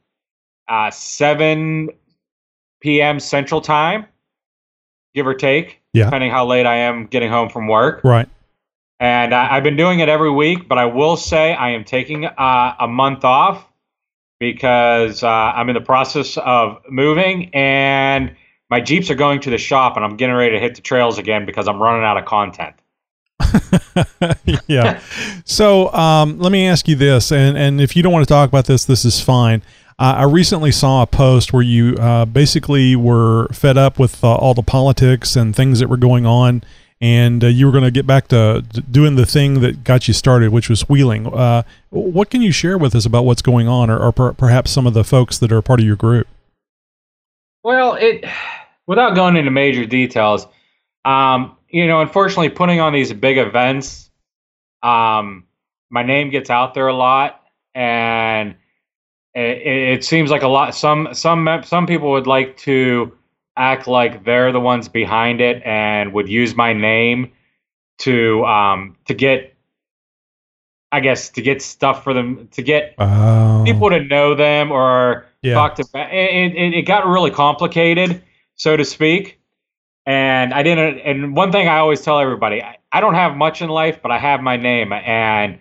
uh, 0.68 0.90
7 0.90 1.90
p.m. 2.80 3.20
Central 3.20 3.60
Time, 3.60 4.06
give 5.14 5.26
or 5.26 5.34
take, 5.34 5.80
Yeah. 5.92 6.04
depending 6.04 6.30
how 6.30 6.46
late 6.46 6.66
I 6.66 6.76
am 6.78 7.06
getting 7.06 7.30
home 7.30 7.48
from 7.48 7.66
work. 7.68 8.02
Right. 8.04 8.28
And 8.98 9.34
I, 9.34 9.56
I've 9.56 9.64
been 9.64 9.76
doing 9.76 9.98
it 9.98 10.08
every 10.08 10.30
week, 10.30 10.68
but 10.68 10.78
I 10.78 10.86
will 10.86 11.16
say 11.16 11.52
I 11.52 11.70
am 11.70 11.84
taking 11.84 12.24
uh, 12.24 12.74
a 12.78 12.88
month 12.88 13.24
off 13.24 13.66
because 14.38 15.22
uh, 15.22 15.28
I'm 15.28 15.68
in 15.68 15.74
the 15.74 15.80
process 15.80 16.36
of 16.38 16.78
moving 16.88 17.50
and 17.54 18.36
my 18.70 18.80
Jeeps 18.80 19.10
are 19.10 19.14
going 19.14 19.40
to 19.40 19.50
the 19.50 19.58
shop 19.58 19.96
and 19.96 20.04
I'm 20.04 20.16
getting 20.16 20.34
ready 20.34 20.52
to 20.52 20.60
hit 20.60 20.76
the 20.76 20.82
trails 20.82 21.18
again 21.18 21.46
because 21.46 21.68
I'm 21.68 21.80
running 21.82 22.04
out 22.04 22.16
of 22.16 22.24
content. 22.26 22.74
yeah. 24.66 25.00
So 25.44 25.92
um, 25.92 26.38
let 26.38 26.52
me 26.52 26.66
ask 26.66 26.88
you 26.88 26.96
this, 26.96 27.32
and 27.32 27.56
and 27.56 27.80
if 27.80 27.96
you 27.96 28.02
don't 28.02 28.12
want 28.12 28.26
to 28.26 28.32
talk 28.32 28.48
about 28.48 28.66
this, 28.66 28.84
this 28.84 29.04
is 29.04 29.20
fine. 29.20 29.62
Uh, 29.98 30.16
I 30.18 30.24
recently 30.24 30.72
saw 30.72 31.02
a 31.02 31.06
post 31.06 31.52
where 31.52 31.62
you 31.62 31.94
uh, 31.96 32.26
basically 32.26 32.96
were 32.96 33.48
fed 33.48 33.78
up 33.78 33.98
with 33.98 34.22
uh, 34.22 34.34
all 34.34 34.52
the 34.52 34.62
politics 34.62 35.36
and 35.36 35.56
things 35.56 35.80
that 35.80 35.88
were 35.88 35.96
going 35.96 36.26
on, 36.26 36.62
and 37.00 37.42
uh, 37.42 37.46
you 37.46 37.64
were 37.64 37.72
going 37.72 37.84
to 37.84 37.90
get 37.90 38.06
back 38.06 38.28
to 38.28 38.62
doing 38.90 39.16
the 39.16 39.24
thing 39.24 39.60
that 39.60 39.84
got 39.84 40.06
you 40.06 40.12
started, 40.12 40.50
which 40.50 40.68
was 40.68 40.88
wheeling. 40.88 41.26
Uh, 41.26 41.62
what 41.90 42.28
can 42.28 42.42
you 42.42 42.52
share 42.52 42.76
with 42.76 42.94
us 42.94 43.06
about 43.06 43.24
what's 43.24 43.42
going 43.42 43.68
on, 43.68 43.88
or, 43.88 43.98
or 43.98 44.12
per- 44.12 44.32
perhaps 44.34 44.70
some 44.70 44.86
of 44.86 44.92
the 44.92 45.04
folks 45.04 45.38
that 45.38 45.50
are 45.50 45.62
part 45.62 45.80
of 45.80 45.86
your 45.86 45.96
group? 45.96 46.26
Well, 47.62 47.94
it 47.94 48.24
without 48.86 49.14
going 49.14 49.36
into 49.36 49.50
major 49.50 49.86
details, 49.86 50.46
um, 51.06 51.55
you 51.68 51.86
know, 51.86 52.00
unfortunately, 52.00 52.48
putting 52.50 52.80
on 52.80 52.92
these 52.92 53.12
big 53.12 53.38
events, 53.38 54.10
um, 54.82 55.44
my 55.90 56.02
name 56.02 56.30
gets 56.30 56.50
out 56.50 56.74
there 56.74 56.88
a 56.88 56.94
lot, 56.94 57.42
and 57.74 58.54
it, 59.34 59.66
it 59.66 60.04
seems 60.04 60.30
like 60.30 60.42
a 60.42 60.48
lot. 60.48 60.74
Some 60.74 61.08
some 61.12 61.48
some 61.64 61.86
people 61.86 62.10
would 62.12 62.26
like 62.26 62.56
to 62.58 63.16
act 63.56 63.86
like 63.86 64.24
they're 64.24 64.52
the 64.52 64.60
ones 64.60 64.88
behind 64.88 65.40
it 65.40 65.62
and 65.64 66.12
would 66.12 66.28
use 66.28 66.54
my 66.54 66.72
name 66.72 67.32
to 67.98 68.44
um, 68.44 68.96
to 69.06 69.14
get 69.14 69.54
I 70.92 71.00
guess 71.00 71.30
to 71.30 71.42
get 71.42 71.62
stuff 71.62 72.04
for 72.04 72.14
them 72.14 72.48
to 72.52 72.62
get 72.62 72.94
Oh. 72.98 73.62
people 73.66 73.90
to 73.90 74.00
know 74.00 74.34
them 74.34 74.70
or 74.70 75.26
Yeah. 75.42 75.54
talk 75.54 75.74
to 75.76 75.84
it, 75.94 76.54
it, 76.54 76.74
it 76.74 76.82
got 76.82 77.06
really 77.06 77.30
complicated 77.30 78.22
so 78.54 78.76
to 78.76 78.84
speak 78.84 79.40
and 80.06 80.54
i 80.54 80.62
didn't 80.62 80.98
and 81.00 81.36
one 81.36 81.50
thing 81.52 81.68
i 81.68 81.78
always 81.78 82.00
tell 82.00 82.18
everybody 82.20 82.62
i, 82.62 82.78
I 82.92 83.00
don't 83.00 83.14
have 83.14 83.36
much 83.36 83.60
in 83.60 83.68
life 83.68 84.00
but 84.02 84.10
i 84.10 84.18
have 84.18 84.40
my 84.40 84.56
name 84.56 84.92
and 84.92 85.58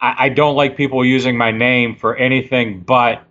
I, 0.00 0.14
I 0.24 0.28
don't 0.30 0.56
like 0.56 0.76
people 0.76 1.04
using 1.04 1.36
my 1.36 1.50
name 1.50 1.94
for 1.94 2.16
anything 2.16 2.80
but 2.80 3.22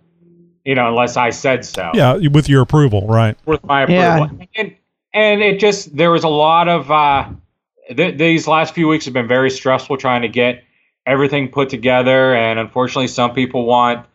you 0.64 0.74
know 0.74 0.88
unless 0.88 1.16
i 1.16 1.30
said 1.30 1.64
so 1.64 1.90
Yeah, 1.94 2.16
with 2.28 2.48
your 2.48 2.62
approval, 2.62 3.06
right? 3.06 3.36
with 3.46 3.62
my 3.64 3.82
approval. 3.82 4.30
yeah. 4.38 4.46
And, 4.56 4.76
and 5.12 5.42
it 5.42 5.60
just 5.60 5.96
there 5.96 6.10
was 6.10 6.24
a 6.24 6.28
lot 6.28 6.68
of 6.68 6.90
uh, 6.90 7.28
th- 7.94 8.18
these 8.18 8.48
last 8.48 8.74
few 8.74 8.88
weeks 8.88 9.04
have 9.04 9.14
been 9.14 9.28
very 9.28 9.50
stressful 9.50 9.96
trying 9.96 10.22
to 10.22 10.28
get 10.28 10.64
everything 11.06 11.48
put 11.48 11.68
together, 11.68 12.34
and 12.34 12.58
unfortunately, 12.58 13.08
some 13.08 13.32
people 13.32 13.64
want 13.66 14.06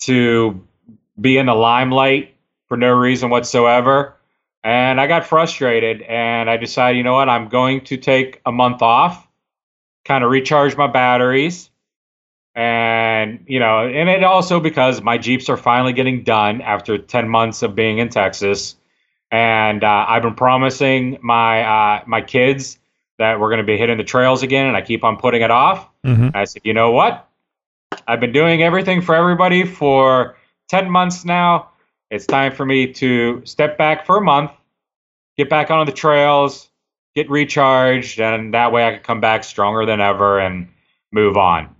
to 0.00 0.66
be 1.20 1.38
in 1.38 1.46
the 1.46 1.54
limelight 1.54 2.34
for 2.68 2.76
no 2.76 2.92
reason 2.92 3.30
whatsoever. 3.30 4.13
And 4.64 4.98
I 4.98 5.06
got 5.06 5.26
frustrated, 5.26 6.00
and 6.02 6.48
I 6.48 6.56
decided, 6.56 6.96
you 6.96 7.04
know 7.04 7.12
what, 7.12 7.28
I'm 7.28 7.48
going 7.48 7.82
to 7.82 7.98
take 7.98 8.40
a 8.46 8.50
month 8.50 8.80
off, 8.80 9.28
kind 10.06 10.24
of 10.24 10.30
recharge 10.30 10.74
my 10.74 10.86
batteries. 10.86 11.68
And, 12.54 13.44
you 13.46 13.60
know, 13.60 13.86
and 13.86 14.08
it 14.08 14.24
also 14.24 14.60
because 14.60 15.02
my 15.02 15.18
Jeeps 15.18 15.50
are 15.50 15.58
finally 15.58 15.92
getting 15.92 16.22
done 16.22 16.62
after 16.62 16.96
10 16.96 17.28
months 17.28 17.62
of 17.62 17.74
being 17.74 17.98
in 17.98 18.08
Texas. 18.08 18.76
And 19.30 19.84
uh, 19.84 20.06
I've 20.08 20.22
been 20.22 20.36
promising 20.36 21.18
my 21.20 21.62
uh, 21.62 22.04
my 22.06 22.20
kids 22.22 22.78
that 23.18 23.40
we're 23.40 23.48
going 23.48 23.58
to 23.58 23.66
be 23.66 23.76
hitting 23.76 23.98
the 23.98 24.04
trails 24.04 24.42
again, 24.42 24.66
and 24.66 24.76
I 24.76 24.80
keep 24.82 25.04
on 25.04 25.16
putting 25.16 25.42
it 25.42 25.50
off. 25.50 25.88
Mhm. 26.04 26.34
I 26.34 26.44
said, 26.44 26.62
you 26.64 26.72
know 26.72 26.92
what? 26.92 27.28
I've 28.06 28.20
been 28.20 28.32
doing 28.32 28.62
everything 28.62 29.02
for 29.02 29.14
everybody 29.14 29.64
for 29.64 30.36
10 30.68 30.88
months 30.90 31.24
now. 31.24 31.70
It's 32.14 32.26
time 32.26 32.52
for 32.52 32.64
me 32.64 32.92
to 32.92 33.42
step 33.44 33.76
back 33.76 34.06
for 34.06 34.18
a 34.18 34.20
month, 34.20 34.52
get 35.36 35.50
back 35.50 35.72
on 35.72 35.84
the 35.84 35.90
trails, 35.90 36.68
get 37.16 37.28
recharged, 37.28 38.20
and 38.20 38.54
that 38.54 38.70
way 38.70 38.86
I 38.86 38.92
can 38.92 39.00
come 39.00 39.20
back 39.20 39.42
stronger 39.42 39.84
than 39.84 40.00
ever 40.00 40.38
and 40.38 40.68
move 41.10 41.36
on. 41.36 41.74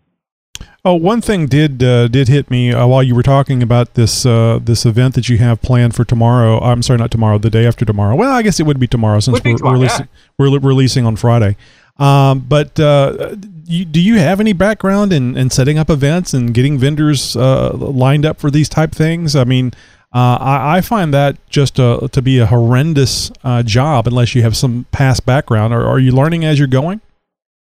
Oh, 0.85 0.95
one 0.95 1.21
thing 1.21 1.47
did 1.47 1.85
uh, 1.85 2.09
did 2.09 2.27
hit 2.27 2.51
me 2.51 2.73
uh, 2.73 2.85
while 2.85 3.05
you 3.05 3.15
were 3.15 3.23
talking 3.23 3.63
about 3.63 3.95
this 3.95 4.27
uh, 4.27 4.59
this 4.61 4.85
event 4.85 5.15
that 5.15 5.29
you 5.29 5.39
have 5.39 5.63
planned 5.63 5.95
for 5.95 6.05
tomorrow. 6.05 6.59
I'm 6.59 6.83
sorry, 6.83 6.99
not 6.99 7.13
tomorrow. 7.13 7.39
The 7.39 7.49
day 7.49 7.65
after 7.65 7.85
tomorrow. 7.85 8.17
Well, 8.17 8.33
I 8.33 8.43
guess 8.43 8.59
it 8.59 8.67
would 8.67 8.81
be 8.81 8.89
tomorrow 8.89 9.21
since 9.21 9.39
be 9.39 9.53
we're 9.53 9.59
tomorrow, 9.59 9.75
releasing 9.79 10.09
we're 10.37 10.49
li- 10.49 10.59
releasing 10.59 11.07
on 11.07 11.15
Friday. 11.15 11.57
Um, 11.99 12.41
but 12.41 12.81
uh, 12.81 13.37
you, 13.67 13.85
do 13.85 14.01
you 14.01 14.19
have 14.19 14.41
any 14.41 14.53
background 14.53 15.13
in, 15.13 15.37
in 15.37 15.49
setting 15.51 15.79
up 15.79 15.89
events 15.91 16.35
and 16.35 16.53
getting 16.53 16.77
vendors 16.77 17.37
uh, 17.37 17.73
lined 17.73 18.27
up 18.27 18.41
for 18.41 18.51
these 18.51 18.69
type 18.69 18.93
things? 18.93 19.37
I 19.37 19.45
mean, 19.45 19.73
uh, 20.15 20.39
I, 20.41 20.77
I 20.77 20.81
find 20.81 21.13
that 21.13 21.37
just 21.49 21.81
uh, 21.81 22.07
to 22.13 22.23
be 22.23 22.39
a 22.39 22.47
horrendous 22.47 23.33
uh, 23.43 23.65
job 23.65 24.07
unless 24.07 24.35
you 24.35 24.43
have 24.43 24.57
some 24.57 24.87
past 24.93 25.27
background. 25.27 25.75
Or 25.75 25.85
are 25.85 25.99
you 25.99 26.13
learning 26.13 26.45
as 26.45 26.59
you're 26.59 26.69
going? 26.69 27.01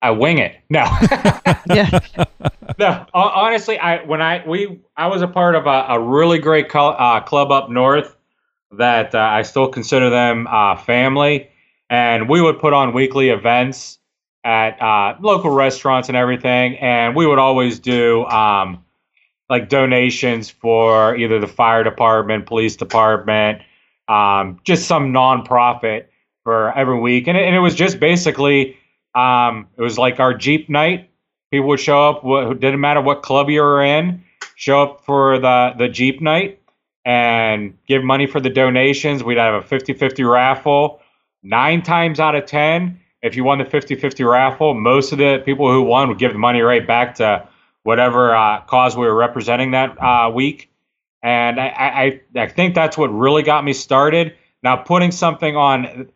I 0.01 0.13
wing 0.13 0.39
it. 0.39 0.55
No. 0.71 0.85
yeah. 1.67 1.99
no, 2.79 3.07
honestly, 3.13 3.77
I 3.79 4.05
when 4.05 4.23
I 4.23 4.47
we 4.47 4.81
I 4.97 5.09
was 5.09 5.23
a 5.23 5.27
part 5.27 5.57
of 5.57 5.67
a, 5.67 5.87
a 5.89 6.01
really 6.01 6.39
great 6.39 6.69
col- 6.69 6.95
uh, 6.97 7.21
club 7.21 7.51
up 7.51 7.71
north 7.71 8.15
that 8.71 9.15
uh, 9.15 9.19
I 9.19 9.43
still 9.43 9.69
consider 9.69 10.09
them 10.09 10.47
uh, 10.49 10.77
family, 10.77 11.51
and 11.91 12.29
we 12.29 12.41
would 12.41 12.61
put 12.61 12.73
on 12.73 12.93
weekly 12.93 13.31
events 13.31 13.99
at 14.45 14.81
uh, 14.81 15.17
local 15.21 15.51
restaurants 15.51 16.09
and 16.09 16.17
everything, 16.17 16.79
and 16.79 17.17
we 17.17 17.27
would 17.27 17.41
always 17.41 17.81
do 17.81 18.25
um, 18.27 18.85
like 19.49 19.69
donations 19.69 20.51
for 20.51 21.17
either 21.17 21.39
the 21.39 21.47
fire 21.47 21.83
department, 21.83 22.47
police 22.47 22.77
department, 22.77 23.63
um, 24.09 24.61
just 24.65 24.87
some 24.87 25.13
nonprofit 25.13 26.07
for 26.45 26.77
every 26.77 26.99
week, 26.99 27.29
and 27.29 27.37
it, 27.37 27.45
and 27.45 27.55
it 27.55 27.61
was 27.61 27.75
just 27.75 28.01
basically 28.01 28.77
um, 29.15 29.67
it 29.77 29.83
was 29.83 29.99
like 29.99 30.21
our 30.21 30.35
Jeep 30.35 30.69
night. 30.69 31.11
People 31.51 31.69
would 31.69 31.81
show 31.81 32.09
up 32.11 32.23
wh- 32.23 32.51
it 32.53 32.61
didn't 32.61 32.81
matter 32.81 33.01
what 33.01 33.23
club 33.23 33.49
you 33.49 33.63
were 33.63 33.83
in 33.83 34.23
show 34.59 34.83
up 34.83 35.05
for 35.05 35.39
the 35.39 35.73
the 35.79 35.89
jeep 35.89 36.21
night 36.21 36.61
and 37.05 37.79
give 37.87 38.03
money 38.03 38.27
for 38.27 38.41
the 38.41 38.51
donations. 38.51 39.23
We'd 39.23 39.39
have 39.39 39.55
a 39.55 39.67
50-50 39.67 40.31
raffle. 40.31 41.01
Nine 41.45 41.81
times 41.83 42.19
out 42.19 42.35
of 42.35 42.45
ten 42.45 43.01
if 43.23 43.37
you 43.37 43.45
won 43.45 43.59
the 43.59 43.65
50-50 43.65 44.29
raffle 44.29 44.75
most 44.75 45.13
of 45.13 45.19
the 45.19 45.43
people 45.45 45.73
who 45.73 45.83
won 45.83 46.09
would 46.09 46.19
give 46.19 46.33
the 46.33 46.39
money 46.39 46.61
right 46.61 46.87
back 46.87 47.15
to 47.17 47.48
whatever 47.89 48.37
uh, 48.37 48.61
cause 48.67 48.95
we 48.99 49.07
were 49.07 49.15
representing 49.15 49.71
that 49.71 49.97
uh, 49.99 50.31
week. 50.31 50.71
And 51.23 51.59
I, 51.59 52.21
I 52.37 52.41
i 52.43 52.47
think 52.47 52.75
that's 52.75 52.99
what 52.99 53.09
really 53.09 53.43
got 53.43 53.65
me 53.65 53.73
started. 53.73 54.35
Now 54.63 54.77
putting 54.77 55.11
something 55.11 55.57
on 55.57 56.11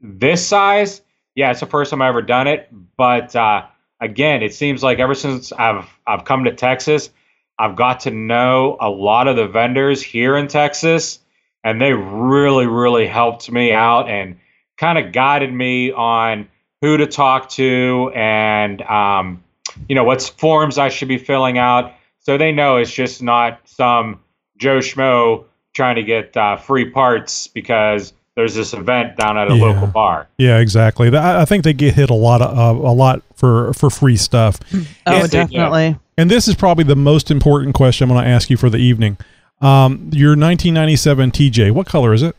this 0.00 0.46
size 0.46 1.02
yeah 1.34 1.50
it's 1.50 1.60
the 1.60 1.66
first 1.66 1.90
time 1.90 2.00
I've 2.00 2.08
ever 2.08 2.22
done 2.22 2.46
it. 2.46 2.70
But 2.96 3.36
uh, 3.36 3.66
again, 4.00 4.42
it 4.42 4.54
seems 4.54 4.82
like 4.82 5.00
ever 5.00 5.14
since 5.14 5.52
I've 5.52 5.86
I've 6.06 6.24
come 6.24 6.44
to 6.44 6.54
Texas, 6.54 7.10
I've 7.58 7.76
got 7.76 8.00
to 8.00 8.10
know 8.10 8.78
a 8.80 8.88
lot 8.88 9.28
of 9.28 9.36
the 9.36 9.46
vendors 9.46 10.02
here 10.02 10.34
in 10.34 10.48
Texas, 10.48 11.18
and 11.62 11.78
they 11.78 11.92
really, 11.92 12.66
really 12.66 13.06
helped 13.06 13.52
me 13.52 13.70
out 13.70 14.08
and 14.08 14.40
kind 14.78 14.96
of 14.96 15.12
guided 15.12 15.52
me 15.52 15.92
on 15.92 16.48
who 16.80 16.96
to 16.96 17.06
talk 17.06 17.50
to 17.50 18.10
and 18.14 18.80
um, 18.82 19.44
you 19.88 19.94
know 19.94 20.04
what 20.04 20.22
forms 20.38 20.78
I 20.78 20.88
should 20.88 21.08
be 21.08 21.18
filling 21.18 21.58
out, 21.58 21.92
so 22.20 22.36
they 22.38 22.52
know 22.52 22.76
it's 22.76 22.92
just 22.92 23.22
not 23.22 23.60
some 23.64 24.20
Joe 24.58 24.78
Schmo 24.78 25.44
trying 25.74 25.96
to 25.96 26.02
get 26.02 26.36
uh, 26.36 26.56
free 26.56 26.90
parts 26.90 27.46
because 27.46 28.12
there's 28.34 28.54
this 28.54 28.72
event 28.74 29.16
down 29.16 29.36
at 29.38 29.50
a 29.50 29.54
Yeah. 29.56 29.64
local 29.64 29.86
bar. 29.88 30.28
Yeah, 30.38 30.58
exactly. 30.58 31.14
I 31.16 31.42
I 31.42 31.44
think 31.44 31.64
they 31.64 31.72
get 31.72 31.94
hit 31.94 32.10
a 32.10 32.14
lot 32.14 32.40
of 32.42 32.56
uh, 32.56 32.88
a 32.88 32.92
lot 32.92 33.22
for 33.34 33.72
for 33.74 33.90
free 33.90 34.16
stuff. 34.16 34.58
Oh, 34.74 34.84
Yes, 35.06 35.30
they 35.30 35.44
do. 35.44 35.52
definitely. 35.52 35.98
And 36.16 36.30
this 36.30 36.48
is 36.48 36.54
probably 36.56 36.84
the 36.84 36.96
most 36.96 37.30
important 37.30 37.74
question 37.74 38.08
I'm 38.10 38.14
going 38.14 38.24
to 38.24 38.30
ask 38.30 38.50
you 38.50 38.56
for 38.56 38.68
the 38.70 38.78
evening. 38.78 39.18
Um, 39.60 40.10
your 40.12 40.30
1997 40.30 41.30
TJ, 41.30 41.70
what 41.72 41.86
color 41.86 42.12
is 42.12 42.22
it? 42.24 42.34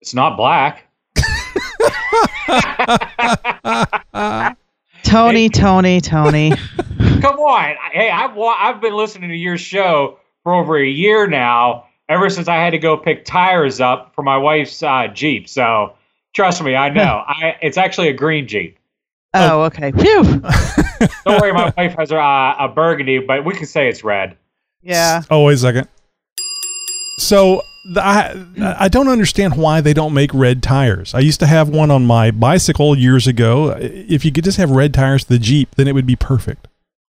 It's 0.00 0.14
not 0.14 0.36
black. 0.36 0.88
Tony, 5.04 5.48
Tony, 5.48 6.00
Tony. 6.00 6.50
Come 7.20 7.38
on. 7.38 7.76
Hey, 7.92 8.10
I've 8.10 8.36
I've 8.38 8.80
been 8.80 8.94
listening 8.94 9.30
to 9.30 9.36
your 9.36 9.58
show 9.58 10.18
for 10.42 10.54
over 10.54 10.76
a 10.78 10.86
year 10.86 11.26
now. 11.26 11.86
Ever 12.08 12.28
since 12.28 12.48
I 12.48 12.56
had 12.56 12.70
to 12.70 12.78
go 12.78 12.96
pick 12.96 13.24
tires 13.24 13.80
up 13.80 14.14
for 14.14 14.22
my 14.22 14.36
wife's 14.36 14.82
uh, 14.82 15.08
Jeep. 15.08 15.48
So 15.48 15.94
trust 16.34 16.62
me, 16.62 16.74
I 16.74 16.90
know. 16.90 17.22
I 17.26 17.56
it's 17.62 17.76
actually 17.76 18.08
a 18.08 18.12
green 18.12 18.46
Jeep. 18.48 18.78
Oh, 19.34 19.62
okay. 19.62 19.92
Phew. 19.92 20.22
Don't 21.24 21.40
worry, 21.40 21.52
my 21.52 21.72
wife 21.76 21.94
has 21.98 22.10
a, 22.10 22.18
uh, 22.18 22.56
a 22.58 22.68
burgundy, 22.68 23.18
but 23.18 23.44
we 23.44 23.54
can 23.54 23.66
say 23.66 23.88
it's 23.88 24.04
red. 24.04 24.36
Yeah. 24.82 25.22
Oh, 25.30 25.44
wait 25.44 25.54
a 25.54 25.58
second. 25.58 25.88
So 27.16 27.56
the, 27.56 27.62
I 27.96 28.44
I 28.78 28.88
don't 28.88 29.08
understand 29.08 29.56
why 29.56 29.80
they 29.80 29.92
don't 29.94 30.14
make 30.14 30.32
red 30.32 30.62
tires. 30.62 31.14
I 31.14 31.20
used 31.20 31.40
to 31.40 31.46
have 31.46 31.68
one 31.68 31.90
on 31.90 32.06
my 32.06 32.30
bicycle 32.30 32.96
years 32.96 33.26
ago. 33.26 33.76
If 33.80 34.24
you 34.24 34.32
could 34.32 34.44
just 34.44 34.58
have 34.58 34.70
red 34.70 34.94
tires 34.94 35.24
to 35.24 35.30
the 35.30 35.38
Jeep, 35.38 35.74
then 35.74 35.88
it 35.88 35.94
would 35.94 36.06
be 36.06 36.16
perfect. 36.16 36.68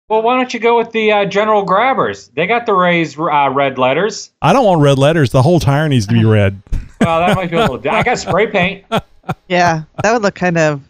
Well, 0.09 0.21
why 0.21 0.35
don't 0.37 0.53
you 0.53 0.59
go 0.59 0.77
with 0.77 0.91
the 0.91 1.11
uh, 1.11 1.25
General 1.25 1.63
Grabbers? 1.63 2.27
They 2.29 2.45
got 2.47 2.65
the 2.65 2.73
raised 2.73 3.17
uh, 3.19 3.49
red 3.51 3.77
letters. 3.77 4.31
I 4.41 4.51
don't 4.53 4.65
want 4.65 4.81
red 4.81 4.97
letters. 4.99 5.31
The 5.31 5.41
whole 5.41 5.59
tire 5.59 5.87
needs 5.87 6.07
to 6.07 6.13
be 6.13 6.25
red. 6.39 6.61
Well, 6.99 7.19
that 7.19 7.35
might 7.35 7.49
be 7.49 7.57
a 7.57 7.61
little. 7.61 7.77
I 7.89 8.03
got 8.03 8.17
spray 8.19 8.47
paint. 8.47 8.85
Yeah. 9.47 9.83
That 10.03 10.11
would 10.11 10.21
look 10.21 10.35
kind 10.35 10.57
of. 10.57 10.81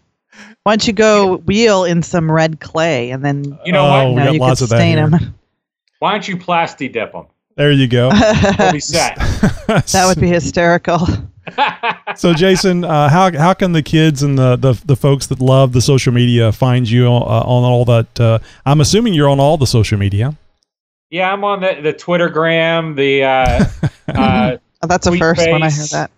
Why 0.64 0.72
don't 0.72 0.84
you 0.88 0.92
go 0.92 1.36
wheel 1.36 1.84
in 1.84 2.02
some 2.02 2.28
red 2.28 2.58
clay 2.58 3.10
and 3.12 3.24
then 3.24 3.56
You 3.64 3.72
know 3.72 3.86
Oh, 3.86 4.10
what? 4.12 4.26
we 4.26 4.32
you, 4.32 4.38
got 4.40 4.58
could 4.58 4.66
stain 4.66 4.96
them? 4.96 5.36
Why 6.00 6.10
don't 6.12 6.26
you 6.26 6.36
plasti 6.36 6.92
dip 6.92 7.12
them? 7.12 7.26
There 7.56 7.70
you 7.70 7.86
go. 7.86 8.10
We'll 8.58 8.80
set. 8.80 9.16
That 9.66 10.04
would 10.06 10.20
be 10.20 10.28
hysterical. 10.28 10.98
so 12.16 12.32
Jason, 12.34 12.84
uh, 12.84 13.08
how 13.08 13.30
how 13.36 13.54
can 13.54 13.72
the 13.72 13.82
kids 13.82 14.22
and 14.22 14.38
the, 14.38 14.56
the 14.56 14.72
the 14.86 14.96
folks 14.96 15.26
that 15.28 15.40
love 15.40 15.72
the 15.72 15.80
social 15.80 16.12
media 16.12 16.52
find 16.52 16.88
you 16.88 17.06
uh, 17.06 17.10
on 17.10 17.64
all 17.64 17.84
that? 17.86 18.18
Uh, 18.20 18.38
I'm 18.66 18.80
assuming 18.80 19.14
you're 19.14 19.28
on 19.28 19.40
all 19.40 19.56
the 19.56 19.66
social 19.66 19.98
media. 19.98 20.36
Yeah, 21.10 21.32
I'm 21.32 21.44
on 21.44 21.60
the 21.60 21.78
the 21.82 21.92
Twittergram, 21.94 22.96
the 22.96 23.24
uh, 23.24 23.64
uh, 24.18 24.56
Oh, 24.82 24.86
that's 24.86 25.04
the 25.06 25.12
Sweet 25.12 25.18
first 25.20 25.48
one 25.50 25.62
I 25.62 25.70
heard 25.70 25.88
that. 25.90 26.10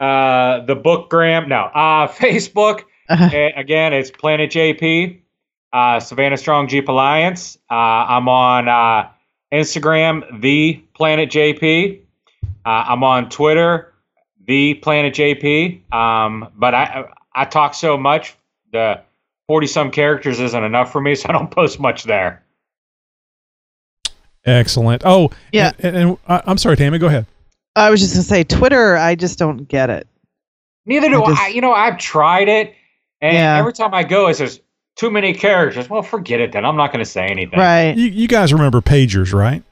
uh, 0.00 0.64
the 0.66 0.76
Bookgram. 0.76 1.48
No, 1.48 1.62
uh, 1.74 2.08
Facebook. 2.08 2.82
A- 3.10 3.52
Again, 3.56 3.92
it's 3.92 4.10
Planet 4.10 4.50
JP, 4.50 5.20
uh, 5.72 6.00
Savannah 6.00 6.36
Strong 6.38 6.68
Jeep 6.68 6.88
Alliance. 6.88 7.58
Uh, 7.70 7.74
I'm 7.74 8.28
on 8.28 8.68
uh, 8.68 9.08
Instagram, 9.52 10.40
the 10.40 10.82
Planet 10.94 11.30
JP. 11.30 12.00
Uh, 12.64 12.68
I'm 12.68 13.04
on 13.04 13.28
Twitter, 13.28 13.92
the 14.46 14.74
Planet 14.74 15.14
JP. 15.14 15.92
Um, 15.92 16.48
but 16.56 16.74
I 16.74 17.04
I 17.34 17.44
talk 17.44 17.74
so 17.74 17.96
much. 17.96 18.34
The 18.72 19.00
40 19.48 19.66
some 19.66 19.90
characters 19.90 20.40
isn't 20.40 20.64
enough 20.64 20.90
for 20.92 21.00
me, 21.00 21.14
so 21.16 21.28
I 21.28 21.32
don't 21.32 21.50
post 21.50 21.78
much 21.80 22.04
there. 22.04 22.42
Excellent. 24.44 25.02
Oh, 25.04 25.30
Yeah. 25.52 25.72
And, 25.78 25.96
and, 25.96 26.18
I, 26.26 26.42
I'm 26.46 26.58
sorry, 26.58 26.76
Tammy. 26.76 26.98
Go 26.98 27.06
ahead. 27.06 27.26
I 27.76 27.90
was 27.90 28.00
just 28.00 28.14
gonna 28.14 28.24
say 28.24 28.44
Twitter. 28.44 28.96
I 28.96 29.14
just 29.14 29.38
don't 29.38 29.68
get 29.68 29.88
it. 29.88 30.06
Neither 30.84 31.08
do 31.08 31.22
I 31.22 31.34
I. 31.38 31.48
you 31.48 31.60
know, 31.60 31.72
I've 31.72 31.96
tried 31.98 32.48
it, 32.48 32.74
and 33.20 33.34
Yeah. 33.34 33.56
every 33.58 33.72
time 33.72 33.94
I 33.94 34.02
go, 34.02 34.26
it 34.28 34.34
says 34.34 34.60
too 34.96 35.10
many 35.10 35.32
characters. 35.34 35.88
Well, 35.88 36.02
forget 36.02 36.40
it 36.40 36.52
then. 36.52 36.64
I'm 36.64 36.76
not 36.76 36.92
going 36.92 37.04
to 37.04 37.10
say 37.10 37.26
anything. 37.26 37.58
Right. 37.58 37.96
You, 37.96 38.06
you 38.06 38.28
guys 38.28 38.52
remember 38.52 38.80
pagers, 38.80 39.32
right? 39.32 39.62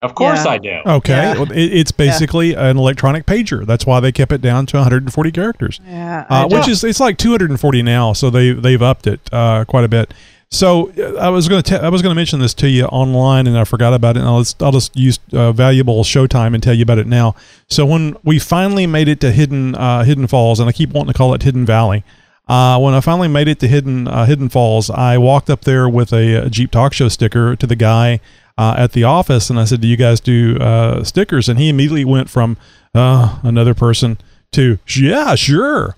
Of 0.00 0.14
course 0.14 0.44
Yeah. 0.44 0.50
I 0.50 0.58
do. 0.58 0.78
Okay. 0.86 1.12
Yeah. 1.12 1.34
Well, 1.34 1.50
it, 1.50 1.58
it's 1.72 1.90
basically 1.92 2.54
an 2.54 2.76
electronic 2.76 3.26
pager. 3.26 3.66
That's 3.66 3.84
why 3.84 3.98
they 4.00 4.12
kept 4.12 4.30
it 4.32 4.40
down 4.40 4.66
to 4.66 4.76
140 4.76 5.32
characters. 5.32 5.80
Yeah. 5.84 6.24
Uh, 6.30 6.48
which 6.48 6.68
is 6.68 6.84
it's 6.84 7.00
like 7.00 7.18
240 7.18 7.82
now, 7.82 8.12
so 8.12 8.30
they 8.30 8.52
they've 8.52 8.80
upped 8.80 9.06
it 9.08 9.20
uh, 9.32 9.64
quite 9.64 9.82
a 9.84 9.88
bit. 9.88 10.14
So 10.52 10.92
uh, 10.96 11.16
I 11.16 11.28
was 11.30 11.48
going 11.48 11.62
to 11.64 11.82
I 11.82 11.88
was 11.88 12.00
going 12.00 12.12
to 12.12 12.16
mention 12.16 12.38
this 12.38 12.54
to 12.54 12.68
you 12.68 12.84
online, 12.84 13.48
and 13.48 13.58
I 13.58 13.64
forgot 13.64 13.92
about 13.92 14.16
it. 14.16 14.20
And 14.20 14.28
I'll 14.28 14.38
just, 14.38 14.62
I'll 14.62 14.70
just 14.72 14.96
use 14.96 15.18
uh, 15.32 15.50
valuable 15.50 16.04
showtime 16.04 16.54
and 16.54 16.62
tell 16.62 16.74
you 16.74 16.84
about 16.84 16.98
it 16.98 17.08
now. 17.08 17.34
So 17.68 17.84
when 17.84 18.16
we 18.22 18.38
finally 18.38 18.86
made 18.86 19.08
it 19.08 19.20
to 19.22 19.32
Hidden 19.32 19.74
uh, 19.74 20.04
Hidden 20.04 20.28
Falls, 20.28 20.60
and 20.60 20.68
I 20.68 20.72
keep 20.72 20.90
wanting 20.90 21.12
to 21.12 21.18
call 21.18 21.34
it 21.34 21.42
Hidden 21.42 21.66
Valley. 21.66 22.04
Uh, 22.48 22.78
when 22.78 22.94
I 22.94 23.00
finally 23.00 23.28
made 23.28 23.46
it 23.46 23.60
to 23.60 23.68
Hidden 23.68 24.08
uh, 24.08 24.24
Hidden 24.24 24.48
Falls, 24.48 24.88
I 24.88 25.18
walked 25.18 25.50
up 25.50 25.62
there 25.62 25.88
with 25.88 26.12
a, 26.12 26.46
a 26.46 26.50
Jeep 26.50 26.70
Talk 26.70 26.92
Show 26.94 27.08
sticker 27.08 27.54
to 27.56 27.66
the 27.66 27.76
guy 27.76 28.20
uh, 28.56 28.74
at 28.78 28.92
the 28.92 29.04
office, 29.04 29.50
and 29.50 29.60
I 29.60 29.64
said, 29.64 29.80
"Do 29.80 29.88
you 29.88 29.96
guys 29.96 30.20
do 30.20 30.56
uh, 30.58 31.04
stickers?" 31.04 31.48
And 31.48 31.58
he 31.58 31.68
immediately 31.68 32.04
went 32.04 32.30
from 32.30 32.56
uh, 32.94 33.38
another 33.42 33.74
person 33.74 34.18
to 34.52 34.78
"Yeah, 34.88 35.34
sure." 35.34 35.96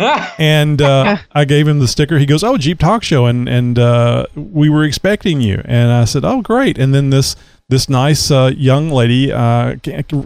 and 0.38 0.80
uh, 0.80 1.18
I 1.32 1.44
gave 1.44 1.68
him 1.68 1.78
the 1.78 1.88
sticker. 1.88 2.18
He 2.18 2.26
goes, 2.26 2.42
"Oh, 2.42 2.56
Jeep 2.56 2.78
Talk 2.78 3.02
Show," 3.02 3.26
and 3.26 3.48
and 3.48 3.78
uh, 3.78 4.26
we 4.34 4.70
were 4.70 4.84
expecting 4.84 5.42
you. 5.42 5.60
And 5.66 5.92
I 5.92 6.04
said, 6.04 6.24
"Oh, 6.24 6.40
great!" 6.40 6.78
And 6.78 6.94
then 6.94 7.10
this 7.10 7.36
this 7.70 7.88
nice 7.88 8.30
uh, 8.30 8.52
young 8.54 8.90
lady 8.90 9.32
uh, 9.32 9.76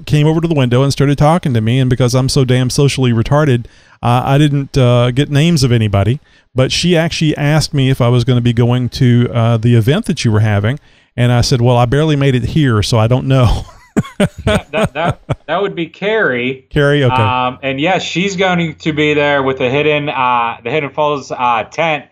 came 0.07 0.27
over 0.27 0.41
to 0.41 0.49
the 0.49 0.55
window 0.55 0.83
and 0.83 0.93
started 0.93 1.16
talking 1.19 1.55
to 1.55 1.61
me. 1.61 1.79
And 1.79 1.89
because 1.89 2.15
I'm 2.15 2.29
so 2.29 2.45
damn 2.45 2.71
socially 2.71 3.12
retarded, 3.12 3.66
uh, 4.03 4.23
I 4.25 4.39
didn't 4.39 4.77
uh, 4.77 5.11
get 5.12 5.31
names 5.31 5.62
of 5.62 5.71
anybody. 5.71 6.21
But 6.55 6.73
she 6.73 6.97
actually 6.97 7.37
asked 7.37 7.75
me 7.75 7.91
if 7.91 8.01
I 8.01 8.09
was 8.09 8.25
going 8.25 8.37
to 8.37 8.43
be 8.43 8.53
going 8.53 8.89
to 8.91 9.29
uh, 9.33 9.57
the 9.57 9.75
event 9.75 10.07
that 10.07 10.25
you 10.25 10.33
were 10.33 10.41
having, 10.41 10.79
and 11.16 11.33
I 11.33 11.41
said, 11.41 11.61
"Well, 11.61 11.77
I 11.77 11.85
barely 11.85 12.15
made 12.15 12.37
it 12.37 12.45
here, 12.45 12.81
so 12.83 12.97
I 12.97 13.09
don't 13.09 13.27
know." 13.27 13.62
that, 14.19 14.69
that, 14.71 14.95
that, 14.95 15.21
that 15.47 15.62
would 15.62 15.75
be 15.75 15.87
Carrie. 15.87 16.66
Carrie, 16.71 17.03
okay. 17.03 17.15
Um, 17.15 17.59
and 17.62 17.81
yes, 17.81 18.03
she's 18.03 18.37
going 18.37 18.77
to 18.77 18.93
be 18.93 19.15
there 19.15 19.43
with 19.43 19.59
the 19.59 19.69
hidden 19.69 20.09
uh, 20.09 20.59
the 20.62 20.71
Hidden 20.71 20.91
Falls 20.91 21.33
uh, 21.33 21.65
tent, 21.65 22.07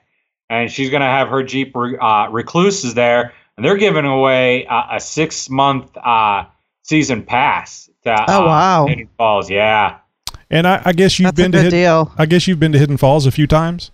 and 0.50 0.70
she's 0.70 0.90
going 0.90 1.02
to 1.02 1.06
have 1.06 1.28
her 1.28 1.44
Jeep 1.44 1.74
re- 1.76 1.96
uh, 1.98 2.28
Recluses 2.30 2.94
there, 2.94 3.34
and 3.56 3.64
they're 3.64 3.76
giving 3.76 4.04
away 4.04 4.66
uh, 4.66 4.82
a 4.96 5.00
six 5.00 5.48
month 5.50 5.96
uh, 5.96 6.44
season 6.82 7.22
pass. 7.24 7.88
To, 8.04 8.12
Oh, 8.28 8.42
uh, 8.42 8.46
wow. 8.46 8.86
Hidden 8.86 9.08
Falls, 9.16 9.48
yeah. 9.50 9.98
and 10.50 10.66
I, 10.66 10.82
I 10.84 10.92
guess 10.92 11.18
you've 11.18 11.26
That's 11.26 11.38
a 11.38 11.42
been 11.44 11.52
to 11.52 11.58
good 11.58 11.64
Hidden, 11.72 11.78
deal. 11.80 12.12
I 12.18 12.26
guess 12.26 12.48
you've 12.48 12.58
been 12.60 12.72
to 12.72 12.78
Hidden 12.78 12.96
Falls 12.96 13.26
a 13.26 13.30
few 13.30 13.46
times. 13.46 13.90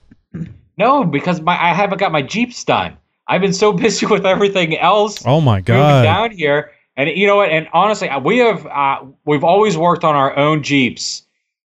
No, 0.77 1.05
because 1.05 1.41
my 1.41 1.53
I 1.61 1.75
haven't 1.75 1.99
got 1.99 2.13
my 2.13 2.23
Jeeps 2.23 2.65
done. 2.65 2.97
I've 3.27 3.41
been 3.41 3.53
so 3.53 3.73
busy 3.85 4.07
with 4.07 4.25
everything 4.25 4.79
else. 4.79 5.23
Oh 5.27 5.41
my 5.41 5.61
god! 5.61 6.03
down 6.03 6.31
here. 6.31 6.71
And 6.97 7.09
you 7.17 7.27
know 7.29 7.37
what? 7.37 7.51
And 7.51 7.69
honestly, 7.73 8.09
uh, 8.09 8.19
we 8.21 8.39
have 8.39 8.67
uh, 8.67 9.01
we've 9.25 9.45
always 9.45 9.77
worked 9.77 10.05
on 10.05 10.15
our 10.17 10.37
own 10.37 10.63
Jeeps. 10.63 11.25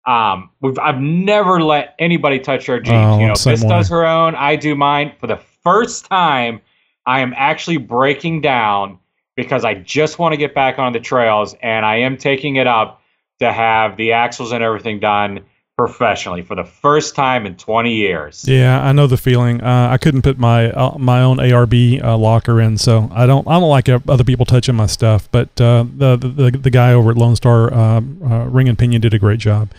Um, 0.07 0.51
we've 0.61 0.79
I've 0.79 1.01
never 1.01 1.63
let 1.63 1.95
anybody 1.99 2.39
touch 2.39 2.69
our 2.69 2.79
Jeeps. 2.81 2.95
Oh, 2.95 3.19
you 3.19 3.27
know, 3.27 3.35
same 3.35 3.53
Miss 3.53 3.65
does 3.65 3.89
her 3.91 4.07
own. 4.07 4.35
I 4.35 4.57
do 4.57 4.75
mine. 4.75 5.13
For 5.21 5.27
the 5.27 5.37
first 5.63 6.07
time, 6.07 6.61
I 7.07 7.21
am 7.21 7.33
actually 7.37 7.79
breaking 7.79 8.41
down 8.41 8.99
because 9.37 9.65
I 9.65 9.75
just 9.75 10.19
want 10.19 10.33
to 10.33 10.37
get 10.37 10.55
back 10.55 10.79
on 10.79 10.93
the 10.93 11.01
trails, 11.01 11.55
and 11.63 11.85
I 11.85 11.97
am 11.97 12.17
taking 12.17 12.57
it 12.57 12.67
up 12.67 13.03
to 13.41 13.53
have 13.53 13.97
the 13.97 14.13
axles 14.13 14.53
and 14.53 14.63
everything 14.63 15.01
done 15.01 15.41
professionally 15.81 16.43
for 16.43 16.55
the 16.55 16.65
first 16.65 17.15
time 17.15 17.47
in 17.47 17.57
20 17.57 17.95
years. 17.95 18.47
Yeah, 18.47 18.83
I 18.85 18.93
know 18.93 19.07
the 19.07 19.17
feeling. 19.17 19.63
Uh, 19.63 19.89
I 19.91 19.97
couldn't 19.97 20.21
put 20.21 20.39
my 20.39 20.71
uh, 20.73 20.99
my 20.99 21.23
own 21.23 21.39
ARB 21.39 22.05
uh, 22.05 22.19
locker 22.19 22.61
in, 22.61 22.77
so 22.77 23.09
I 23.13 23.25
don't 23.25 23.49
I 23.49 23.59
don't 23.59 23.71
like 23.71 23.89
other 23.89 24.25
people 24.25 24.45
touching 24.45 24.75
my 24.75 24.87
stuff. 24.87 25.31
But 25.33 25.49
uh, 25.59 25.87
the, 25.97 26.17
the 26.17 26.51
the 26.51 26.71
guy 26.71 26.93
over 26.93 27.11
at 27.11 27.17
Lone 27.17 27.35
Star 27.35 27.73
uh, 27.73 27.97
uh, 27.97 28.45
Ring 28.45 28.69
and 28.69 28.79
Pinion 28.79 29.01
did 29.01 29.15
a 29.15 29.19
great 29.19 29.41
job. 29.41 29.71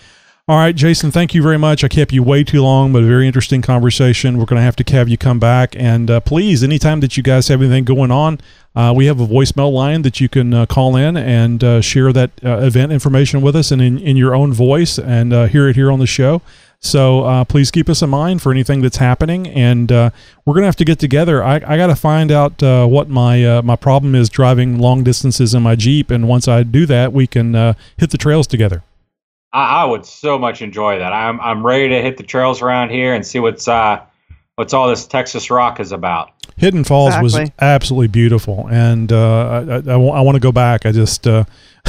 All 0.47 0.57
right, 0.57 0.76
Jason, 0.76 1.11
thank 1.11 1.35
you 1.35 1.43
very 1.43 1.59
much. 1.59 1.84
I 1.84 1.88
kept 1.88 2.11
you 2.11 2.23
way 2.23 2.43
too 2.43 2.63
long, 2.63 2.91
but 2.91 3.03
a 3.03 3.05
very 3.05 3.27
interesting 3.27 3.61
conversation. 3.61 4.39
We're 4.39 4.45
going 4.45 4.59
to 4.59 4.63
have 4.63 4.76
to 4.77 4.91
have 4.91 5.07
you 5.07 5.15
come 5.15 5.39
back. 5.39 5.76
And 5.77 6.09
uh, 6.09 6.19
please, 6.19 6.63
anytime 6.63 6.99
that 7.01 7.15
you 7.15 7.22
guys 7.22 7.47
have 7.49 7.61
anything 7.61 7.85
going 7.85 8.09
on, 8.09 8.41
uh, 8.76 8.91
we 8.95 9.05
have 9.05 9.22
a 9.22 9.27
voicemail 9.27 9.72
line 9.72 10.01
that 10.01 10.19
you 10.19 10.27
can 10.27 10.51
uh, 10.51 10.65
call 10.65 10.95
in 10.95 11.15
and 11.15 11.63
uh, 11.63 11.80
share 11.80 12.11
that 12.13 12.31
uh, 12.43 12.57
event 12.57 12.91
information 12.91 13.41
with 13.41 13.55
us 13.55 13.69
and 13.72 13.84
in, 13.84 13.99
in 13.99 14.18
your 14.18 14.34
own 14.34 14.51
voice 14.51 14.97
and 14.97 15.31
uh, 15.31 15.45
hear 15.45 15.69
it 15.69 15.76
here 15.76 15.91
on 15.91 15.99
the 15.99 16.07
show. 16.07 16.41
So 16.80 17.45
please 17.47 17.69
keep 17.69 17.88
us 17.88 18.01
in 18.01 18.09
mind 18.09 18.41
for 18.41 18.51
anything 18.51 18.81
that's 18.81 18.97
happening. 18.97 19.47
And 19.47 19.91
we're 19.91 20.11
going 20.45 20.63
to 20.63 20.65
have 20.65 20.76
to 20.77 20.85
get 20.85 20.97
together. 20.97 21.43
I, 21.43 21.57
I 21.57 21.77
got 21.77 21.88
to 21.88 21.95
find 21.95 22.31
out 22.31 22.59
what 22.89 23.07
my 23.07 23.61
my 23.61 23.76
problem 23.76 24.15
is 24.15 24.30
driving 24.30 24.80
long 24.80 25.03
distances 25.03 25.53
in 25.53 25.61
my 25.61 25.76
Jeep. 25.76 26.09
And 26.09 26.27
once 26.27 26.47
I 26.47 26.63
do 26.63 26.88
that, 26.88 27.13
we 27.13 27.27
can 27.27 27.53
hit 27.97 28.09
the 28.09 28.18
trails 28.18 28.47
together. 28.47 28.81
I, 29.53 29.82
I 29.82 29.86
would 29.86 30.06
so 30.06 30.38
much 30.38 30.61
enjoy 30.61 30.99
that. 30.99 31.14
I'm 31.14 31.40
I'm 31.41 31.65
ready 31.65 31.90
to 31.90 32.02
hit 32.02 32.18
the 32.18 32.23
trails 32.23 32.61
around 32.61 32.90
here 32.90 33.14
and 33.14 33.26
see 33.26 33.40
what's 33.40 33.68
uh 33.68 34.02
what's 34.56 34.73
all 34.73 34.88
this 34.88 35.07
Texas 35.07 35.49
rock 35.49 35.80
is 35.80 35.91
about. 35.91 36.32
Hidden 36.57 36.84
Falls 36.84 37.15
was 37.22 37.40
absolutely 37.60 38.07
beautiful, 38.07 38.68
and 38.69 39.11
uh, 39.11 39.82
I, 39.88 39.91
I, 39.91 39.94
I 39.94 40.22
want 40.22 40.36
to 40.36 40.40
go 40.40 40.52
back. 40.52 40.86
I 40.86 40.91
just 40.91 41.26
uh, 41.26 41.45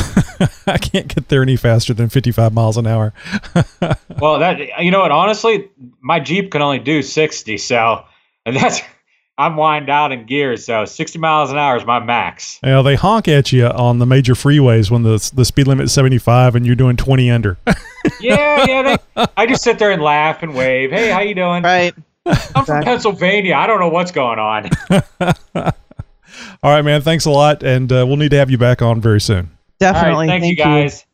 I 0.66 0.78
can't 0.78 1.14
get 1.14 1.28
there 1.28 1.42
any 1.42 1.56
faster 1.56 1.92
than 1.92 2.08
55 2.08 2.54
miles 2.54 2.76
an 2.76 2.86
hour. 2.86 3.12
Well, 4.20 4.38
that 4.38 4.60
you 4.80 4.92
know 4.92 5.00
what? 5.00 5.10
Honestly, 5.10 5.68
my 6.00 6.20
Jeep 6.20 6.52
can 6.52 6.62
only 6.62 6.78
do 6.78 7.02
60, 7.02 7.58
so 7.58 8.04
and 8.46 8.54
that's 8.60 8.80
I'm 9.42 9.56
wind 9.56 9.90
out 9.90 10.12
in 10.12 10.24
gears, 10.24 10.64
so 10.64 10.84
60 10.84 11.18
miles 11.18 11.50
an 11.50 11.58
hour 11.58 11.76
is 11.76 11.84
my 11.84 11.98
max. 11.98 12.60
You 12.62 12.70
know, 12.70 12.82
they 12.84 12.94
honk 12.94 13.26
at 13.26 13.50
you 13.50 13.66
on 13.66 13.98
the 13.98 14.06
major 14.06 14.34
freeways 14.34 14.88
when 14.90 15.02
the 15.02 15.30
the 15.34 15.44
speed 15.44 15.66
limit 15.66 15.84
is 15.84 15.92
75 15.92 16.54
and 16.54 16.64
you're 16.64 16.76
doing 16.76 16.96
20 16.96 17.30
under. 17.30 17.58
Yeah, 18.20 18.64
yeah. 18.66 18.82
They, 19.14 19.26
I 19.36 19.46
just 19.46 19.62
sit 19.62 19.78
there 19.78 19.92
and 19.92 20.02
laugh 20.02 20.42
and 20.42 20.54
wave. 20.56 20.90
Hey, 20.90 21.10
how 21.10 21.20
you 21.20 21.36
doing? 21.36 21.62
Right. 21.62 21.94
I'm 22.26 22.64
from 22.64 22.82
Pennsylvania. 22.82 23.54
I 23.54 23.68
don't 23.68 23.78
know 23.78 23.88
what's 23.88 24.10
going 24.10 24.40
on. 24.40 24.68
All 25.54 25.72
right, 26.64 26.82
man. 26.82 27.00
Thanks 27.00 27.24
a 27.26 27.30
lot, 27.30 27.62
and 27.62 27.92
uh, 27.92 28.04
we'll 28.06 28.16
need 28.16 28.32
to 28.32 28.38
have 28.38 28.50
you 28.50 28.58
back 28.58 28.82
on 28.82 29.00
very 29.00 29.20
soon. 29.20 29.50
Definitely. 29.78 30.10
All 30.10 30.18
right, 30.18 30.26
thanks 30.28 30.42
Thank 30.44 30.50
you 30.50 30.56
guys. 30.56 31.06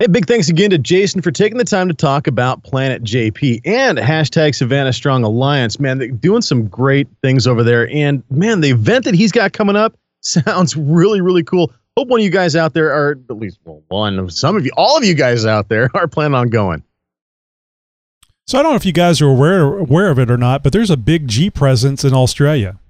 Hey, 0.00 0.06
big 0.06 0.26
thanks 0.26 0.48
again 0.48 0.70
to 0.70 0.78
Jason 0.78 1.20
for 1.20 1.30
taking 1.30 1.58
the 1.58 1.64
time 1.64 1.86
to 1.88 1.92
talk 1.92 2.26
about 2.26 2.62
Planet 2.62 3.02
JP 3.02 3.60
and 3.66 3.98
hashtag 3.98 4.54
Savannah 4.54 4.94
Strong 4.94 5.24
Alliance. 5.24 5.78
Man, 5.78 5.98
they're 5.98 6.08
doing 6.08 6.40
some 6.40 6.68
great 6.68 7.06
things 7.20 7.46
over 7.46 7.62
there. 7.62 7.86
And 7.90 8.22
man, 8.30 8.62
the 8.62 8.70
event 8.70 9.04
that 9.04 9.14
he's 9.14 9.30
got 9.30 9.52
coming 9.52 9.76
up 9.76 9.94
sounds 10.22 10.74
really, 10.74 11.20
really 11.20 11.42
cool. 11.42 11.70
Hope 11.98 12.08
one 12.08 12.20
of 12.20 12.24
you 12.24 12.30
guys 12.30 12.56
out 12.56 12.72
there 12.72 12.90
are 12.90 13.18
at 13.28 13.36
least 13.36 13.58
well, 13.64 13.82
one, 13.88 14.30
some 14.30 14.56
of 14.56 14.64
you, 14.64 14.70
all 14.74 14.96
of 14.96 15.04
you 15.04 15.12
guys 15.12 15.44
out 15.44 15.68
there 15.68 15.90
are 15.94 16.08
planning 16.08 16.34
on 16.34 16.48
going. 16.48 16.82
So 18.46 18.58
I 18.58 18.62
don't 18.62 18.72
know 18.72 18.76
if 18.76 18.86
you 18.86 18.92
guys 18.92 19.20
are 19.20 19.28
aware 19.28 19.76
aware 19.76 20.08
of 20.08 20.18
it 20.18 20.30
or 20.30 20.38
not, 20.38 20.62
but 20.62 20.72
there's 20.72 20.88
a 20.88 20.96
big 20.96 21.28
G 21.28 21.50
presence 21.50 22.04
in 22.04 22.14
Australia. 22.14 22.80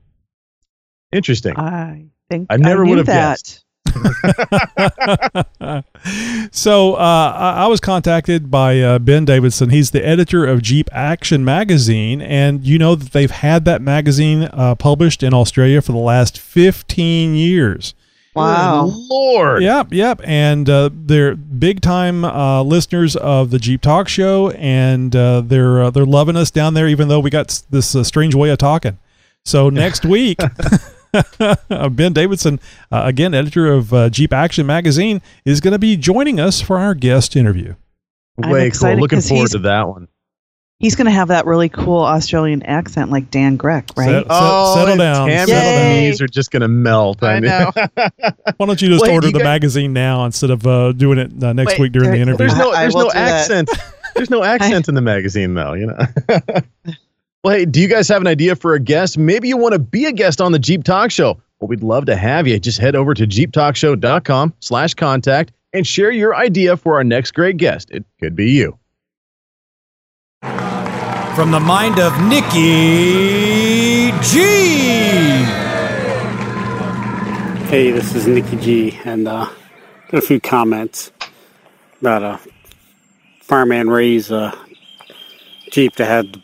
Interesting. 1.10 1.56
I 1.56 2.04
think 2.30 2.46
I 2.50 2.56
never 2.56 2.84
knew 2.84 2.90
would 2.90 2.98
have 2.98 3.06
that. 3.08 3.30
guessed. 3.30 3.64
so 6.52 6.94
uh, 6.94 7.34
I, 7.36 7.64
I 7.64 7.66
was 7.66 7.80
contacted 7.80 8.50
by 8.50 8.80
uh, 8.80 8.98
Ben 8.98 9.24
Davidson. 9.24 9.70
He's 9.70 9.90
the 9.90 10.06
editor 10.06 10.46
of 10.46 10.62
Jeep 10.62 10.88
Action 10.92 11.44
magazine, 11.44 12.20
and 12.20 12.64
you 12.64 12.78
know 12.78 12.94
that 12.94 13.12
they've 13.12 13.30
had 13.30 13.64
that 13.66 13.82
magazine 13.82 14.48
uh, 14.52 14.74
published 14.74 15.22
in 15.22 15.34
Australia 15.34 15.82
for 15.82 15.92
the 15.92 15.98
last 15.98 16.38
15 16.38 17.34
years. 17.34 17.94
Wow. 18.34 18.86
Good 18.86 18.96
Lord. 19.10 19.62
Yep, 19.62 19.92
yep. 19.92 20.20
And 20.24 20.70
uh, 20.70 20.90
they're 20.92 21.34
big 21.34 21.80
time 21.80 22.24
uh, 22.24 22.62
listeners 22.62 23.16
of 23.16 23.50
the 23.50 23.58
Jeep 23.58 23.80
Talk 23.80 24.08
Show, 24.08 24.50
and 24.50 25.14
uh, 25.16 25.40
they're 25.40 25.82
uh, 25.82 25.90
they're 25.90 26.06
loving 26.06 26.36
us 26.36 26.50
down 26.50 26.74
there, 26.74 26.86
even 26.86 27.08
though 27.08 27.20
we 27.20 27.30
got 27.30 27.62
this 27.70 27.94
uh, 27.94 28.04
strange 28.04 28.34
way 28.34 28.50
of 28.50 28.58
talking. 28.58 28.98
So 29.44 29.68
next 29.68 30.04
week, 30.04 30.38
Ben 31.90 32.12
Davidson, 32.12 32.60
uh, 32.92 33.02
again 33.04 33.34
editor 33.34 33.72
of 33.72 33.92
uh, 33.92 34.10
Jeep 34.10 34.32
Action 34.32 34.66
magazine, 34.66 35.20
is 35.44 35.60
going 35.60 35.72
to 35.72 35.78
be 35.78 35.96
joining 35.96 36.38
us 36.40 36.60
for 36.60 36.78
our 36.78 36.94
guest 36.94 37.36
interview. 37.36 37.74
I'm 38.42 38.50
Way 38.50 38.60
cool. 38.60 38.66
excited 38.66 39.00
Looking 39.00 39.18
'cause 39.18 39.28
forward 39.28 39.50
to 39.52 39.58
that 39.60 39.88
one. 39.88 40.08
He's 40.78 40.94
going 40.96 41.04
to 41.06 41.10
have 41.10 41.28
that 41.28 41.44
really 41.44 41.68
cool 41.68 42.00
Australian 42.00 42.62
accent 42.62 43.10
like 43.10 43.30
Dan 43.30 43.56
Greck, 43.56 43.90
right? 43.98 44.06
Set- 44.06 44.26
set- 44.28 44.74
settle 44.74 44.96
down. 44.96 45.28
Tammy's 45.28 45.48
settle 45.50 45.72
down. 45.78 45.92
Knees 45.92 46.22
are 46.22 46.26
just 46.26 46.50
going 46.50 46.62
to 46.62 46.68
melt. 46.68 47.22
I 47.22 47.38
know. 47.40 47.70
Why 47.74 48.66
don't 48.66 48.80
you 48.80 48.88
just 48.88 49.02
Wait, 49.02 49.12
order 49.12 49.26
you 49.26 49.32
the 49.34 49.40
guys- 49.40 49.44
magazine 49.44 49.92
now 49.92 50.24
instead 50.24 50.48
of 50.48 50.66
uh, 50.66 50.92
doing 50.92 51.18
it 51.18 51.44
uh, 51.44 51.52
next 51.52 51.72
Wait, 51.72 51.80
week 51.80 51.92
during 51.92 52.12
the 52.12 52.16
interview? 52.16 52.38
There's 52.38 52.56
no, 52.56 52.70
I- 52.72 52.76
I 52.76 52.80
there's 52.84 52.94
no 52.94 53.02
do 53.08 53.10
that. 53.12 53.40
accent. 53.42 53.70
There's 54.14 54.30
no 54.30 54.42
accent 54.54 54.88
in 54.88 54.94
the 54.94 55.02
magazine, 55.02 55.52
though. 55.52 55.74
You 55.74 55.86
know. 55.88 55.98
Well, 57.42 57.56
hey, 57.56 57.64
do 57.64 57.80
you 57.80 57.88
guys 57.88 58.06
have 58.08 58.20
an 58.20 58.26
idea 58.26 58.54
for 58.54 58.74
a 58.74 58.80
guest? 58.80 59.16
Maybe 59.16 59.48
you 59.48 59.56
want 59.56 59.72
to 59.72 59.78
be 59.78 60.04
a 60.04 60.12
guest 60.12 60.42
on 60.42 60.52
the 60.52 60.58
Jeep 60.58 60.84
Talk 60.84 61.10
Show. 61.10 61.40
Well, 61.58 61.68
we'd 61.68 61.82
love 61.82 62.04
to 62.06 62.16
have 62.16 62.46
you. 62.46 62.58
Just 62.60 62.78
head 62.78 62.94
over 62.94 63.14
to 63.14 63.26
jeeptalkshow.com 63.26 64.52
slash 64.60 64.92
contact 64.92 65.52
and 65.72 65.86
share 65.86 66.10
your 66.10 66.36
idea 66.36 66.76
for 66.76 66.96
our 66.96 67.04
next 67.04 67.30
great 67.30 67.56
guest. 67.56 67.90
It 67.92 68.04
could 68.20 68.36
be 68.36 68.50
you. 68.50 68.78
From 70.42 71.50
the 71.50 71.60
mind 71.60 71.98
of 71.98 72.12
Nikki 72.24 74.10
G. 74.20 74.40
Hey, 77.70 77.90
this 77.90 78.14
is 78.14 78.26
Nikki 78.26 78.56
G, 78.56 78.98
and 79.06 79.26
uh, 79.26 79.48
got 80.10 80.18
a 80.18 80.26
few 80.26 80.40
comments 80.40 81.10
about 82.02 82.22
a 82.22 82.38
fireman 83.40 83.88
Ray's 83.88 84.30
uh, 84.30 84.54
Jeep 85.70 85.94
that 85.96 86.06
had 86.06 86.34
the 86.34 86.42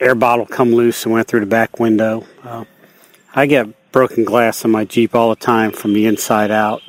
air 0.00 0.14
bottle 0.14 0.46
come 0.46 0.72
loose 0.72 1.04
and 1.04 1.12
went 1.12 1.28
through 1.28 1.40
the 1.40 1.46
back 1.46 1.78
window. 1.78 2.26
Uh, 2.42 2.64
I 3.34 3.46
get 3.46 3.92
broken 3.92 4.24
glass 4.24 4.64
in 4.64 4.70
my 4.70 4.84
Jeep 4.84 5.14
all 5.14 5.30
the 5.30 5.36
time 5.36 5.72
from 5.72 5.92
the 5.92 6.06
inside 6.06 6.50
out. 6.50 6.82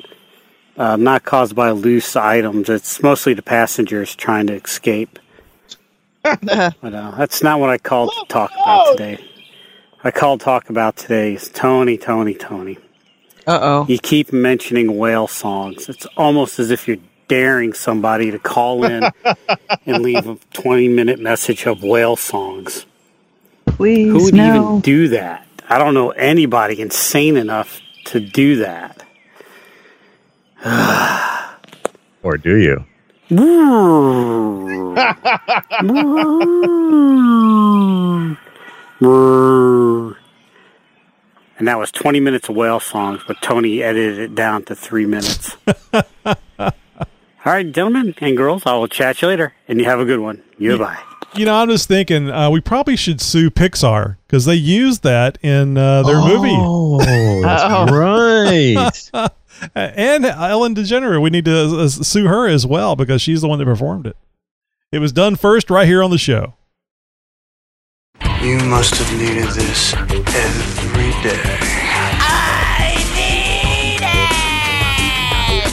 Uh, 0.76 0.96
not 0.96 1.24
caused 1.24 1.54
by 1.54 1.70
loose 1.70 2.16
items. 2.16 2.68
It's 2.68 3.02
mostly 3.02 3.34
the 3.34 3.42
passengers 3.42 4.14
trying 4.14 4.46
to 4.46 4.54
escape. 4.54 5.18
but 6.22 6.94
uh, 6.94 7.12
that's 7.16 7.42
not 7.42 7.60
what 7.60 7.70
I 7.70 7.78
called 7.78 8.12
to 8.12 8.26
talk 8.28 8.50
about 8.52 8.96
today. 8.96 9.24
I 10.02 10.10
called 10.10 10.40
to 10.40 10.44
talk 10.44 10.70
about 10.70 10.96
today 10.96 11.34
is 11.34 11.48
Tony, 11.48 11.98
Tony, 11.98 12.34
Tony. 12.34 12.78
Uh 13.46 13.58
oh. 13.60 13.86
You 13.88 13.98
keep 13.98 14.32
mentioning 14.32 14.96
whale 14.96 15.26
songs. 15.26 15.88
It's 15.88 16.06
almost 16.16 16.58
as 16.58 16.70
if 16.70 16.86
you're 16.86 16.98
daring 17.28 17.72
somebody 17.72 18.30
to 18.30 18.38
call 18.38 18.84
in 18.84 19.04
and 19.86 20.02
leave 20.02 20.26
a 20.26 20.36
20 20.52 20.88
minute 20.88 21.18
message 21.18 21.66
of 21.66 21.82
whale 21.82 22.16
songs. 22.16 22.86
Please, 23.80 24.12
Who 24.12 24.24
would 24.24 24.34
no. 24.34 24.56
even 24.56 24.80
do 24.80 25.08
that? 25.08 25.46
I 25.66 25.78
don't 25.78 25.94
know 25.94 26.10
anybody 26.10 26.82
insane 26.82 27.38
enough 27.38 27.80
to 28.06 28.20
do 28.20 28.56
that. 28.56 29.02
Or 32.22 32.36
do 32.36 32.56
you? 32.56 32.84
and 33.30 33.38
that 41.66 41.78
was 41.78 41.90
20 41.90 42.20
minutes 42.20 42.50
of 42.50 42.56
whale 42.56 42.80
songs, 42.80 43.22
but 43.26 43.40
Tony 43.40 43.82
edited 43.82 44.18
it 44.18 44.34
down 44.34 44.64
to 44.64 44.74
three 44.74 45.06
minutes. 45.06 45.56
All 45.94 46.04
right, 47.46 47.72
gentlemen 47.72 48.14
and 48.20 48.36
girls, 48.36 48.66
I 48.66 48.74
will 48.74 48.88
chat 48.88 49.22
you 49.22 49.28
later, 49.28 49.54
and 49.66 49.78
you 49.78 49.86
have 49.86 50.00
a 50.00 50.04
good 50.04 50.20
one. 50.20 50.42
Goodbye. 50.60 51.02
You 51.34 51.44
know, 51.44 51.54
I'm 51.54 51.68
just 51.68 51.86
thinking 51.86 52.28
uh, 52.28 52.50
we 52.50 52.60
probably 52.60 52.96
should 52.96 53.20
sue 53.20 53.50
Pixar 53.50 54.16
because 54.26 54.46
they 54.46 54.56
used 54.56 55.04
that 55.04 55.38
in 55.42 55.78
uh, 55.78 56.02
their 56.02 56.20
movie. 56.20 56.50
Oh, 56.62 56.98
that's 57.42 59.10
right. 59.12 59.30
and 59.74 60.24
Ellen 60.24 60.74
DeGeneres, 60.74 61.22
we 61.22 61.30
need 61.30 61.44
to 61.44 61.78
uh, 61.78 61.88
sue 61.88 62.26
her 62.26 62.48
as 62.48 62.66
well 62.66 62.96
because 62.96 63.22
she's 63.22 63.42
the 63.42 63.48
one 63.48 63.58
that 63.60 63.64
performed 63.64 64.06
it. 64.06 64.16
It 64.92 64.98
was 64.98 65.12
done 65.12 65.36
first 65.36 65.70
right 65.70 65.86
here 65.86 66.02
on 66.02 66.10
the 66.10 66.18
show. 66.18 66.54
You 68.42 68.58
must 68.64 68.94
have 68.96 69.18
needed 69.18 69.48
this 69.50 69.94
every 69.94 71.12
day. 71.22 71.40
I 72.22 72.94
need 73.14 74.00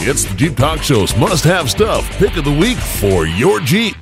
it! 0.06 0.08
It's 0.08 0.24
the 0.26 0.36
Jeep 0.36 0.56
Talk 0.56 0.84
Show's 0.84 1.16
must 1.18 1.44
have 1.44 1.70
stuff 1.72 2.08
pick 2.18 2.38
of 2.38 2.46
the 2.46 2.52
week 2.52 2.78
for 2.78 3.26
your 3.26 3.60
Jeep. 3.62 3.96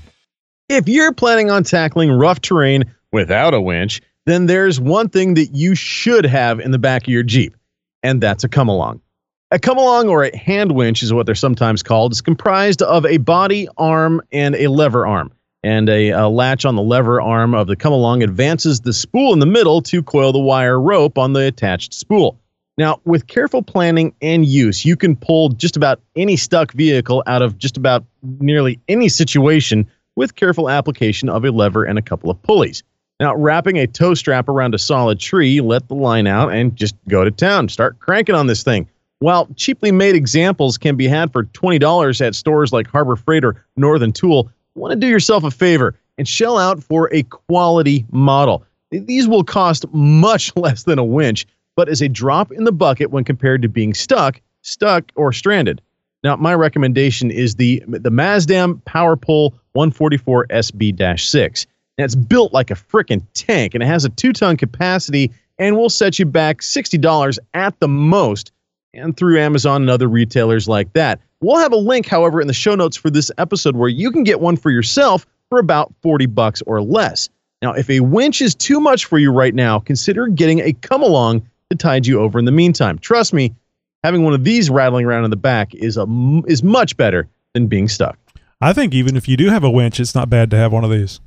If 0.68 0.90
you're 0.90 1.14
planning 1.14 1.52
on 1.52 1.64
tackling 1.64 2.12
rough 2.12 2.42
terrain 2.42 2.86
without 3.12 3.54
a 3.54 3.62
winch, 3.62 4.02
then 4.26 4.48
there's 4.48 4.80
one 4.80 5.10
thing 5.10 5.36
that 5.36 5.54
you 5.54 5.76
should 5.76 6.26
have 6.26 6.60
in 6.60 6.72
the 6.72 6.80
back 6.80 7.04
of 7.04 7.08
your 7.08 7.22
Jeep, 7.22 7.56
and 8.02 8.20
that's 8.20 8.44
a 8.44 8.50
come 8.50 8.68
along. 8.68 9.00
A 9.52 9.60
come 9.60 9.78
along 9.78 10.10
or 10.10 10.24
a 10.24 10.36
hand 10.36 10.72
winch 10.72 11.04
is 11.04 11.14
what 11.14 11.28
they're 11.28 11.36
sometimes 11.36 11.84
called. 11.84 12.14
is 12.14 12.22
comprised 12.22 12.82
of 12.82 13.06
a 13.06 13.18
body, 13.18 13.68
arm, 13.78 14.24
and 14.32 14.56
a 14.56 14.68
lever 14.68 15.06
arm. 15.06 15.32
And 15.64 15.88
a, 15.88 16.10
a 16.10 16.28
latch 16.28 16.66
on 16.66 16.76
the 16.76 16.82
lever 16.82 17.22
arm 17.22 17.54
of 17.54 17.68
the 17.68 17.76
come 17.76 17.94
along 17.94 18.24
advances 18.24 18.82
the 18.82 18.94
spool 18.94 19.34
in 19.34 19.40
the 19.40 19.46
middle 19.46 19.84
to 19.84 20.02
coil 20.02 20.32
the 20.32 20.40
wire 20.40 20.82
rope 20.82 21.20
on 21.20 21.34
the 21.34 21.46
attached 21.46 21.94
spool. 21.94 22.40
Now, 22.78 23.00
with 23.06 23.28
careful 23.28 23.62
planning 23.62 24.14
and 24.22 24.46
use, 24.46 24.84
you 24.84 24.98
can 24.98 25.16
pull 25.16 25.50
just 25.50 25.78
about 25.78 26.02
any 26.16 26.36
stuck 26.36 26.72
vehicle 26.74 27.24
out 27.28 27.44
of 27.44 27.58
just 27.58 27.78
about 27.78 28.04
nearly 28.40 28.80
any 28.88 29.10
situation 29.10 29.90
with 30.16 30.36
careful 30.36 30.70
application 30.70 31.30
of 31.30 31.46
a 31.46 31.52
lever 31.52 31.84
and 31.84 31.98
a 31.98 32.02
couple 32.02 32.30
of 32.30 32.42
pulleys. 32.42 32.84
Now, 33.20 33.36
wrapping 33.36 33.78
a 33.78 33.88
tow 33.88 34.14
strap 34.14 34.50
around 34.50 34.76
a 34.76 34.80
solid 34.80 35.20
tree, 35.20 35.62
let 35.62 35.88
the 35.88 35.96
line 35.96 36.28
out 36.28 36.52
and 36.52 36.76
just 36.76 36.96
go 37.08 37.24
to 37.24 37.32
town. 37.32 37.70
Start 37.70 38.00
cranking 38.00 38.36
on 38.36 38.48
this 38.48 38.64
thing. 38.64 38.90
While 39.20 39.48
cheaply 39.56 39.92
made 39.92 40.16
examples 40.16 40.78
can 40.78 40.98
be 40.98 41.08
had 41.08 41.32
for 41.32 41.46
$20 41.46 42.22
at 42.22 42.36
stores 42.36 42.74
like 42.74 42.88
Harbor 42.88 43.16
Freight 43.16 43.46
or 43.46 43.66
Northern 43.78 44.12
Tool, 44.12 44.50
want 44.76 44.92
to 44.92 45.00
do 45.00 45.08
yourself 45.08 45.46
a 45.46 45.52
favor 45.52 45.96
and 46.18 46.28
shell 46.28 46.58
out 46.58 46.84
for 46.84 47.10
a 47.14 47.24
quality 47.24 48.06
model. 48.12 48.66
These 48.92 49.28
will 49.28 49.44
cost 49.44 49.86
much 49.94 50.54
less 50.58 50.84
than 50.84 51.00
a 51.00 51.04
winch, 51.04 51.48
but 51.76 51.88
is 51.88 52.02
a 52.02 52.10
drop 52.10 52.52
in 52.52 52.66
the 52.66 52.72
bucket 52.72 53.12
when 53.12 53.24
compared 53.24 53.62
to 53.62 53.70
being 53.70 53.94
stuck, 53.94 54.42
stuck, 54.62 55.12
or 55.16 55.32
stranded. 55.32 55.82
Now, 56.26 56.36
my 56.38 56.56
recommendation 56.56 57.30
is 57.30 57.54
the 57.54 57.84
the 57.88 58.10
Maasdam 58.10 58.82
PowerPole 58.82 59.52
144 59.74 60.48
SB-6. 60.48 61.68
Now, 62.00 62.04
it's 62.04 62.16
built 62.16 62.52
like 62.52 62.72
a 62.72 62.74
frickin' 62.74 63.22
tank, 63.36 63.76
and 63.76 63.84
it 63.84 63.86
has 63.86 64.06
a 64.06 64.10
two-ton 64.10 64.58
capacity, 64.58 65.32
and 65.60 65.78
will 65.78 65.88
set 65.88 66.18
you 66.18 66.26
back 66.26 66.62
$60 66.62 67.38
at 67.54 67.80
the 67.80 67.88
most, 67.88 68.52
and 68.96 69.16
through 69.16 69.40
Amazon 69.40 69.84
and 69.84 69.90
other 69.92 70.08
retailers 70.08 70.68
like 70.68 70.92
that. 70.94 71.22
We'll 71.42 71.60
have 71.60 71.74
a 71.74 71.78
link, 71.78 72.08
however, 72.08 72.42
in 72.42 72.48
the 72.48 72.54
show 72.54 72.74
notes 72.74 72.98
for 72.98 73.12
this 73.12 73.30
episode 73.38 73.76
where 73.76 73.88
you 73.88 74.12
can 74.12 74.24
get 74.24 74.40
one 74.40 74.58
for 74.58 74.72
yourself 74.72 75.28
for 75.50 75.60
about 75.60 75.94
40 76.02 76.26
bucks 76.26 76.64
or 76.66 76.82
less. 76.82 77.30
Now, 77.62 77.74
if 77.74 77.88
a 77.88 78.00
winch 78.00 78.42
is 78.42 78.56
too 78.56 78.80
much 78.80 79.06
for 79.06 79.20
you 79.20 79.32
right 79.32 79.54
now, 79.54 79.78
consider 79.78 80.26
getting 80.26 80.62
a 80.62 80.74
come 80.74 81.04
along 81.04 81.48
to 81.70 81.78
tide 81.78 82.08
you 82.08 82.20
over 82.20 82.40
in 82.40 82.46
the 82.46 82.52
meantime. 82.52 82.98
Trust 82.98 83.32
me, 83.32 83.54
having 84.06 84.24
one 84.24 84.34
of 84.34 84.44
these 84.44 84.70
rattling 84.70 85.06
around 85.06 85.24
in 85.24 85.32
the 85.32 85.36
back 85.36 85.74
is 85.74 85.98
a 85.98 86.06
is 86.46 86.62
much 86.62 86.96
better 86.96 87.28
than 87.54 87.66
being 87.66 87.88
stuck. 87.88 88.18
I 88.62 88.72
think 88.72 88.94
even 88.94 89.16
if 89.16 89.28
you 89.28 89.36
do 89.36 89.50
have 89.50 89.64
a 89.64 89.70
winch, 89.70 90.00
it's 90.00 90.14
not 90.14 90.30
bad 90.30 90.52
to 90.52 90.58
have 90.58 90.72
one 90.72 90.84
of 90.84 90.92
these. 90.92 91.20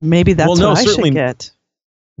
Maybe 0.00 0.32
that's 0.32 0.48
Well, 0.48 0.56
no, 0.56 0.70
what 0.70 0.78
I 0.78 0.84
should 0.84 1.14
get. 1.14 1.50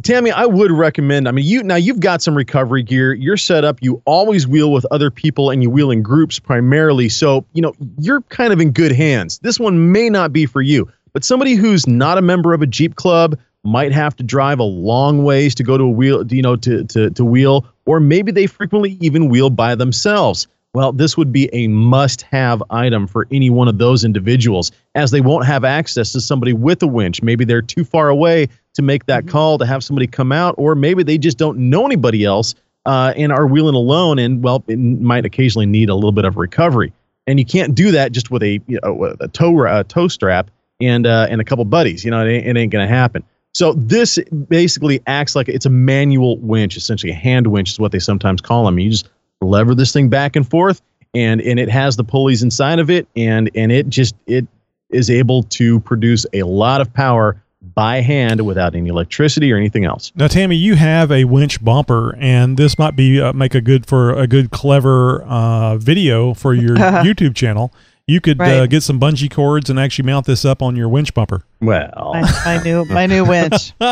Tammy, 0.02 0.32
I 0.32 0.46
would 0.46 0.72
recommend. 0.72 1.28
I 1.28 1.30
mean, 1.30 1.44
you 1.44 1.62
now 1.62 1.76
you've 1.76 2.00
got 2.00 2.20
some 2.20 2.34
recovery 2.34 2.82
gear. 2.82 3.14
You're 3.14 3.36
set 3.36 3.64
up. 3.64 3.78
You 3.80 4.02
always 4.04 4.48
wheel 4.48 4.72
with 4.72 4.84
other 4.90 5.10
people, 5.10 5.50
and 5.50 5.62
you 5.62 5.70
wheel 5.70 5.92
in 5.92 6.02
groups 6.02 6.40
primarily. 6.40 7.08
So 7.08 7.46
you 7.52 7.62
know 7.62 7.72
you're 7.98 8.22
kind 8.22 8.52
of 8.52 8.60
in 8.60 8.72
good 8.72 8.92
hands. 8.92 9.38
This 9.40 9.60
one 9.60 9.92
may 9.92 10.10
not 10.10 10.32
be 10.32 10.46
for 10.46 10.62
you, 10.62 10.90
but 11.12 11.22
somebody 11.22 11.54
who's 11.54 11.86
not 11.86 12.18
a 12.18 12.22
member 12.22 12.52
of 12.52 12.62
a 12.62 12.66
Jeep 12.66 12.96
club 12.96 13.38
might 13.64 13.92
have 13.92 14.16
to 14.16 14.22
drive 14.22 14.58
a 14.58 14.64
long 14.64 15.24
ways 15.24 15.54
to 15.56 15.62
go 15.62 15.78
to 15.78 15.84
a 15.84 15.90
wheel, 15.90 16.26
you 16.26 16.42
know, 16.42 16.56
to 16.56 16.84
to 16.84 17.10
to 17.10 17.24
wheel, 17.24 17.66
or 17.86 18.00
maybe 18.00 18.32
they 18.32 18.46
frequently 18.46 18.96
even 19.00 19.28
wheel 19.28 19.50
by 19.50 19.74
themselves. 19.74 20.48
Well, 20.74 20.92
this 20.92 21.18
would 21.18 21.32
be 21.32 21.50
a 21.52 21.68
must-have 21.68 22.62
item 22.70 23.06
for 23.06 23.28
any 23.30 23.50
one 23.50 23.68
of 23.68 23.76
those 23.76 24.04
individuals, 24.04 24.72
as 24.94 25.10
they 25.10 25.20
won't 25.20 25.44
have 25.44 25.64
access 25.64 26.12
to 26.12 26.20
somebody 26.20 26.54
with 26.54 26.82
a 26.82 26.86
winch. 26.86 27.22
Maybe 27.22 27.44
they're 27.44 27.60
too 27.60 27.84
far 27.84 28.08
away 28.08 28.48
to 28.74 28.82
make 28.82 29.04
that 29.04 29.28
call 29.28 29.58
to 29.58 29.66
have 29.66 29.84
somebody 29.84 30.06
come 30.06 30.32
out, 30.32 30.54
or 30.56 30.74
maybe 30.74 31.02
they 31.02 31.18
just 31.18 31.36
don't 31.36 31.58
know 31.58 31.84
anybody 31.84 32.24
else 32.24 32.54
uh, 32.86 33.12
and 33.16 33.30
are 33.32 33.46
wheeling 33.46 33.74
alone, 33.74 34.18
and 34.18 34.42
well, 34.42 34.64
it 34.66 34.78
might 34.78 35.26
occasionally 35.26 35.66
need 35.66 35.90
a 35.90 35.94
little 35.94 36.12
bit 36.12 36.24
of 36.24 36.38
recovery. 36.38 36.92
And 37.26 37.38
you 37.38 37.44
can't 37.44 37.74
do 37.74 37.92
that 37.92 38.12
just 38.12 38.30
with 38.30 38.42
a 38.42 38.60
you 38.66 38.80
know, 38.82 39.14
a 39.20 39.28
tow 39.28 39.64
a 39.66 39.84
tow 39.84 40.08
strap 40.08 40.50
and 40.80 41.06
uh, 41.06 41.26
and 41.30 41.40
a 41.40 41.44
couple 41.44 41.64
buddies. 41.64 42.04
You 42.04 42.10
know, 42.10 42.26
it 42.26 42.30
ain't, 42.30 42.46
it 42.46 42.56
ain't 42.60 42.72
gonna 42.72 42.88
happen. 42.88 43.24
So 43.54 43.74
this 43.74 44.18
basically 44.48 45.02
acts 45.06 45.36
like 45.36 45.48
it's 45.48 45.66
a 45.66 45.70
manual 45.70 46.38
winch, 46.38 46.76
essentially 46.76 47.12
a 47.12 47.16
hand 47.16 47.48
winch 47.48 47.70
is 47.70 47.78
what 47.78 47.92
they 47.92 47.98
sometimes 47.98 48.40
call 48.40 48.64
them. 48.64 48.78
You 48.78 48.90
just 48.90 49.08
lever 49.40 49.74
this 49.74 49.92
thing 49.92 50.08
back 50.08 50.36
and 50.36 50.48
forth, 50.48 50.80
and 51.14 51.40
and 51.42 51.58
it 51.58 51.68
has 51.68 51.96
the 51.96 52.04
pulleys 52.04 52.42
inside 52.42 52.78
of 52.78 52.90
it, 52.90 53.06
and 53.14 53.50
and 53.54 53.70
it 53.70 53.88
just 53.88 54.14
it 54.26 54.46
is 54.90 55.10
able 55.10 55.42
to 55.44 55.80
produce 55.80 56.24
a 56.32 56.42
lot 56.44 56.80
of 56.80 56.92
power 56.92 57.42
by 57.74 58.00
hand 58.00 58.44
without 58.44 58.74
any 58.74 58.88
electricity 58.88 59.52
or 59.52 59.56
anything 59.56 59.84
else. 59.84 60.12
Now, 60.16 60.26
Tammy, 60.28 60.56
you 60.56 60.74
have 60.74 61.12
a 61.12 61.24
winch 61.24 61.62
bumper, 61.64 62.14
and 62.16 62.56
this 62.56 62.78
might 62.78 62.96
be 62.96 63.20
uh, 63.20 63.32
make 63.32 63.54
a 63.54 63.60
good 63.60 63.86
for 63.86 64.12
a 64.14 64.26
good 64.26 64.50
clever 64.50 65.22
uh, 65.22 65.76
video 65.76 66.34
for 66.34 66.54
your 66.54 66.76
YouTube 66.76 67.34
channel. 67.34 67.72
You 68.12 68.20
could 68.20 68.38
uh, 68.40 68.66
get 68.66 68.82
some 68.82 69.00
bungee 69.00 69.30
cords 69.30 69.70
and 69.70 69.80
actually 69.80 70.04
mount 70.04 70.26
this 70.26 70.44
up 70.44 70.60
on 70.60 70.76
your 70.76 70.88
winch 70.88 71.14
bumper. 71.14 71.44
Well, 71.62 72.12
My, 72.14 72.42
my 72.44 72.62
new 72.62 72.84
my 72.84 73.06
new 73.06 73.24
winch. 73.24 73.72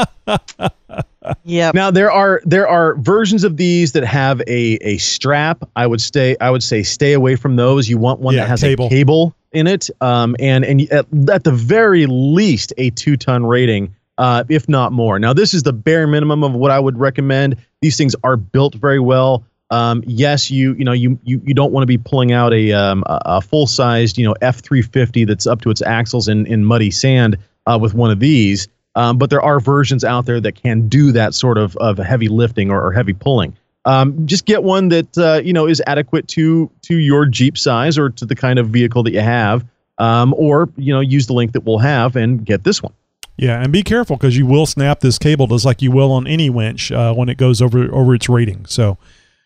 Yep. 1.44 1.74
Now 1.74 1.90
there 1.90 2.10
are 2.10 2.40
there 2.44 2.66
are 2.66 2.94
versions 2.96 3.44
of 3.44 3.56
these 3.58 3.92
that 3.92 4.04
have 4.04 4.40
a 4.46 4.78
a 4.80 4.96
strap. 4.98 5.62
I 5.76 5.86
would 5.86 6.00
stay 6.00 6.36
I 6.40 6.50
would 6.50 6.62
say 6.62 6.82
stay 6.82 7.12
away 7.12 7.36
from 7.36 7.56
those. 7.56 7.88
You 7.90 7.98
want 7.98 8.20
one 8.20 8.34
Yeah, 8.34 8.42
that 8.44 8.48
has 8.48 8.60
cable. 8.62 8.86
a 8.86 8.88
cable 8.88 9.34
in 9.52 9.66
it. 9.66 9.90
Um 10.00 10.34
and 10.38 10.64
and 10.64 10.80
at, 10.90 11.06
at 11.30 11.44
the 11.44 11.52
very 11.52 12.06
least 12.06 12.72
a 12.78 12.90
2 12.90 13.16
ton 13.18 13.44
rating 13.44 13.94
uh, 14.18 14.44
if 14.50 14.68
not 14.68 14.92
more. 14.92 15.18
Now, 15.18 15.32
this 15.32 15.54
is 15.54 15.62
the 15.62 15.72
bare 15.72 16.06
minimum 16.06 16.44
of 16.44 16.52
what 16.52 16.70
I 16.70 16.78
would 16.78 16.98
recommend. 16.98 17.56
These 17.80 17.96
things 17.96 18.14
are 18.22 18.36
built 18.36 18.74
very 18.74 19.00
well. 19.00 19.44
Um, 19.70 20.02
yes, 20.06 20.50
you 20.50 20.74
you 20.74 20.84
know 20.84 20.92
you 20.92 21.18
you, 21.22 21.40
you 21.44 21.54
don't 21.54 21.72
want 21.72 21.82
to 21.82 21.86
be 21.86 21.98
pulling 21.98 22.32
out 22.32 22.52
a 22.52 22.72
um, 22.72 23.04
a, 23.06 23.40
full 23.40 23.66
sized 23.66 24.18
you 24.18 24.26
know 24.26 24.34
F 24.40 24.60
three 24.60 24.82
fifty 24.82 25.24
that's 25.24 25.46
up 25.46 25.60
to 25.62 25.70
its 25.70 25.80
axles 25.82 26.26
in 26.26 26.46
in 26.46 26.64
muddy 26.64 26.90
sand 26.90 27.36
uh, 27.66 27.78
with 27.80 27.94
one 27.94 28.10
of 28.10 28.18
these. 28.20 28.68
Um, 28.96 29.18
but 29.18 29.30
there 29.30 29.40
are 29.40 29.60
versions 29.60 30.04
out 30.04 30.26
there 30.26 30.40
that 30.40 30.56
can 30.60 30.88
do 30.88 31.12
that 31.12 31.34
sort 31.34 31.56
of 31.56 31.76
of 31.76 31.98
heavy 31.98 32.28
lifting 32.28 32.70
or, 32.70 32.84
or 32.84 32.92
heavy 32.92 33.12
pulling. 33.12 33.56
Um, 33.84 34.26
just 34.26 34.44
get 34.44 34.62
one 34.62 34.88
that 34.88 35.16
uh, 35.16 35.40
you 35.44 35.52
know 35.52 35.66
is 35.66 35.80
adequate 35.86 36.26
to 36.28 36.70
to 36.82 36.96
your 36.96 37.26
Jeep 37.26 37.56
size 37.56 37.96
or 37.96 38.10
to 38.10 38.26
the 38.26 38.34
kind 38.34 38.58
of 38.58 38.68
vehicle 38.68 39.04
that 39.04 39.12
you 39.12 39.20
have, 39.20 39.64
um, 39.98 40.34
or 40.36 40.68
you 40.76 40.92
know 40.92 41.00
use 41.00 41.28
the 41.28 41.32
link 41.32 41.52
that 41.52 41.62
we'll 41.62 41.78
have 41.78 42.16
and 42.16 42.44
get 42.44 42.64
this 42.64 42.82
one. 42.82 42.92
Yeah, 43.36 43.62
and 43.62 43.72
be 43.72 43.82
careful 43.82 44.16
because 44.16 44.36
you 44.36 44.44
will 44.44 44.66
snap 44.66 45.00
this 45.00 45.18
cable 45.18 45.46
just 45.46 45.64
like 45.64 45.80
you 45.80 45.90
will 45.90 46.12
on 46.12 46.26
any 46.26 46.50
winch 46.50 46.92
uh, 46.92 47.14
when 47.14 47.28
it 47.28 47.38
goes 47.38 47.62
over 47.62 47.90
over 47.94 48.14
its 48.14 48.28
rating. 48.28 48.66
So 48.66 48.98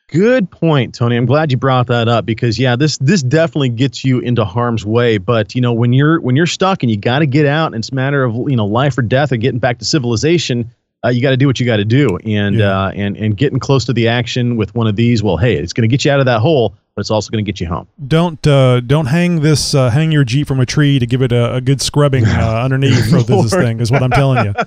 Good 0.08 0.50
point, 0.50 0.94
Tony. 0.94 1.16
I'm 1.16 1.24
glad 1.24 1.50
you 1.50 1.56
brought 1.56 1.86
that 1.86 2.08
up 2.08 2.26
because 2.26 2.58
yeah, 2.58 2.76
this 2.76 2.98
this 2.98 3.22
definitely 3.22 3.70
gets 3.70 4.04
you 4.04 4.18
into 4.18 4.44
harm's 4.44 4.84
way. 4.84 5.16
But 5.18 5.54
you 5.54 5.60
know, 5.60 5.72
when 5.72 5.92
you're 5.92 6.20
when 6.20 6.36
you're 6.36 6.46
stuck 6.46 6.82
and 6.82 6.90
you 6.90 6.98
got 6.98 7.20
to 7.20 7.26
get 7.26 7.46
out, 7.46 7.66
and 7.66 7.76
it's 7.76 7.90
a 7.90 7.94
matter 7.94 8.22
of 8.22 8.34
you 8.34 8.56
know 8.56 8.66
life 8.66 8.98
or 8.98 9.02
death 9.02 9.32
or 9.32 9.38
getting 9.38 9.60
back 9.60 9.78
to 9.78 9.84
civilization, 9.84 10.70
uh, 11.04 11.08
you 11.08 11.22
got 11.22 11.30
to 11.30 11.36
do 11.38 11.46
what 11.46 11.58
you 11.58 11.64
got 11.64 11.76
to 11.76 11.86
do. 11.86 12.18
And 12.24 12.60
uh, 12.60 12.92
and 12.94 13.16
and 13.16 13.36
getting 13.36 13.58
close 13.58 13.86
to 13.86 13.94
the 13.94 14.08
action 14.08 14.56
with 14.56 14.74
one 14.74 14.86
of 14.86 14.96
these, 14.96 15.22
well, 15.22 15.38
hey, 15.38 15.56
it's 15.56 15.72
going 15.72 15.88
to 15.88 15.92
get 15.92 16.04
you 16.04 16.10
out 16.10 16.20
of 16.20 16.26
that 16.26 16.40
hole, 16.40 16.74
but 16.94 17.00
it's 17.00 17.10
also 17.10 17.30
going 17.30 17.44
to 17.44 17.50
get 17.50 17.58
you 17.60 17.66
home. 17.66 17.88
don't 18.06 18.46
uh, 18.46 18.80
don't 18.80 19.06
hang 19.06 19.40
this 19.40 19.74
uh, 19.74 19.88
hang 19.88 20.12
your 20.12 20.24
Jeep 20.24 20.46
from 20.46 20.60
a 20.60 20.66
tree 20.66 20.98
to 20.98 21.06
give 21.06 21.22
it 21.22 21.32
a, 21.32 21.54
a 21.54 21.60
good 21.62 21.80
scrubbing 21.80 22.24
uh, 22.26 22.62
underneath 22.62 23.10
for 23.10 23.22
this 23.22 23.54
thing 23.54 23.80
is 23.80 23.90
what 23.90 24.02
I'm 24.02 24.10
telling 24.10 24.44
you. 24.44 24.54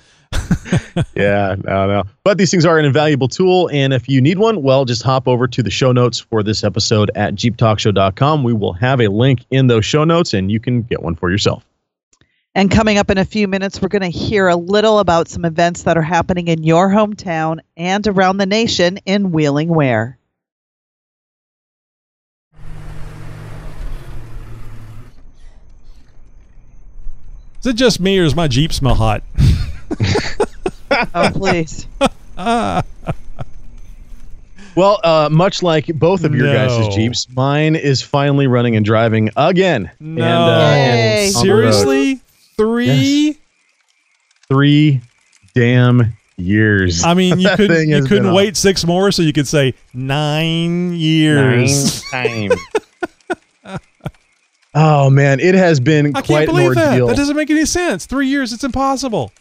yeah, 1.16 1.56
no, 1.64 1.88
no. 1.88 2.04
But 2.24 2.38
these 2.38 2.52
things 2.52 2.66
are 2.66 2.78
an 2.78 2.86
invaluable 2.86 3.28
tool, 3.28 3.70
and 3.72 3.94
if 3.94 4.10
you 4.10 4.22
need 4.22 4.40
one, 4.40 4.62
well, 4.62 4.86
just 4.86 5.04
hop 5.04 5.28
over 5.28 5.48
to 5.48 5.64
the 5.64 5.70
show 5.70 5.92
notes 5.92 6.20
for 6.20 6.44
this 6.44 6.64
episode 6.64 7.12
at 7.16 7.36
jeeptalkshow.com. 7.36 8.44
We 8.44 8.54
will 8.54 8.74
have 8.74 9.00
a 9.02 9.08
link 9.08 9.46
in 9.52 9.68
those 9.68 9.86
show 9.86 10.04
notes, 10.04 10.34
and 10.34 10.52
you 10.52 10.60
can 10.60 10.82
get 10.84 11.02
one 11.02 11.16
for 11.16 11.32
yourself. 11.32 11.64
And 12.56 12.72
coming 12.72 12.98
up 12.98 13.12
in 13.12 13.20
a 13.20 13.26
few 13.26 13.48
minutes, 13.48 13.82
we're 13.82 13.88
going 13.88 14.02
to 14.02 14.18
hear 14.18 14.48
a 14.48 14.56
little 14.56 15.00
about 15.00 15.28
some 15.28 15.46
events 15.46 15.84
that 15.84 15.96
are 15.96 16.02
happening 16.02 16.48
in 16.48 16.64
your 16.64 16.90
hometown 16.90 17.60
and 17.76 18.06
around 18.08 18.38
the 18.38 18.48
nation 18.48 18.98
in 19.06 19.32
Wheeling 19.32 19.70
Ware. 19.70 20.18
Is 27.60 27.68
it 27.68 27.76
just 27.76 28.00
me 28.00 28.18
or 28.18 28.24
does 28.24 28.36
my 28.36 28.48
Jeep 28.48 28.74
smell 28.74 28.96
hot? 28.96 29.24
oh, 31.16 31.32
please. 31.34 31.88
Well, 34.76 35.00
uh, 35.04 35.28
much 35.32 35.64
like 35.64 35.88
both 35.88 36.24
of 36.24 36.36
your 36.36 36.46
No. 36.46 36.54
guys' 36.54 36.94
Jeeps, 36.94 37.28
mine 37.32 37.76
is 37.76 38.04
finally 38.04 38.46
running 38.46 38.76
and 38.76 38.86
driving 38.86 39.32
again. 39.36 39.90
No. 40.00 40.24
And, 40.24 40.30
uh, 40.32 40.62
and 40.62 41.36
on 41.36 41.48
the 41.48 41.52
road. 41.52 41.74
Seriously? 41.74 42.22
Three? 42.58 43.38
Three 44.48 45.02
damn 45.56 46.14
years. 46.38 47.04
I 47.04 47.16
mean, 47.16 47.40
you 47.40 47.50
couldn't 47.56 47.90
you 47.90 48.04
couldn't 48.04 48.28
on. 48.28 48.36
wait 48.36 48.56
six 48.56 48.86
more, 48.86 49.12
so 49.12 49.24
you 49.24 49.34
could 49.34 49.48
say 49.48 49.74
nine 49.96 50.94
years. 50.94 52.04
Nine 52.14 52.52
times. 53.64 53.80
oh 54.76 55.10
man, 55.10 55.40
it 55.40 55.56
has 55.56 55.80
been 55.80 56.16
I 56.16 56.22
quite 56.22 56.28
can't 56.28 56.50
an 56.50 56.56
believe 56.56 56.76
that. 56.76 56.90
ordeal. 56.92 57.08
That 57.08 57.18
doesn't 57.18 57.36
make 57.36 57.50
any 57.50 57.66
sense. 57.66 58.06
Three 58.06 58.28
years, 58.28 58.54
it's 58.54 58.64
impossible. 58.64 59.32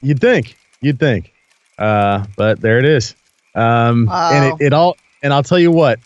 You'd 0.00 0.20
think. 0.20 0.56
You'd 0.80 0.98
think. 0.98 1.32
Uh, 1.78 2.24
but 2.36 2.60
there 2.60 2.78
it 2.78 2.84
is. 2.84 3.14
Um, 3.54 4.06
Wow. 4.06 4.30
and 4.32 4.60
it, 4.60 4.66
it 4.66 4.72
all, 4.72 4.96
and 5.22 5.32
I'll 5.32 5.42
tell 5.42 5.58
you 5.58 5.70
what, 5.72 5.98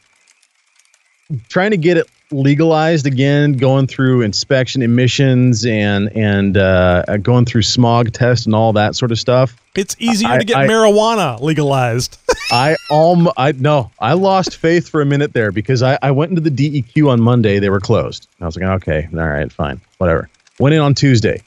trying 1.49 1.71
to 1.71 1.77
get 1.77 1.97
it 1.97 2.07
legalized 2.31 3.07
again, 3.07 3.53
going 3.53 3.87
through 3.87 4.23
inspection 4.23 4.81
emissions 4.83 5.67
and, 5.67 6.11
and, 6.17 6.57
uh, 6.57 7.03
going 7.19 7.45
through 7.45 7.63
smog 7.63 8.11
tests 8.13 8.47
and 8.47 8.55
all 8.55 8.73
that 8.73 8.97
sort 8.97 9.13
of 9.13 9.19
stuff. 9.19 9.55
It's 9.77 9.95
easier 9.99 10.29
I- 10.31 10.39
to 10.39 10.45
get 10.45 10.57
I- 10.57 10.67
marijuana 10.67 11.41
legalized. 11.41 12.19
I 12.53 12.77
um 12.91 13.31
I 13.39 13.53
no, 13.53 13.91
I 13.99 14.13
lost 14.13 14.57
faith 14.57 14.87
for 14.87 15.01
a 15.01 15.07
minute 15.07 15.33
there 15.33 15.51
because 15.53 15.83
I, 15.83 15.99
I 16.03 16.11
went 16.11 16.31
into 16.37 16.43
the 16.43 16.51
DEQ 16.51 17.09
on 17.09 17.19
Monday, 17.19 17.59
they 17.59 17.71
were 17.71 17.81
closed. 17.81 18.29
I 18.43 18.45
was 18.45 18.57
like, 18.57 18.65
okay, 18.83 19.09
all 19.15 19.27
right, 19.27 19.51
fine, 19.51 19.81
whatever. 19.97 20.29
Went 20.59 20.75
in 20.75 20.81
on 20.83 20.93
Tuesday. 20.93 21.43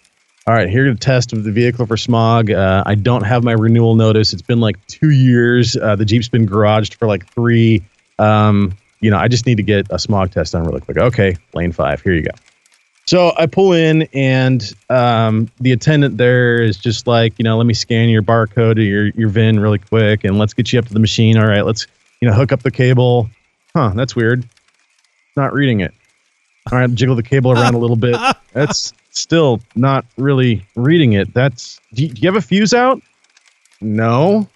All 0.48 0.54
right, 0.54 0.70
here 0.70 0.84
to 0.84 0.94
test 0.94 1.34
of 1.34 1.44
the 1.44 1.52
vehicle 1.52 1.88
for 1.88 1.98
smog. 1.98 2.52
Uh, 2.52 2.84
I 2.86 2.94
don't 2.94 3.24
have 3.24 3.44
my 3.44 3.54
renewal 3.54 3.96
notice. 3.96 4.32
It's 4.32 4.44
been 4.44 4.60
like 4.60 4.78
two 4.86 5.10
years. 5.10 5.76
Uh, 5.76 5.96
the 5.96 6.06
Jeep's 6.06 6.30
been 6.30 6.48
garaged 6.48 6.94
for 6.94 7.08
like 7.08 7.28
three. 7.34 7.82
Um, 8.20 8.78
you 9.00 9.10
know, 9.10 9.18
I 9.18 9.28
just 9.28 9.48
need 9.48 9.58
to 9.58 9.64
get 9.64 9.88
a 9.90 9.98
smog 9.98 10.30
test 10.30 10.52
done 10.52 10.64
really 10.64 10.82
quick. 10.82 10.98
Okay, 10.98 11.36
lane 11.56 11.72
five, 11.72 12.00
here 12.02 12.14
you 12.14 12.22
go. 12.22 12.32
So 13.08 13.34
I 13.36 13.48
pull 13.48 13.74
in, 13.74 14.04
and 14.14 14.72
um, 14.92 15.50
the 15.60 15.72
attendant 15.72 16.18
there 16.18 16.62
is 16.62 16.78
just 16.78 17.08
like, 17.08 17.34
you 17.40 17.44
know, 17.44 17.58
let 17.58 17.66
me 17.66 17.74
scan 17.74 18.10
your 18.10 18.22
barcode 18.22 18.78
or 18.78 18.82
your 18.82 19.08
your 19.08 19.30
VIN 19.30 19.60
really 19.60 19.80
quick, 19.80 20.24
and 20.26 20.38
let's 20.38 20.54
get 20.54 20.72
you 20.72 20.78
up 20.78 20.86
to 20.86 20.94
the 20.94 21.00
machine. 21.00 21.38
All 21.40 21.48
right, 21.48 21.66
let's 21.66 21.88
you 22.22 22.30
know 22.30 22.36
hook 22.36 22.52
up 22.52 22.62
the 22.62 22.70
cable. 22.70 23.32
Huh, 23.76 23.94
that's 23.96 24.16
weird. 24.16 24.48
Not 25.36 25.54
reading 25.54 25.80
it. 25.80 25.92
All 26.72 26.78
right, 26.78 26.94
jiggle 26.94 27.16
the 27.16 27.24
cable 27.24 27.52
around 27.52 27.74
a 27.74 27.80
little 27.80 27.96
bit. 27.96 28.16
That's 28.54 28.94
still 29.16 29.62
not 29.76 30.06
really 30.18 30.66
reading 30.76 31.14
it. 31.14 31.34
That's 31.34 31.80
do 31.94 32.04
you, 32.04 32.10
do 32.10 32.22
you 32.22 32.28
have 32.28 32.36
a 32.36 32.42
fuse 32.46 32.74
out? 32.74 33.02
No, 33.82 34.48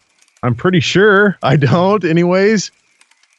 I'm 0.44 0.56
pretty 0.56 0.80
sure 0.80 1.38
I 1.44 1.56
don't. 1.56 2.03
Anyways, 2.03 2.72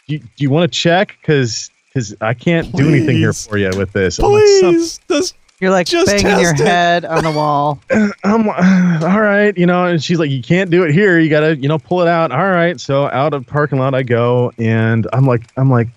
do 0.06 0.14
you, 0.14 0.18
do 0.20 0.26
you 0.38 0.51
want 0.51 0.70
to 0.70 0.78
check? 0.78 1.16
Because 1.20 1.70
because 1.92 2.14
I 2.20 2.34
can't 2.34 2.70
do 2.74 2.88
anything 2.88 3.16
here 3.16 3.32
for 3.32 3.59
you 3.59 3.70
with 3.76 3.92
this. 3.92 4.20
Oh, 4.20 4.28
like, 4.30 4.47
"Some- 4.60 4.74
Please, 4.74 5.01
just 5.09 5.34
You're 5.60 5.70
like 5.70 5.86
Just 5.86 6.06
banging 6.06 6.40
your 6.40 6.54
it. 6.54 6.58
head 6.58 7.04
on 7.04 7.22
the 7.22 7.30
wall. 7.30 7.78
I'm 8.24 8.48
all 9.02 9.20
right, 9.20 9.56
you 9.58 9.66
know, 9.66 9.84
and 9.84 10.02
she's 10.02 10.18
like, 10.18 10.30
you 10.30 10.42
can't 10.42 10.70
do 10.70 10.84
it 10.84 10.92
here. 10.92 11.18
You 11.18 11.28
gotta, 11.28 11.56
you 11.56 11.68
know, 11.68 11.78
pull 11.78 12.00
it 12.00 12.08
out. 12.08 12.32
All 12.32 12.48
right, 12.48 12.80
so 12.80 13.10
out 13.10 13.34
of 13.34 13.46
parking 13.46 13.78
lot 13.78 13.94
I 13.94 14.02
go, 14.02 14.52
and 14.56 15.06
I'm 15.12 15.26
like, 15.26 15.42
I'm 15.58 15.70
like, 15.70 15.88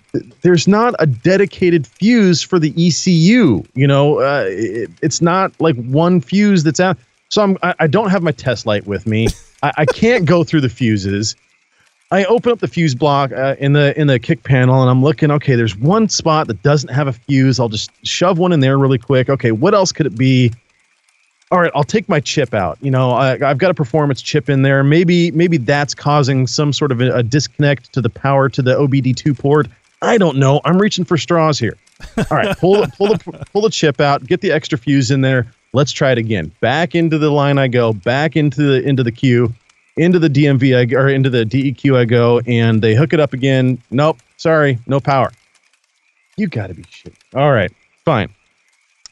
there's 0.42 0.68
not 0.68 0.94
a 0.98 1.06
dedicated 1.06 1.86
fuse 1.86 2.42
for 2.42 2.58
the 2.58 2.70
ECU. 2.76 3.62
You 3.74 3.86
know, 3.86 4.20
uh, 4.20 4.44
it, 4.48 4.90
it's 5.00 5.22
not 5.22 5.58
like 5.60 5.76
one 5.76 6.20
fuse 6.20 6.62
that's 6.62 6.80
out. 6.80 6.98
So 7.30 7.42
I'm, 7.42 7.56
I, 7.62 7.74
I 7.80 7.86
don't 7.86 8.10
have 8.10 8.22
my 8.22 8.32
test 8.32 8.66
light 8.66 8.86
with 8.86 9.06
me. 9.06 9.28
I, 9.62 9.72
I 9.78 9.86
can't 9.86 10.26
go 10.26 10.44
through 10.44 10.60
the 10.60 10.68
fuses. 10.68 11.34
I 12.14 12.24
open 12.26 12.52
up 12.52 12.60
the 12.60 12.68
fuse 12.68 12.94
block 12.94 13.32
uh, 13.32 13.56
in 13.58 13.72
the 13.72 13.98
in 14.00 14.06
the 14.06 14.20
kick 14.20 14.44
panel, 14.44 14.80
and 14.80 14.88
I'm 14.88 15.02
looking. 15.02 15.30
Okay, 15.32 15.56
there's 15.56 15.76
one 15.76 16.08
spot 16.08 16.46
that 16.46 16.62
doesn't 16.62 16.90
have 16.90 17.08
a 17.08 17.12
fuse. 17.12 17.58
I'll 17.58 17.68
just 17.68 17.90
shove 18.06 18.38
one 18.38 18.52
in 18.52 18.60
there 18.60 18.78
really 18.78 18.98
quick. 18.98 19.28
Okay, 19.28 19.50
what 19.50 19.74
else 19.74 19.90
could 19.90 20.06
it 20.06 20.16
be? 20.16 20.52
all 21.50 21.60
right, 21.60 21.70
I'll 21.74 21.84
take 21.84 22.08
my 22.08 22.20
chip 22.20 22.52
out. 22.52 22.78
You 22.80 22.90
know, 22.90 23.12
I, 23.12 23.32
I've 23.48 23.58
got 23.58 23.70
a 23.70 23.74
performance 23.74 24.22
chip 24.22 24.48
in 24.48 24.62
there. 24.62 24.82
Maybe 24.82 25.30
maybe 25.32 25.56
that's 25.56 25.94
causing 25.94 26.46
some 26.46 26.72
sort 26.72 26.90
of 26.92 27.00
a, 27.00 27.10
a 27.12 27.22
disconnect 27.22 27.92
to 27.92 28.00
the 28.00 28.10
power 28.10 28.48
to 28.48 28.62
the 28.62 28.74
OBD2 28.74 29.38
port. 29.38 29.68
I 30.00 30.18
don't 30.18 30.38
know. 30.38 30.60
I'm 30.64 30.78
reaching 30.78 31.04
for 31.04 31.16
straws 31.16 31.58
here. 31.58 31.76
All 32.16 32.36
right, 32.36 32.56
pull 32.58 32.84
pull 32.96 33.08
the 33.08 33.46
pull 33.52 33.62
the 33.62 33.70
chip 33.70 34.00
out. 34.00 34.24
Get 34.26 34.40
the 34.40 34.52
extra 34.52 34.78
fuse 34.78 35.10
in 35.10 35.20
there. 35.20 35.46
Let's 35.72 35.92
try 35.92 36.12
it 36.12 36.18
again. 36.18 36.52
Back 36.60 36.94
into 36.94 37.18
the 37.18 37.30
line 37.30 37.58
I 37.58 37.68
go. 37.68 37.92
Back 37.92 38.36
into 38.36 38.62
the 38.62 38.82
into 38.82 39.02
the 39.02 39.12
queue. 39.12 39.52
Into 39.96 40.18
the 40.18 40.28
DMV 40.28 40.92
I, 40.92 40.96
or 40.96 41.08
into 41.08 41.30
the 41.30 41.44
DEQ 41.44 41.96
I 41.96 42.04
go, 42.04 42.40
and 42.46 42.82
they 42.82 42.94
hook 42.94 43.12
it 43.12 43.20
up 43.20 43.32
again. 43.32 43.80
Nope, 43.90 44.18
sorry, 44.36 44.78
no 44.86 44.98
power. 44.98 45.30
You 46.36 46.48
got 46.48 46.66
to 46.66 46.74
be 46.74 46.84
shit. 46.88 47.14
All 47.34 47.52
right, 47.52 47.70
fine. 48.04 48.34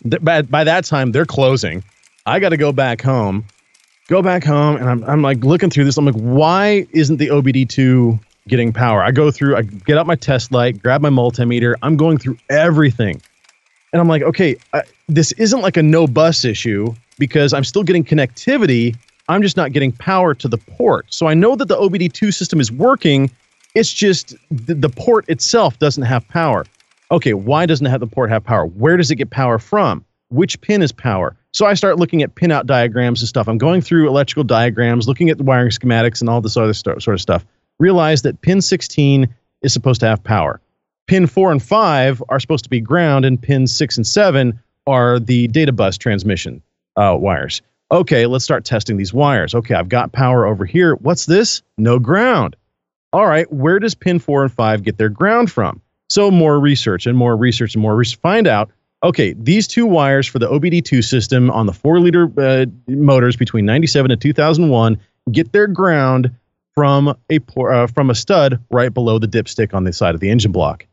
Th- 0.03 0.23
by, 0.23 0.43
by 0.43 0.65
that 0.65 0.85
time, 0.85 1.13
they're 1.13 1.25
closing. 1.25 1.85
I 2.27 2.41
got 2.41 2.49
to 2.49 2.57
go 2.57 2.73
back 2.73 3.01
home. 3.01 3.45
Go 4.09 4.23
back 4.23 4.43
home, 4.43 4.77
and 4.77 4.89
I'm, 4.89 5.05
I'm 5.05 5.23
like 5.23 5.45
looking 5.45 5.71
through 5.71 5.85
this. 5.85 5.97
I'm 5.97 6.05
like, 6.05 6.17
why 6.17 6.87
isn't 6.91 7.19
the 7.19 7.29
OBD2 7.29 8.19
getting 8.49 8.73
power? 8.73 9.03
I 9.03 9.13
go 9.13 9.31
through, 9.31 9.57
I 9.57 9.63
get 9.63 9.97
out 9.97 10.07
my 10.09 10.17
test 10.17 10.51
light, 10.51 10.83
grab 10.83 11.01
my 11.01 11.11
multimeter. 11.11 11.75
I'm 11.83 11.97
going 11.97 12.19
through 12.19 12.39
everything. 12.51 13.23
And 13.93 14.01
I'm 14.01 14.09
like, 14.09 14.23
okay, 14.23 14.57
I, 14.73 14.83
this 15.09 15.33
isn't 15.33 15.61
like 15.61 15.77
a 15.77 15.83
no 15.83 16.07
bus 16.07 16.45
issue 16.45 16.95
because 17.19 17.53
I'm 17.53 17.65
still 17.65 17.85
getting 17.85 18.05
connectivity. 18.05 18.97
I'm 19.29 19.43
just 19.43 19.57
not 19.57 19.73
getting 19.73 19.93
power 19.93 20.35
to 20.35 20.49
the 20.49 20.59
port. 20.59 21.07
So 21.11 21.27
I 21.27 21.35
know 21.35 21.57
that 21.57 21.69
the 21.69 21.77
OBD2 21.77 22.35
system 22.35 22.61
is 22.61 22.73
working. 22.73 23.31
It's 23.75 23.93
just 23.93 24.35
the, 24.51 24.75
the 24.75 24.89
port 24.89 25.29
itself 25.29 25.79
doesn't 25.79 26.03
have 26.03 26.27
power. 26.29 26.65
Okay, 27.11 27.35
why 27.35 27.67
doesn't 27.67 27.87
have 27.87 28.01
the 28.01 28.07
port 28.07 28.31
have 28.31 28.43
power? 28.43 28.67
Where 28.67 28.97
does 28.97 29.11
it 29.11 29.17
get 29.17 29.31
power 29.31 29.59
from? 29.59 30.05
Which 30.31 30.61
pin 30.61 30.83
is 30.83 30.93
power? 30.93 31.37
So 31.53 31.67
I 31.67 31.75
start 31.75 31.99
looking 31.99 32.23
at 32.23 32.35
pinout 32.35 32.65
diagrams 32.65 33.21
and 33.21 33.29
stuff. 33.29 33.47
I'm 33.47 33.59
going 33.59 33.83
through 33.83 34.09
electrical 34.09 34.45
diagrams, 34.45 35.07
looking 35.07 35.29
at 35.29 35.37
the 35.37 35.45
wiring 35.45 35.71
schematics 35.71 36.21
and 36.21 36.31
all 36.31 36.41
this 36.41 36.57
other 36.57 36.73
sto- 36.73 36.99
sort 36.99 37.15
of 37.15 37.21
stuff. 37.21 37.45
Realize 37.79 38.23
that 38.23 38.41
pin 38.41 38.63
16 38.63 39.33
is 39.61 39.73
supposed 39.73 40.01
to 40.01 40.07
have 40.07 40.25
power. 40.25 40.61
Pin 41.07 41.27
4 41.27 41.53
and 41.53 41.63
5 41.63 42.23
are 42.31 42.41
supposed 42.41 42.65
to 42.65 42.71
be 42.71 42.81
ground, 42.81 43.25
and 43.25 43.41
pins 43.41 43.75
6 43.77 43.99
and 43.99 44.07
7 44.07 44.59
are 44.87 45.19
the 45.21 45.49
data 45.49 45.73
bus 45.73 45.99
transmission 45.99 46.63
uh, 46.97 47.17
wires. 47.19 47.61
Okay, 47.93 48.25
let's 48.25 48.43
start 48.43 48.65
testing 48.65 48.97
these 48.97 49.13
wires. 49.13 49.55
Okay, 49.55 49.75
I've 49.75 49.91
got 49.91 50.13
power 50.13 50.47
over 50.47 50.65
here. 50.65 50.95
What's 50.95 51.27
this? 51.27 51.63
No 51.77 51.99
ground. 51.99 52.57
All 53.13 53.27
right, 53.27 53.53
where 53.53 53.79
does 53.79 53.95
pin 53.95 54.19
four 54.19 54.43
and 54.43 54.51
five 54.51 54.83
get 54.83 54.97
their 54.97 55.11
ground 55.11 55.53
from? 55.53 55.83
So 56.09 56.31
more 56.31 56.59
research 56.59 57.07
and 57.07 57.19
more 57.19 57.37
research 57.37 57.75
and 57.75 57.83
more 57.83 57.95
research. 57.95 58.19
Find 58.21 58.47
out. 58.47 58.71
Okay, 59.03 59.35
these 59.35 59.67
two 59.67 59.85
wires 59.85 60.27
for 60.27 60.39
the 60.39 60.49
OBD2 60.49 61.05
system 61.05 61.51
on 61.51 61.67
the 61.67 61.73
four 61.75 62.01
liter 62.01 62.31
uh, 62.39 62.65
motors 62.89 63.37
between 63.37 63.67
97 63.67 64.11
and 64.11 64.21
2001 64.21 64.99
get 65.31 65.53
their 65.53 65.67
ground 65.67 66.31
from 66.75 67.15
a 67.29 67.41
uh, 67.59 67.87
from 67.89 68.09
a 68.09 68.15
stud 68.15 68.59
right 68.71 68.95
below 68.95 69.19
the 69.19 69.27
dipstick 69.27 69.75
on 69.75 69.85
the 69.85 69.93
side 69.93 70.15
of 70.15 70.21
the 70.21 70.31
engine 70.31 70.53
block. 70.53 70.87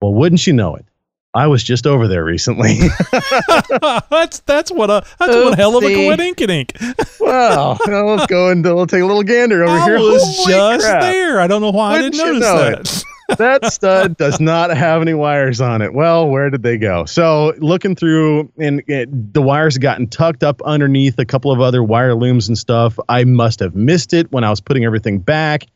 Well, 0.00 0.14
wouldn't 0.14 0.44
you 0.46 0.52
know 0.52 0.74
it? 0.74 0.84
I 1.32 1.46
was 1.46 1.62
just 1.62 1.86
over 1.86 2.08
there 2.08 2.24
recently. 2.24 2.78
that's 4.10 4.40
that's 4.40 4.72
what 4.72 4.90
a 4.90 5.04
that's 5.18 5.34
one 5.36 5.52
hell 5.52 5.76
of 5.76 5.84
a 5.84 5.86
Oopsie. 5.86 6.34
coinkydink. 6.34 7.20
well, 7.20 7.78
let's 7.86 8.26
go 8.26 8.50
and 8.50 8.64
we'll 8.64 8.86
take 8.86 9.02
a 9.02 9.06
little 9.06 9.22
gander 9.22 9.62
over 9.64 9.72
I 9.78 9.84
here. 9.84 9.98
was 9.98 10.22
Holy 10.24 10.52
just 10.52 10.84
crap. 10.86 11.02
there. 11.02 11.40
I 11.40 11.46
don't 11.46 11.60
know 11.60 11.70
why 11.70 11.92
Wouldn't 12.00 12.14
I 12.20 12.24
didn't 12.24 12.40
know 12.40 12.70
notice 12.70 13.02
it? 13.02 13.06
that. 13.28 13.38
that 13.38 13.72
stud 13.72 14.16
does 14.16 14.40
not 14.40 14.76
have 14.76 15.02
any 15.02 15.14
wires 15.14 15.60
on 15.60 15.82
it. 15.82 15.94
Well, 15.94 16.28
where 16.28 16.50
did 16.50 16.64
they 16.64 16.76
go? 16.78 17.04
So 17.04 17.54
looking 17.58 17.94
through, 17.94 18.50
and 18.58 18.82
it, 18.88 19.32
the 19.32 19.40
wires 19.42 19.74
had 19.74 19.82
gotten 19.82 20.08
tucked 20.08 20.42
up 20.42 20.60
underneath 20.62 21.16
a 21.20 21.24
couple 21.24 21.52
of 21.52 21.60
other 21.60 21.80
wire 21.84 22.16
looms 22.16 22.48
and 22.48 22.58
stuff. 22.58 22.98
I 23.08 23.22
must 23.22 23.60
have 23.60 23.76
missed 23.76 24.12
it 24.14 24.32
when 24.32 24.42
I 24.42 24.50
was 24.50 24.60
putting 24.60 24.84
everything 24.84 25.20
back. 25.20 25.66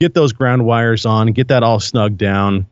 Get 0.00 0.14
those 0.14 0.32
ground 0.32 0.64
wires 0.64 1.06
on, 1.06 1.28
get 1.32 1.46
that 1.48 1.62
all 1.62 1.78
snug 1.78 2.16
down. 2.16 2.66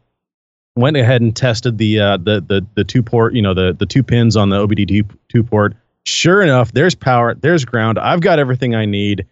Went 0.76 0.96
ahead 0.96 1.22
and 1.22 1.34
tested 1.34 1.78
the 1.78 2.00
uh, 2.00 2.16
the 2.18 2.40
the 2.40 2.66
the 2.74 2.84
two 2.84 3.02
port, 3.02 3.34
you 3.34 3.42
know, 3.42 3.54
the 3.54 3.72
the 3.72 3.86
two 3.86 4.02
pins 4.02 4.36
on 4.36 4.50
the 4.50 4.66
OBD 4.66 5.08
two 5.28 5.42
port. 5.42 5.74
Sure 6.04 6.42
enough, 6.42 6.70
there's 6.72 6.94
power, 6.94 7.34
there's 7.34 7.64
ground. 7.64 7.98
I've 7.98 8.20
got 8.20 8.38
everything 8.38 8.74
I 8.74 8.84
need 8.84 9.26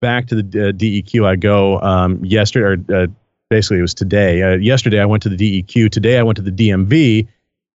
back 0.00 0.26
to 0.28 0.42
the 0.42 0.68
uh, 0.68 0.72
DEQ 0.72 1.24
I 1.24 1.36
go 1.36 1.80
um, 1.80 2.24
yesterday, 2.24 2.82
or 2.92 3.02
uh, 3.02 3.06
basically 3.48 3.78
it 3.78 3.82
was 3.82 3.94
today. 3.94 4.42
Uh, 4.42 4.56
yesterday 4.56 5.00
I 5.00 5.06
went 5.06 5.22
to 5.22 5.28
the 5.28 5.36
DEQ. 5.62 5.90
Today 5.90 6.18
I 6.18 6.22
went 6.22 6.36
to 6.36 6.42
the 6.42 6.52
DMV. 6.52 7.28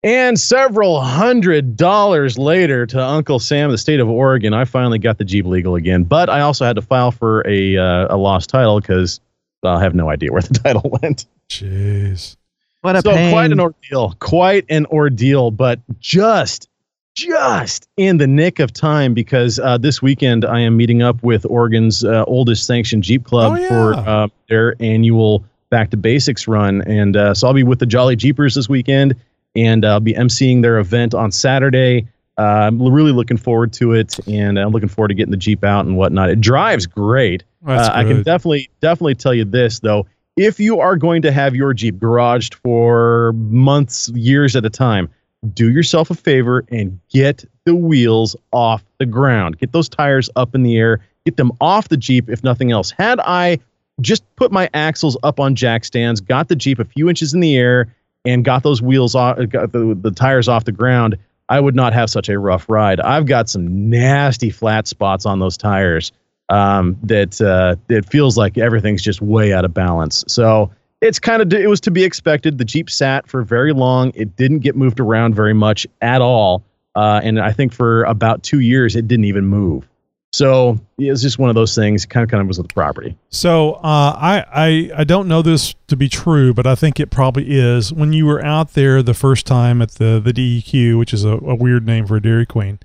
And 0.03 0.41
several 0.41 0.99
hundred 1.03 1.77
dollars 1.77 2.39
later 2.39 2.87
to 2.87 3.05
Uncle 3.05 3.39
Sam, 3.39 3.70
the 3.70 3.77
state 3.77 4.01
of 4.01 4.09
Oregon, 4.09 4.55
I 4.55 4.65
finally 4.65 4.99
got 4.99 5.19
the 5.19 5.27
Jeep 5.27 5.45
legal 5.45 5.74
again. 5.74 6.05
But 6.05 6.31
I 6.31 6.41
also 6.41 6.65
had 6.65 6.77
to 6.77 6.82
file 6.82 7.11
for 7.11 7.47
a 7.47 7.77
uh, 7.77 8.15
a 8.15 8.16
lost 8.16 8.49
title 8.49 8.81
because 8.81 9.20
I 9.62 9.82
have 9.82 9.95
no 9.95 10.09
idea 10.09 10.32
where 10.32 10.41
the 10.41 10.55
title 10.65 10.99
went. 11.03 11.27
Jeez. 11.51 12.37
What 12.82 12.97
a 12.97 13.02
so 13.02 13.12
pain. 13.12 13.32
quite 13.32 13.52
an 13.52 13.61
ordeal, 13.61 14.15
quite 14.20 14.65
an 14.70 14.86
ordeal, 14.86 15.51
but 15.51 15.81
just 16.01 16.69
just 17.15 17.89
in 17.97 18.16
the 18.19 18.27
nick 18.27 18.61
of 18.61 18.73
time 18.73 19.12
because 19.15 19.59
uh, 19.59 19.77
this 19.77 20.01
weekend 20.01 20.44
I 20.44 20.61
am 20.61 20.77
meeting 20.77 21.02
up 21.02 21.23
with 21.23 21.44
Oregon's 21.47 22.05
uh, 22.05 22.24
oldest 22.27 22.66
sanctioned 22.66 23.02
Jeep 23.02 23.24
Club 23.24 23.52
Oh, 23.52 23.61
yeah. 23.61 23.69
for 23.69 23.94
uh, 23.94 24.28
their 24.48 24.77
annual 24.81 25.44
Back 25.70 25.90
to 25.90 25.97
Basics 25.97 26.48
run, 26.48 26.82
and 26.82 27.16
uh, 27.16 27.32
so 27.35 27.47
I'll 27.47 27.55
be 27.55 27.62
with 27.62 27.78
the 27.78 27.86
Jolly 27.86 28.16
Jeepers 28.16 28.55
this 28.57 28.69
weekend, 28.69 29.15
and 29.55 29.85
I'll 29.85 30.01
be 30.01 30.15
emceeing 30.15 30.62
their 30.62 30.78
event 30.78 31.15
on 31.15 31.31
Saturday. 31.31 32.09
Uh, 32.39 32.43
I'm 32.43 32.82
really 32.82 33.12
looking 33.12 33.36
forward 33.36 33.73
to 33.74 33.93
it, 33.93 34.19
and 34.27 34.59
I'm 34.59 34.70
looking 34.70 34.89
forward 34.89 35.09
to 35.09 35.15
getting 35.15 35.31
the 35.31 35.36
Jeep 35.36 35.62
out 35.62 35.85
and 35.86 35.97
whatnot. 35.97 36.31
It 36.31 36.40
drives 36.40 36.86
great. 36.86 37.44
Uh, 37.65 37.89
I 37.93 38.02
can 38.05 38.23
definitely 38.23 38.69
definitely 38.81 39.15
tell 39.15 39.35
you 39.35 39.44
this 39.44 39.78
though 39.81 40.07
if 40.36 40.61
you 40.61 40.81
are 40.81 40.97
going 40.97 41.23
to 41.23 41.32
have 41.32 41.55
your 41.55 41.74
jeep 41.74 41.97
garaged 41.97 42.55
for 42.55 43.32
months 43.35 44.09
years 44.11 44.57
at 44.57 44.65
a 44.65 44.70
time 44.70 45.09
do 45.55 45.70
yourself 45.70 46.11
a 46.11 46.15
favor 46.15 46.65
and 46.70 47.01
get 47.09 47.44
the 47.65 47.74
wheels 47.74 48.36
off 48.52 48.85
the 48.98 49.07
ground. 49.07 49.59
Get 49.59 49.73
those 49.73 49.89
tires 49.89 50.28
up 50.36 50.55
in 50.55 50.62
the 50.62 50.77
air. 50.77 51.01
Get 51.24 51.36
them 51.36 51.52
off 51.61 51.89
the 51.89 51.97
jeep 51.97 52.28
if 52.28 52.44
nothing 52.44 52.73
else. 52.73 52.90
Had 52.90 53.20
i 53.20 53.59
just 54.01 54.24
put 54.36 54.51
my 54.51 54.70
axles 54.73 55.16
up 55.23 55.39
on 55.39 55.55
jack 55.55 55.85
stands 55.85 56.23
got 56.23 56.48
the 56.48 56.57
jeep 56.57 56.78
a 56.78 56.86
few 56.86 57.11
inches 57.11 57.35
in 57.35 57.40
the 57.40 57.55
air 57.55 57.94
and 58.24 58.47
got 58.47 58.62
those 58.62 58.81
wheels 58.81 59.15
off 59.15 59.39
uh, 59.39 59.44
got 59.44 59.73
the, 59.73 59.94
the 60.01 60.11
tires 60.11 60.48
off 60.48 60.65
the 60.65 60.73
ground 60.73 61.19
i 61.51 61.61
would 61.61 61.74
not 61.74 61.93
have 61.93 62.09
such 62.09 62.31
a 62.31 62.39
rough 62.39 62.66
ride. 62.70 62.98
I've 63.01 63.27
got 63.27 63.51
some 63.51 63.90
nasty 63.90 64.48
flat 64.48 64.89
spots 64.89 65.27
on 65.27 65.39
those 65.39 65.59
tires 65.59 66.12
um, 66.51 66.98
that 67.05 67.40
uh, 67.40 67.77
it 67.89 68.05
feels 68.05 68.36
like 68.36 68.59
everything's 68.59 69.02
just 69.02 69.22
way 69.22 69.52
out 69.52 69.64
of 69.64 69.72
balance. 69.72 70.24
So 70.28 70.70
it's 71.01 71.18
kind 71.18 71.40
of 71.40 71.52
it 71.52 71.68
was 71.68 71.81
to 71.82 71.90
be 71.90 72.05
expected. 72.05 72.59
The 72.59 72.64
Jeep 72.64 72.90
sat 72.90 73.27
for 73.27 73.43
very 73.43 73.72
long. 73.72 74.12
It 74.14 74.36
didn't 74.36 74.59
get 74.59 74.77
moved 74.77 75.01
around 75.01 75.35
very 75.35 75.55
much 75.55 75.86
at 76.02 76.20
all, 76.20 76.62
uh, 76.94 77.20
and 77.22 77.40
I 77.40 77.52
think 77.52 77.72
for 77.72 78.05
about 78.05 78.43
two 78.43 78.60
years 78.60 78.97
it 78.97 79.09
didn't 79.09 79.24
even 79.24 79.47
move. 79.47 79.86
So 80.32 80.78
it 80.98 81.10
was 81.10 81.22
just 81.22 81.40
one 81.40 81.48
of 81.48 81.56
those 81.56 81.74
things. 81.74 82.05
Kind 82.05 82.22
of 82.22 82.31
kind 82.31 82.40
of 82.40 82.47
was 82.47 82.59
with 82.59 82.68
the 82.68 82.74
property. 82.74 83.16
So 83.31 83.74
uh, 83.74 84.14
I, 84.16 84.44
I 84.52 84.90
I 84.98 85.05
don't 85.05 85.28
know 85.28 85.43
this 85.43 85.74
to 85.86 85.97
be 85.97 86.09
true, 86.09 86.52
but 86.52 86.66
I 86.66 86.74
think 86.74 87.01
it 87.01 87.10
probably 87.10 87.47
is. 87.48 87.93
When 87.93 88.12
you 88.12 88.27
were 88.27 88.44
out 88.44 88.74
there 88.74 89.02
the 89.02 89.14
first 89.14 89.47
time 89.47 89.81
at 89.81 89.93
the 89.93 90.20
the 90.22 90.32
DEQ, 90.32 90.98
which 90.98 91.14
is 91.14 91.24
a, 91.24 91.31
a 91.31 91.55
weird 91.55 91.86
name 91.86 92.06
for 92.06 92.16
a 92.16 92.22
Dairy 92.22 92.47
Queen, 92.47 92.78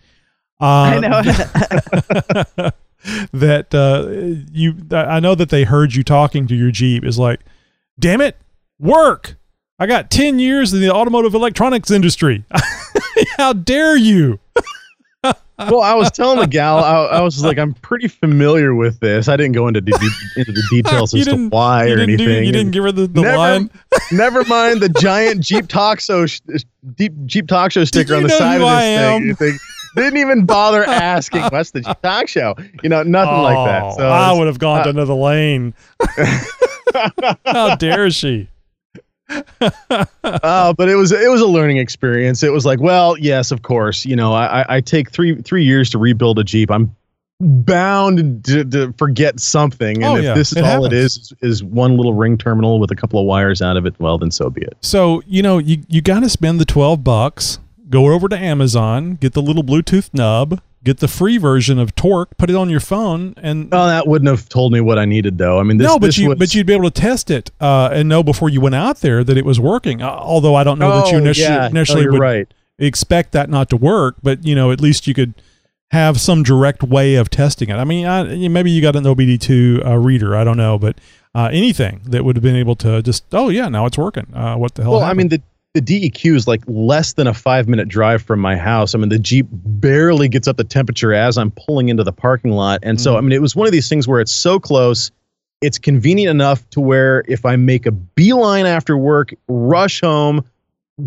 uh, 0.61 0.65
I 0.65 0.99
know. 0.99 2.71
that 3.33 3.73
uh, 3.73 4.43
you 4.51 4.75
I 4.91 5.19
know 5.19 5.35
that 5.35 5.49
they 5.49 5.63
heard 5.63 5.93
you 5.95 6.03
talking 6.03 6.47
to 6.47 6.55
your 6.55 6.71
Jeep 6.71 7.03
is 7.03 7.19
like, 7.19 7.41
damn 7.99 8.21
it, 8.21 8.37
work. 8.79 9.35
I 9.77 9.87
got 9.87 10.09
10 10.09 10.39
years 10.39 10.73
in 10.73 10.79
the 10.79 10.89
automotive 10.91 11.33
electronics 11.33 11.91
industry. 11.91 12.45
How 13.37 13.51
dare 13.51 13.97
you? 13.97 14.39
well, 15.23 15.81
I 15.81 15.93
was 15.95 16.11
telling 16.11 16.39
the 16.39 16.47
gal, 16.47 16.77
I, 16.77 17.17
I 17.17 17.21
was 17.21 17.43
like, 17.43 17.57
I'm 17.57 17.73
pretty 17.73 18.07
familiar 18.07 18.73
with 18.73 18.99
this. 18.99 19.27
I 19.27 19.35
didn't 19.35 19.53
go 19.53 19.67
into 19.67 19.81
de- 19.81 19.91
into 20.37 20.51
the 20.53 20.63
details 20.69 21.13
as 21.13 21.25
to 21.25 21.49
why 21.49 21.85
or 21.85 21.97
didn't 21.97 22.17
do- 22.17 22.23
anything. 22.23 22.45
you 22.45 22.51
didn't 22.51 22.71
give 22.71 22.83
her 22.83 22.91
the- 22.91 23.07
the 23.07 23.21
never, 23.21 23.37
line? 23.37 23.69
never 24.11 24.43
mind 24.45 24.81
the 24.81 24.89
giant 24.89 25.41
Jeep 25.41 25.67
talk 25.67 25.99
deep 26.95 27.13
Jeep 27.25 27.47
talk 27.47 27.71
show 27.71 27.83
sticker 27.83 28.15
on 28.15 28.23
the 28.23 28.29
side 28.29 28.61
of 28.61 29.21
this 29.23 29.37
thing. 29.37 29.57
Am? 29.95 30.03
You 30.03 30.09
think- 30.11 30.13
didn't 30.15 30.29
even 30.29 30.45
bother 30.45 30.83
asking 30.87 31.41
what's 31.43 31.71
the 31.71 31.81
talk 32.03 32.27
show. 32.27 32.55
You 32.83 32.89
know, 32.89 33.03
nothing 33.03 33.41
like 33.43 33.67
that. 33.67 33.83
Oh, 33.83 33.95
So 33.97 34.07
I 34.09 34.31
would 34.31 34.47
have 34.47 34.59
gone 34.59 34.83
to 34.83 34.89
uh, 34.89 34.91
another 34.91 35.13
lane. 35.13 35.73
How 37.45 37.75
dare 37.75 38.09
she? 38.11 38.47
uh, 39.61 40.73
but 40.73 40.87
it 40.87 40.95
was 40.95 41.11
it 41.11 41.29
was 41.31 41.41
a 41.41 41.47
learning 41.47 41.77
experience. 41.77 42.43
It 42.43 42.51
was 42.53 42.65
like, 42.65 42.79
well, 42.79 43.17
yes, 43.17 43.51
of 43.51 43.63
course. 43.63 44.05
You 44.05 44.15
know, 44.15 44.33
I, 44.33 44.65
I- 44.75 44.81
take 44.81 45.09
three 45.11 45.41
three 45.41 45.63
years 45.63 45.89
to 45.91 45.97
rebuild 45.97 46.37
a 46.39 46.43
Jeep. 46.43 46.69
I'm 46.69 46.95
bound 47.41 48.45
to, 48.45 48.63
to 48.63 48.93
forget 48.93 49.39
something, 49.39 49.97
and 49.97 50.05
Oh, 50.05 50.15
if 50.15 50.23
yeah, 50.23 50.33
this 50.35 50.51
is 50.51 50.57
it 50.59 50.63
all 50.63 50.85
it 50.85 50.91
happens. 50.93 51.31
is 51.31 51.33
is 51.41 51.63
one 51.63 51.97
little 51.97 52.13
ring 52.13 52.37
terminal 52.37 52.79
with 52.79 52.91
a 52.91 52.95
couple 52.95 53.19
of 53.19 53.25
wires 53.25 53.61
out 53.61 53.77
of 53.77 53.85
it, 53.85 53.95
well, 53.99 54.17
then 54.17 54.31
so 54.31 54.49
be 54.49 54.61
it. 54.61 54.77
So, 54.81 55.21
you 55.25 55.41
know, 55.41 55.57
you, 55.57 55.79
you 55.89 56.01
got 56.01 56.21
to 56.21 56.29
spend 56.29 56.61
the 56.61 56.65
12 56.65 57.03
bucks, 57.03 57.59
go 57.89 58.11
over 58.11 58.27
to 58.27 58.37
Amazon, 58.37 59.15
get 59.15 59.33
the 59.33 59.41
little 59.41 59.63
Bluetooth 59.63 60.13
nub, 60.13 60.61
get 60.83 60.99
the 60.99 61.07
free 61.07 61.37
version 61.37 61.77
of 61.79 61.95
Torque, 61.95 62.37
put 62.37 62.49
it 62.49 62.55
on 62.55 62.69
your 62.69 62.79
phone, 62.79 63.33
and 63.37 63.69
Oh, 63.71 63.87
that 63.87 64.07
wouldn't 64.07 64.29
have 64.29 64.47
told 64.49 64.71
me 64.73 64.81
what 64.81 64.97
I 64.99 65.05
needed, 65.05 65.37
though. 65.37 65.59
I 65.59 65.63
mean, 65.63 65.77
this, 65.77 65.87
no, 65.87 65.99
but 65.99 66.17
you 66.17 66.29
was, 66.29 66.37
but 66.39 66.53
you'd 66.55 66.67
be 66.67 66.73
able 66.73 66.89
to 66.89 67.01
test 67.01 67.29
it 67.31 67.51
uh, 67.59 67.89
and 67.91 68.07
know 68.09 68.23
before 68.23 68.49
you 68.49 68.61
went 68.61 68.75
out 68.75 69.01
there 69.01 69.23
that 69.23 69.37
it 69.37 69.45
was 69.45 69.59
working. 69.59 70.01
Uh, 70.01 70.09
although 70.09 70.55
I 70.55 70.63
don't 70.63 70.79
know 70.79 71.01
that 71.01 71.11
you 71.11 71.15
Oh, 71.17 71.21
initially, 71.21 71.47
yeah. 71.47 71.67
Initially 71.67 72.01
you're 72.03 72.11
would 72.13 72.21
right. 72.21 72.53
expect 72.79 73.31
that 73.33 73.49
not 73.49 73.69
to 73.69 73.77
work, 73.77 74.15
but 74.23 74.45
you 74.45 74.55
know 74.55 74.71
at 74.71 74.81
least 74.81 75.07
you 75.07 75.13
could 75.13 75.33
have 75.91 76.19
some 76.19 76.43
direct 76.43 76.81
way 76.83 77.15
of 77.15 77.29
testing 77.29 77.69
it. 77.69 77.75
I 77.75 77.83
mean, 77.83 78.05
I, 78.05 78.47
maybe 78.47 78.71
you 78.71 78.81
got 78.81 78.95
an 78.95 79.03
OBD2 79.03 79.85
uh, 79.85 79.97
reader, 79.97 80.35
I 80.35 80.43
don't 80.43 80.57
know, 80.57 80.77
but 80.79 80.99
uh, 81.35 81.49
anything 81.53 82.01
that 82.05 82.25
would 82.25 82.35
have 82.35 82.43
been 82.43 82.55
able 82.55 82.75
to 82.77 83.01
just 83.01 83.23
oh 83.33 83.49
yeah, 83.49 83.69
now 83.69 83.85
it's 83.85 83.97
working. 83.97 84.27
Uh, 84.33 84.55
what 84.55 84.75
the 84.75 84.83
hell? 84.83 84.93
Well, 84.93 85.03
I 85.03 85.13
mean, 85.13 85.29
the 85.29 85.41
the 85.75 85.81
DEQ 85.81 86.35
is 86.35 86.47
like 86.47 86.63
less 86.67 87.13
than 87.13 87.27
a 87.27 87.33
five 87.33 87.67
minute 87.67 87.89
drive 87.89 88.23
from 88.23 88.39
my 88.39 88.55
house. 88.55 88.95
I 88.95 88.97
mean, 88.97 89.09
the 89.09 89.19
Jeep 89.19 89.45
barely 89.51 90.29
gets 90.29 90.47
up 90.47 90.55
the 90.55 90.63
temperature 90.63 91.13
as 91.13 91.37
I'm 91.37 91.51
pulling 91.51 91.89
into 91.89 92.03
the 92.03 92.13
parking 92.13 92.51
lot. 92.51 92.79
And 92.81 92.99
so, 92.99 93.13
mm. 93.13 93.17
I 93.17 93.21
mean, 93.21 93.33
it 93.33 93.41
was 93.41 93.57
one 93.57 93.67
of 93.67 93.73
these 93.73 93.89
things 93.89 94.07
where 94.07 94.21
it's 94.21 94.31
so 94.31 94.57
close, 94.57 95.11
it's 95.59 95.77
convenient 95.77 96.31
enough 96.31 96.67
to 96.71 96.79
where 96.79 97.25
if 97.27 97.45
I 97.45 97.57
make 97.57 97.85
a 97.85 97.91
beeline 97.91 98.65
after 98.65 98.97
work, 98.97 99.33
rush 99.49 99.99
home, 99.99 100.45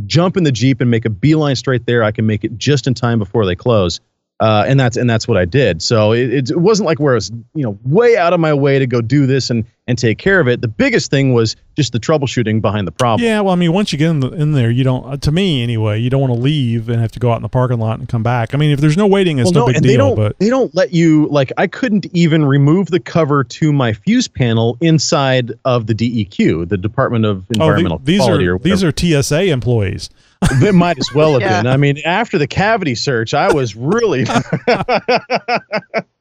jump 0.05 0.37
in 0.37 0.45
the 0.45 0.53
Jeep 0.53 0.83
and 0.83 0.91
make 0.91 1.07
a 1.07 1.11
beeline 1.11 1.57
straight 1.57 1.87
there, 1.87 2.05
I 2.05 2.13
can 2.13 2.27
make 2.27 2.45
it 2.45 2.59
just 2.59 2.87
in 2.87 2.93
time 2.93 3.19
before 3.19 3.47
they 3.47 3.57
close. 3.57 4.01
Uh, 4.41 4.65
and 4.69 4.79
that's 4.79 4.97
and 4.97 5.11
that's 5.11 5.27
what 5.27 5.37
I 5.37 5.45
did. 5.45 5.83
So 5.83 6.13
it, 6.13 6.51
it 6.51 6.57
wasn't 6.57 6.87
like 6.87 7.01
where 7.01 7.15
I 7.15 7.17
was, 7.17 7.31
you 7.55 7.65
know, 7.65 7.77
way 7.85 8.17
out 8.17 8.33
of 8.33 8.39
my 8.39 8.55
way 8.55 8.79
to 8.79 8.87
go 8.87 9.01
do 9.01 9.27
this 9.27 9.51
and 9.51 9.65
and 9.89 9.99
take 9.99 10.19
care 10.19 10.39
of 10.39 10.47
it. 10.47 10.61
The 10.61 10.69
biggest 10.69 11.11
thing 11.11 11.33
was 11.33 11.57
just 11.77 11.93
the 11.93 11.99
troubleshooting 11.99 12.61
behind 12.61 12.87
the 12.87 12.93
problem. 12.93 13.27
Yeah, 13.27 13.41
well, 13.41 13.53
I 13.53 13.57
mean, 13.57 13.73
once 13.73 13.91
you 13.91 13.99
get 13.99 14.11
in, 14.11 14.21
the, 14.21 14.29
in 14.31 14.53
there, 14.53 14.71
you 14.71 14.85
don't. 14.85 15.05
Uh, 15.05 15.17
to 15.17 15.33
me, 15.33 15.63
anyway, 15.65 15.99
you 15.99 16.09
don't 16.09 16.21
want 16.21 16.33
to 16.35 16.39
leave 16.39 16.89
and 16.89 17.01
have 17.01 17.11
to 17.13 17.19
go 17.19 17.33
out 17.33 17.37
in 17.37 17.43
the 17.43 17.49
parking 17.49 17.81
lot 17.81 17.99
and 17.99 18.09
come 18.09 18.23
back. 18.23 18.55
I 18.55 18.59
mean, 18.59 18.71
if 18.71 18.81
there's 18.81 18.97
no 18.97 19.09
waiting, 19.09 19.41
it's 19.41 19.47
Well, 19.47 19.55
no, 19.55 19.61
no, 19.61 19.67
big 19.67 19.77
and 19.77 19.83
deal. 19.83 19.93
they 19.93 19.97
don't 19.97 20.17
but 20.17 20.39
they 20.39 20.51
don't 20.51 20.73
let 20.73 20.93
you 20.93 21.27
like 21.31 21.51
I 21.57 21.67
couldn't 21.67 22.07
even 22.13 22.45
remove 22.45 22.89
the 22.91 23.01
cover 23.01 23.43
to 23.43 23.73
my 23.73 23.93
fuse 23.93 24.29
panel 24.29 24.79
inside 24.81 25.53
of 25.65 25.89
the 25.89 25.95
DEQ, 25.95 26.69
the 26.69 26.77
Department 26.77 27.25
of 27.25 27.45
Environmental 27.51 27.97
oh, 27.97 28.05
the- 28.05 28.13
these 28.13 28.21
Quality, 28.21 28.47
are 28.47 28.59
these 28.61 28.85
are 28.85 28.93
TSA 28.97 29.47
employees. 29.47 30.11
They 30.61 30.73
might 30.73 30.99
as 30.99 31.09
well 31.15 31.35
have 31.35 31.43
Yeah. 31.43 31.63
been. 31.63 31.67
I 31.73 31.77
mean, 31.77 31.99
after 32.05 32.39
the 32.39 32.47
cavity 32.47 32.95
search, 32.95 33.35
I 33.35 33.53
was 33.53 33.77
really 33.77 34.25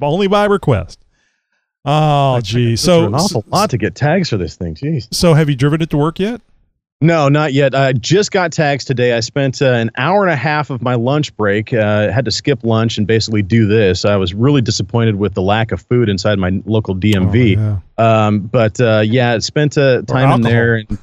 Only 0.00 0.28
by 0.28 0.46
request. 0.46 0.98
Oh, 1.84 2.40
gee. 2.40 2.76
So 2.76 3.06
an 3.06 3.14
awful 3.14 3.44
lot 3.48 3.70
to 3.70 3.78
get 3.78 3.94
tags 3.94 4.28
for 4.30 4.36
this 4.36 4.56
thing. 4.56 4.74
Jeez. 4.74 5.08
So 5.12 5.34
have 5.34 5.48
you 5.48 5.56
driven 5.56 5.80
it 5.82 5.90
to 5.90 5.96
work 5.96 6.18
yet? 6.18 6.40
No, 7.02 7.30
not 7.30 7.54
yet. 7.54 7.74
I 7.74 7.94
just 7.94 8.30
got 8.30 8.52
tags 8.52 8.84
today. 8.84 9.14
I 9.14 9.20
spent 9.20 9.62
uh, 9.62 9.70
an 9.70 9.90
hour 9.96 10.22
and 10.22 10.30
a 10.30 10.36
half 10.36 10.68
of 10.68 10.82
my 10.82 10.96
lunch 10.96 11.34
break. 11.34 11.72
Uh, 11.72 12.12
had 12.12 12.26
to 12.26 12.30
skip 12.30 12.62
lunch 12.62 12.98
and 12.98 13.06
basically 13.06 13.40
do 13.40 13.66
this. 13.66 14.04
I 14.04 14.16
was 14.16 14.34
really 14.34 14.60
disappointed 14.60 15.16
with 15.16 15.32
the 15.32 15.40
lack 15.40 15.72
of 15.72 15.80
food 15.80 16.10
inside 16.10 16.38
my 16.38 16.60
local 16.66 16.94
DMV. 16.94 17.80
Oh, 17.96 18.04
um, 18.04 18.40
but 18.40 18.78
uh, 18.78 19.00
yeah, 19.02 19.38
spent 19.38 19.78
uh, 19.78 20.02
time 20.02 20.30
in 20.32 20.40
there 20.42 20.74
and. 20.76 20.98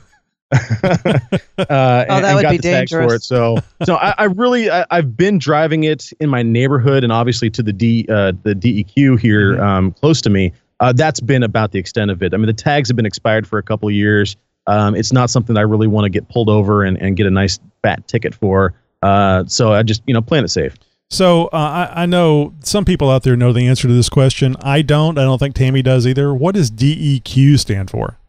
uh, 0.53 1.25
Oh, 1.59 1.65
that 1.65 2.09
and 2.09 2.35
would 2.35 2.41
got 2.41 2.51
be 2.51 2.57
the 2.57 2.63
tags 2.63 2.91
for 2.91 2.99
dangerous. 3.01 3.23
it. 3.23 3.25
So, 3.25 3.57
so 3.83 3.95
I, 3.95 4.13
I 4.17 4.23
really, 4.25 4.69
I, 4.69 4.85
I've 4.91 5.17
been 5.17 5.37
driving 5.37 5.83
it 5.83 6.11
in 6.19 6.29
my 6.29 6.43
neighborhood 6.43 7.03
and 7.03 7.11
obviously 7.11 7.49
to 7.51 7.63
the 7.63 7.73
D, 7.73 8.05
uh, 8.09 8.33
the 8.43 8.53
DEQ 8.53 9.19
here 9.19 9.53
Mm-hmm. 9.53 9.61
um, 9.63 9.91
close 9.93 10.21
to 10.21 10.29
me. 10.29 10.53
Uh, 10.79 10.93
that's 10.93 11.19
been 11.19 11.41
about 11.43 11.71
the 11.71 11.79
extent 11.79 12.11
of 12.11 12.21
it. 12.21 12.33
I 12.33 12.37
mean, 12.37 12.45
the 12.45 12.53
tags 12.53 12.87
have 12.89 12.95
been 12.95 13.05
expired 13.05 13.47
for 13.47 13.57
a 13.57 13.63
couple 13.63 13.89
of 13.89 13.95
years. 13.95 14.35
Um, 14.67 14.95
it's 14.95 15.11
not 15.13 15.29
something 15.29 15.55
that 15.55 15.59
I 15.61 15.63
really 15.63 15.87
want 15.87 16.05
to 16.05 16.09
get 16.09 16.27
pulled 16.29 16.49
over 16.49 16.83
and, 16.83 17.01
and 17.01 17.17
get 17.17 17.25
a 17.25 17.31
nice 17.31 17.59
fat 17.81 18.07
ticket 18.07 18.35
for. 18.35 18.73
Uh, 19.01 19.43
so 19.47 19.73
I 19.73 19.81
just, 19.83 20.03
you 20.05 20.13
know, 20.13 20.21
plan 20.21 20.43
it 20.43 20.49
safe. 20.49 20.75
So 21.09 21.45
uh, 21.47 21.87
I, 21.95 22.03
I 22.03 22.05
know 22.05 22.53
some 22.63 22.83
people 22.83 23.09
out 23.09 23.23
there 23.23 23.35
know 23.37 23.53
the 23.53 23.65
answer 23.65 23.87
to 23.87 23.93
this 23.93 24.09
question. 24.09 24.55
I 24.61 24.81
don't. 24.81 25.17
I 25.17 25.23
don't 25.23 25.39
think 25.39 25.55
Tammy 25.55 25.81
does 25.81 26.05
either. 26.05 26.33
What 26.33 26.53
does 26.55 26.69
DEQ 26.69 27.57
stand 27.59 27.89
for? 27.89 28.19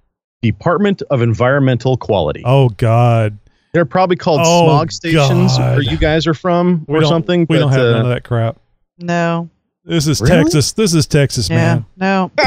Department 0.43 1.03
of 1.11 1.23
Environmental 1.23 1.97
Quality. 1.97 2.43
Oh 2.45 2.69
God. 2.71 3.39
They're 3.73 3.85
probably 3.85 4.17
called 4.17 4.41
Oh, 4.45 4.67
smog 4.67 4.91
stations 4.93 5.57
God. 5.59 5.75
where 5.77 5.83
you 5.83 5.99
guys 5.99 6.27
are 6.27 6.35
from 6.35 6.85
We 6.89 6.97
or 6.99 7.05
something. 7.05 7.47
We 7.51 7.59
don't 7.59 7.71
have 7.71 7.81
uh, 7.81 7.91
none 7.91 8.01
of 8.03 8.09
that 8.09 8.25
crap. 8.25 8.57
No. 8.99 9.51
This 9.85 10.07
is 10.07 10.21
Really? 10.21 10.43
Texas. 10.45 10.73
This 10.73 10.95
is 10.95 11.07
Texas, 11.07 11.49
Yeah. 11.51 11.57
man. 11.57 11.85
No. 11.97 12.31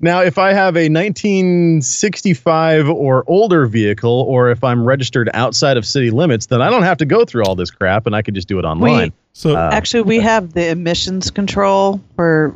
Now, 0.00 0.20
if 0.20 0.36
I 0.36 0.52
have 0.52 0.76
a 0.76 0.88
1965 0.88 2.88
or 2.90 3.22
older 3.28 3.66
vehicle, 3.66 4.22
or 4.28 4.50
if 4.50 4.64
I'm 4.64 4.84
registered 4.84 5.30
outside 5.32 5.76
of 5.76 5.86
city 5.86 6.10
limits, 6.10 6.46
then 6.46 6.60
I 6.60 6.70
don't 6.70 6.82
have 6.82 6.98
to 6.98 7.06
go 7.06 7.24
through 7.24 7.44
all 7.44 7.54
this 7.54 7.70
crap, 7.70 8.04
and 8.06 8.16
I 8.16 8.22
can 8.22 8.34
just 8.34 8.48
do 8.48 8.58
it 8.58 8.64
online. 8.64 9.12
So 9.32 9.54
Uh, 9.56 9.70
Actually, 9.72 10.02
we 10.02 10.18
have 10.18 10.54
the 10.54 10.70
emissions 10.70 11.30
control 11.30 12.00
where 12.16 12.52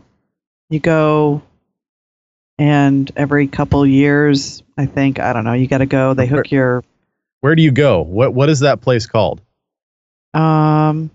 you 0.70 0.80
go 0.80 1.40
and 2.58 3.10
every 3.16 3.46
couple 3.46 3.86
years, 3.86 4.62
I 4.76 4.86
think, 4.86 5.18
I 5.20 5.32
don't 5.32 5.44
know, 5.44 5.52
you 5.52 5.66
got 5.68 5.78
to 5.78 5.86
go. 5.86 6.14
They 6.14 6.26
hook 6.26 6.50
your 6.50 6.84
where 7.40 7.54
do 7.54 7.62
you 7.62 7.70
go? 7.70 8.02
What 8.02 8.34
What 8.34 8.48
is 8.48 8.60
that 8.60 8.80
place 8.80 9.06
called? 9.06 9.40
um 10.34 11.10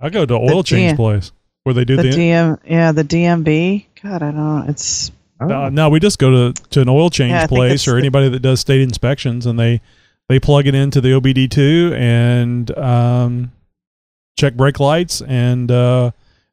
I 0.00 0.10
go 0.10 0.26
to 0.26 0.34
oil 0.34 0.62
change 0.62 0.92
D- 0.92 0.96
place 0.96 1.32
where 1.62 1.74
they 1.74 1.84
do 1.84 1.96
the 1.96 2.02
the. 2.02 2.08
DM 2.10 2.58
yeah 2.66 2.92
the 2.92 3.04
DMV. 3.04 3.86
God, 4.02 4.22
I 4.22 4.30
don't 4.32 4.36
know. 4.36 4.64
It's 4.68 5.10
Uh, 5.40 5.68
no, 5.70 5.88
we 5.88 6.00
just 6.00 6.18
go 6.18 6.52
to, 6.52 6.62
to 6.70 6.80
an 6.80 6.88
oil 6.88 7.10
change 7.10 7.32
Yeah, 7.32 7.46
place 7.46 7.86
or 7.88 7.98
anybody 7.98 8.28
that 8.30 8.40
does 8.40 8.60
state 8.60 8.80
inspections, 8.80 9.46
and 9.46 9.58
they 9.58 9.80
they 10.28 10.40
plug 10.40 10.66
it 10.66 10.74
into 10.74 11.00
the 11.00 11.10
OBD 11.10 11.50
two 11.50 11.92
and 11.96 12.76
um, 12.78 13.52
check 14.38 14.54
brake 14.54 14.80
lights, 14.80 15.20
and 15.22 15.70
uh, 15.70 16.10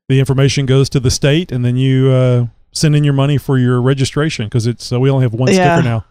the 0.09 0.19
information 0.19 0.65
goes 0.65 0.89
to 0.89 0.99
the 0.99 1.11
state, 1.11 1.51
and 1.51 1.63
then 1.63 1.75
you 1.77 2.09
uh, 2.09 2.47
send 2.71 2.95
in 2.95 3.03
your 3.03 3.13
money 3.13 3.37
for 3.37 3.57
your 3.57 3.81
registration 3.81 4.45
because 4.45 4.67
it's 4.67 4.91
uh, 4.91 4.99
we 4.99 5.09
only 5.09 5.23
have 5.23 5.33
one 5.33 5.51
Yeah. 5.51 5.75
sticker 5.75 5.83
now. 5.87 6.05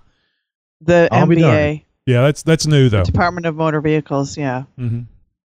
the 0.81 1.09
I'll. 1.13 1.27
MBA, 1.27 1.83
Yeah, 2.07 2.23
that's 2.23 2.43
that's 2.43 2.67
new 2.67 2.89
though. 2.89 3.05
Department 3.05 3.47
of 3.47 3.57
Motor 3.57 3.81
Vehicles. 3.81 4.37
Yeah. 4.37 4.65
hmm 4.77 5.01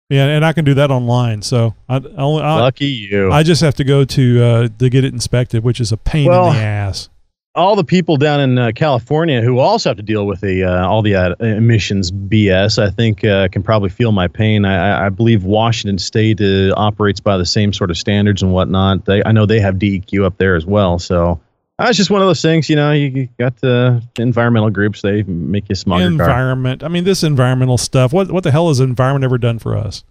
Yeah, 0.10 0.26
and 0.26 0.44
I 0.44 0.52
can 0.54 0.66
do 0.66 0.74
that 0.76 0.92
online. 0.92 1.42
So 1.42 1.74
I, 1.88 1.96
I, 1.98 2.00
only, 2.18 2.44
I, 2.44 2.60
Lucky 2.60 2.86
you. 2.88 3.32
I 3.32 3.44
just 3.44 3.62
have 3.62 3.76
to 3.76 3.84
go 3.84 4.04
to 4.06 4.44
uh, 4.44 4.68
to 4.80 4.90
get 4.90 5.04
it 5.06 5.14
inspected, 5.14 5.64
which 5.64 5.80
is 5.80 5.92
a 5.92 5.98
pain 5.98 6.28
Well, 6.28 6.48
in 6.50 6.54
the 6.56 6.60
ass. 6.62 7.10
All 7.54 7.76
the 7.76 7.84
people 7.84 8.16
down 8.18 8.40
in 8.40 8.58
uh, 8.58 8.72
California 8.74 9.42
who 9.42 9.60
also 9.60 9.90
have 9.90 9.98
to 9.98 10.04
deal 10.04 10.26
with 10.26 10.40
the 10.42 10.64
uh, 10.64 10.88
all 10.88 11.02
the 11.02 11.16
uh, 11.16 11.36
emissions 11.40 12.12
BS, 12.12 12.82
I 12.82 12.90
think, 12.90 13.24
uh, 13.26 13.48
can 13.50 13.62
probably 13.62 13.90
feel 13.90 14.12
my 14.12 14.28
pain. 14.28 14.64
I, 14.66 15.08
I- 15.08 15.10
believe 15.10 15.44
Washington 15.44 15.98
State 16.00 16.40
uh, 16.42 16.74
operates 16.78 17.20
by 17.20 17.38
the 17.38 17.46
same 17.46 17.74
sort 17.74 17.92
of 17.92 17.98
standards 17.98 18.42
and 18.42 18.54
whatnot. 18.54 19.06
They, 19.06 19.22
I 19.24 19.32
know 19.34 19.46
they 19.46 19.60
have 19.60 19.76
DEQ 19.76 20.24
up 20.26 20.38
there 20.38 20.56
as 20.56 20.66
well. 20.66 20.98
So 21.00 21.42
uh, 21.78 21.88
it's 21.90 21.98
just 21.98 22.10
one 22.10 22.22
of 22.22 22.28
those 22.28 22.42
things. 22.42 22.70
You 22.70 22.78
know, 22.78 22.92
you, 22.94 23.28
got 23.38 23.58
the 23.58 24.02
environmental 24.18 24.70
groups. 24.70 25.02
They 25.02 25.24
make 25.24 25.68
you 25.68 25.76
smog 25.76 26.00
your 26.00 26.10
car. 26.12 26.28
environment. 26.28 26.84
I 26.84 26.88
mean, 26.88 27.04
this 27.04 27.24
environmental 27.24 27.78
stuff. 27.78 28.14
What 28.14 28.32
what 28.32 28.44
the 28.44 28.52
hell 28.52 28.70
has 28.70 28.80
environment 28.80 29.26
ever 29.26 29.38
done 29.38 29.60
for 29.60 29.76
us? 29.76 30.04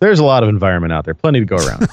There's 0.00 0.18
a 0.18 0.24
lot 0.24 0.42
of 0.42 0.48
environment 0.48 0.94
out 0.94 1.04
there, 1.04 1.12
plenty 1.14 1.40
to 1.40 1.44
go 1.44 1.56
around. 1.56 1.88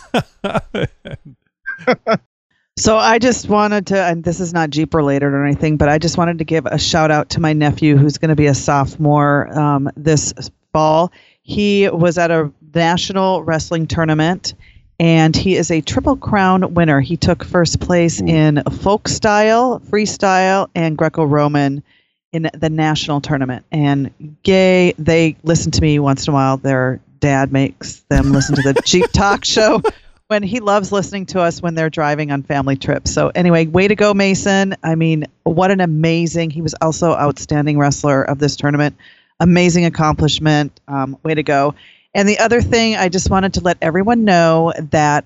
So 2.77 2.95
I 2.95 3.17
just 3.17 3.49
wanted 3.49 3.87
to, 3.87 3.99
and 3.99 4.23
this 4.23 4.39
is 4.39 4.53
not 4.53 4.69
Jeep 4.69 4.93
related 4.93 5.25
or 5.25 5.43
anything, 5.43 5.77
but 5.77 5.89
I 5.89 5.97
just 5.97 6.15
wanted 6.15 6.37
to 6.37 6.43
give 6.43 6.67
a 6.67 6.77
shout 6.77 7.09
out 7.09 7.31
to 7.31 7.39
my 7.39 7.51
nephew 7.51 7.97
who's 7.97 8.19
going 8.19 8.29
to 8.29 8.35
be 8.35 8.45
a 8.45 8.53
sophomore 8.53 9.47
um, 9.57 9.89
this 9.97 10.31
fall. 10.73 11.11
He 11.41 11.89
was 11.89 12.19
at 12.19 12.29
a 12.29 12.51
national 12.75 13.41
wrestling 13.43 13.87
tournament 13.87 14.53
and 14.99 15.35
he 15.35 15.55
is 15.55 15.71
a 15.71 15.81
triple 15.81 16.17
crown 16.17 16.75
winner. 16.75 17.01
He 17.01 17.17
took 17.17 17.43
first 17.43 17.79
place 17.79 18.21
in 18.21 18.61
folk 18.81 19.07
style, 19.07 19.79
freestyle, 19.79 20.69
and 20.75 20.95
Greco 20.95 21.23
Roman 21.23 21.81
in 22.31 22.47
the 22.53 22.69
national 22.69 23.21
tournament. 23.21 23.65
And 23.71 24.37
gay, 24.43 24.93
they 24.99 25.35
listen 25.41 25.71
to 25.71 25.81
me 25.81 25.97
once 25.97 26.27
in 26.27 26.31
a 26.31 26.35
while. 26.35 26.57
Their 26.57 26.99
dad 27.19 27.51
makes 27.51 28.01
them 28.09 28.31
listen 28.31 28.55
to 28.55 28.61
the 28.61 28.79
Jeep 28.85 29.11
Talk 29.13 29.45
show 29.45 29.81
when 30.27 30.43
he 30.43 30.59
loves 30.59 30.91
listening 30.91 31.25
to 31.27 31.41
us 31.41 31.61
when 31.61 31.75
they're 31.75 31.89
driving 31.89 32.31
on 32.31 32.43
family 32.43 32.75
trips. 32.75 33.11
So 33.11 33.31
anyway, 33.33 33.65
way 33.65 33.87
to 33.87 33.95
go, 33.95 34.13
Mason. 34.13 34.75
I 34.83 34.95
mean, 34.95 35.25
what 35.43 35.71
an 35.71 35.79
amazing. 35.79 36.49
He 36.49 36.61
was 36.61 36.75
also 36.81 37.11
outstanding 37.13 37.77
wrestler 37.77 38.23
of 38.23 38.39
this 38.39 38.55
tournament. 38.55 38.95
Amazing 39.39 39.85
accomplishment. 39.85 40.79
Um, 40.87 41.17
way 41.23 41.33
to 41.33 41.43
go. 41.43 41.75
And 42.13 42.27
the 42.27 42.39
other 42.39 42.61
thing, 42.61 42.95
I 42.95 43.09
just 43.09 43.29
wanted 43.29 43.53
to 43.55 43.61
let 43.61 43.77
everyone 43.81 44.25
know 44.25 44.73
that 44.91 45.25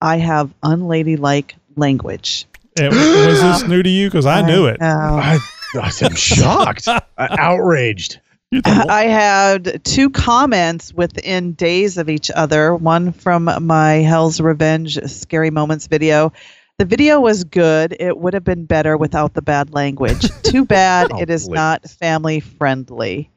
I 0.00 0.18
have 0.18 0.52
unladylike 0.62 1.54
language. 1.76 2.46
Was 2.78 3.40
this 3.40 3.62
new 3.68 3.82
to 3.82 3.88
you? 3.88 4.08
Because 4.08 4.26
I 4.26 4.42
knew 4.42 4.66
it. 4.66 4.80
know. 4.80 4.86
I, 4.86 5.38
I'm 5.74 6.14
shocked, 6.14 6.88
uh, 6.88 7.00
outraged. 7.18 8.20
I 8.64 9.04
had 9.04 9.82
two 9.84 10.10
comments 10.10 10.92
within 10.92 11.52
days 11.52 11.96
of 11.96 12.08
each 12.10 12.30
other. 12.30 12.74
One 12.74 13.12
from 13.12 13.48
my 13.66 13.94
Hell's 13.94 14.40
Revenge 14.40 14.98
Scary 15.06 15.50
Moments 15.50 15.86
video. 15.86 16.32
The 16.78 16.84
video 16.84 17.20
was 17.20 17.44
good. 17.44 17.96
It 17.98 18.16
would 18.16 18.34
have 18.34 18.44
been 18.44 18.66
better 18.66 18.96
without 18.96 19.34
the 19.34 19.42
bad 19.42 19.72
language. 19.72 20.28
Too 20.42 20.64
bad 20.64 21.12
Oh, 21.12 21.20
it 21.20 21.30
is 21.30 21.44
please. 21.48 21.54
not 21.54 21.88
family 21.88 22.40
friendly. 22.40 23.30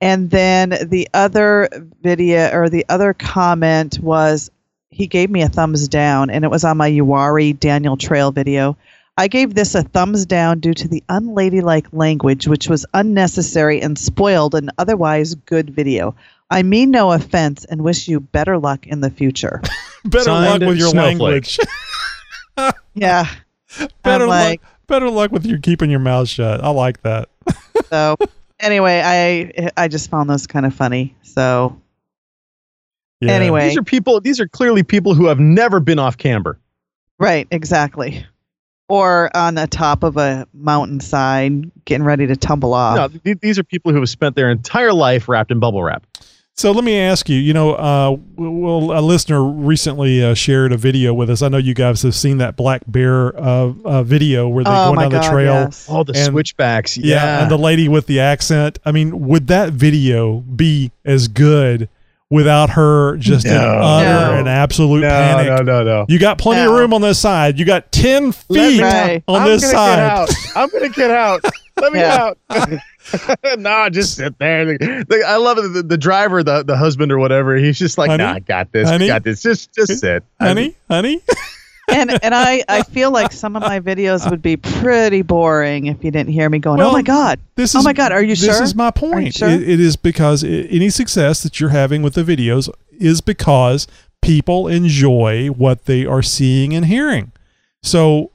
And 0.00 0.30
then 0.30 0.70
the 0.88 1.08
other 1.14 1.68
video 2.00 2.50
or 2.52 2.68
the 2.68 2.86
other 2.88 3.14
comment 3.14 4.00
was 4.00 4.50
he 4.90 5.06
gave 5.06 5.30
me 5.30 5.42
a 5.42 5.48
thumbs 5.48 5.88
down, 5.88 6.30
and 6.30 6.44
it 6.44 6.50
was 6.50 6.64
on 6.64 6.76
my 6.76 6.90
Uwari 6.90 7.58
Daniel 7.58 7.96
Trail 7.96 8.32
video. 8.32 8.76
I 9.18 9.28
gave 9.28 9.54
this 9.54 9.74
a 9.74 9.82
thumbs 9.82 10.24
down 10.24 10.60
due 10.60 10.72
to 10.74 10.88
the 10.88 11.02
unladylike 11.08 11.86
language, 11.92 12.48
which 12.48 12.68
was 12.68 12.86
unnecessary 12.94 13.80
and 13.82 13.98
spoiled 13.98 14.54
an 14.54 14.70
otherwise 14.78 15.34
good 15.34 15.70
video. 15.70 16.14
I 16.50 16.62
mean 16.62 16.90
no 16.90 17.12
offense 17.12 17.64
and 17.64 17.82
wish 17.82 18.08
you 18.08 18.20
better 18.20 18.58
luck 18.58 18.86
in 18.86 19.00
the 19.00 19.10
future. 19.10 19.62
Better 20.04 20.24
Signed 20.24 20.62
luck 20.62 20.68
with 20.68 20.78
your 20.78 20.90
Snowflake. 20.90 21.20
language. 21.20 21.58
yeah. 22.94 23.26
better 24.02 24.26
like, 24.26 24.60
luck. 24.60 24.70
Better 24.88 25.08
luck 25.10 25.30
with 25.30 25.46
your 25.46 25.58
keeping 25.60 25.90
your 25.90 26.00
mouth 26.00 26.28
shut. 26.28 26.62
I 26.62 26.70
like 26.70 27.00
that. 27.02 27.28
so 27.88 28.16
anyway, 28.58 29.00
I 29.04 29.70
I 29.76 29.88
just 29.88 30.10
found 30.10 30.28
those 30.28 30.46
kind 30.46 30.66
of 30.66 30.74
funny. 30.74 31.14
So 31.22 31.80
Yeah. 33.20 33.32
anyway, 33.32 33.68
These 33.68 33.78
are 33.78 33.84
people. 33.84 34.20
These 34.20 34.40
are 34.40 34.48
clearly 34.48 34.82
people 34.82 35.14
who 35.14 35.26
have 35.26 35.38
never 35.38 35.80
been 35.80 35.98
off 36.00 36.18
camber. 36.18 36.58
right, 37.18 37.46
exactly. 37.50 38.26
Or 38.92 39.34
on 39.34 39.54
the 39.54 39.66
top 39.66 40.02
of 40.02 40.18
a 40.18 40.46
mountainside, 40.52 41.70
getting 41.86 42.04
ready 42.04 42.26
to 42.26 42.36
tumble 42.36 42.74
off. 42.74 42.96
No, 42.96 43.08
th- 43.24 43.38
these 43.40 43.58
are 43.58 43.62
people 43.64 43.90
who 43.92 44.00
have 44.00 44.08
spent 44.10 44.36
their 44.36 44.50
entire 44.50 44.92
life 44.92 45.28
wrapped 45.28 45.50
in 45.50 45.58
bubble 45.60 45.82
wrap. 45.82 46.04
So 46.54 46.72
let 46.72 46.84
me 46.84 46.98
ask 46.98 47.30
you. 47.30 47.38
You 47.38 47.54
know, 47.54 47.72
uh, 47.72 48.16
well, 48.36 48.98
a 48.98 49.00
listener 49.00 49.42
recently 49.42 50.22
uh, 50.22 50.34
shared 50.34 50.72
a 50.72 50.76
video 50.76 51.14
with 51.14 51.30
us. 51.30 51.40
I 51.40 51.48
know 51.48 51.56
you 51.56 51.72
guys 51.72 52.02
have 52.02 52.14
seen 52.14 52.36
that 52.38 52.56
black 52.56 52.82
bear 52.86 53.34
uh, 53.34 53.72
uh, 53.82 54.02
video 54.02 54.46
where 54.46 54.62
they're 54.62 54.72
Oh 54.72 54.84
going 54.92 54.96
my 54.96 55.02
down 55.04 55.12
the 55.12 55.20
God, 55.20 55.30
trail. 55.32 55.54
yes. 55.54 55.88
All 55.88 56.04
the 56.04 56.12
And- 56.14 56.26
switchbacks. 56.26 56.98
Yeah, 56.98 57.14
Yeah. 57.16 57.42
and 57.42 57.50
the 57.50 57.56
lady 57.56 57.88
with 57.88 58.06
the 58.06 58.20
accent. 58.20 58.78
I 58.84 58.92
mean, 58.92 59.26
would 59.28 59.46
that 59.46 59.72
video 59.72 60.40
be 60.40 60.92
as 61.06 61.28
good 61.28 61.88
without 62.32 62.70
her 62.70 63.16
just 63.18 63.44
in 63.44 63.52
No. 63.52 63.60
utter 63.60 64.32
No. 64.32 64.38
and 64.38 64.48
absolute 64.48 65.02
no, 65.02 65.08
panic? 65.10 65.46
no, 65.48 65.56
no, 65.58 65.84
no. 65.84 66.06
You 66.08 66.18
got 66.18 66.38
plenty 66.38 66.62
of 66.62 66.72
room 66.72 66.94
on 66.94 67.02
this 67.02 67.18
side. 67.18 67.58
You 67.58 67.64
got 67.66 67.92
ten 67.92 68.32
feet 68.32 68.50
me- 68.78 68.82
Right. 68.82 69.22
on 69.28 69.42
I'm 69.42 69.48
this 69.48 69.60
gonna 69.62 69.72
side. 69.74 69.96
Get 69.96 70.00
out. 70.00 70.30
I'm 70.56 70.68
gonna 70.70 70.88
get 70.88 71.10
out. 71.10 71.44
Let 71.80 71.92
me 71.92 71.98
Yeah. 72.00 72.32
out. 72.50 73.58
nah, 73.58 73.90
just 73.90 74.14
sit 74.16 74.38
there. 74.38 74.64
The- 74.64 75.04
the- 75.08 75.24
I 75.26 75.36
love 75.36 75.58
it. 75.58 75.72
The, 75.74 75.82
the 75.82 75.98
driver, 75.98 76.42
the, 76.42 76.62
the 76.62 76.76
husband 76.76 77.12
or 77.12 77.18
whatever, 77.18 77.56
he's 77.56 77.78
just 77.78 77.98
like, 77.98 78.08
Honey? 78.10 78.24
nah, 78.24 78.32
I 78.34 78.38
got 78.38 78.72
this. 78.72 78.88
Honey? 78.88 79.04
I 79.06 79.08
got 79.14 79.24
this. 79.24 79.42
Just 79.42 79.74
just 79.74 79.98
sit. 80.00 80.24
honey, 80.40 80.74
honey. 80.88 81.20
and 81.88 82.10
and 82.22 82.34
I 82.34 82.62
I 82.68 82.82
feel 82.82 83.10
like 83.10 83.32
some 83.32 83.56
of 83.56 83.62
my 83.62 83.80
videos 83.80 84.28
would 84.30 84.42
be 84.42 84.56
pretty 84.56 85.22
boring 85.22 85.86
if 85.86 86.02
you 86.04 86.10
didn't 86.10 86.30
hear 86.32 86.48
me 86.48 86.58
going. 86.58 86.78
Well, 86.78 86.90
oh 86.90 86.92
my 86.92 87.02
god! 87.02 87.40
This 87.56 87.74
oh 87.74 87.80
is 87.80 87.84
my 87.84 87.92
god! 87.92 88.12
Are 88.12 88.22
you 88.22 88.30
this 88.30 88.40
sure? 88.44 88.52
This 88.54 88.60
is 88.60 88.74
my 88.74 88.90
point. 88.90 89.34
sure? 89.34 89.48
It- 89.48 89.68
it 89.68 89.80
is 89.80 89.96
because 89.96 90.44
i 90.44 90.48
any 90.48 90.90
success 90.90 91.42
that 91.42 91.60
you're 91.60 91.70
having 91.70 92.02
with 92.02 92.14
the 92.14 92.22
videos 92.22 92.68
is 92.98 93.20
because 93.20 93.86
people 94.20 94.68
enjoy 94.68 95.48
what 95.48 95.86
they 95.86 96.06
are 96.06 96.22
seeing 96.22 96.72
and 96.74 96.86
hearing. 96.86 97.32
So 97.82 98.30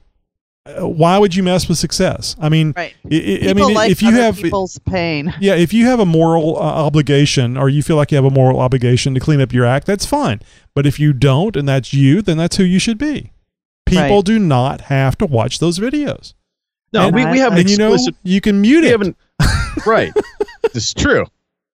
uh, 0.66 0.86
why 0.86 1.16
would 1.16 1.34
you 1.34 1.42
mess 1.42 1.66
with 1.68 1.78
success? 1.78 2.36
I 2.38 2.50
mean, 2.50 2.74
right. 2.76 2.94
I, 3.10 3.38
I- 3.48 3.54
mean, 3.54 3.72
like 3.72 3.90
if 3.90 4.02
you 4.02 4.12
have 4.12 4.36
people's 4.36 4.78
pain. 4.80 5.32
yeah, 5.40 5.54
if 5.54 5.72
you 5.72 5.86
have 5.86 5.98
a 6.00 6.04
moral 6.04 6.56
uh, 6.56 6.60
obligation 6.60 7.56
or 7.56 7.70
you 7.70 7.82
feel 7.82 7.96
like 7.96 8.10
you 8.12 8.16
have 8.16 8.26
a 8.26 8.30
moral 8.30 8.60
obligation 8.60 9.14
to 9.14 9.20
clean 9.20 9.40
up 9.40 9.52
your 9.54 9.64
act, 9.64 9.86
that's 9.86 10.04
fine. 10.04 10.40
But 10.74 10.86
if 10.86 11.00
you 11.00 11.14
don't 11.14 11.56
and 11.56 11.66
that's 11.66 11.94
you, 11.94 12.20
then 12.20 12.36
that's 12.36 12.56
who 12.58 12.64
you 12.64 12.78
should 12.78 12.98
be. 12.98 13.32
People 13.90 14.16
Right. 14.16 14.24
do 14.24 14.38
not 14.38 14.82
have 14.82 15.16
to 15.18 15.26
watch 15.26 15.58
those 15.58 15.78
videos. 15.78 16.34
No, 16.92 17.06
And- 17.06 17.14
we, 17.14 17.24
we 17.26 17.38
have 17.38 17.52
an 17.52 17.60
and 17.60 17.70
you 17.70 17.76
know 17.76 17.96
you 18.22 18.40
can 18.40 18.60
mute 18.60 18.84
it. 18.84 18.90
haven't. 18.90 19.16
right. 19.86 20.12
This 20.62 20.86
is 20.88 20.94
true. 20.94 21.24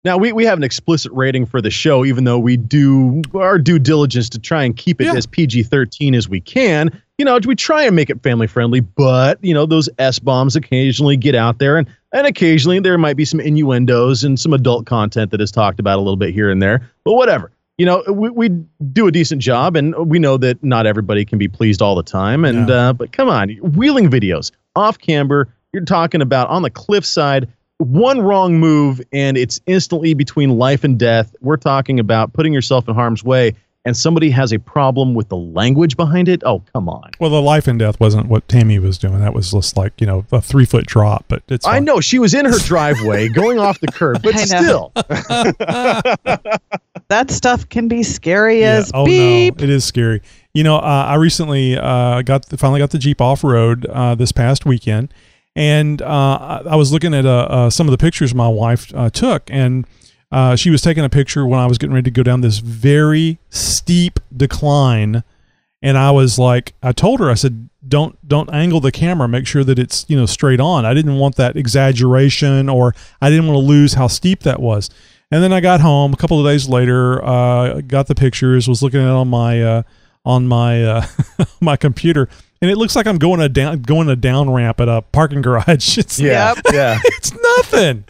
Now 0.05 0.17
we, 0.17 0.33
we 0.33 0.43
have 0.43 0.57
an 0.57 0.63
explicit 0.65 1.11
rating 1.13 1.45
for 1.45 1.61
the 1.61 1.69
show, 1.69 2.03
even 2.03 2.25
though 2.25 2.37
we 2.39 2.57
do 2.57 3.21
our 3.33 3.57
due 3.57 3.79
diligence 3.79 4.27
to 4.29 4.39
try 4.39 4.63
and 4.63 4.75
keep 4.75 4.99
it 4.99 5.05
Yeah. 5.05 5.13
as 5.15 5.25
PG 5.25 5.63
thirteen 5.63 6.13
as 6.13 6.27
we 6.27 6.41
can. 6.41 6.91
You 7.17 7.23
know, 7.25 7.39
we 7.45 7.55
try 7.55 7.83
and 7.83 7.95
make 7.95 8.09
it 8.09 8.21
family 8.21 8.47
friendly, 8.47 8.81
but 8.81 9.37
you 9.41 9.53
know 9.53 9.65
those 9.65 9.87
s 9.99 10.19
bombs 10.19 10.55
occasionally 10.57 11.15
get 11.15 11.35
out 11.35 11.59
there, 11.59 11.77
and 11.77 11.87
and 12.11 12.27
occasionally 12.27 12.79
there 12.81 12.97
might 12.97 13.15
be 13.15 13.23
some 13.23 13.39
innuendos 13.39 14.25
and 14.25 14.37
some 14.37 14.51
adult 14.51 14.85
content 14.85 15.31
that 15.31 15.39
is 15.39 15.51
talked 15.51 15.79
about 15.79 15.97
a 15.97 16.01
little 16.01 16.17
bit 16.17 16.33
here 16.33 16.49
and 16.49 16.61
there. 16.61 16.89
But 17.05 17.13
whatever. 17.13 17.51
You 17.77 17.87
know, 17.87 18.03
we, 18.07 18.29
we 18.29 18.49
do 18.91 19.07
a 19.07 19.11
decent 19.11 19.41
job, 19.41 19.75
and 19.75 19.95
we 20.07 20.19
know 20.19 20.37
that 20.37 20.63
not 20.63 20.85
everybody 20.85 21.25
can 21.25 21.39
be 21.39 21.47
pleased 21.47 21.81
all 21.81 21.95
the 21.95 22.03
time. 22.03 22.45
And 22.45 22.69
Yeah. 22.69 22.89
uh, 22.89 22.93
but 22.93 23.11
come 23.11 23.29
on, 23.29 23.49
wheeling 23.49 24.09
videos 24.09 24.51
off 24.75 24.99
camber. 24.99 25.49
You're 25.73 25.85
talking 25.85 26.21
about 26.21 26.49
on 26.49 26.61
the 26.61 26.69
cliffside 26.69 27.47
one 27.79 28.21
wrong 28.21 28.59
move 28.59 29.01
and 29.11 29.35
it's 29.35 29.59
instantly 29.65 30.13
between 30.13 30.51
life 30.51 30.83
and 30.83 30.97
death. 30.99 31.35
We're 31.41 31.57
talking 31.57 31.99
about 31.99 32.31
putting 32.31 32.53
yourself 32.53 32.87
in 32.87 32.93
harm's 32.93 33.23
way 33.23 33.55
and 33.85 33.97
somebody 33.97 34.29
has 34.29 34.53
a 34.53 34.59
problem 34.59 35.13
with 35.13 35.27
the 35.29 35.35
language 35.35 35.97
behind 35.97 36.29
it. 36.29 36.41
Oh, 36.45 36.63
come 36.73 36.87
on. 36.87 37.09
Well, 37.19 37.29
the 37.29 37.41
life 37.41 37.67
and 37.67 37.77
death 37.77 37.99
wasn't 37.99 38.27
what 38.27 38.47
Tammy 38.47 38.79
was 38.79 38.97
doing. 38.97 39.19
That 39.19 39.33
was 39.33 39.51
just 39.51 39.75
like 39.75 39.99
you 39.99 40.07
know 40.07 40.25
a 40.31 40.41
three 40.41 40.65
foot 40.65 40.85
drop, 40.85 41.25
but 41.27 41.43
it's. 41.49 41.67
I 41.67 41.79
know 41.79 41.99
she 41.99 42.19
was 42.19 42.33
in 42.33 42.45
her 42.45 42.59
driveway 42.59 43.27
going 43.29 43.59
off 43.59 43.79
the 43.79 43.87
curb, 43.87 44.21
but 44.23 44.37
still. 44.39 44.93
That 47.09 47.29
stuff 47.31 47.67
can 47.69 47.87
be 47.87 48.03
scary 48.03 48.61
Yeah. 48.61 48.73
as 48.77 48.91
Oh 48.93 49.05
beep. 49.05 49.57
no, 49.57 49.63
it 49.63 49.69
is 49.69 49.83
scary. 49.85 50.21
You 50.53 50.63
know, 50.63 50.77
uh, 50.77 51.05
I 51.09 51.15
recently 51.15 51.77
uh, 51.77 52.21
got 52.21 52.45
finally 52.45 52.79
got 52.79 52.91
the 52.91 52.99
Jeep 52.99 53.21
off 53.21 53.43
road 53.43 53.85
uh, 53.87 54.15
this 54.15 54.31
past 54.31 54.65
weekend, 54.65 55.13
and 55.55 56.01
uh, 56.01 56.63
I 56.69 56.75
was 56.75 56.91
looking 56.91 57.13
at 57.13 57.25
uh, 57.25 57.47
uh, 57.49 57.69
some 57.69 57.87
of 57.87 57.91
the 57.91 57.97
pictures 57.97 58.33
my 58.35 58.47
wife 58.47 58.91
uh, 58.95 59.09
took, 59.09 59.43
and 59.49 59.85
uh, 60.31 60.55
she 60.55 60.69
was 60.69 60.81
taking 60.81 61.03
a 61.03 61.09
picture 61.09 61.45
when 61.45 61.59
I 61.59 61.65
was 61.65 61.77
getting 61.77 61.93
ready 61.93 62.05
to 62.05 62.11
go 62.11 62.23
down 62.23 62.41
this 62.41 62.59
very 62.59 63.37
steep 63.49 64.19
decline, 64.35 65.23
and 65.81 65.97
I 65.97 66.11
was 66.11 66.37
like, 66.39 66.73
I 66.83 66.91
told 66.91 67.19
her, 67.19 67.29
I 67.29 67.35
said, 67.35 67.69
don't 67.87 68.15
don't 68.27 68.49
angle 68.53 68.79
the 68.79 68.91
camera, 68.91 69.27
make 69.27 69.45
sure 69.47 69.63
that 69.63 69.77
it's 69.79 70.05
you 70.07 70.15
know 70.15 70.25
straight 70.27 70.59
on. 70.59 70.85
I 70.85 70.93
didn't 70.93 71.17
want 71.17 71.35
that 71.35 71.57
exaggeration, 71.57 72.69
or 72.69 72.93
I 73.21 73.29
didn't 73.29 73.47
want 73.47 73.55
to 73.57 73.65
lose 73.65 73.93
how 73.95 74.07
steep 74.07 74.41
that 74.43 74.59
was. 74.61 74.89
And 75.33 75.41
then 75.41 75.51
I 75.51 75.61
got 75.61 75.81
home 75.81 76.13
a 76.13 76.15
couple 76.15 76.39
of 76.39 76.45
days 76.45 76.69
later, 76.69 77.19
uh, 77.25 77.81
got 77.81 78.05
the 78.05 78.13
pictures, 78.13 78.67
was 78.67 78.83
looking 78.83 78.99
at 78.99 79.07
it 79.07 79.09
on 79.09 79.29
my 79.29 79.63
uh, 79.63 79.83
on 80.23 80.47
my 80.47 80.83
uh, 80.83 81.05
my 81.59 81.75
computer, 81.75 82.29
and 82.61 82.69
it 82.69 82.77
looks 82.77 82.95
like 82.95 83.07
I'm 83.07 83.17
going 83.17 83.41
a 83.41 83.49
down 83.49 83.81
going 83.81 84.09
a 84.09 84.15
down 84.15 84.51
ramp 84.51 84.79
at 84.79 84.87
a 84.87 85.01
parking 85.01 85.41
garage. 85.41 85.97
It's 86.03 86.19
Yeah. 86.19 86.53
Yeah. 86.71 86.99
it's 87.05 87.33
nothing. 87.33 88.03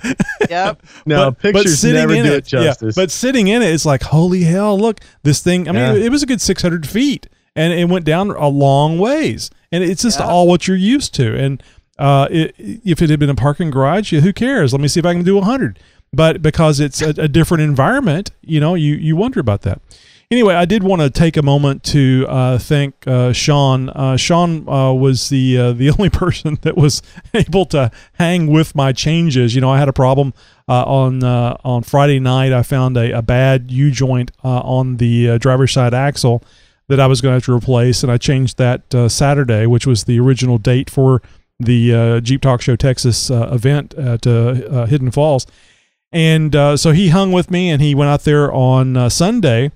Yep. 0.49 0.83
No, 1.05 1.31
pictures 1.31 1.79
sitting 1.79 1.95
never 1.95 2.13
in 2.13 2.25
do 2.25 2.33
it, 2.33 2.39
it 2.39 2.45
justice. 2.45 2.97
Yeah, 2.97 3.03
but 3.03 3.09
sitting 3.09 3.47
in 3.47 3.61
it, 3.61 3.73
it's 3.73 3.85
like 3.85 4.03
holy 4.03 4.43
hell! 4.43 4.77
Look, 4.77 4.99
this 5.23 5.41
thing. 5.41 5.69
I 5.69 5.71
mean, 5.71 5.81
Yeah. 5.81 5.93
it, 5.93 6.01
it 6.07 6.11
was 6.11 6.23
a 6.23 6.25
good 6.25 6.41
600 6.41 6.85
feet, 6.85 7.29
and 7.55 7.71
it 7.71 7.87
went 7.87 8.03
down 8.03 8.31
a 8.31 8.49
long 8.49 8.99
ways, 8.99 9.49
and 9.71 9.81
it's 9.81 10.01
just 10.01 10.19
all 10.19 10.45
what 10.45 10.67
you're 10.67 10.75
used 10.75 11.13
to. 11.15 11.37
And 11.37 11.63
uh, 11.97 12.27
it, 12.29 12.53
if 12.57 13.01
it 13.01 13.09
had 13.09 13.19
been 13.19 13.29
a 13.29 13.35
parking 13.35 13.71
garage, 13.71 14.11
yeah, 14.11 14.19
who 14.19 14.33
cares? 14.33 14.73
Let 14.73 14.81
me 14.81 14.87
see 14.89 14.99
if 14.99 15.05
I 15.05 15.13
can 15.13 15.23
do 15.23 15.35
100. 15.35 15.79
But 16.13 16.41
because 16.41 16.79
it's 16.79 17.01
a, 17.01 17.09
a 17.09 17.27
different 17.27 17.63
environment, 17.63 18.31
you 18.41 18.59
know, 18.59 18.75
you 18.75 18.95
you 18.95 19.15
wonder 19.15 19.39
about 19.39 19.63
that. 19.63 19.81
Anyway, 20.33 20.55
I 20.55 20.65
did 20.65 20.83
want 20.83 21.01
to 21.01 21.11
take 21.11 21.37
a 21.37 21.43
moment 21.43 21.83
to 21.83 22.25
uh, 22.27 22.57
thank 22.57 23.07
uh, 23.07 23.33
Sean. 23.33 23.89
Uh, 23.89 24.17
Sean 24.17 24.67
uh, 24.67 24.91
was 24.91 25.29
the 25.29 25.57
uh, 25.57 25.71
the 25.73 25.89
only 25.99 26.09
person 26.09 26.57
that 26.61 26.75
was 26.77 27.01
able 27.33 27.65
to 27.67 27.91
hang 28.13 28.47
with 28.47 28.73
my 28.73 28.93
changes. 28.93 29.53
You 29.53 29.61
know, 29.61 29.69
I 29.69 29.77
had 29.77 29.89
a 29.89 29.93
problem 29.93 30.33
uh, 30.67 30.83
on 30.85 31.23
on 31.23 31.83
Friday 31.83 32.19
night. 32.19 32.51
I 32.53 32.63
found 32.63 32.97
a, 32.97 33.15
a 33.17 33.21
bad 33.21 33.71
U 33.71 33.91
joint 33.91 34.31
on 34.43 34.97
the 34.97 35.37
driver's 35.39 35.71
side 35.71 35.93
axle 35.93 36.43
that 36.87 36.99
I 36.99 37.07
was 37.07 37.21
going 37.21 37.31
to 37.31 37.35
have 37.35 37.45
to 37.45 37.53
replace, 37.53 38.03
and 38.03 38.11
I 38.11 38.17
changed 38.17 38.57
that 38.57 38.81
Saturday, 39.11 39.65
which 39.65 39.85
was 39.85 40.05
the 40.05 40.19
original 40.19 40.57
date 40.57 40.89
for 40.89 41.21
the 41.59 42.21
Jeep 42.21 42.41
Talk 42.41 42.61
Show 42.61 42.75
Texas 42.75 43.29
event 43.29 43.93
at 43.93 44.25
Hidden 44.25 45.11
Falls. 45.11 45.45
And 46.13 46.55
uh, 46.55 46.77
so 46.77 46.91
he 46.91 47.09
hung 47.09 47.31
with 47.31 47.49
me, 47.49 47.71
and 47.71 47.81
he 47.81 47.95
went 47.95 48.09
out 48.09 48.23
there 48.23 48.53
on 48.53 48.95
uh, 48.95 49.09
Sunday. 49.09 49.71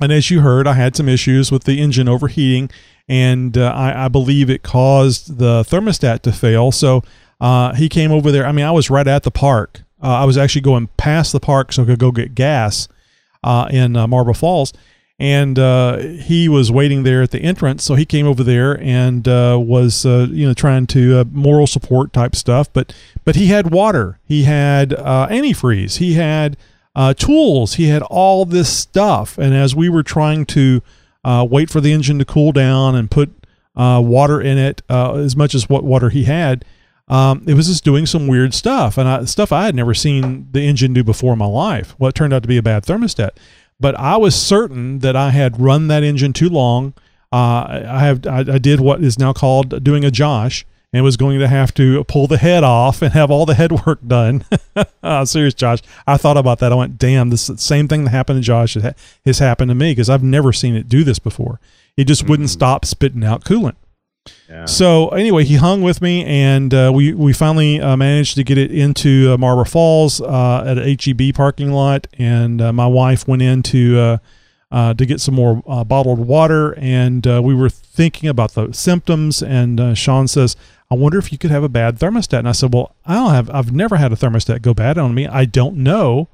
And 0.00 0.12
as 0.12 0.30
you 0.30 0.42
heard, 0.42 0.66
I 0.66 0.74
had 0.74 0.94
some 0.94 1.08
issues 1.08 1.50
with 1.50 1.64
the 1.64 1.80
engine 1.80 2.08
overheating, 2.08 2.70
and 3.08 3.56
uh, 3.56 3.72
I, 3.74 4.04
I 4.04 4.08
believe 4.08 4.50
it 4.50 4.62
caused 4.62 5.38
the 5.38 5.62
thermostat 5.62 6.20
to 6.22 6.32
fail. 6.32 6.70
So 6.70 7.02
uh, 7.40 7.74
he 7.74 7.88
came 7.88 8.12
over 8.12 8.30
there. 8.30 8.46
I 8.46 8.52
mean, 8.52 8.66
I 8.66 8.70
was 8.72 8.90
right 8.90 9.06
at 9.06 9.22
the 9.22 9.30
park. 9.30 9.82
Uh, 10.02 10.08
I 10.08 10.24
was 10.26 10.36
actually 10.36 10.60
going 10.60 10.88
past 10.98 11.32
the 11.32 11.40
park 11.40 11.72
so 11.72 11.82
I 11.82 11.86
could 11.86 11.98
go 11.98 12.12
get 12.12 12.34
gas 12.34 12.88
uh, 13.42 13.68
in 13.70 13.92
Marble 13.92 14.34
Falls. 14.34 14.74
And 15.18 15.58
uh, 15.58 15.96
he 15.98 16.46
was 16.46 16.70
waiting 16.70 17.02
there 17.02 17.22
at 17.22 17.30
the 17.30 17.40
entrance, 17.40 17.82
so 17.84 17.94
he 17.94 18.04
came 18.04 18.26
over 18.26 18.44
there 18.44 18.78
and 18.82 19.26
uh, 19.26 19.58
was, 19.58 20.04
uh, 20.04 20.26
you 20.30 20.46
know, 20.46 20.52
trying 20.52 20.86
to 20.88 21.20
uh, 21.20 21.24
moral 21.32 21.66
support 21.66 22.12
type 22.12 22.36
stuff. 22.36 22.70
But 22.70 22.94
but 23.24 23.34
he 23.34 23.46
had 23.46 23.70
water, 23.70 24.18
he 24.24 24.44
had 24.44 24.92
uh, 24.92 25.26
antifreeze, 25.30 25.96
he 25.96 26.14
had 26.14 26.58
uh, 26.94 27.14
tools, 27.14 27.74
he 27.74 27.88
had 27.88 28.02
all 28.02 28.44
this 28.44 28.70
stuff. 28.70 29.38
And 29.38 29.54
as 29.54 29.74
we 29.74 29.88
were 29.88 30.02
trying 30.02 30.44
to 30.46 30.82
wait 31.24 31.70
for 31.70 31.80
the 31.80 31.92
engine 31.92 32.18
to 32.18 32.26
cool 32.26 32.52
down 32.52 32.94
and 32.94 33.10
put 33.10 33.32
water 33.74 34.38
in 34.38 34.58
it, 34.58 34.82
as 34.90 35.34
much 35.34 35.54
as 35.54 35.66
what 35.66 35.82
water 35.82 36.10
he 36.10 36.24
had, 36.24 36.62
um, 37.08 37.44
it 37.46 37.54
was 37.54 37.68
just 37.68 37.84
doing 37.84 38.04
some 38.04 38.26
weird 38.26 38.52
stuff 38.52 38.98
and 38.98 39.08
I, 39.08 39.24
stuff 39.26 39.52
I 39.52 39.66
had 39.66 39.76
never 39.76 39.94
seen 39.94 40.48
the 40.50 40.62
engine 40.62 40.92
do 40.92 41.04
before 41.04 41.34
in 41.34 41.38
my 41.38 41.46
life. 41.46 41.94
What 41.98 42.14
turned 42.16 42.32
out 42.32 42.42
to 42.42 42.48
be 42.48 42.56
a 42.56 42.62
bad 42.62 42.84
thermostat. 42.84 43.30
But 43.78 43.94
I 43.96 44.16
was 44.16 44.34
certain 44.34 45.00
that 45.00 45.16
I 45.16 45.30
had 45.30 45.60
run 45.60 45.88
that 45.88 46.02
engine 46.02 46.32
too 46.32 46.48
long. 46.48 46.94
Uh, 47.32 47.82
I 47.88 48.00
have 48.00 48.26
I, 48.26 48.38
I 48.38 48.58
did 48.58 48.80
what 48.80 49.02
is 49.02 49.18
now 49.18 49.32
called 49.32 49.82
doing 49.84 50.04
a 50.04 50.10
Josh 50.10 50.64
and 50.92 51.04
was 51.04 51.16
going 51.16 51.38
to 51.38 51.48
have 51.48 51.74
to 51.74 52.04
pull 52.04 52.26
the 52.26 52.38
head 52.38 52.64
off 52.64 53.02
and 53.02 53.12
have 53.12 53.30
all 53.30 53.44
the 53.44 53.54
head 53.54 53.72
work 53.86 53.98
done. 54.06 54.44
uh, 55.02 55.24
serious, 55.24 55.54
Josh. 55.54 55.80
I 56.06 56.16
thought 56.16 56.36
about 56.36 56.60
that. 56.60 56.72
I 56.72 56.76
went, 56.76 56.98
damn, 56.98 57.30
this 57.30 57.50
same 57.56 57.88
thing 57.88 58.04
that 58.04 58.10
happened 58.10 58.38
to 58.38 58.46
Josh 58.46 58.74
has 58.74 58.94
has 59.24 59.38
happened 59.38 59.68
to 59.70 59.74
me 59.74 59.90
because 59.90 60.08
I've 60.08 60.22
never 60.22 60.52
seen 60.52 60.74
it 60.74 60.88
do 60.88 61.04
this 61.04 61.18
before. 61.18 61.60
It 61.96 62.04
just 62.04 62.28
wouldn't 62.28 62.50
stop 62.50 62.84
spitting 62.84 63.24
out 63.24 63.44
coolant. 63.44 63.76
So 64.66 65.08
anyway, 65.08 65.44
he 65.44 65.56
hung 65.56 65.82
with 65.82 66.00
me, 66.00 66.24
and 66.24 66.72
uh, 66.72 66.90
we 66.94 67.12
we 67.14 67.32
finally 67.32 67.80
uh, 67.80 67.96
managed 67.96 68.34
to 68.36 68.44
get 68.44 68.58
it 68.58 68.70
into 68.70 69.32
uh, 69.32 69.38
Marble 69.38 69.64
Falls 69.64 70.20
uh, 70.20 70.64
at 70.66 70.78
an 70.78 70.96
HEB 71.00 71.34
parking 71.34 71.72
lot, 71.72 72.06
and 72.18 72.60
uh, 72.60 72.72
my 72.72 72.86
wife 72.86 73.26
went 73.28 73.42
in 73.42 73.62
to 73.64 73.98
uh, 73.98 74.18
uh, 74.70 74.94
to 74.94 75.06
get 75.06 75.20
some 75.20 75.34
more 75.34 75.62
uh, 75.66 75.84
bottled 75.84 76.18
water, 76.18 76.74
and 76.78 77.26
uh, 77.26 77.40
we 77.42 77.54
were 77.54 77.68
thinking 77.70 78.28
about 78.28 78.54
the 78.54 78.72
symptoms, 78.72 79.42
and 79.42 79.78
uh, 79.80 79.94
Sean 79.94 80.26
says, 80.28 80.56
"I 80.90 80.94
wonder 80.96 81.18
if 81.18 81.30
you 81.32 81.38
could 81.38 81.50
have 81.50 81.62
a 81.62 81.68
bad 81.68 81.98
thermostat," 81.98 82.40
and 82.40 82.48
I 82.48 82.52
said, 82.52 82.74
"Well, 82.74 82.94
I 83.06 83.14
don't 83.14 83.30
have. 83.32 83.48
I've 83.50 83.72
never 83.72 83.96
had 83.96 84.12
a 84.12 84.16
thermostat 84.16 84.62
go 84.62 84.74
bad 84.74 84.98
on 84.98 85.14
me. 85.14 85.26
I 85.26 85.44
don't 85.44 85.76
know." 85.76 86.28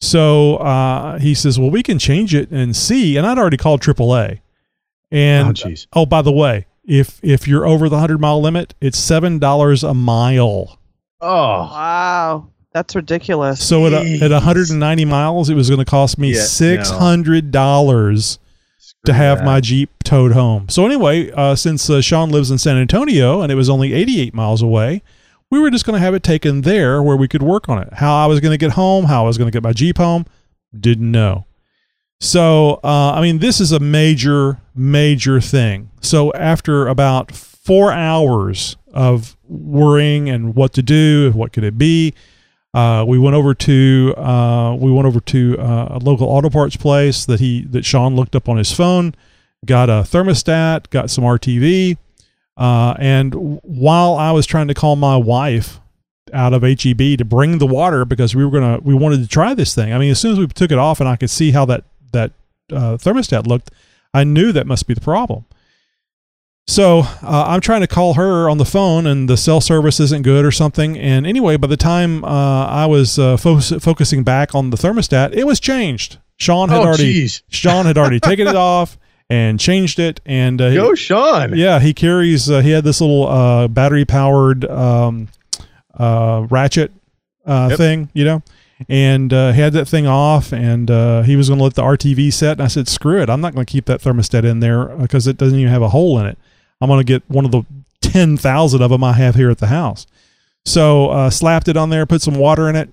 So 0.00 0.56
uh, 0.56 1.18
he 1.18 1.34
says, 1.34 1.58
"Well, 1.58 1.70
we 1.70 1.82
can 1.82 1.98
change 1.98 2.34
it 2.34 2.50
and 2.50 2.74
see." 2.76 3.16
And 3.16 3.26
I'd 3.26 3.38
already 3.38 3.56
called 3.56 3.80
AAA. 3.80 4.40
And 5.10 5.48
Oh, 5.94 6.02
oh, 6.02 6.06
by 6.06 6.20
the 6.22 6.32
way, 6.32 6.66
if 6.88 7.20
if 7.22 7.46
you're 7.46 7.66
over 7.66 7.88
the 7.88 7.98
hundred 8.00 8.20
mile 8.20 8.40
limit, 8.40 8.74
it's 8.80 8.98
seven 8.98 9.38
dollars 9.38 9.84
a 9.84 9.94
mile. 9.94 10.78
Oh, 11.20 11.28
Wow. 11.28 12.48
That's 12.72 12.94
ridiculous. 12.94 13.66
So 13.66 13.86
at 13.86 13.92
a, 13.92 14.18
at 14.22 14.30
190 14.30 15.04
miles, 15.06 15.48
it 15.48 15.54
was 15.54 15.68
going 15.68 15.78
to 15.80 15.84
cost 15.84 16.18
me 16.18 16.34
Yeah, 16.34 16.42
six 16.42 16.90
hundred 16.90 17.50
dollars 17.50 18.38
to 19.06 19.12
have 19.12 19.38
that. 19.38 19.44
my 19.44 19.60
Jeep 19.60 19.90
towed 20.04 20.32
home. 20.32 20.68
So 20.68 20.84
anyway, 20.84 21.30
uh, 21.32 21.54
since 21.56 21.88
uh, 21.88 22.00
Sean 22.00 22.30
lives 22.30 22.50
in 22.50 22.58
San 22.58 22.76
Antonio 22.76 23.40
and 23.40 23.50
it 23.50 23.54
was 23.54 23.70
only 23.70 23.92
88 23.94 24.34
miles 24.34 24.60
away, 24.60 25.02
we 25.50 25.58
were 25.58 25.70
just 25.70 25.86
going 25.86 25.94
to 25.98 26.00
have 26.04 26.14
it 26.14 26.22
taken 26.22 26.60
there 26.60 27.02
where 27.02 27.16
we 27.16 27.26
could 27.26 27.42
work 27.42 27.68
on 27.68 27.82
it. 27.82 27.94
How 27.94 28.14
I 28.16 28.26
was 28.26 28.38
going 28.40 28.52
to 28.52 28.58
get 28.58 28.72
home, 28.72 29.06
how 29.06 29.24
I 29.24 29.26
was 29.26 29.38
going 29.38 29.48
to 29.50 29.52
get 29.56 29.62
my 29.62 29.72
Jeep 29.72 29.96
home, 29.98 30.26
didn't 30.78 31.10
know. 31.10 31.46
So 32.20 32.80
uh, 32.82 33.12
I 33.14 33.20
mean, 33.20 33.38
this 33.38 33.60
is 33.60 33.72
a 33.72 33.78
major, 33.78 34.60
major 34.74 35.40
thing. 35.40 35.90
So 36.00 36.32
after 36.32 36.88
about 36.88 37.32
four 37.32 37.92
hours 37.92 38.76
of 38.92 39.36
worrying 39.46 40.28
and 40.28 40.54
what 40.54 40.72
to 40.74 40.82
do, 40.82 41.30
what 41.34 41.52
could 41.52 41.64
it 41.64 41.78
be, 41.78 42.14
uh, 42.74 43.04
we 43.06 43.18
went 43.18 43.34
over 43.34 43.54
to 43.54 44.14
uh, 44.16 44.74
we 44.74 44.92
went 44.92 45.06
over 45.06 45.20
to 45.20 45.56
uh, 45.58 45.88
a 45.92 45.98
local 45.98 46.28
auto 46.28 46.50
parts 46.50 46.76
place 46.76 47.24
that 47.26 47.40
he 47.40 47.62
that 47.64 47.84
Sean 47.84 48.14
looked 48.14 48.36
up 48.36 48.48
on 48.48 48.56
his 48.56 48.72
phone, 48.72 49.14
got 49.64 49.88
a 49.88 50.02
thermostat, 50.04 50.90
got 50.90 51.10
some 51.10 51.24
RTV, 51.24 51.96
uh, 52.56 52.94
and 52.98 53.34
while 53.62 54.14
I 54.14 54.32
was 54.32 54.44
trying 54.44 54.68
to 54.68 54.74
call 54.74 54.96
my 54.96 55.16
wife 55.16 55.80
out 56.34 56.52
of 56.52 56.62
HEB 56.62 57.16
to 57.16 57.24
bring 57.24 57.56
the 57.56 57.66
water 57.66 58.04
because 58.04 58.36
we 58.36 58.44
were 58.44 58.50
gonna 58.50 58.78
we 58.82 58.94
wanted 58.94 59.22
to 59.22 59.28
try 59.28 59.54
this 59.54 59.74
thing. 59.74 59.94
I 59.94 59.98
mean, 59.98 60.10
as 60.10 60.20
soon 60.20 60.32
as 60.32 60.38
we 60.38 60.46
took 60.46 60.70
it 60.70 60.78
off 60.78 61.00
and 61.00 61.08
I 61.08 61.16
could 61.16 61.30
see 61.30 61.52
how 61.52 61.64
that 61.64 61.84
that 62.12 62.32
uh, 62.72 62.96
thermostat 62.96 63.46
looked, 63.46 63.70
I 64.14 64.24
knew 64.24 64.52
that 64.52 64.66
must 64.66 64.86
be 64.86 64.94
the 64.94 65.00
problem. 65.00 65.44
So 66.66 67.00
uh, 67.22 67.44
I'm 67.48 67.60
trying 67.62 67.80
to 67.80 67.86
call 67.86 68.14
her 68.14 68.48
on 68.50 68.58
the 68.58 68.64
phone, 68.66 69.06
and 69.06 69.26
the 69.28 69.38
cell 69.38 69.60
service 69.62 70.00
isn't 70.00 70.20
good 70.22 70.44
or 70.44 70.50
something. 70.50 70.98
And 70.98 71.26
anyway, 71.26 71.56
by 71.56 71.66
the 71.66 71.78
time 71.78 72.22
uh, 72.24 72.66
I 72.66 72.84
was 72.84 73.18
uh, 73.18 73.38
fo- 73.38 73.60
focusing 73.60 74.22
back 74.22 74.54
on 74.54 74.68
the 74.70 74.76
thermostat, 74.76 75.32
it 75.32 75.44
was 75.44 75.60
changed. 75.60 76.18
Sean 76.36 76.68
had 76.68 76.80
Oh, 76.80 76.84
already 76.84 77.24
jeez. 77.24 77.42
Sean 77.48 77.86
had 77.86 77.96
already 77.96 78.20
taken 78.20 78.46
it 78.46 78.54
off 78.70 78.98
and 79.30 79.58
changed 79.58 79.98
it. 79.98 80.20
And 80.26 80.60
uh, 80.60 80.74
Go, 80.74 80.94
Sean. 80.94 81.56
Yeah, 81.56 81.80
he 81.80 81.94
carries. 81.94 82.50
Uh, 82.50 82.60
he 82.60 82.70
had 82.70 82.84
this 82.84 83.00
little 83.00 83.26
uh, 83.26 83.66
battery 83.68 84.04
powered 84.04 84.66
um, 84.66 85.28
uh, 85.98 86.46
ratchet 86.50 86.92
uh, 87.46 87.68
Yep. 87.70 87.78
thing, 87.78 88.08
you 88.12 88.24
know. 88.26 88.42
And 88.88 89.32
uh, 89.32 89.52
had 89.52 89.72
that 89.72 89.86
thing 89.86 90.06
off, 90.06 90.52
and 90.52 90.90
uh, 90.90 91.22
he 91.22 91.34
was 91.34 91.48
going 91.48 91.58
to 91.58 91.64
let 91.64 91.74
the 91.74 91.82
RTV 91.82 92.32
set. 92.32 92.52
And 92.52 92.62
I 92.62 92.68
said, 92.68 92.86
"Screw 92.86 93.20
it! 93.20 93.28
I'm 93.28 93.40
not 93.40 93.54
going 93.54 93.66
to 93.66 93.70
keep 93.70 93.86
that 93.86 94.00
thermostat 94.00 94.44
in 94.44 94.60
there 94.60 94.84
because 94.84 95.26
it 95.26 95.36
doesn't 95.36 95.58
even 95.58 95.72
have 95.72 95.82
a 95.82 95.88
hole 95.88 96.18
in 96.20 96.26
it. 96.26 96.38
I'm 96.80 96.88
going 96.88 97.00
to 97.00 97.04
get 97.04 97.28
one 97.28 97.44
of 97.44 97.50
the 97.50 97.64
ten 98.00 98.36
thousand 98.36 98.82
of 98.82 98.90
them 98.90 99.02
I 99.02 99.14
have 99.14 99.34
here 99.34 99.50
at 99.50 99.58
the 99.58 99.66
house." 99.66 100.06
So 100.64 101.08
uh, 101.08 101.30
slapped 101.30 101.66
it 101.66 101.76
on 101.76 101.90
there, 101.90 102.06
put 102.06 102.22
some 102.22 102.34
water 102.34 102.68
in 102.68 102.76
it. 102.76 102.90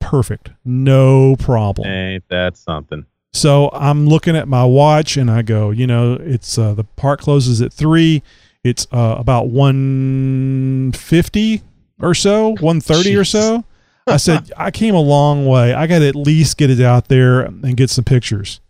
Perfect, 0.00 0.50
no 0.64 1.36
problem. 1.36 1.86
Ain't 1.86 2.28
that 2.28 2.56
something? 2.56 3.06
So 3.32 3.70
I'm 3.72 4.06
looking 4.06 4.36
at 4.36 4.48
my 4.48 4.64
watch 4.64 5.16
and 5.16 5.30
I 5.30 5.42
go, 5.42 5.70
you 5.70 5.86
know, 5.86 6.14
it's 6.14 6.58
uh, 6.58 6.74
the 6.74 6.84
park 6.84 7.20
closes 7.20 7.62
at 7.62 7.72
three. 7.72 8.22
It's 8.64 8.86
uh, 8.92 9.16
about 9.18 9.48
one 9.48 10.92
fifty 10.92 11.62
or 12.00 12.14
so, 12.14 12.56
one 12.60 12.80
thirty 12.80 13.16
or 13.16 13.24
so. 13.24 13.64
I 14.06 14.16
said 14.16 14.52
I 14.56 14.70
came 14.70 14.94
a 14.94 15.00
long 15.00 15.46
way. 15.46 15.74
I 15.74 15.86
got 15.86 16.00
to 16.00 16.08
at 16.08 16.16
least 16.16 16.56
get 16.56 16.70
it 16.70 16.80
out 16.80 17.08
there 17.08 17.40
and 17.40 17.76
get 17.76 17.90
some 17.90 18.04
pictures. 18.04 18.60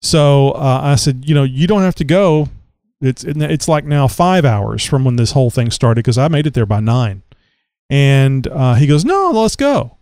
So 0.00 0.50
uh, 0.50 0.80
I 0.82 0.96
said, 0.96 1.24
you 1.28 1.34
know, 1.34 1.44
you 1.44 1.66
don't 1.66 1.82
have 1.82 1.94
to 1.96 2.04
go. 2.04 2.48
It's 3.00 3.24
it's 3.24 3.68
like 3.68 3.84
now 3.84 4.06
five 4.06 4.44
hours 4.44 4.84
from 4.84 5.04
when 5.04 5.16
this 5.16 5.32
whole 5.32 5.50
thing 5.50 5.70
started 5.70 6.00
because 6.00 6.18
I 6.18 6.28
made 6.28 6.46
it 6.46 6.54
there 6.54 6.66
by 6.66 6.80
nine. 6.80 7.22
And 7.90 8.46
uh, 8.46 8.74
he 8.74 8.86
goes, 8.86 9.04
no, 9.04 9.30
let's 9.32 9.56
go. 9.56 9.98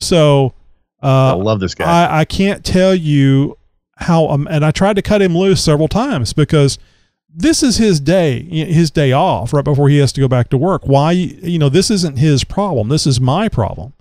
So 0.00 0.54
uh, 1.02 1.30
I 1.30 1.32
love 1.32 1.60
this 1.60 1.74
guy. 1.74 2.06
I, 2.06 2.20
I 2.20 2.24
can't 2.24 2.64
tell 2.64 2.94
you 2.94 3.56
how, 3.96 4.28
um, 4.28 4.46
and 4.50 4.64
I 4.64 4.70
tried 4.70 4.96
to 4.96 5.02
cut 5.02 5.22
him 5.22 5.36
loose 5.36 5.62
several 5.62 5.88
times 5.88 6.32
because 6.32 6.78
this 7.32 7.62
is 7.62 7.76
his 7.76 8.00
day, 8.00 8.40
his 8.42 8.90
day 8.90 9.12
off 9.12 9.52
right 9.52 9.64
before 9.64 9.88
he 9.88 9.98
has 9.98 10.12
to 10.12 10.20
go 10.20 10.28
back 10.28 10.48
to 10.50 10.58
work. 10.58 10.82
Why, 10.84 11.12
you 11.12 11.58
know, 11.58 11.68
this 11.68 11.90
isn't 11.90 12.18
his 12.18 12.44
problem. 12.44 12.88
This 12.88 13.06
is 13.06 13.20
my 13.20 13.48
problem. 13.48 13.92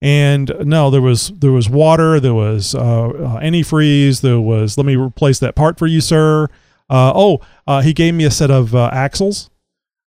And 0.00 0.52
no, 0.60 0.90
there 0.90 1.00
was 1.00 1.28
there 1.36 1.52
was 1.52 1.68
water, 1.70 2.18
there 2.18 2.34
was 2.34 2.74
uh, 2.74 2.80
uh, 2.80 3.40
antifreeze, 3.40 4.20
there 4.20 4.40
was 4.40 4.76
let 4.76 4.84
me 4.84 4.96
replace 4.96 5.38
that 5.38 5.54
part 5.54 5.78
for 5.78 5.86
you, 5.86 6.00
sir. 6.00 6.48
Uh, 6.90 7.12
oh, 7.14 7.40
uh, 7.68 7.82
he 7.82 7.92
gave 7.92 8.12
me 8.14 8.24
a 8.24 8.30
set 8.30 8.50
of 8.50 8.74
uh, 8.74 8.90
axles. 8.92 9.48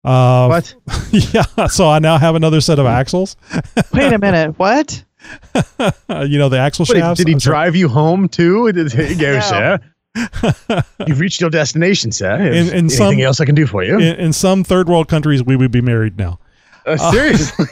Uh, 0.03 0.47
what? 0.47 0.75
yeah, 1.11 1.67
so 1.67 1.87
I 1.87 1.99
now 1.99 2.17
have 2.17 2.33
another 2.35 2.59
set 2.59 2.79
of 2.79 2.87
axles. 2.87 3.37
Wait 3.93 4.11
a 4.11 4.17
minute. 4.17 4.57
What? 4.57 5.03
you 6.09 6.37
know 6.39 6.49
the 6.49 6.57
axle 6.59 6.85
What, 6.85 6.97
shafts. 6.97 7.17
did 7.19 7.27
he 7.27 7.35
drive 7.35 7.75
you 7.75 7.87
home 7.87 8.27
too? 8.27 8.71
Did 8.71 8.91
he 8.91 9.15
go, 9.15 9.33
No. 9.35 9.39
sir? 9.41 9.79
You've 11.07 11.19
reached 11.19 11.41
your 11.41 11.49
destination, 11.49 12.11
sir. 12.11 12.35
In- 12.35 12.53
in 12.53 12.55
anything 12.69 12.89
some- 12.89 13.19
else 13.19 13.39
I 13.41 13.45
can 13.45 13.55
do 13.55 13.65
for 13.67 13.83
you? 13.83 13.95
in, 13.97 14.15
in 14.17 14.33
some 14.33 14.63
third 14.63 14.87
world 14.87 15.07
countries 15.07 15.43
we 15.43 15.55
would 15.55 15.71
be 15.71 15.81
married 15.81 16.17
now 16.17 16.39
Uh, 16.85 16.97
seriously. 17.11 17.65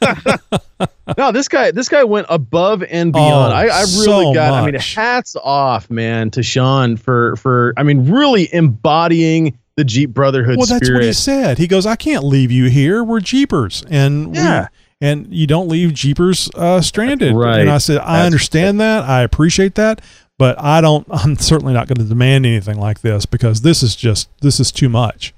no, 1.18 1.32
this 1.32 1.48
guy 1.48 1.70
this 1.70 1.88
guy 1.88 2.04
went 2.04 2.26
above 2.30 2.82
and 2.84 3.12
beyond. 3.12 3.52
Oh, 3.52 3.56
I, 3.56 3.66
I 3.66 3.80
really 3.80 4.04
so 4.04 4.34
got 4.34 4.52
I 4.52 4.64
mean 4.66 4.74
much. 4.74 4.94
hats 4.94 5.36
off, 5.42 5.90
man, 5.90 6.30
to 6.32 6.42
Sean 6.42 6.96
for 6.96 7.36
for 7.36 7.74
I 7.76 7.82
mean 7.82 8.10
really 8.10 8.48
embodying 8.54 9.58
the 9.76 9.84
Jeep 9.84 10.10
Brotherhood 10.10 10.58
well 10.58 10.66
that's 10.66 10.84
spirit. 10.86 10.98
what 10.98 11.04
he 11.06 11.12
said 11.14 11.56
he 11.56 11.66
goes 11.66 11.86
i 11.86 11.96
can't 11.96 12.22
leave 12.24 12.50
you 12.52 12.66
here 12.68 13.02
we're 13.02 13.20
jeepers 13.20 13.82
and 13.88 14.36
Yeah. 14.36 14.68
we, 15.00 15.08
and 15.08 15.34
you 15.34 15.46
don't 15.46 15.66
leave 15.68 15.94
jeepers 15.94 16.50
uh, 16.54 16.82
stranded 16.82 17.34
Right. 17.34 17.60
and 17.60 17.70
i 17.70 17.78
said 17.78 17.96
i 17.96 18.00
That's- 18.12 18.26
understand 18.26 18.80
that 18.80 19.04
i 19.04 19.22
appreciate 19.22 19.74
that 19.76 20.02
but 20.42 20.60
i 20.60 20.80
don't 20.80 21.06
i'm 21.10 21.36
certainly 21.36 21.72
not 21.72 21.86
going 21.86 21.98
to 21.98 22.04
demand 22.04 22.44
anything 22.44 22.76
like 22.76 23.00
this 23.02 23.26
because 23.26 23.60
this 23.60 23.80
is 23.80 23.94
just 23.94 24.28
this 24.40 24.58
is 24.58 24.72
too 24.72 24.88
much 24.88 25.32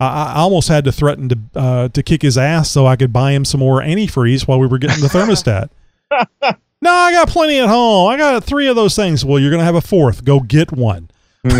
I, 0.00 0.32
I 0.32 0.38
almost 0.38 0.66
had 0.68 0.84
to 0.86 0.92
threaten 0.92 1.28
to 1.28 1.38
uh, 1.54 1.88
to 1.88 2.02
kick 2.02 2.22
his 2.22 2.38
ass 2.38 2.70
so 2.70 2.86
I 2.86 2.96
could 2.96 3.12
buy 3.12 3.32
him 3.32 3.44
some 3.44 3.60
more 3.60 3.82
antifreeze 3.82 4.48
while 4.48 4.58
we 4.58 4.66
were 4.66 4.78
getting 4.78 5.02
the 5.02 5.08
thermostat. 5.08 5.68
no, 6.80 6.90
I 6.90 7.12
got 7.12 7.28
plenty 7.28 7.58
at 7.58 7.68
home. 7.68 8.08
I 8.08 8.16
got 8.16 8.42
three 8.42 8.66
of 8.66 8.76
those 8.76 8.96
things. 8.96 9.26
Well, 9.26 9.38
you're 9.38 9.50
gonna 9.50 9.64
have 9.64 9.74
a 9.74 9.82
fourth. 9.82 10.24
Go 10.24 10.40
get 10.40 10.72
one. 10.72 11.10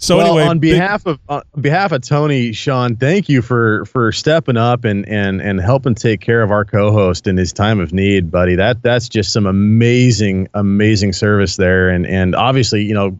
so 0.00 0.16
well, 0.16 0.26
anyway, 0.26 0.42
on 0.44 0.58
big- 0.60 0.72
behalf 0.72 1.06
of 1.06 1.18
on 1.28 1.42
behalf 1.60 1.92
of 1.92 2.02
Tony, 2.02 2.52
Sean, 2.52 2.96
thank 2.96 3.28
you 3.28 3.42
for 3.42 3.84
for 3.86 4.12
stepping 4.12 4.56
up 4.56 4.84
and 4.84 5.08
and 5.08 5.42
and 5.42 5.60
helping 5.60 5.94
take 5.94 6.20
care 6.20 6.42
of 6.42 6.50
our 6.50 6.64
co-host 6.64 7.26
in 7.26 7.36
his 7.36 7.52
time 7.52 7.80
of 7.80 7.92
need, 7.92 8.30
buddy. 8.30 8.54
That 8.54 8.82
that's 8.82 9.08
just 9.08 9.32
some 9.32 9.44
amazing 9.46 10.48
amazing 10.54 11.12
service 11.12 11.56
there, 11.56 11.88
and 11.88 12.06
and 12.06 12.34
obviously 12.34 12.84
you 12.84 12.94
know 12.94 13.18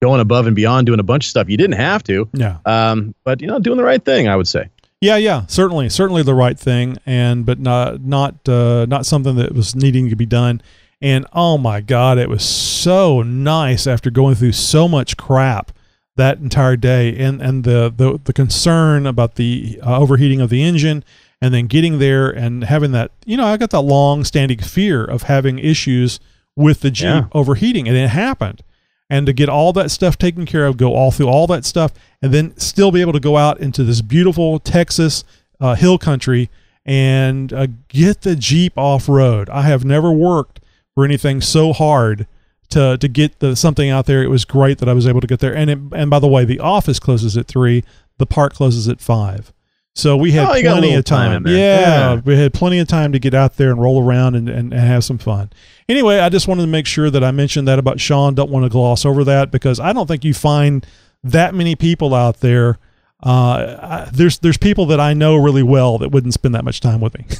going 0.00 0.20
above 0.20 0.46
and 0.46 0.54
beyond, 0.54 0.86
doing 0.86 1.00
a 1.00 1.04
bunch 1.04 1.24
of 1.24 1.30
stuff 1.30 1.48
you 1.48 1.56
didn't 1.56 1.76
have 1.76 2.04
to, 2.04 2.28
yeah, 2.32 2.58
um, 2.66 3.14
but 3.24 3.40
you 3.40 3.46
know 3.48 3.58
doing 3.58 3.78
the 3.78 3.82
right 3.84 4.04
thing, 4.04 4.28
I 4.28 4.36
would 4.36 4.46
say. 4.46 4.68
yeah, 5.00 5.16
yeah, 5.16 5.44
certainly, 5.46 5.88
certainly 5.88 6.22
the 6.22 6.34
right 6.34 6.58
thing, 6.58 6.98
and 7.06 7.46
but 7.46 7.58
not 7.58 8.02
not 8.02 8.48
uh, 8.48 8.86
not 8.86 9.06
something 9.06 9.36
that 9.36 9.54
was 9.54 9.74
needing 9.74 10.10
to 10.10 10.16
be 10.16 10.26
done. 10.26 10.60
And 11.00 11.26
oh 11.32 11.58
my 11.58 11.80
God, 11.80 12.18
it 12.18 12.28
was 12.28 12.44
so 12.44 13.22
nice 13.22 13.86
after 13.86 14.10
going 14.10 14.34
through 14.34 14.52
so 14.52 14.88
much 14.88 15.16
crap 15.16 15.72
that 16.18 16.38
entire 16.38 16.76
day, 16.76 17.16
and 17.16 17.40
and 17.40 17.64
the 17.64 17.92
the, 17.96 18.20
the 18.22 18.32
concern 18.34 19.06
about 19.06 19.34
the 19.36 19.80
uh, 19.82 19.98
overheating 19.98 20.40
of 20.42 20.50
the 20.50 20.62
engine, 20.62 21.02
and 21.40 21.54
then 21.54 21.66
getting 21.66 21.98
there 21.98 22.28
and 22.28 22.64
having 22.64 22.92
that, 22.92 23.10
you 23.24 23.36
know, 23.38 23.46
I 23.46 23.56
got 23.56 23.70
that 23.70 23.80
long 23.80 24.24
standing 24.24 24.58
fear 24.58 25.02
of 25.04 25.22
having 25.24 25.58
issues 25.58 26.20
with 26.54 26.80
the 26.82 26.90
Jeep 26.90 27.06
Yeah. 27.06 27.24
overheating, 27.32 27.88
and 27.88 27.96
it 27.96 28.10
happened. 28.10 28.62
And 29.10 29.24
to 29.24 29.32
get 29.32 29.48
all 29.48 29.72
that 29.72 29.90
stuff 29.90 30.18
taken 30.18 30.44
care 30.44 30.66
of, 30.66 30.76
go 30.76 30.92
all 30.94 31.10
through 31.10 31.28
all 31.28 31.46
that 31.46 31.64
stuff, 31.64 31.92
and 32.20 32.30
then 32.34 32.54
still 32.58 32.90
be 32.92 33.00
able 33.00 33.14
to 33.14 33.20
go 33.20 33.38
out 33.38 33.58
into 33.58 33.82
this 33.82 34.02
beautiful 34.02 34.58
Texas 34.58 35.24
uh, 35.60 35.74
hill 35.76 35.96
country 35.96 36.50
and 36.84 37.52
uh, 37.52 37.68
get 37.88 38.20
the 38.20 38.36
Jeep 38.36 38.74
off 38.76 39.08
road. 39.08 39.48
I 39.48 39.62
have 39.62 39.82
never 39.84 40.12
worked 40.12 40.60
for 40.94 41.04
anything 41.06 41.40
so 41.40 41.72
hard 41.72 42.26
to 42.70 42.96
to 42.98 43.08
get 43.08 43.38
the 43.40 43.56
something 43.56 43.88
out 43.90 44.06
there. 44.06 44.22
It 44.22 44.28
was 44.28 44.44
great 44.44 44.78
that 44.78 44.88
I 44.88 44.92
was 44.92 45.06
able 45.06 45.20
to 45.20 45.26
get 45.26 45.40
there. 45.40 45.54
And 45.56 45.70
it, 45.70 45.78
and 45.92 46.10
by 46.10 46.18
the 46.18 46.28
way, 46.28 46.44
the 46.44 46.60
office 46.60 46.98
closes 46.98 47.36
at 47.36 47.46
three. 47.46 47.84
The 48.18 48.26
park 48.26 48.52
closes 48.54 48.88
at 48.88 49.00
five. 49.00 49.52
So 49.94 50.16
we 50.16 50.30
had 50.32 50.48
Oh, 50.48 50.54
you 50.54 50.62
got 50.62 50.76
a 50.78 50.80
plenty 50.80 50.94
of 50.94 51.04
time. 51.04 51.44
time. 51.44 51.52
Yeah, 51.52 52.14
Yeah. 52.14 52.20
we 52.24 52.36
had 52.36 52.52
plenty 52.54 52.78
of 52.78 52.86
time 52.86 53.10
to 53.12 53.18
get 53.18 53.34
out 53.34 53.56
there 53.56 53.70
and 53.70 53.80
roll 53.80 54.00
around 54.04 54.36
and, 54.36 54.48
and, 54.48 54.72
and 54.72 54.80
have 54.80 55.02
some 55.02 55.18
fun. 55.18 55.50
Anyway, 55.88 56.18
I 56.20 56.28
just 56.28 56.46
wanted 56.46 56.62
to 56.62 56.68
make 56.68 56.86
sure 56.86 57.10
that 57.10 57.24
I 57.24 57.32
mentioned 57.32 57.66
that 57.66 57.80
about 57.80 57.98
Sean. 57.98 58.34
Don't 58.36 58.50
want 58.50 58.64
to 58.64 58.68
gloss 58.68 59.04
over 59.04 59.24
that 59.24 59.50
because 59.50 59.80
I 59.80 59.92
don't 59.92 60.06
think 60.06 60.24
you 60.24 60.34
find 60.34 60.86
that 61.24 61.52
many 61.54 61.74
people 61.74 62.14
out 62.14 62.38
there. 62.40 62.78
Uh, 63.26 63.76
I, 63.82 64.08
there's 64.12 64.38
there's 64.38 64.58
people 64.58 64.86
that 64.86 65.00
I 65.00 65.14
know 65.14 65.34
really 65.34 65.64
well 65.64 65.98
that 65.98 66.10
wouldn't 66.10 66.34
spend 66.34 66.54
that 66.54 66.64
much 66.64 66.80
time 66.80 67.00
with 67.00 67.18
me. 67.18 67.24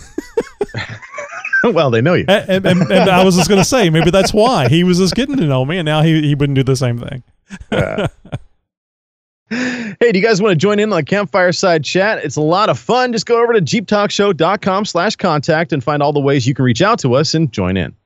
well, 1.73 1.91
they 1.91 2.01
know 2.01 2.15
you. 2.15 2.25
And, 2.29 2.67
and, 2.67 2.81
and 2.91 3.11
I 3.11 3.25
was 3.25 3.37
just 3.37 3.49
going 3.49 3.61
to 3.61 3.65
say, 3.65 3.91
maybe 3.91 4.11
that's 4.11 4.33
why 4.33 4.69
he 4.69 4.85
was 4.85 4.99
just 4.99 5.15
getting 5.15 5.37
to 5.37 5.45
know 5.45 5.65
me, 5.65 5.79
and 5.79 5.87
now 5.87 6.03
he, 6.03 6.23
he 6.23 6.35
wouldn't 6.35 6.57
do 6.57 6.63
the 6.63 6.77
same 6.77 6.99
thing. 6.99 7.23
Hey, 9.51 10.13
do 10.13 10.19
you 10.19 10.25
guys 10.25 10.43
want 10.43 10.53
to 10.53 10.57
join 10.57 10.79
in 10.79 10.93
on 10.93 10.99
the 10.99 11.05
campfire 11.05 11.53
side 11.53 11.83
chat? 11.83 12.23
It's 12.23 12.37
a 12.37 12.41
lot 12.43 12.69
of 12.69 12.79
fun. 12.79 13.13
Just 13.13 13.25
go 13.25 13.43
over 13.43 13.55
to 13.55 13.61
jeeptalkshow.com 13.61 14.85
slash 14.85 15.17
contact 15.17 15.73
and 15.73 15.83
find 15.83 16.03
all 16.03 16.13
the 16.13 16.21
ways 16.21 16.47
you 16.47 16.55
can 16.55 16.65
reach 16.65 16.83
out 16.83 16.99
to 17.01 17.15
us 17.15 17.35
and 17.35 17.51
join 17.51 17.77
in. 17.77 17.97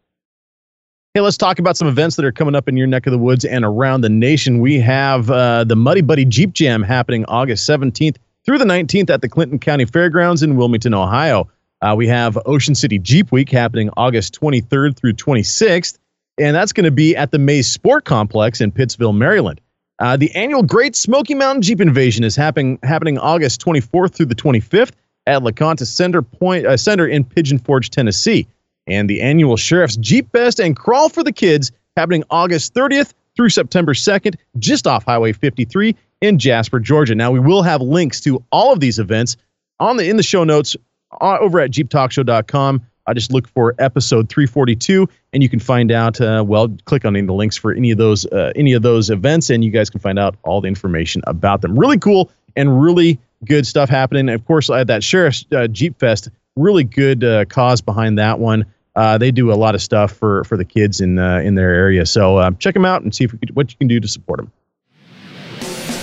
Hey, 1.15 1.21
let's 1.21 1.37
talk 1.37 1.59
about 1.59 1.77
some 1.77 1.89
events 1.89 2.17
that 2.17 2.25
are 2.25 2.33
coming 2.33 2.55
up 2.55 2.69
in 2.69 2.77
your 2.77 2.87
neck 2.87 3.07
of 3.07 3.11
the 3.11 3.19
woods 3.19 3.45
and 3.45 3.65
around 3.65 4.01
the 4.01 4.09
nation. 4.09 4.61
We 4.61 4.79
have 4.81 5.31
uh, 5.31 5.65
the 5.65 5.77
Muddy 5.77 6.01
Buddy 6.01 6.25
Jeep 6.25 6.53
Jam 6.53 6.83
happening 6.83 7.25
August 7.27 7.69
17th 7.69 8.17
through 8.47 8.59
the 8.59 8.65
19th 8.65 9.11
at 9.11 9.21
the 9.21 9.29
Clinton 9.29 9.59
County 9.59 9.85
Fairgrounds 9.85 10.43
in 10.43 10.57
Wilmington, 10.57 10.95
Ohio. 10.95 11.51
Uh, 11.83 11.95
we 11.97 12.07
have 12.07 12.39
Ocean 12.47 12.77
City 12.77 12.99
Jeep 12.99 13.33
Week 13.33 13.51
happening 13.51 13.91
August 13.97 14.39
23rd 14.41 14.97
through 14.97 15.15
26th, 15.15 15.99
and 16.39 16.55
that's 16.55 16.73
going 16.73 16.85
to 16.85 16.93
be 16.93 17.17
at 17.17 17.33
the 17.33 17.39
Maze 17.39 17.69
Sport 17.69 18.05
Complex 18.05 18.61
in 18.61 18.71
Pittsville, 18.71 19.13
Maryland. 19.13 19.61
Uh, 19.99 20.17
the 20.17 20.33
annual 20.35 20.63
Great 20.63 20.95
Smoky 20.95 21.35
Mountain 21.35 21.63
Jeep 21.63 21.81
Invasion 21.81 22.25
is 22.25 22.37
happening 22.37 22.79
happening 22.83 23.19
August 23.19 23.65
24th 23.65 24.15
through 24.15 24.27
the 24.27 24.35
25th 24.35 24.93
at 25.27 25.43
LeConte 25.43 25.85
Center 25.87 26.23
Point 26.23 26.67
uh, 26.67 26.77
Center 26.77 27.07
in 27.07 27.25
Pigeon 27.25 27.59
Forge, 27.59 27.91
Tennessee. 27.91 28.47
And 28.87 29.09
the 29.11 29.21
annual 29.21 29.57
Sheriff's 29.57 29.97
Jeep 29.97 30.31
Fest 30.33 30.61
and 30.61 30.77
Crawl 30.77 31.09
for 31.09 31.23
the 31.23 31.33
Kids 31.33 31.73
happening 31.97 32.25
August 32.31 32.75
30th 32.75 33.13
through 33.37 33.49
September 33.49 33.95
2nd, 33.95 34.37
just 34.59 34.87
off 34.87 35.05
Highway 35.05 35.33
53 35.33 35.95
in 36.21 36.39
Jasper, 36.39 36.81
Georgia. 36.81 37.15
Now 37.15 37.31
we 37.31 37.41
will 37.41 37.63
have 37.63 37.81
links 37.81 38.21
to 38.23 38.43
all 38.51 38.73
of 38.73 38.81
these 38.81 38.99
events 38.99 39.37
on 39.79 39.97
the 39.97 40.09
in 40.09 40.17
the 40.17 40.23
show 40.23 40.45
notes 40.45 40.77
over 41.21 41.61
at 41.61 41.71
jeeptalkshow.com. 41.71 42.83
I 43.07 43.15
just 43.15 43.33
look 43.33 43.49
for 43.49 43.75
episode 43.79 44.29
342, 44.29 45.09
and 45.33 45.43
you 45.43 45.49
can 45.49 45.59
find 45.59 45.91
out. 45.91 46.21
Uh, 46.21 46.45
well, 46.47 46.69
click 46.85 47.05
on 47.05 47.17
any 47.17 47.21
of 47.21 47.27
the 47.27 47.35
links 47.35 47.57
for 47.57 47.73
any 47.73 47.91
of 47.91 47.99
those 47.99 48.27
uh, 48.27 48.53
any 48.55 48.75
of 48.75 48.83
those 48.83 49.11
events, 49.11 49.51
and 49.51 49.65
you 49.65 49.71
guys 49.71 49.91
can 49.91 50.01
find 50.01 50.19
out 50.19 50.37
all 50.45 50.61
the 50.61 50.69
information 50.69 51.23
about 51.27 51.63
them. 51.63 51.79
Really 51.79 51.99
cool 51.99 52.31
and 52.57 52.81
really 52.81 53.19
good 53.45 53.67
stuff 53.67 53.89
happening. 53.89 54.29
Of 54.29 54.45
course, 54.45 54.71
I 54.71 54.79
had 54.79 54.87
that 54.87 55.03
Sheriff's 55.03 55.45
uh, 55.53 55.67
Jeep 55.67 55.99
Fest. 55.99 56.29
Really 56.55 56.85
good 56.85 57.25
uh, 57.25 57.45
cause 57.47 57.81
behind 57.81 58.19
that 58.19 58.39
one. 58.39 58.67
Uh, 58.95 59.17
they 59.17 59.31
do 59.31 59.51
a 59.51 59.55
lot 59.55 59.75
of 59.75 59.83
stuff 59.83 60.13
for 60.13 60.45
for 60.45 60.57
the 60.57 60.65
kids 60.65 61.01
in 61.01 61.19
uh, 61.19 61.39
in 61.39 61.55
their 61.55 61.75
area. 61.75 62.07
So 62.07 62.37
uh, 62.37 62.51
check 62.53 62.75
them 62.75 62.85
out 62.85 63.03
and 63.03 63.15
see 63.15 63.25
if 63.25 63.33
we 63.33 63.39
could, 63.39 63.57
what 63.57 63.71
you 63.71 63.79
can 63.79 63.89
do 63.89 63.99
to 63.99 64.09
support 64.09 64.39
them. 64.39 64.53